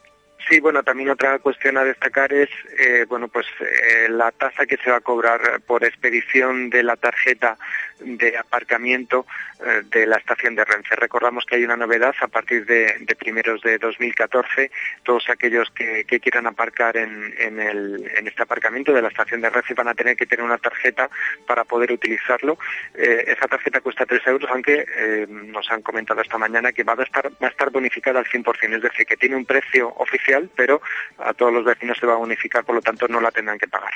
Sí, 0.49 0.59
bueno, 0.59 0.83
también 0.83 1.09
otra 1.09 1.39
cuestión 1.39 1.77
a 1.77 1.83
destacar 1.83 2.33
es, 2.33 2.49
eh, 2.77 3.05
bueno, 3.07 3.29
pues 3.29 3.45
eh, 3.61 4.09
la 4.09 4.31
tasa 4.31 4.65
que 4.65 4.75
se 4.77 4.91
va 4.91 4.97
a 4.97 5.01
cobrar 5.01 5.61
por 5.65 5.85
expedición 5.85 6.69
de 6.69 6.83
la 6.83 6.97
tarjeta 6.97 7.57
de 7.99 8.37
aparcamiento 8.37 9.25
eh, 9.65 9.83
de 9.89 10.05
la 10.05 10.17
estación 10.17 10.55
de 10.55 10.65
Renfe. 10.65 10.95
Recordamos 10.95 11.45
que 11.45 11.55
hay 11.55 11.63
una 11.63 11.77
novedad 11.77 12.13
a 12.21 12.27
partir 12.27 12.65
de, 12.65 13.05
primeros 13.17 13.61
de 13.61 13.77
2014. 13.77 14.71
Todos 15.03 15.29
aquellos 15.29 15.69
que, 15.71 16.05
quieran 16.05 16.47
aparcar 16.47 16.97
en, 16.97 17.33
este 18.27 18.43
aparcamiento 18.43 18.93
de 18.93 19.01
la 19.01 19.09
estación 19.09 19.41
de 19.41 19.49
Renfe 19.49 19.73
van 19.73 19.87
a 19.87 19.93
tener 19.93 20.15
que 20.15 20.25
tener 20.25 20.45
una 20.45 20.57
tarjeta 20.57 21.09
para 21.47 21.63
poder 21.63 21.91
utilizarlo. 21.91 22.57
Eh, 22.93 23.25
esa 23.27 23.47
tarjeta 23.47 23.81
cuesta 23.81 24.05
3 24.05 24.21
euros, 24.27 24.49
aunque 24.51 24.85
eh, 24.97 25.27
nos 25.29 25.69
han 25.71 25.81
comentado 25.81 26.21
esta 26.21 26.37
mañana 26.37 26.71
que 26.71 26.83
va 26.83 26.93
a 26.97 27.03
estar, 27.03 27.31
va 27.31 27.47
a 27.47 27.51
estar 27.51 27.69
bonificada 27.69 28.19
al 28.19 28.25
100%, 28.25 28.75
es 28.75 28.81
decir, 28.81 29.05
que 29.05 29.17
tiene 29.17 29.35
un 29.35 29.45
precio 29.45 29.89
oficial, 29.97 30.49
pero 30.55 30.81
a 31.17 31.33
todos 31.33 31.53
los 31.53 31.63
vecinos 31.65 31.97
se 31.97 32.05
va 32.05 32.13
a 32.13 32.17
bonificar, 32.17 32.63
por 32.63 32.75
lo 32.75 32.81
tanto 32.81 33.07
no 33.07 33.21
la 33.21 33.31
tendrán 33.31 33.59
que 33.59 33.67
pagar. 33.67 33.93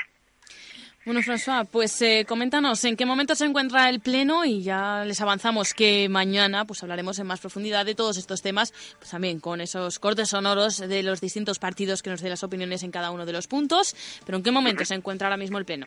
Bueno, 1.08 1.22
François, 1.22 1.64
pues 1.64 2.02
eh, 2.02 2.26
coméntanos 2.28 2.84
en 2.84 2.94
qué 2.94 3.06
momento 3.06 3.34
se 3.34 3.46
encuentra 3.46 3.88
el 3.88 4.00
Pleno 4.00 4.44
y 4.44 4.62
ya 4.62 5.06
les 5.06 5.18
avanzamos 5.22 5.72
que 5.72 6.06
mañana 6.10 6.66
pues 6.66 6.82
hablaremos 6.82 7.18
en 7.18 7.26
más 7.26 7.40
profundidad 7.40 7.86
de 7.86 7.94
todos 7.94 8.18
estos 8.18 8.42
temas, 8.42 8.74
pues 8.98 9.12
también 9.12 9.40
con 9.40 9.62
esos 9.62 10.00
cortes 10.00 10.28
sonoros 10.28 10.76
de 10.76 11.02
los 11.02 11.22
distintos 11.22 11.58
partidos 11.58 12.02
que 12.02 12.10
nos 12.10 12.20
den 12.20 12.28
las 12.28 12.44
opiniones 12.44 12.82
en 12.82 12.90
cada 12.90 13.10
uno 13.10 13.24
de 13.24 13.32
los 13.32 13.46
puntos. 13.46 13.96
Pero 14.26 14.36
¿en 14.36 14.44
qué 14.44 14.50
momento 14.50 14.84
se 14.84 14.96
encuentra 14.96 15.28
ahora 15.28 15.38
mismo 15.38 15.56
el 15.56 15.64
Pleno? 15.64 15.86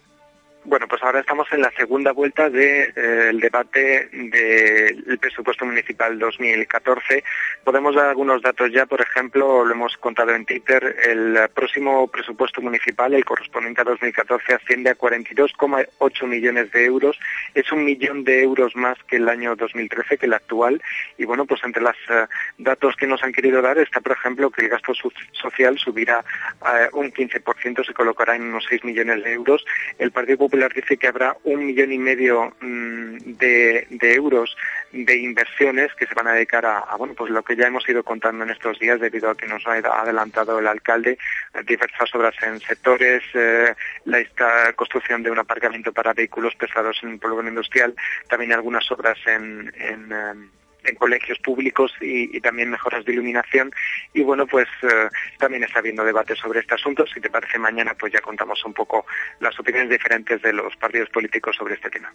Bueno, 0.63 0.87
pues 0.87 1.01
ahora 1.01 1.21
estamos 1.21 1.47
en 1.51 1.61
la 1.61 1.71
segunda 1.71 2.11
vuelta 2.11 2.47
del 2.47 2.93
de, 2.93 2.93
eh, 2.95 3.31
debate 3.33 4.09
del 4.11 5.17
presupuesto 5.17 5.65
municipal 5.65 6.19
2014. 6.19 7.23
Podemos 7.63 7.95
dar 7.95 8.09
algunos 8.09 8.43
datos 8.43 8.71
ya, 8.71 8.85
por 8.85 9.01
ejemplo, 9.01 9.65
lo 9.65 9.73
hemos 9.73 9.97
contado 9.97 10.35
en 10.35 10.45
Twitter, 10.45 10.97
el 11.03 11.49
próximo 11.55 12.07
presupuesto 12.07 12.61
municipal, 12.61 13.11
el 13.15 13.25
correspondiente 13.25 13.81
a 13.81 13.85
2014, 13.85 14.53
asciende 14.53 14.91
a 14.91 14.95
42,8 14.95 16.27
millones 16.27 16.71
de 16.71 16.85
euros. 16.85 17.19
Es 17.55 17.71
un 17.71 17.83
millón 17.83 18.23
de 18.23 18.43
euros 18.43 18.75
más 18.75 18.99
que 19.07 19.15
el 19.15 19.29
año 19.29 19.55
2013, 19.55 20.19
que 20.19 20.27
el 20.27 20.33
actual. 20.33 20.79
Y 21.17 21.25
bueno, 21.25 21.45
pues 21.45 21.63
entre 21.63 21.81
los 21.81 21.95
eh, 22.07 22.27
datos 22.59 22.95
que 22.95 23.07
nos 23.07 23.23
han 23.23 23.33
querido 23.33 23.63
dar 23.63 23.79
está, 23.79 23.99
por 23.99 24.11
ejemplo, 24.11 24.51
que 24.51 24.61
el 24.61 24.69
gasto 24.69 24.93
social 25.31 25.79
subirá 25.79 26.23
a 26.61 26.87
un 26.93 27.11
15%, 27.11 27.83
se 27.83 27.93
colocará 27.95 28.35
en 28.35 28.43
unos 28.43 28.65
6 28.69 28.83
millones 28.83 29.23
de 29.23 29.33
euros. 29.33 29.65
El 29.97 30.11
Partido 30.11 30.50
Popular 30.51 30.73
dice 30.73 30.97
que 30.97 31.07
habrá 31.07 31.37
un 31.45 31.65
millón 31.65 31.93
y 31.93 31.97
medio 31.97 32.53
mm, 32.59 33.37
de, 33.37 33.87
euros 34.01 34.53
de 34.91 35.15
inversiones 35.15 35.93
que 35.95 36.05
se 36.05 36.13
van 36.13 36.27
a 36.27 36.33
dedicar 36.33 36.65
a, 36.65 36.93
bueno 36.97 37.13
pues 37.13 37.31
lo 37.31 37.41
que 37.41 37.55
ya 37.55 37.67
hemos 37.67 37.87
ido 37.87 38.03
contando 38.03 38.43
en 38.43 38.49
estos 38.49 38.77
días 38.77 38.99
debido 38.99 39.29
a 39.29 39.37
que 39.37 39.47
nos 39.47 39.65
ha 39.65 39.75
adelantado 39.75 40.59
el 40.59 40.67
alcalde 40.67 41.17
diversas 41.65 42.13
obras 42.13 42.35
en 42.43 42.59
sectores 42.59 43.23
eh, 43.33 43.73
la 44.03 44.73
construcción 44.75 45.23
de 45.23 45.31
un 45.31 45.39
aparcamiento 45.39 45.93
para 45.93 46.11
vehículos 46.11 46.53
pesados 46.55 46.99
en 47.01 47.11
el 47.11 47.19
polígono 47.19 47.47
industrial 47.47 47.95
también 48.27 48.51
algunas 48.51 48.91
obras 48.91 49.17
en, 49.25 49.73
en 49.79 50.11
em, 50.11 50.49
en 50.83 50.95
colegios 50.95 51.37
públicos 51.39 51.91
y, 52.01 52.39
también 52.41 52.71
mejoras 52.71 53.05
de 53.05 53.13
iluminación. 53.13 53.71
Y 54.13 54.21
bueno, 54.23 54.47
pues 54.47 54.67
eh, 54.81 55.09
también 55.37 55.63
está 55.63 55.79
habiendo 55.79 56.03
debate 56.03 56.35
sobre 56.35 56.59
este 56.61 56.75
asunto. 56.75 57.05
Si 57.07 57.19
te 57.19 57.29
parece, 57.29 57.59
mañana 57.59 57.93
pues 57.99 58.13
ya 58.13 58.21
contamos 58.21 58.63
un 58.65 58.73
poco 58.73 59.05
las 59.39 59.57
opiniones 59.59 59.89
diferentes 59.89 60.41
de 60.41 60.53
los 60.53 60.75
partidos 60.77 61.09
políticos 61.09 61.55
sobre 61.57 61.75
este 61.75 61.89
tema. 61.89 62.11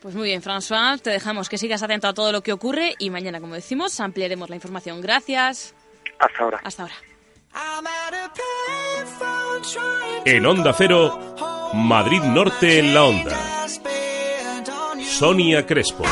Pues 0.00 0.14
muy 0.14 0.28
bien, 0.28 0.42
François, 0.42 1.00
te 1.00 1.10
dejamos 1.10 1.48
que 1.48 1.58
sigas 1.58 1.82
atento 1.82 2.08
a 2.08 2.14
todo 2.14 2.32
lo 2.32 2.42
que 2.42 2.52
ocurre 2.52 2.94
y 2.98 3.10
mañana, 3.10 3.40
como 3.40 3.54
decimos, 3.54 4.00
ampliaremos 4.00 4.50
la 4.50 4.56
información. 4.56 5.00
Gracias. 5.00 5.74
Hasta 6.18 6.42
ahora. 6.42 6.60
Hasta 6.64 6.82
ahora. 6.82 6.94
En 10.24 10.46
Onda 10.46 10.72
Cero, 10.76 11.36
Madrid 11.74 12.22
Norte 12.22 12.78
en 12.78 12.94
la 12.94 13.04
Onda. 13.04 13.66
Sonia 15.02 15.66
Crespo. 15.66 16.04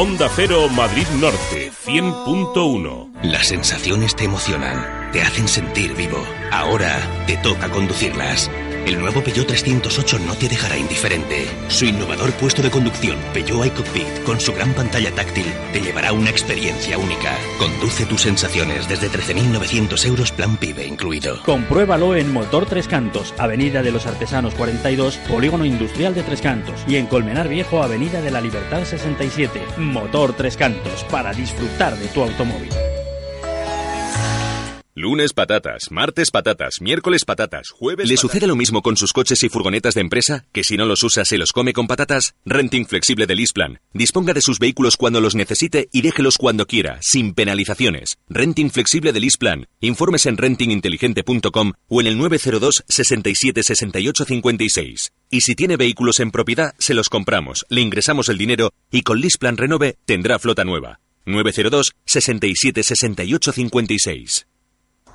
Onda 0.00 0.30
Cero 0.36 0.68
Madrid 0.68 1.08
Norte 1.20 1.72
100.1. 1.84 3.10
Las 3.24 3.48
sensaciones 3.48 4.14
te 4.14 4.26
emocionan, 4.26 5.10
te 5.10 5.22
hacen 5.22 5.48
sentir 5.48 5.92
vivo. 5.94 6.24
Ahora 6.52 7.00
te 7.26 7.36
toca 7.38 7.68
conducirlas. 7.68 8.48
El 8.88 8.98
nuevo 8.98 9.22
Peugeot 9.22 9.46
308 9.46 10.18
no 10.20 10.34
te 10.34 10.48
dejará 10.48 10.78
indiferente. 10.78 11.46
Su 11.68 11.84
innovador 11.84 12.32
puesto 12.32 12.62
de 12.62 12.70
conducción, 12.70 13.18
Peugeot 13.34 13.66
iCockpit, 13.66 14.22
con 14.24 14.40
su 14.40 14.54
gran 14.54 14.72
pantalla 14.72 15.14
táctil, 15.14 15.44
te 15.74 15.82
llevará 15.82 16.14
una 16.14 16.30
experiencia 16.30 16.96
única. 16.96 17.36
Conduce 17.58 18.06
tus 18.06 18.22
sensaciones 18.22 18.88
desde 18.88 19.10
13.900 19.10 20.06
euros 20.06 20.32
plan 20.32 20.56
PIB 20.56 20.86
incluido. 20.86 21.42
Compruébalo 21.42 22.16
en 22.16 22.32
Motor 22.32 22.64
Tres 22.64 22.88
Cantos, 22.88 23.34
Avenida 23.36 23.82
de 23.82 23.92
los 23.92 24.06
Artesanos 24.06 24.54
42, 24.54 25.18
Polígono 25.18 25.66
Industrial 25.66 26.14
de 26.14 26.22
Tres 26.22 26.40
Cantos. 26.40 26.82
Y 26.88 26.96
en 26.96 27.08
Colmenar 27.08 27.46
Viejo, 27.46 27.82
Avenida 27.82 28.22
de 28.22 28.30
la 28.30 28.40
Libertad 28.40 28.84
67. 28.86 29.60
Motor 29.76 30.32
Tres 30.32 30.56
Cantos, 30.56 31.04
para 31.10 31.34
disfrutar 31.34 31.94
de 31.98 32.06
tu 32.06 32.22
automóvil. 32.22 32.70
Lunes 34.98 35.32
patatas, 35.32 35.92
martes 35.92 36.32
patatas, 36.32 36.80
miércoles 36.80 37.24
patatas, 37.24 37.70
jueves. 37.70 38.08
¿Le 38.08 38.16
sucede 38.16 38.48
lo 38.48 38.56
mismo 38.56 38.82
con 38.82 38.96
sus 38.96 39.12
coches 39.12 39.40
y 39.44 39.48
furgonetas 39.48 39.94
de 39.94 40.00
empresa? 40.00 40.44
¿Que 40.52 40.64
si 40.64 40.76
no 40.76 40.86
los 40.86 41.04
usa 41.04 41.24
se 41.24 41.38
los 41.38 41.52
come 41.52 41.72
con 41.72 41.86
patatas? 41.86 42.34
Renting 42.44 42.84
flexible 42.84 43.28
de 43.28 43.36
Lisplan. 43.36 43.78
Disponga 43.94 44.34
de 44.34 44.40
sus 44.40 44.58
vehículos 44.58 44.96
cuando 44.96 45.20
los 45.20 45.36
necesite 45.36 45.88
y 45.92 46.02
déjelos 46.02 46.36
cuando 46.36 46.66
quiera, 46.66 46.98
sin 47.00 47.32
penalizaciones. 47.32 48.18
Renting 48.28 48.72
flexible 48.72 49.12
de 49.12 49.20
Lisplan. 49.20 49.66
Informes 49.80 50.26
en 50.26 50.36
rentinginteligente.com 50.36 51.74
o 51.86 52.00
en 52.00 52.06
el 52.08 52.18
902 52.18 52.82
67 52.88 53.62
68 53.62 54.24
56. 54.24 55.12
Y 55.30 55.42
si 55.42 55.54
tiene 55.54 55.76
vehículos 55.76 56.18
en 56.18 56.32
propiedad, 56.32 56.74
se 56.80 56.94
los 56.94 57.08
compramos, 57.08 57.64
le 57.68 57.82
ingresamos 57.82 58.28
el 58.30 58.36
dinero 58.36 58.72
y 58.90 59.02
con 59.02 59.20
Lisplan 59.20 59.58
Renove 59.58 59.96
tendrá 60.06 60.40
flota 60.40 60.64
nueva. 60.64 60.98
902 61.24 61.92
67 62.04 62.82
68 62.82 63.52
56. 63.52 64.48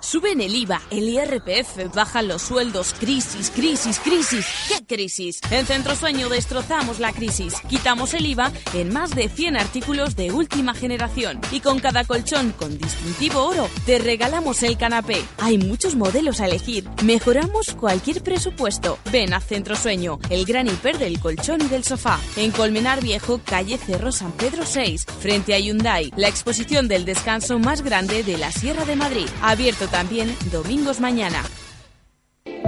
Suben 0.03 0.41
el 0.41 0.53
IVA, 0.53 0.81
el 0.91 1.07
IRPF, 1.07 1.95
bajan 1.95 2.27
los 2.27 2.41
sueldos, 2.41 2.93
crisis, 2.99 3.49
crisis, 3.49 3.99
crisis. 3.99 4.45
¿Qué 4.67 4.85
crisis? 4.85 5.39
En 5.49 5.65
Centro 5.65 5.95
Sueño 5.95 6.27
destrozamos 6.27 6.99
la 6.99 7.13
crisis. 7.13 7.55
Quitamos 7.69 8.13
el 8.13 8.25
IVA 8.25 8.51
en 8.73 8.91
más 8.91 9.15
de 9.15 9.29
100 9.29 9.55
artículos 9.55 10.17
de 10.17 10.33
última 10.33 10.73
generación. 10.73 11.39
Y 11.53 11.61
con 11.61 11.79
cada 11.79 12.03
colchón 12.03 12.51
con 12.51 12.77
distintivo 12.77 13.45
oro, 13.45 13.69
te 13.85 13.97
regalamos 13.97 14.61
el 14.63 14.77
canapé. 14.77 15.23
Hay 15.37 15.57
muchos 15.57 15.95
modelos 15.95 16.41
a 16.41 16.47
elegir. 16.47 16.83
Mejoramos 17.05 17.73
cualquier 17.73 18.21
presupuesto. 18.21 18.99
Ven 19.09 19.33
a 19.33 19.39
Centro 19.39 19.77
Sueño, 19.77 20.19
el 20.29 20.43
gran 20.43 20.67
hiper 20.67 20.97
del 20.97 21.21
colchón 21.21 21.61
y 21.61 21.69
del 21.69 21.85
sofá. 21.85 22.19
En 22.35 22.51
Colmenar 22.51 23.01
Viejo, 23.01 23.39
calle 23.45 23.77
Cerro 23.77 24.11
San 24.11 24.33
Pedro 24.33 24.65
6, 24.65 25.05
frente 25.21 25.55
a 25.55 25.59
Hyundai. 25.59 26.11
La 26.17 26.27
exposición 26.27 26.89
del 26.89 27.05
descanso 27.05 27.57
más 27.57 27.83
grande 27.83 28.23
de 28.23 28.37
la 28.37 28.51
Sierra 28.51 28.83
de 28.83 28.97
Madrid. 28.97 29.27
Abierto 29.41 29.87
también 29.93 30.35
domingos 30.51 30.99
mañana. 30.99 31.43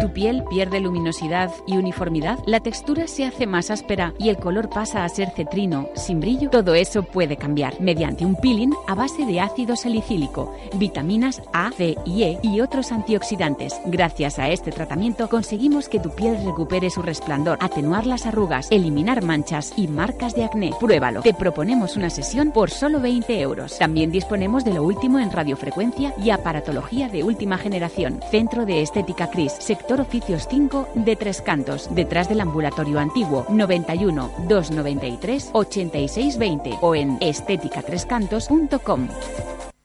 ¿Tu 0.05 0.13
piel 0.13 0.43
pierde 0.49 0.79
luminosidad 0.79 1.51
y 1.65 1.77
uniformidad? 1.77 2.37
¿La 2.45 2.59
textura 2.59 3.07
se 3.07 3.25
hace 3.25 3.47
más 3.47 3.71
áspera 3.71 4.13
y 4.19 4.29
el 4.29 4.37
color 4.37 4.69
pasa 4.69 5.03
a 5.03 5.09
ser 5.09 5.31
cetrino, 5.31 5.89
sin 5.95 6.19
brillo? 6.19 6.49
Todo 6.51 6.75
eso 6.75 7.03
puede 7.03 7.37
cambiar 7.37 7.81
mediante 7.81 8.23
un 8.23 8.35
peeling 8.35 8.71
a 8.87 8.93
base 8.93 9.25
de 9.25 9.39
ácido 9.39 9.75
salicílico, 9.75 10.53
vitaminas 10.75 11.41
A, 11.53 11.71
C 11.71 11.97
y 12.05 12.23
E 12.23 12.39
y 12.43 12.61
otros 12.61 12.91
antioxidantes. 12.91 13.81
Gracias 13.87 14.37
a 14.37 14.49
este 14.49 14.71
tratamiento 14.71 15.27
conseguimos 15.27 15.89
que 15.89 15.99
tu 15.99 16.11
piel 16.11 16.37
recupere 16.45 16.89
su 16.89 17.01
resplandor, 17.01 17.57
atenuar 17.59 18.05
las 18.05 18.25
arrugas, 18.25 18.67
eliminar 18.71 19.23
manchas 19.23 19.73
y 19.75 19.87
marcas 19.87 20.35
de 20.35 20.43
acné. 20.43 20.71
Pruébalo. 20.79 21.21
Te 21.21 21.33
proponemos 21.33 21.97
una 21.97 22.09
sesión 22.09 22.51
por 22.51 22.69
solo 22.69 22.99
20 22.99 23.41
euros. 23.41 23.79
También 23.79 24.11
disponemos 24.11 24.63
de 24.63 24.73
lo 24.73 24.83
último 24.83 25.19
en 25.19 25.31
radiofrecuencia 25.31 26.13
y 26.23 26.29
aparatología 26.29 27.09
de 27.09 27.23
última 27.23 27.57
generación. 27.57 28.19
Centro 28.29 28.65
de 28.65 28.81
Estética 28.81 29.31
Cris, 29.31 29.53
sector 29.65 29.99
oficios 29.99 30.47
5 30.49 30.89
de 30.95 31.15
Tres 31.15 31.41
Cantos, 31.41 31.93
detrás 31.93 32.29
del 32.29 32.41
ambulatorio 32.41 32.99
antiguo 32.99 33.45
91 33.49 34.31
293 34.47 35.49
8620 35.53 36.77
o 36.81 36.95
en 36.95 37.17
estéticatrescantos.com. 37.19 39.07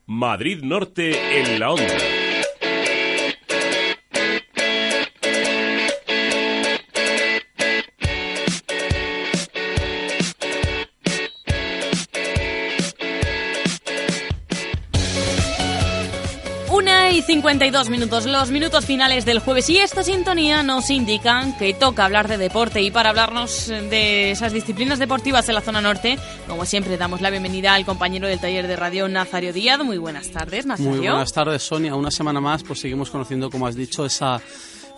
Madrid 0.06 0.62
Norte 0.62 1.40
en 1.40 1.60
la 1.60 1.70
onda. 1.70 2.19
52 17.30 17.90
minutos, 17.90 18.26
los 18.26 18.50
minutos 18.50 18.86
finales 18.86 19.24
del 19.24 19.38
jueves. 19.38 19.70
Y 19.70 19.78
esta 19.78 20.02
sintonía 20.02 20.64
nos 20.64 20.90
indican 20.90 21.56
que 21.56 21.72
toca 21.74 22.04
hablar 22.04 22.26
de 22.26 22.38
deporte. 22.38 22.82
Y 22.82 22.90
para 22.90 23.10
hablarnos 23.10 23.68
de 23.68 24.32
esas 24.32 24.52
disciplinas 24.52 24.98
deportivas 24.98 25.48
en 25.48 25.54
la 25.54 25.60
zona 25.60 25.80
norte, 25.80 26.18
como 26.48 26.66
siempre, 26.66 26.96
damos 26.96 27.20
la 27.20 27.30
bienvenida 27.30 27.74
al 27.74 27.86
compañero 27.86 28.26
del 28.26 28.40
taller 28.40 28.66
de 28.66 28.74
radio, 28.74 29.06
Nazario 29.06 29.52
Díaz. 29.52 29.78
Muy 29.78 29.96
buenas 29.96 30.32
tardes, 30.32 30.66
Nazario. 30.66 30.90
Muy 30.90 30.98
buenas 30.98 31.32
tardes, 31.32 31.62
Sonia. 31.62 31.94
Una 31.94 32.10
semana 32.10 32.40
más, 32.40 32.64
pues 32.64 32.80
seguimos 32.80 33.10
conociendo, 33.10 33.48
como 33.48 33.68
has 33.68 33.76
dicho, 33.76 34.04
esa 34.04 34.42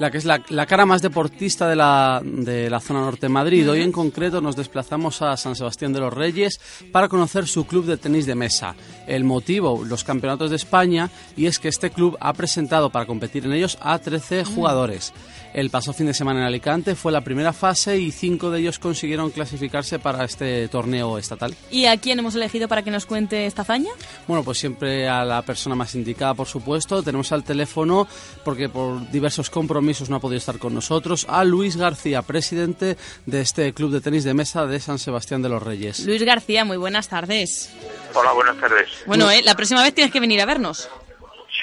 la 0.03 0.11
que 0.11 0.19
es 0.19 0.24
la, 0.24 0.43
la, 0.49 0.66
cara 0.66 0.85
más 0.85 1.01
deportista 1.01 1.69
de 1.69 1.77
la, 1.77 2.20
de 2.24 2.69
la 2.69 2.81
zona 2.81 3.03
norte 3.03 3.27
de 3.27 3.29
Madrid. 3.29 3.70
Hoy 3.70 3.83
en 3.83 3.93
concreto 3.93 4.41
nos 4.41 4.57
desplazamos 4.57 5.23
a 5.23 5.37
San 5.37 5.55
Sebastián 5.55 5.93
de 5.93 6.01
los 6.01 6.12
Reyes 6.12 6.61
para 6.91 7.09
conocer 7.09 7.47
su 7.47 7.66
club 7.66 7.87
de 7.87 7.97
tenis 7.97 8.27
de 8.27 8.35
mesa. 8.35 8.74
El 9.07 9.23
motivo, 9.23 9.85
los 9.85 10.03
campeonatos 10.03 10.51
de 10.51 10.57
España, 10.57 11.09
y 11.37 11.47
es 11.47 11.61
que 11.61 11.69
este 11.69 11.91
club 11.91 12.16
ha 12.19 12.33
presentado 12.33 12.91
para 12.91 13.07
competir 13.07 13.45
en 13.45 13.53
ellos 13.53 13.79
a 13.81 13.97
13 13.97 14.45
jugadores. 14.45 15.12
El 15.55 15.69
pasado 15.69 15.93
fin 15.93 16.07
de 16.07 16.15
semana 16.15 16.41
en 16.41 16.47
Alicante 16.47 16.95
fue 16.95 17.12
la 17.12 17.20
primera 17.20 17.53
fase 17.53 17.99
y 17.99 18.11
cinco 18.11 18.51
de 18.51 18.61
ellos 18.61 18.79
consiguieron 18.79 19.31
clasificarse 19.31 19.99
para 19.99 20.24
este 20.24 20.66
torneo 20.69 21.19
estatal. 21.19 21.55
¿Y 21.70 21.85
a 21.85 21.97
quién 21.99 22.19
hemos 22.19 22.35
elegido 22.35 22.69
para 22.69 22.83
que 22.83 22.91
nos 22.91 23.05
cuente 23.05 23.45
esta 23.45 23.61
hazaña? 23.62 23.91
Bueno, 24.27 24.43
pues 24.45 24.59
siempre 24.59 25.09
a 25.09 25.27
la 25.27 25.43
persona 25.43 25.74
más 25.74 25.95
indicada, 25.95 26.33
por 26.33 26.47
supuesto. 26.47 27.03
Tenemos 27.03 27.33
al 27.33 27.45
teléfono, 27.45 28.09
porque 28.45 28.70
por 28.70 29.11
diversos 29.11 29.51
compromisos 29.51 30.09
no 30.09 30.16
ha 30.16 30.20
podido 30.20 30.39
estar 30.39 30.59
con 30.59 30.73
nosotros, 30.73 31.27
a 31.29 31.45
Luis 31.45 31.77
García, 31.77 32.23
presidente 32.23 32.97
de 33.27 33.41
este 33.43 33.74
club 33.74 33.93
de 33.93 34.01
tenis 34.01 34.24
de 34.24 34.33
mesa 34.33 34.66
de 34.66 34.81
San 34.81 34.99
Sebastián 34.99 35.43
de 35.43 35.51
los 35.51 35.62
Reyes. 35.62 36.07
Luis 36.07 36.23
García, 36.23 36.65
muy 36.65 36.79
buenas 36.79 37.09
tardes. 37.09 37.70
Hola, 38.15 38.33
buenas 38.33 38.59
tardes. 38.59 38.89
Bueno, 39.07 39.31
eh, 39.31 39.43
la 39.43 39.55
próxima 39.55 39.83
vez 39.83 39.95
tienes 39.95 40.12
que 40.12 40.20
venir 40.20 40.41
a 40.41 40.47
vernos. 40.47 40.89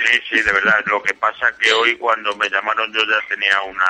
Sí, 0.06 0.20
sí, 0.30 0.42
de 0.42 0.52
verdad. 0.54 0.76
Lo 0.86 1.02
que 1.04 1.14
pasa 1.14 1.52
que 1.60 1.72
hoy 1.74 1.98
cuando 1.98 2.36
me 2.38 2.50
llamaron 2.50 2.92
yo 2.94 3.02
ya 3.02 3.28
tenía 3.28 3.62
una, 3.64 3.86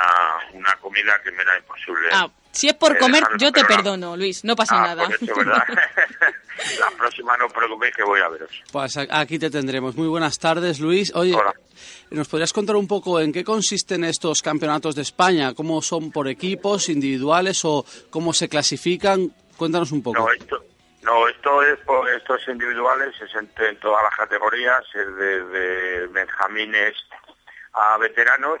una 0.52 0.74
comida 0.76 1.20
que 1.22 1.30
me 1.32 1.42
era 1.42 1.56
imposible. 1.58 2.08
Ah, 2.12 2.28
si 2.52 2.66
es 2.68 2.74
por 2.74 2.92
eh, 2.96 2.98
comer, 2.98 3.22
yo 3.38 3.52
te 3.52 3.64
perdono, 3.64 4.16
Luis, 4.16 4.42
no 4.44 4.56
pasa 4.56 4.76
Ah, 4.82 4.86
nada. 4.88 5.04
por 5.06 5.14
eso, 5.14 5.34
¿verdad? 5.36 5.62
La 6.80 6.90
próxima 6.96 7.36
no 7.36 7.46
os 7.46 7.52
preocupéis 7.52 7.94
que 7.94 8.02
voy 8.02 8.20
a 8.20 8.28
veros. 8.28 8.50
Pues 8.72 8.96
aquí 8.96 9.38
te 9.38 9.50
tendremos. 9.50 9.94
Muy 9.96 10.08
buenas 10.08 10.38
tardes, 10.38 10.80
Luis. 10.80 11.12
Oye, 11.14 11.34
¿nos 12.10 12.28
podrías 12.28 12.52
contar 12.52 12.76
un 12.76 12.86
poco 12.88 13.20
en 13.20 13.32
qué 13.32 13.44
consisten 13.44 14.04
estos 14.04 14.42
campeonatos 14.42 14.94
de 14.94 15.02
España? 15.02 15.54
¿Cómo 15.54 15.80
son 15.80 16.10
por 16.10 16.28
equipos, 16.28 16.88
individuales 16.88 17.64
o 17.64 17.84
cómo 18.10 18.32
se 18.34 18.48
clasifican? 18.48 19.32
Cuéntanos 19.56 19.92
un 19.92 20.02
poco. 20.02 20.18
No, 20.18 20.32
esto, 20.32 20.62
no, 21.02 21.26
esto 21.28 21.62
es 21.62 21.78
por 21.80 22.08
estos 22.10 22.46
individuales, 22.48 23.14
es 23.20 23.34
entre 23.34 23.70
en 23.70 23.80
todas 23.80 24.02
las 24.02 24.16
categorías, 24.16 24.82
es 24.94 25.16
desde 25.16 26.06
benjamines 26.08 26.94
a 27.72 27.96
veteranos 27.98 28.58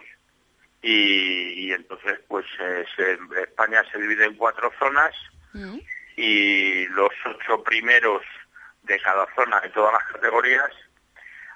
y, 0.82 1.66
y 1.68 1.72
entonces 1.72 2.18
pues 2.28 2.46
eh, 2.60 2.84
se- 2.96 3.18
España 3.42 3.82
se 3.92 3.98
divide 3.98 4.24
en 4.24 4.36
cuatro 4.36 4.72
zonas 4.78 5.12
y 6.16 6.86
los 6.88 7.10
ocho 7.26 7.62
primeros 7.64 8.22
de 8.82 8.98
cada 9.00 9.26
zona 9.34 9.60
de 9.60 9.68
todas 9.70 9.92
las 9.92 10.04
categorías 10.12 10.70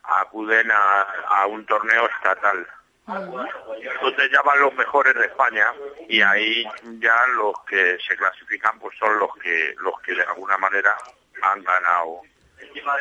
acuden 0.02 0.70
a, 0.70 1.02
a 1.28 1.47
un 1.47 1.65
torneo 1.66 2.06
estatal. 2.09 2.66
Entonces 3.06 4.31
ya 4.32 4.40
van 4.43 4.60
los 4.60 4.74
mejores 4.74 5.14
de 5.14 5.26
España 5.26 5.66
y 6.09 6.22
ahí 6.22 6.64
ya 6.98 7.14
los 7.36 7.55
que 7.68 7.98
se 8.06 8.16
clasifican 8.16 8.78
pues 8.78 8.97
son 8.98 9.18
los 9.18 9.31
que 9.43 9.74
los 9.78 10.01
que 10.01 10.14
de 10.14 10.22
alguna 10.22 10.56
manera 10.56 10.94
han 11.43 11.62
ganado 11.62 12.22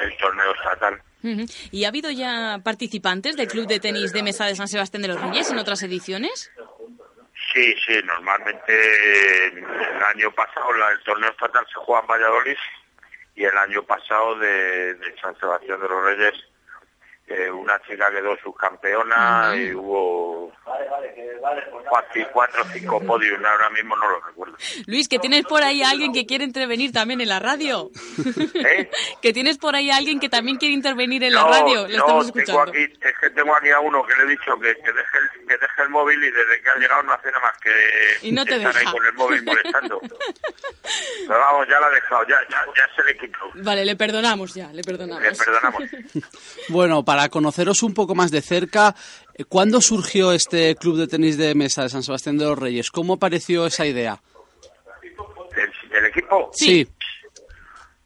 el 0.01 0.17
torneo 0.17 0.53
estatal. 0.55 1.01
¿Y 1.71 1.85
ha 1.85 1.87
habido 1.87 2.11
ya 2.11 2.59
participantes 2.63 3.37
del 3.37 3.47
Club 3.47 3.65
de 3.65 3.79
Tenis 3.79 4.11
de 4.11 4.23
Mesa 4.23 4.45
de 4.45 4.55
San 4.55 4.67
Sebastián 4.67 5.03
de 5.03 5.07
los 5.07 5.21
Reyes 5.21 5.49
en 5.51 5.57
otras 5.57 5.81
ediciones? 5.83 6.51
Sí, 7.53 7.73
sí, 7.85 7.93
normalmente 8.03 9.47
el 9.47 10.03
año 10.03 10.31
pasado 10.31 10.69
el 10.91 11.03
torneo 11.03 11.29
estatal 11.29 11.65
se 11.67 11.75
juega 11.75 12.01
en 12.01 12.07
Valladolid 12.07 12.57
y 13.35 13.45
el 13.45 13.57
año 13.57 13.83
pasado 13.83 14.35
de, 14.37 14.95
de 14.95 15.19
San 15.19 15.37
Sebastián 15.39 15.79
de 15.79 15.87
los 15.87 16.03
Reyes 16.03 16.33
eh, 17.27 17.49
una 17.49 17.79
chica 17.87 18.11
quedó 18.11 18.35
subcampeona 18.43 19.53
y 19.55 19.73
hubo 19.73 20.51
cuatro, 21.89 22.27
cuatro 22.33 22.61
o 22.63 22.65
cinco 22.73 22.99
podios, 23.01 23.39
ahora 23.43 23.69
mismo 23.69 23.95
no 23.95 24.09
lo 24.09 24.19
recuerdo. 24.21 24.55
Luis, 24.87 25.07
que 25.07 25.19
tienes 25.19 25.43
por 25.45 25.63
ahí 25.63 25.83
a 25.83 25.89
alguien 25.89 26.11
que 26.13 26.25
quiere 26.25 26.43
intervenir 26.43 26.91
también 26.91 27.21
en 27.21 27.29
la 27.29 27.39
radio. 27.39 27.89
que 29.21 29.33
tienes 29.33 29.57
por 29.57 29.75
ahí 29.75 29.89
a 29.89 29.97
alguien 29.97 30.19
que 30.19 30.29
también 30.29 30.57
quiere 30.57 30.73
intervenir 30.73 31.23
en 31.23 31.33
la 31.33 31.41
¿Eh? 31.41 31.43
No, 31.43 31.49
radio. 31.49 31.75
Lo 31.75 31.87
no, 31.87 31.87
estamos 31.87 32.25
tengo 32.27 32.39
escuchando. 32.39 32.71
aquí, 32.71 32.83
es 32.83 33.13
que 33.19 33.29
tengo 33.29 33.55
aquí 33.55 33.69
a 33.69 33.79
uno 33.79 34.03
que 34.05 34.15
le 34.15 34.23
he 34.23 34.27
dicho 34.27 34.59
que, 34.59 34.75
que 34.75 34.91
deje 34.91 35.17
el, 35.21 35.47
que 35.47 35.57
deje 35.57 35.81
el 35.83 35.89
móvil 35.89 36.23
y 36.23 36.31
desde 36.31 36.61
que 36.61 36.69
ha 36.69 36.75
llegado 36.75 37.03
no 37.03 37.13
hace 37.13 37.27
nada 37.27 37.39
más 37.41 37.57
que 37.59 38.27
Y 38.27 38.31
no 38.31 38.45
te 38.45 38.55
estar 38.57 38.75
ahí 38.75 38.79
deja. 38.79 38.91
con 38.91 39.05
el 39.05 39.13
móvil 39.13 39.43
molestando. 39.43 40.01
Pero 41.27 41.39
vamos, 41.39 41.67
ya 41.69 41.79
lo 41.79 41.85
ha 41.85 41.89
dejado, 41.91 42.23
ya, 42.27 42.37
ya, 42.49 42.65
ya 42.75 42.95
se 42.95 43.03
le 43.03 43.17
quitó. 43.17 43.39
Vale, 43.55 43.85
le 43.85 43.95
perdonamos 43.95 44.53
ya, 44.53 44.71
le 44.73 44.83
perdonamos. 44.83 45.23
Le 45.23 45.31
perdonamos. 45.35 45.83
Bueno, 46.69 47.05
para 47.05 47.12
conoceros 47.29 47.83
un 47.83 47.93
poco 47.93 48.15
más 48.15 48.31
de 48.31 48.41
cerca, 48.41 48.95
eh, 49.33 49.43
¿cuándo 49.45 49.81
surgió 49.81 50.31
este 50.31 50.75
club 50.75 50.97
de 50.97 51.07
tenis 51.07 51.37
de 51.37 51.55
mesa 51.55 51.83
de 51.83 51.89
San 51.89 52.03
Sebastián 52.03 52.37
de 52.37 52.45
los 52.45 52.57
Reyes? 52.59 52.91
¿Cómo 52.91 53.13
apareció 53.13 53.65
esa 53.65 53.85
idea? 53.85 54.19
¿El, 55.55 55.97
el 55.97 56.05
equipo? 56.05 56.49
Sí. 56.53 56.87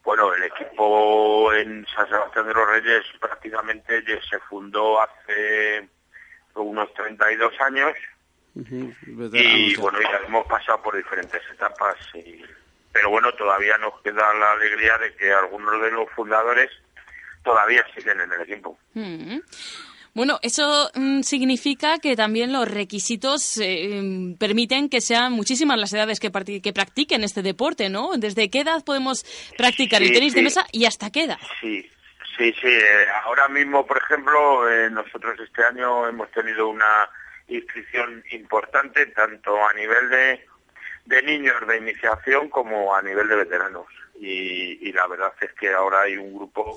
Bueno, 0.04 0.32
el 0.34 0.44
equipo 0.44 1.52
en 1.52 1.86
San 1.94 2.08
Sebastián 2.08 2.46
de 2.46 2.54
los 2.54 2.66
Reyes 2.68 3.04
prácticamente 3.20 4.02
ya 4.06 4.18
se 4.28 4.38
fundó 4.48 5.00
hace 5.02 5.88
unos 6.54 6.92
32 6.94 7.52
años 7.60 7.92
Ujú, 8.54 8.92
y 9.06 9.10
veteranos 9.12 9.72
ya. 9.76 9.80
bueno, 9.80 9.98
ya 10.00 10.26
hemos 10.26 10.46
pasado 10.46 10.82
por 10.82 10.96
diferentes 10.96 11.42
etapas. 11.52 11.96
Y, 12.14 12.42
pero 12.90 13.10
bueno, 13.10 13.30
todavía 13.34 13.76
nos 13.78 14.00
queda 14.02 14.32
la 14.34 14.52
alegría 14.52 14.96
de 14.98 15.14
que 15.14 15.30
algunos 15.32 15.80
de 15.82 15.90
los 15.90 16.10
fundadores 16.16 16.70
todavía 17.44 17.84
siguen 17.96 18.20
en 18.20 18.32
el 18.32 18.40
equipo. 18.42 18.78
Mm. 18.94 19.38
Bueno, 20.14 20.38
eso 20.42 20.90
mm, 20.94 21.20
significa 21.22 21.98
que 21.98 22.16
también 22.16 22.52
los 22.52 22.68
requisitos 22.68 23.58
eh, 23.58 24.00
mm, 24.02 24.34
permiten 24.34 24.88
que 24.88 25.00
sean 25.00 25.32
muchísimas 25.32 25.78
las 25.78 25.92
edades 25.92 26.18
que, 26.18 26.30
que 26.60 26.72
practiquen 26.72 27.22
este 27.22 27.42
deporte, 27.42 27.88
¿no? 27.88 28.10
¿Desde 28.16 28.50
qué 28.50 28.60
edad 28.60 28.82
podemos 28.84 29.24
practicar 29.56 30.02
el 30.02 30.08
Sí, 30.08 30.14
tenis 30.14 30.34
de 30.34 30.42
mesa 30.42 30.66
y 30.72 30.86
hasta 30.86 31.10
qué 31.10 31.24
edad? 31.24 31.38
Sí, 31.60 31.88
Sí, 32.36 32.52
sí. 32.62 32.68
ahora 33.24 33.48
mismo, 33.48 33.84
por 33.84 33.98
ejemplo, 33.98 34.70
eh, 34.70 34.88
nosotros 34.90 35.36
este 35.40 35.64
año 35.64 36.06
hemos 36.06 36.30
tenido 36.30 36.68
una 36.68 37.08
inscripción 37.48 38.22
importante 38.30 39.06
tanto 39.06 39.56
a 39.66 39.72
nivel 39.74 40.08
de, 40.08 40.46
de 41.06 41.22
niños 41.22 41.54
de 41.66 41.78
iniciación 41.78 42.48
como 42.48 42.94
a 42.94 43.02
nivel 43.02 43.26
de 43.28 43.34
veteranos. 43.36 43.86
Y, 44.20 44.88
y 44.88 44.92
la 44.92 45.08
verdad 45.08 45.32
es 45.40 45.52
que 45.54 45.72
ahora 45.72 46.02
hay 46.02 46.16
un 46.16 46.32
grupo 46.32 46.76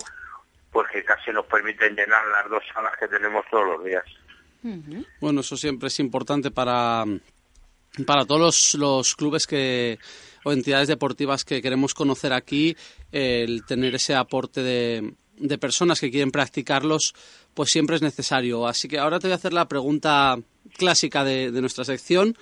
pues 0.72 0.88
que 0.92 1.04
casi 1.04 1.32
nos 1.32 1.46
permite 1.46 1.90
llenar 1.90 2.26
las 2.28 2.50
dos 2.50 2.64
salas 2.74 2.94
que 3.00 3.08
tenemos 3.08 3.46
todos 3.50 3.66
los 3.66 3.86
días. 3.86 4.04
Bueno, 5.20 5.42
eso 5.42 5.58
siempre 5.58 5.88
es 5.88 6.00
importante 6.00 6.52
para, 6.52 7.04
para 8.06 8.26
todos 8.26 8.42
los, 8.42 8.76
los 8.76 9.16
clubes 9.16 9.48
que 9.48 10.00
o 10.44 10.52
entidades 10.52 10.88
deportivas 10.88 11.44
que 11.44 11.62
queremos 11.62 11.94
conocer 11.94 12.34
aquí, 12.34 12.76
el 13.12 13.64
tener 13.66 13.96
ese 13.96 14.16
aporte 14.16 14.64
de, 14.64 15.14
de 15.38 15.58
personas 15.58 16.00
que 16.00 16.10
quieren 16.10 16.32
practicarlos, 16.32 17.14
pues 17.54 17.72
siempre 17.72 17.96
es 17.96 18.02
necesario. 18.02 18.68
Así 18.68 18.88
que 18.88 19.00
ahora 19.00 19.20
te 19.20 19.28
voy 19.28 19.34
a 19.34 19.36
hacer 19.36 19.54
la 19.54 19.68
pregunta 19.68 20.40
clásica 20.78 21.24
de, 21.24 21.52
de 21.52 21.62
nuestra 21.62 21.84
sección, 21.84 22.36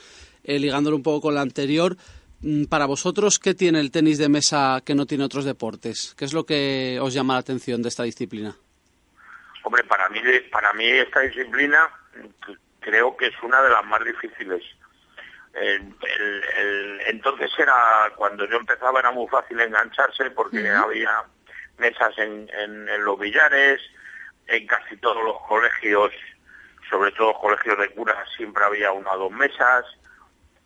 eh, 0.43 0.59
ligándolo 0.59 0.95
un 0.95 1.03
poco 1.03 1.21
con 1.21 1.35
la 1.35 1.41
anterior. 1.41 1.97
Mm, 2.41 2.65
Para 2.65 2.85
vosotros, 2.85 3.37
¿qué 3.39 3.53
tiene 3.53 3.79
el 3.79 3.91
tenis 3.91 4.17
de 4.17 4.29
mesa 4.29 4.81
que 4.85 4.95
no 4.95 5.05
tiene 5.05 5.23
otros 5.25 5.45
deportes? 5.45 6.15
¿Qué 6.17 6.25
es 6.25 6.33
lo 6.33 6.45
que 6.45 6.97
os 7.01 7.13
llama 7.13 7.33
la 7.33 7.39
atención 7.41 7.81
de 7.81 7.89
esta 7.89 8.03
disciplina? 8.03 8.55
Hombre, 9.63 9.83
para 9.83 10.07
mí, 10.09 10.19
para 10.51 10.71
mí 10.73 10.85
esta 10.87 11.19
disciplina 11.21 11.89
mm, 12.15 12.51
creo 12.79 13.15
que 13.17 13.27
es 13.27 13.33
una 13.43 13.61
de 13.61 13.69
las 13.69 13.85
más 13.85 14.03
difíciles. 14.05 14.63
El- 15.53 15.81
el- 16.17 16.43
el- 16.59 17.01
entonces 17.07 17.51
era, 17.57 17.73
cuando 18.15 18.47
yo 18.47 18.57
empezaba 18.57 18.99
era 18.99 19.11
muy 19.11 19.27
fácil 19.27 19.59
engancharse 19.59 20.29
porque 20.31 20.69
había 20.69 21.23
mesas 21.77 22.17
en, 22.17 22.49
en- 22.53 22.87
en 22.87 23.03
los 23.03 23.19
billares, 23.19 23.81
en 24.47 24.65
casi 24.67 24.95
todos 24.97 25.23
los 25.23 25.35
colegios, 25.47 26.11
sobre 26.89 27.11
todo 27.11 27.33
colegios 27.33 27.77
de 27.79 27.89
curas, 27.89 28.27
siempre 28.37 28.63
había 28.63 28.91
una 28.91 29.11
o 29.13 29.17
dos 29.19 29.31
mesas. 29.31 29.85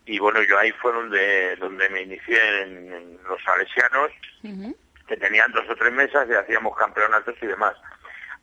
Y 0.06 0.20
bueno, 0.20 0.42
yo 0.44 0.58
ahí 0.60 0.72
fue 0.74 0.92
donde, 0.92 1.56
donde 1.58 1.90
me 1.90 2.02
inicié 2.02 2.62
en, 2.62 2.94
en 2.94 3.20
los 3.28 3.42
salesianos, 3.44 4.12
que 5.08 5.18
tenían 5.18 5.52
dos 5.52 5.70
o 5.70 5.76
tres 5.76 5.94
mesas 5.94 6.28
y 6.30 6.34
hacíamos 6.34 6.78
campeonatos 6.78 7.36
y 7.42 7.48
demás. 7.48 7.76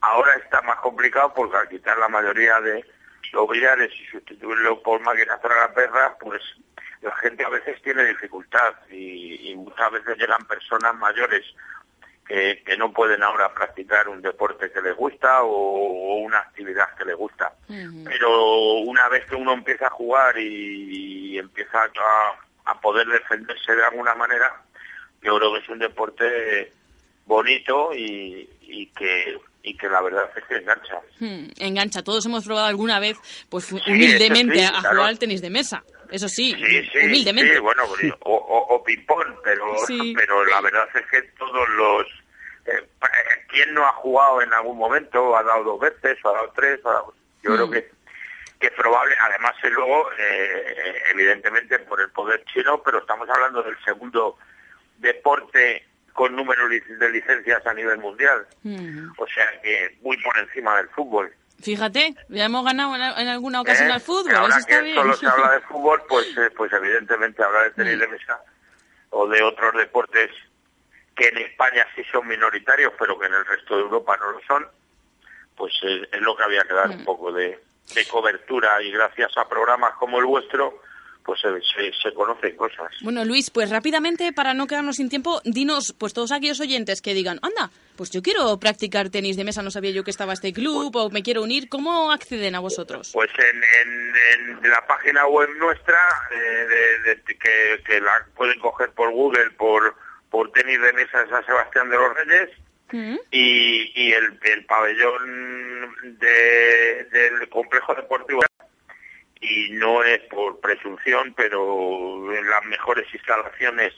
Ahora 0.01 0.35
está 0.37 0.63
más 0.63 0.77
complicado 0.77 1.33
porque 1.35 1.57
al 1.57 1.69
quitar 1.69 1.99
la 1.99 2.09
mayoría 2.09 2.61
de 2.61 2.85
los 3.33 3.49
billares 3.49 3.93
y 3.93 4.07
sustituirlo 4.07 4.83
por 4.83 5.01
máquinas 5.01 5.39
perra, 5.41 6.17
pues 6.19 6.41
la 7.03 7.15
gente 7.17 7.45
a 7.45 7.51
veces 7.51 7.81
tiene 7.83 8.05
dificultad 8.05 8.75
y, 8.91 9.51
y 9.51 9.57
muchas 9.57 9.91
veces 9.93 10.17
llegan 10.19 10.45
personas 10.47 10.95
mayores 10.97 11.45
que, 12.31 12.63
que 12.65 12.77
no 12.77 12.93
pueden 12.93 13.25
ahora 13.25 13.53
practicar 13.53 14.09
un 14.09 14.23
deporte 14.23 14.71
que 14.71 14.81
les 14.81 14.95
gusta 14.95 15.43
o, 15.43 15.51
o 15.51 16.17
una 16.19 16.39
actividad 16.39 16.95
que 16.97 17.05
les 17.05 17.17
gusta. 17.17 17.53
Pero 18.05 18.75
una 18.83 19.09
vez 19.09 19.27
que 19.27 19.35
uno 19.35 19.53
empieza 19.53 19.89
a 19.89 19.91
jugar 19.91 20.39
y, 20.39 21.33
y 21.35 21.39
empieza 21.39 21.79
a, 21.83 22.71
a 22.71 22.81
poder 22.81 23.09
defenderse 23.09 23.75
de 23.75 23.85
alguna 23.85 24.15
manera, 24.15 24.63
yo 25.23 25.37
creo 25.39 25.53
que 25.55 25.59
es 25.59 25.69
un 25.69 25.81
deporte 25.81 26.73
bonito 27.27 27.93
y, 27.95 28.49
y 28.63 28.87
que 28.93 29.37
y 29.63 29.77
que 29.77 29.89
la 29.89 30.01
verdad 30.01 30.31
es 30.37 30.45
que 30.45 30.57
engancha. 30.57 31.01
Hmm, 31.19 31.49
engancha. 31.59 32.03
Todos 32.03 32.25
hemos 32.27 32.45
probado 32.47 32.67
alguna 32.69 32.99
vez, 33.01 33.19
pues 33.51 33.71
humildemente, 33.73 34.59
sí, 34.61 34.65
a 34.65 34.71
claro. 34.71 34.91
jugar 34.91 35.09
al 35.09 35.19
tenis 35.19 35.43
de 35.43 35.51
mesa. 35.51 35.83
Eso 36.11 36.29
sí, 36.29 36.55
Sí, 36.55 36.83
sí, 36.93 36.99
humildemente. 37.07 37.55
sí, 37.55 37.61
bueno, 37.61 37.83
o, 38.21 38.35
o, 38.35 38.75
o 38.77 38.83
ping-pong, 38.85 39.35
pero, 39.45 39.65
pero 40.17 40.45
la 40.47 40.61
verdad 40.61 40.89
es 40.95 41.07
que 41.11 41.23
todos 41.37 41.69
los... 41.77 42.07
Eh, 42.67 42.73
eh, 42.77 43.07
¿Quién 43.49 43.75
no 43.75 43.87
ha 43.87 43.93
jugado 43.93 44.43
en 44.43 44.53
algún 44.53 44.79
momento? 44.79 45.37
¿Ha 45.37 45.43
dado 45.43 45.65
dos 45.65 45.81
veces? 45.81 46.19
¿O 46.25 46.29
ha 46.29 46.33
dado 46.35 46.53
tres? 46.55 46.81
o 46.85 46.91
ha 46.91 46.93
dado- 46.95 47.15
Yo 47.43 47.55
creo 47.55 47.67
Mm. 47.67 47.73
que, 47.73 47.91
que 48.61 48.67
es 48.67 48.73
probable, 48.75 49.15
además 49.21 49.55
es 49.63 49.71
luego, 49.73 50.11
eh, 50.19 51.03
evidentemente 51.13 51.79
por 51.81 52.01
el 52.01 52.11
poder 52.11 52.45
chino, 52.45 52.83
pero 52.83 52.99
estamos 52.99 53.29
hablando 53.31 53.63
del 53.63 53.77
segundo 53.85 54.37
deporte 54.99 55.87
con 56.13 56.37
número 56.37 56.69
de 56.69 57.11
licencias 57.13 57.67
a 57.67 57.73
nivel 57.73 57.99
mundial. 57.99 58.47
Hmm. 58.63 59.09
O 59.17 59.27
sea 59.27 59.47
que 59.63 59.97
muy 60.03 60.17
por 60.23 60.37
encima 60.39 60.77
del 60.77 60.89
fútbol. 60.91 61.33
Fíjate, 61.63 62.15
ya 62.29 62.45
hemos 62.47 62.65
ganado 62.65 62.95
en, 62.95 63.29
alguna 63.29 63.61
ocasión 63.63 63.89
¿Eh? 63.89 63.93
al 63.93 64.01
fútbol, 64.01 64.35
Ahora 64.35 64.49
eso 64.49 64.59
está 64.59 64.77
que 64.79 64.83
bien. 64.83 64.97
solo 64.97 65.15
se 65.15 65.27
habla 65.27 65.53
de 65.53 65.61
fútbol, 65.63 66.03
pues, 66.09 66.27
eh, 66.37 66.51
pues 66.57 66.73
evidentemente 66.73 67.43
hablar 67.43 67.65
de 67.65 67.71
tenis 67.85 67.99
de 68.01 68.09
mesa 68.09 68.41
o 69.11 69.27
de 69.29 69.43
otros 69.43 69.75
deportes 69.75 70.31
que 71.21 71.29
en 71.29 71.37
España 71.37 71.87
sí 71.95 72.03
son 72.11 72.27
minoritarios, 72.27 72.95
pero 72.99 73.19
que 73.19 73.27
en 73.27 73.35
el 73.35 73.45
resto 73.45 73.77
de 73.77 73.83
Europa 73.83 74.17
no 74.17 74.31
lo 74.33 74.41
son, 74.47 74.67
pues 75.55 75.73
eh, 75.83 76.09
es 76.13 76.21
lo 76.23 76.35
que 76.35 76.45
había 76.45 76.63
que 76.63 76.73
dar 76.73 76.89
un 76.89 77.05
poco 77.05 77.31
de, 77.31 77.59
de 77.95 78.07
cobertura 78.09 78.83
y 78.83 78.91
gracias 78.91 79.31
a 79.37 79.47
programas 79.47 79.93
como 79.99 80.19
el 80.19 80.25
vuestro, 80.25 80.81
pues 81.23 81.39
se, 81.43 81.49
se, 81.61 81.93
se 82.03 82.15
conocen 82.15 82.57
cosas. 82.57 82.91
Bueno, 83.03 83.23
Luis, 83.27 83.51
pues 83.51 83.69
rápidamente, 83.69 84.33
para 84.33 84.55
no 84.55 84.67
quedarnos 84.67 84.97
sin 84.97 85.11
tiempo, 85.11 85.43
dinos, 85.45 85.95
pues 85.99 86.15
todos 86.15 86.33
aquellos 86.33 86.59
oyentes 86.61 87.03
que 87.03 87.13
digan, 87.13 87.39
anda, 87.43 87.71
pues 87.97 88.11
yo 88.11 88.23
quiero 88.23 88.59
practicar 88.59 89.11
tenis 89.11 89.37
de 89.37 89.45
mesa, 89.45 89.63
no 89.63 89.71
sabía 89.71 89.91
yo 89.91 90.03
que 90.03 90.11
estaba 90.11 90.33
este 90.33 90.55
club, 90.55 90.97
o 90.97 91.11
me 91.11 91.23
quiero 91.23 91.43
unir, 91.43 91.69
¿cómo 91.69 92.11
acceden 92.11 92.55
a 92.55 92.61
vosotros? 92.61 93.11
Pues 93.13 93.29
en, 93.39 93.63
en, 93.63 94.57
en 94.65 94.71
la 94.71 94.87
página 94.87 95.27
web 95.27 95.51
nuestra, 95.59 96.01
eh, 96.33 96.67
de- 97.05 97.15
de- 97.15 97.23
que, 97.39 97.83
que 97.85 98.01
la 98.01 98.25
pueden 98.35 98.59
coger 98.59 98.91
por 98.93 99.11
Google, 99.11 99.51
por, 99.51 99.95
por 100.31 100.51
tenis 100.53 100.81
de 100.81 100.93
mesa 100.93 101.23
de 101.25 101.31
San 101.31 101.45
Sebastián 101.47 101.91
de 101.91 101.97
los 101.97 102.15
Reyes, 102.15 102.51
y, 103.31 103.93
y 103.95 104.13
el, 104.13 104.39
el 104.43 104.65
pabellón 104.67 106.19
de- 106.19 107.05
del 107.11 107.49
complejo 107.49 107.95
deportivo. 107.95 108.41
Y 109.41 109.71
no 109.73 110.03
es 110.05 110.19
por 110.25 110.61
presunción 110.61 111.33
pero 111.35 112.31
las 112.31 112.65
mejores 112.67 113.07
instalaciones 113.15 113.95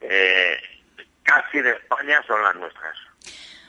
eh, 0.00 0.58
casi 1.22 1.60
de 1.62 1.70
España 1.70 2.22
son 2.26 2.42
las 2.42 2.54
nuestras 2.56 2.94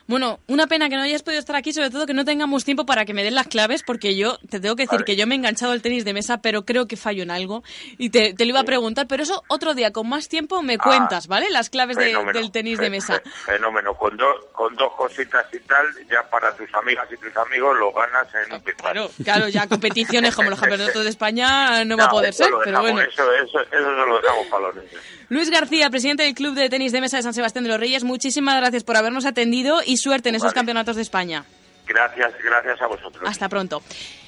Bueno, 0.07 0.40
una 0.48 0.68
pena 0.68 0.88
que 0.88 0.95
no 0.98 1.02
hayas 1.02 1.23
podido 1.23 1.40
estar 1.40 1.56
aquí, 1.56 1.73
sobre 1.73 1.90
todo 1.90 2.06
que 2.06 2.14
no 2.14 2.26
tengamos 2.26 2.64
tiempo 2.64 2.86
para 2.86 3.06
que 3.06 3.14
me 3.15 3.23
den 3.23 3.34
las 3.34 3.48
claves, 3.48 3.82
porque 3.82 4.15
yo 4.15 4.38
te 4.49 4.60
tengo 4.60 4.76
que 4.76 4.84
decir 4.84 5.03
que 5.03 5.15
yo 5.15 5.26
me 5.26 5.34
he 5.34 5.38
enganchado 5.38 5.72
al 5.72 5.82
tenis 5.82 6.06
de 6.06 6.14
mesa, 6.14 6.38
pero 6.41 6.64
creo 6.64 6.88
que 6.88 6.95
fallo 6.95 7.23
en 7.23 7.32
algo. 7.32 7.64
Y 7.98 8.11
te, 8.11 8.34
te 8.36 8.45
lo 8.45 8.49
iba 8.49 8.60
a 8.60 8.64
preguntar, 8.65 9.07
pero 9.07 9.23
eso 9.23 9.44
otro 9.48 9.73
día, 9.73 9.91
con 9.91 10.07
más 10.07 10.30
tiempo, 10.30 10.61
me 10.61 10.77
cuentas, 10.77 11.26
¿vale? 11.27 11.49
Las 11.49 11.72
claves 11.72 11.98
de- 11.98 12.15
del 12.34 12.52
tenis 12.52 12.77
de 12.80 12.90
mesa. 12.91 13.22
fenómeno 13.45 13.95
con 13.95 14.15
dos 14.15 14.36
con 14.52 14.76
dos 14.76 14.94
cositas 14.95 15.45
y 15.53 15.60
tal 15.61 15.86
ya 16.10 16.22
para 16.30 16.56
tus 16.56 16.72
amigas 16.76 17.07
y 17.11 17.18
tus 17.18 17.36
amigos 17.38 17.76
lo 17.80 17.91
ganas 17.91 18.27
en 18.45 18.53
un 18.53 18.61
pizarro 18.61 18.76
Claro, 18.84 19.11
claro, 19.23 19.48
ya 19.49 19.68
competiciones 19.68 20.36
como 20.36 20.49
los 20.49 20.60
campeonatos 20.61 21.03
de 21.03 21.10
España 21.10 21.84
no, 21.84 21.98
va 21.98 22.06
a 22.06 22.10
poder 22.10 22.30
eso 22.30 22.44
ser, 22.44 22.53
pero 22.64 22.80
bueno. 22.82 23.02
eso, 23.02 23.34
eso, 23.34 23.60
eso 23.61 23.69
se 23.72 24.06
lo 24.07 24.22
dejamos 24.22 24.48
para 24.48 24.68
los 24.68 24.76
niños 24.76 25.02
Luis 25.30 25.50
García, 25.50 25.90
presidente 25.90 26.24
del 26.24 26.34
Club 26.36 26.54
de 26.56 26.70
Tenis 26.70 26.92
de 26.92 27.02
Mesa 27.02 27.18
de 27.18 27.24
San 27.24 27.34
Sebastián 27.34 27.64
de 27.64 27.70
los 27.72 27.80
Reyes, 27.80 28.04
muchísimas 28.04 28.58
gracias 28.58 28.84
por 28.84 28.96
habernos 28.98 29.26
atendido 29.26 29.80
y 29.86 29.98
suerte 29.98 30.30
en 30.30 30.36
esos 30.36 30.48
Vale. 30.48 30.56
campeonatos 30.56 30.96
de 30.96 31.02
España. 31.02 31.46
gracias 31.88 32.34
gracias 32.44 32.82
a 32.82 32.88
vosotros 32.88 33.24
Hasta 33.30 33.48
pronto. 33.50 33.82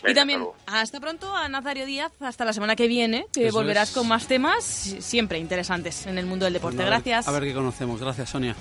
y 0.08 0.14
también, 0.14 0.44
hasta 0.68 1.00
pronto 1.00 1.36
a 1.36 1.48
Nazario 1.50 1.86
Díaz, 1.86 2.12
hasta 2.20 2.46
la 2.46 2.54
semana 2.54 2.76
que 2.76 2.88
viene, 2.88 3.26
que 3.34 3.48
Eso 3.48 3.58
volverás 3.58 3.90
es. 3.90 3.96
con 3.96 4.08
más 4.08 4.28
temas 4.28 4.64
siempre 4.64 5.40
interesantes 5.40 6.06
en 6.08 6.18
el 6.18 6.26
mundo 6.26 6.46
del 6.46 6.54
deporte. 6.54 6.78
A 6.82 6.86
ver- 6.86 6.90
Gracias. 6.94 7.28
A 7.28 7.32
ver 7.32 7.44
qué 7.44 7.54
conocemos. 7.54 8.00
Gracias, 8.00 8.30
Sonia. 8.30 8.56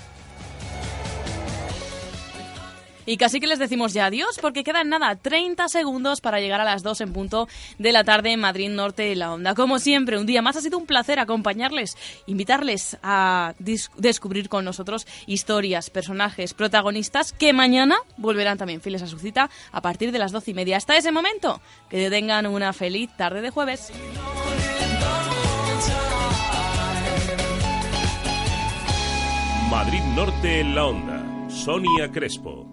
Y 3.07 3.15
casi 3.15 3.39
que 3.39 3.47
les 3.47 3.57
decimos 3.57 3.93
ya 3.93 4.07
adiós 4.07 4.37
porque 4.41 4.65
quedan 4.65 4.89
nada, 4.89 5.15
30 5.15 5.69
segundos 5.69 6.19
para 6.19 6.41
llegar 6.41 6.59
a 6.59 6.65
las 6.65 6.83
2 6.83 6.99
en 7.01 7.13
punto 7.13 7.47
de 7.79 7.93
la 7.93 8.03
tarde 8.03 8.33
en 8.33 8.41
Madrid 8.41 8.69
Norte 8.69 9.03
de 9.03 9.15
la 9.15 9.31
Onda. 9.31 9.55
Como 9.55 9.79
siempre, 9.79 10.19
un 10.19 10.25
día 10.25 10.41
más 10.41 10.57
ha 10.57 10.61
sido 10.61 10.77
un 10.77 10.85
placer 10.85 11.17
acompañarles, 11.17 11.97
invitarles 12.25 12.97
a 13.01 13.53
descubrir 13.59 14.49
con 14.49 14.65
nosotros 14.65 15.07
historias, 15.25 15.89
personajes, 15.89 16.53
protagonistas 16.53 17.31
que 17.31 17.53
mañana 17.53 17.95
volverán 18.17 18.57
también 18.57 18.81
fieles 18.81 19.01
a 19.03 19.07
su 19.07 19.19
cita 19.19 19.49
a 19.71 19.81
partir 19.81 20.11
de 20.11 20.19
las 20.19 20.33
12 20.33 20.51
y 20.51 20.53
media. 20.53 20.75
Hasta 20.75 20.97
ese 20.97 21.13
momento, 21.13 21.61
que 21.89 22.09
tengan 22.09 22.45
una 22.45 22.73
feliz 22.73 23.09
tarde 23.15 23.39
de 23.39 23.51
jueves. 23.51 23.89
Madrid 29.69 30.01
Norte 30.13 30.59
en 30.59 30.75
la 30.75 30.85
onda. 30.85 31.49
Sonia 31.49 32.11
Crespo. 32.11 32.66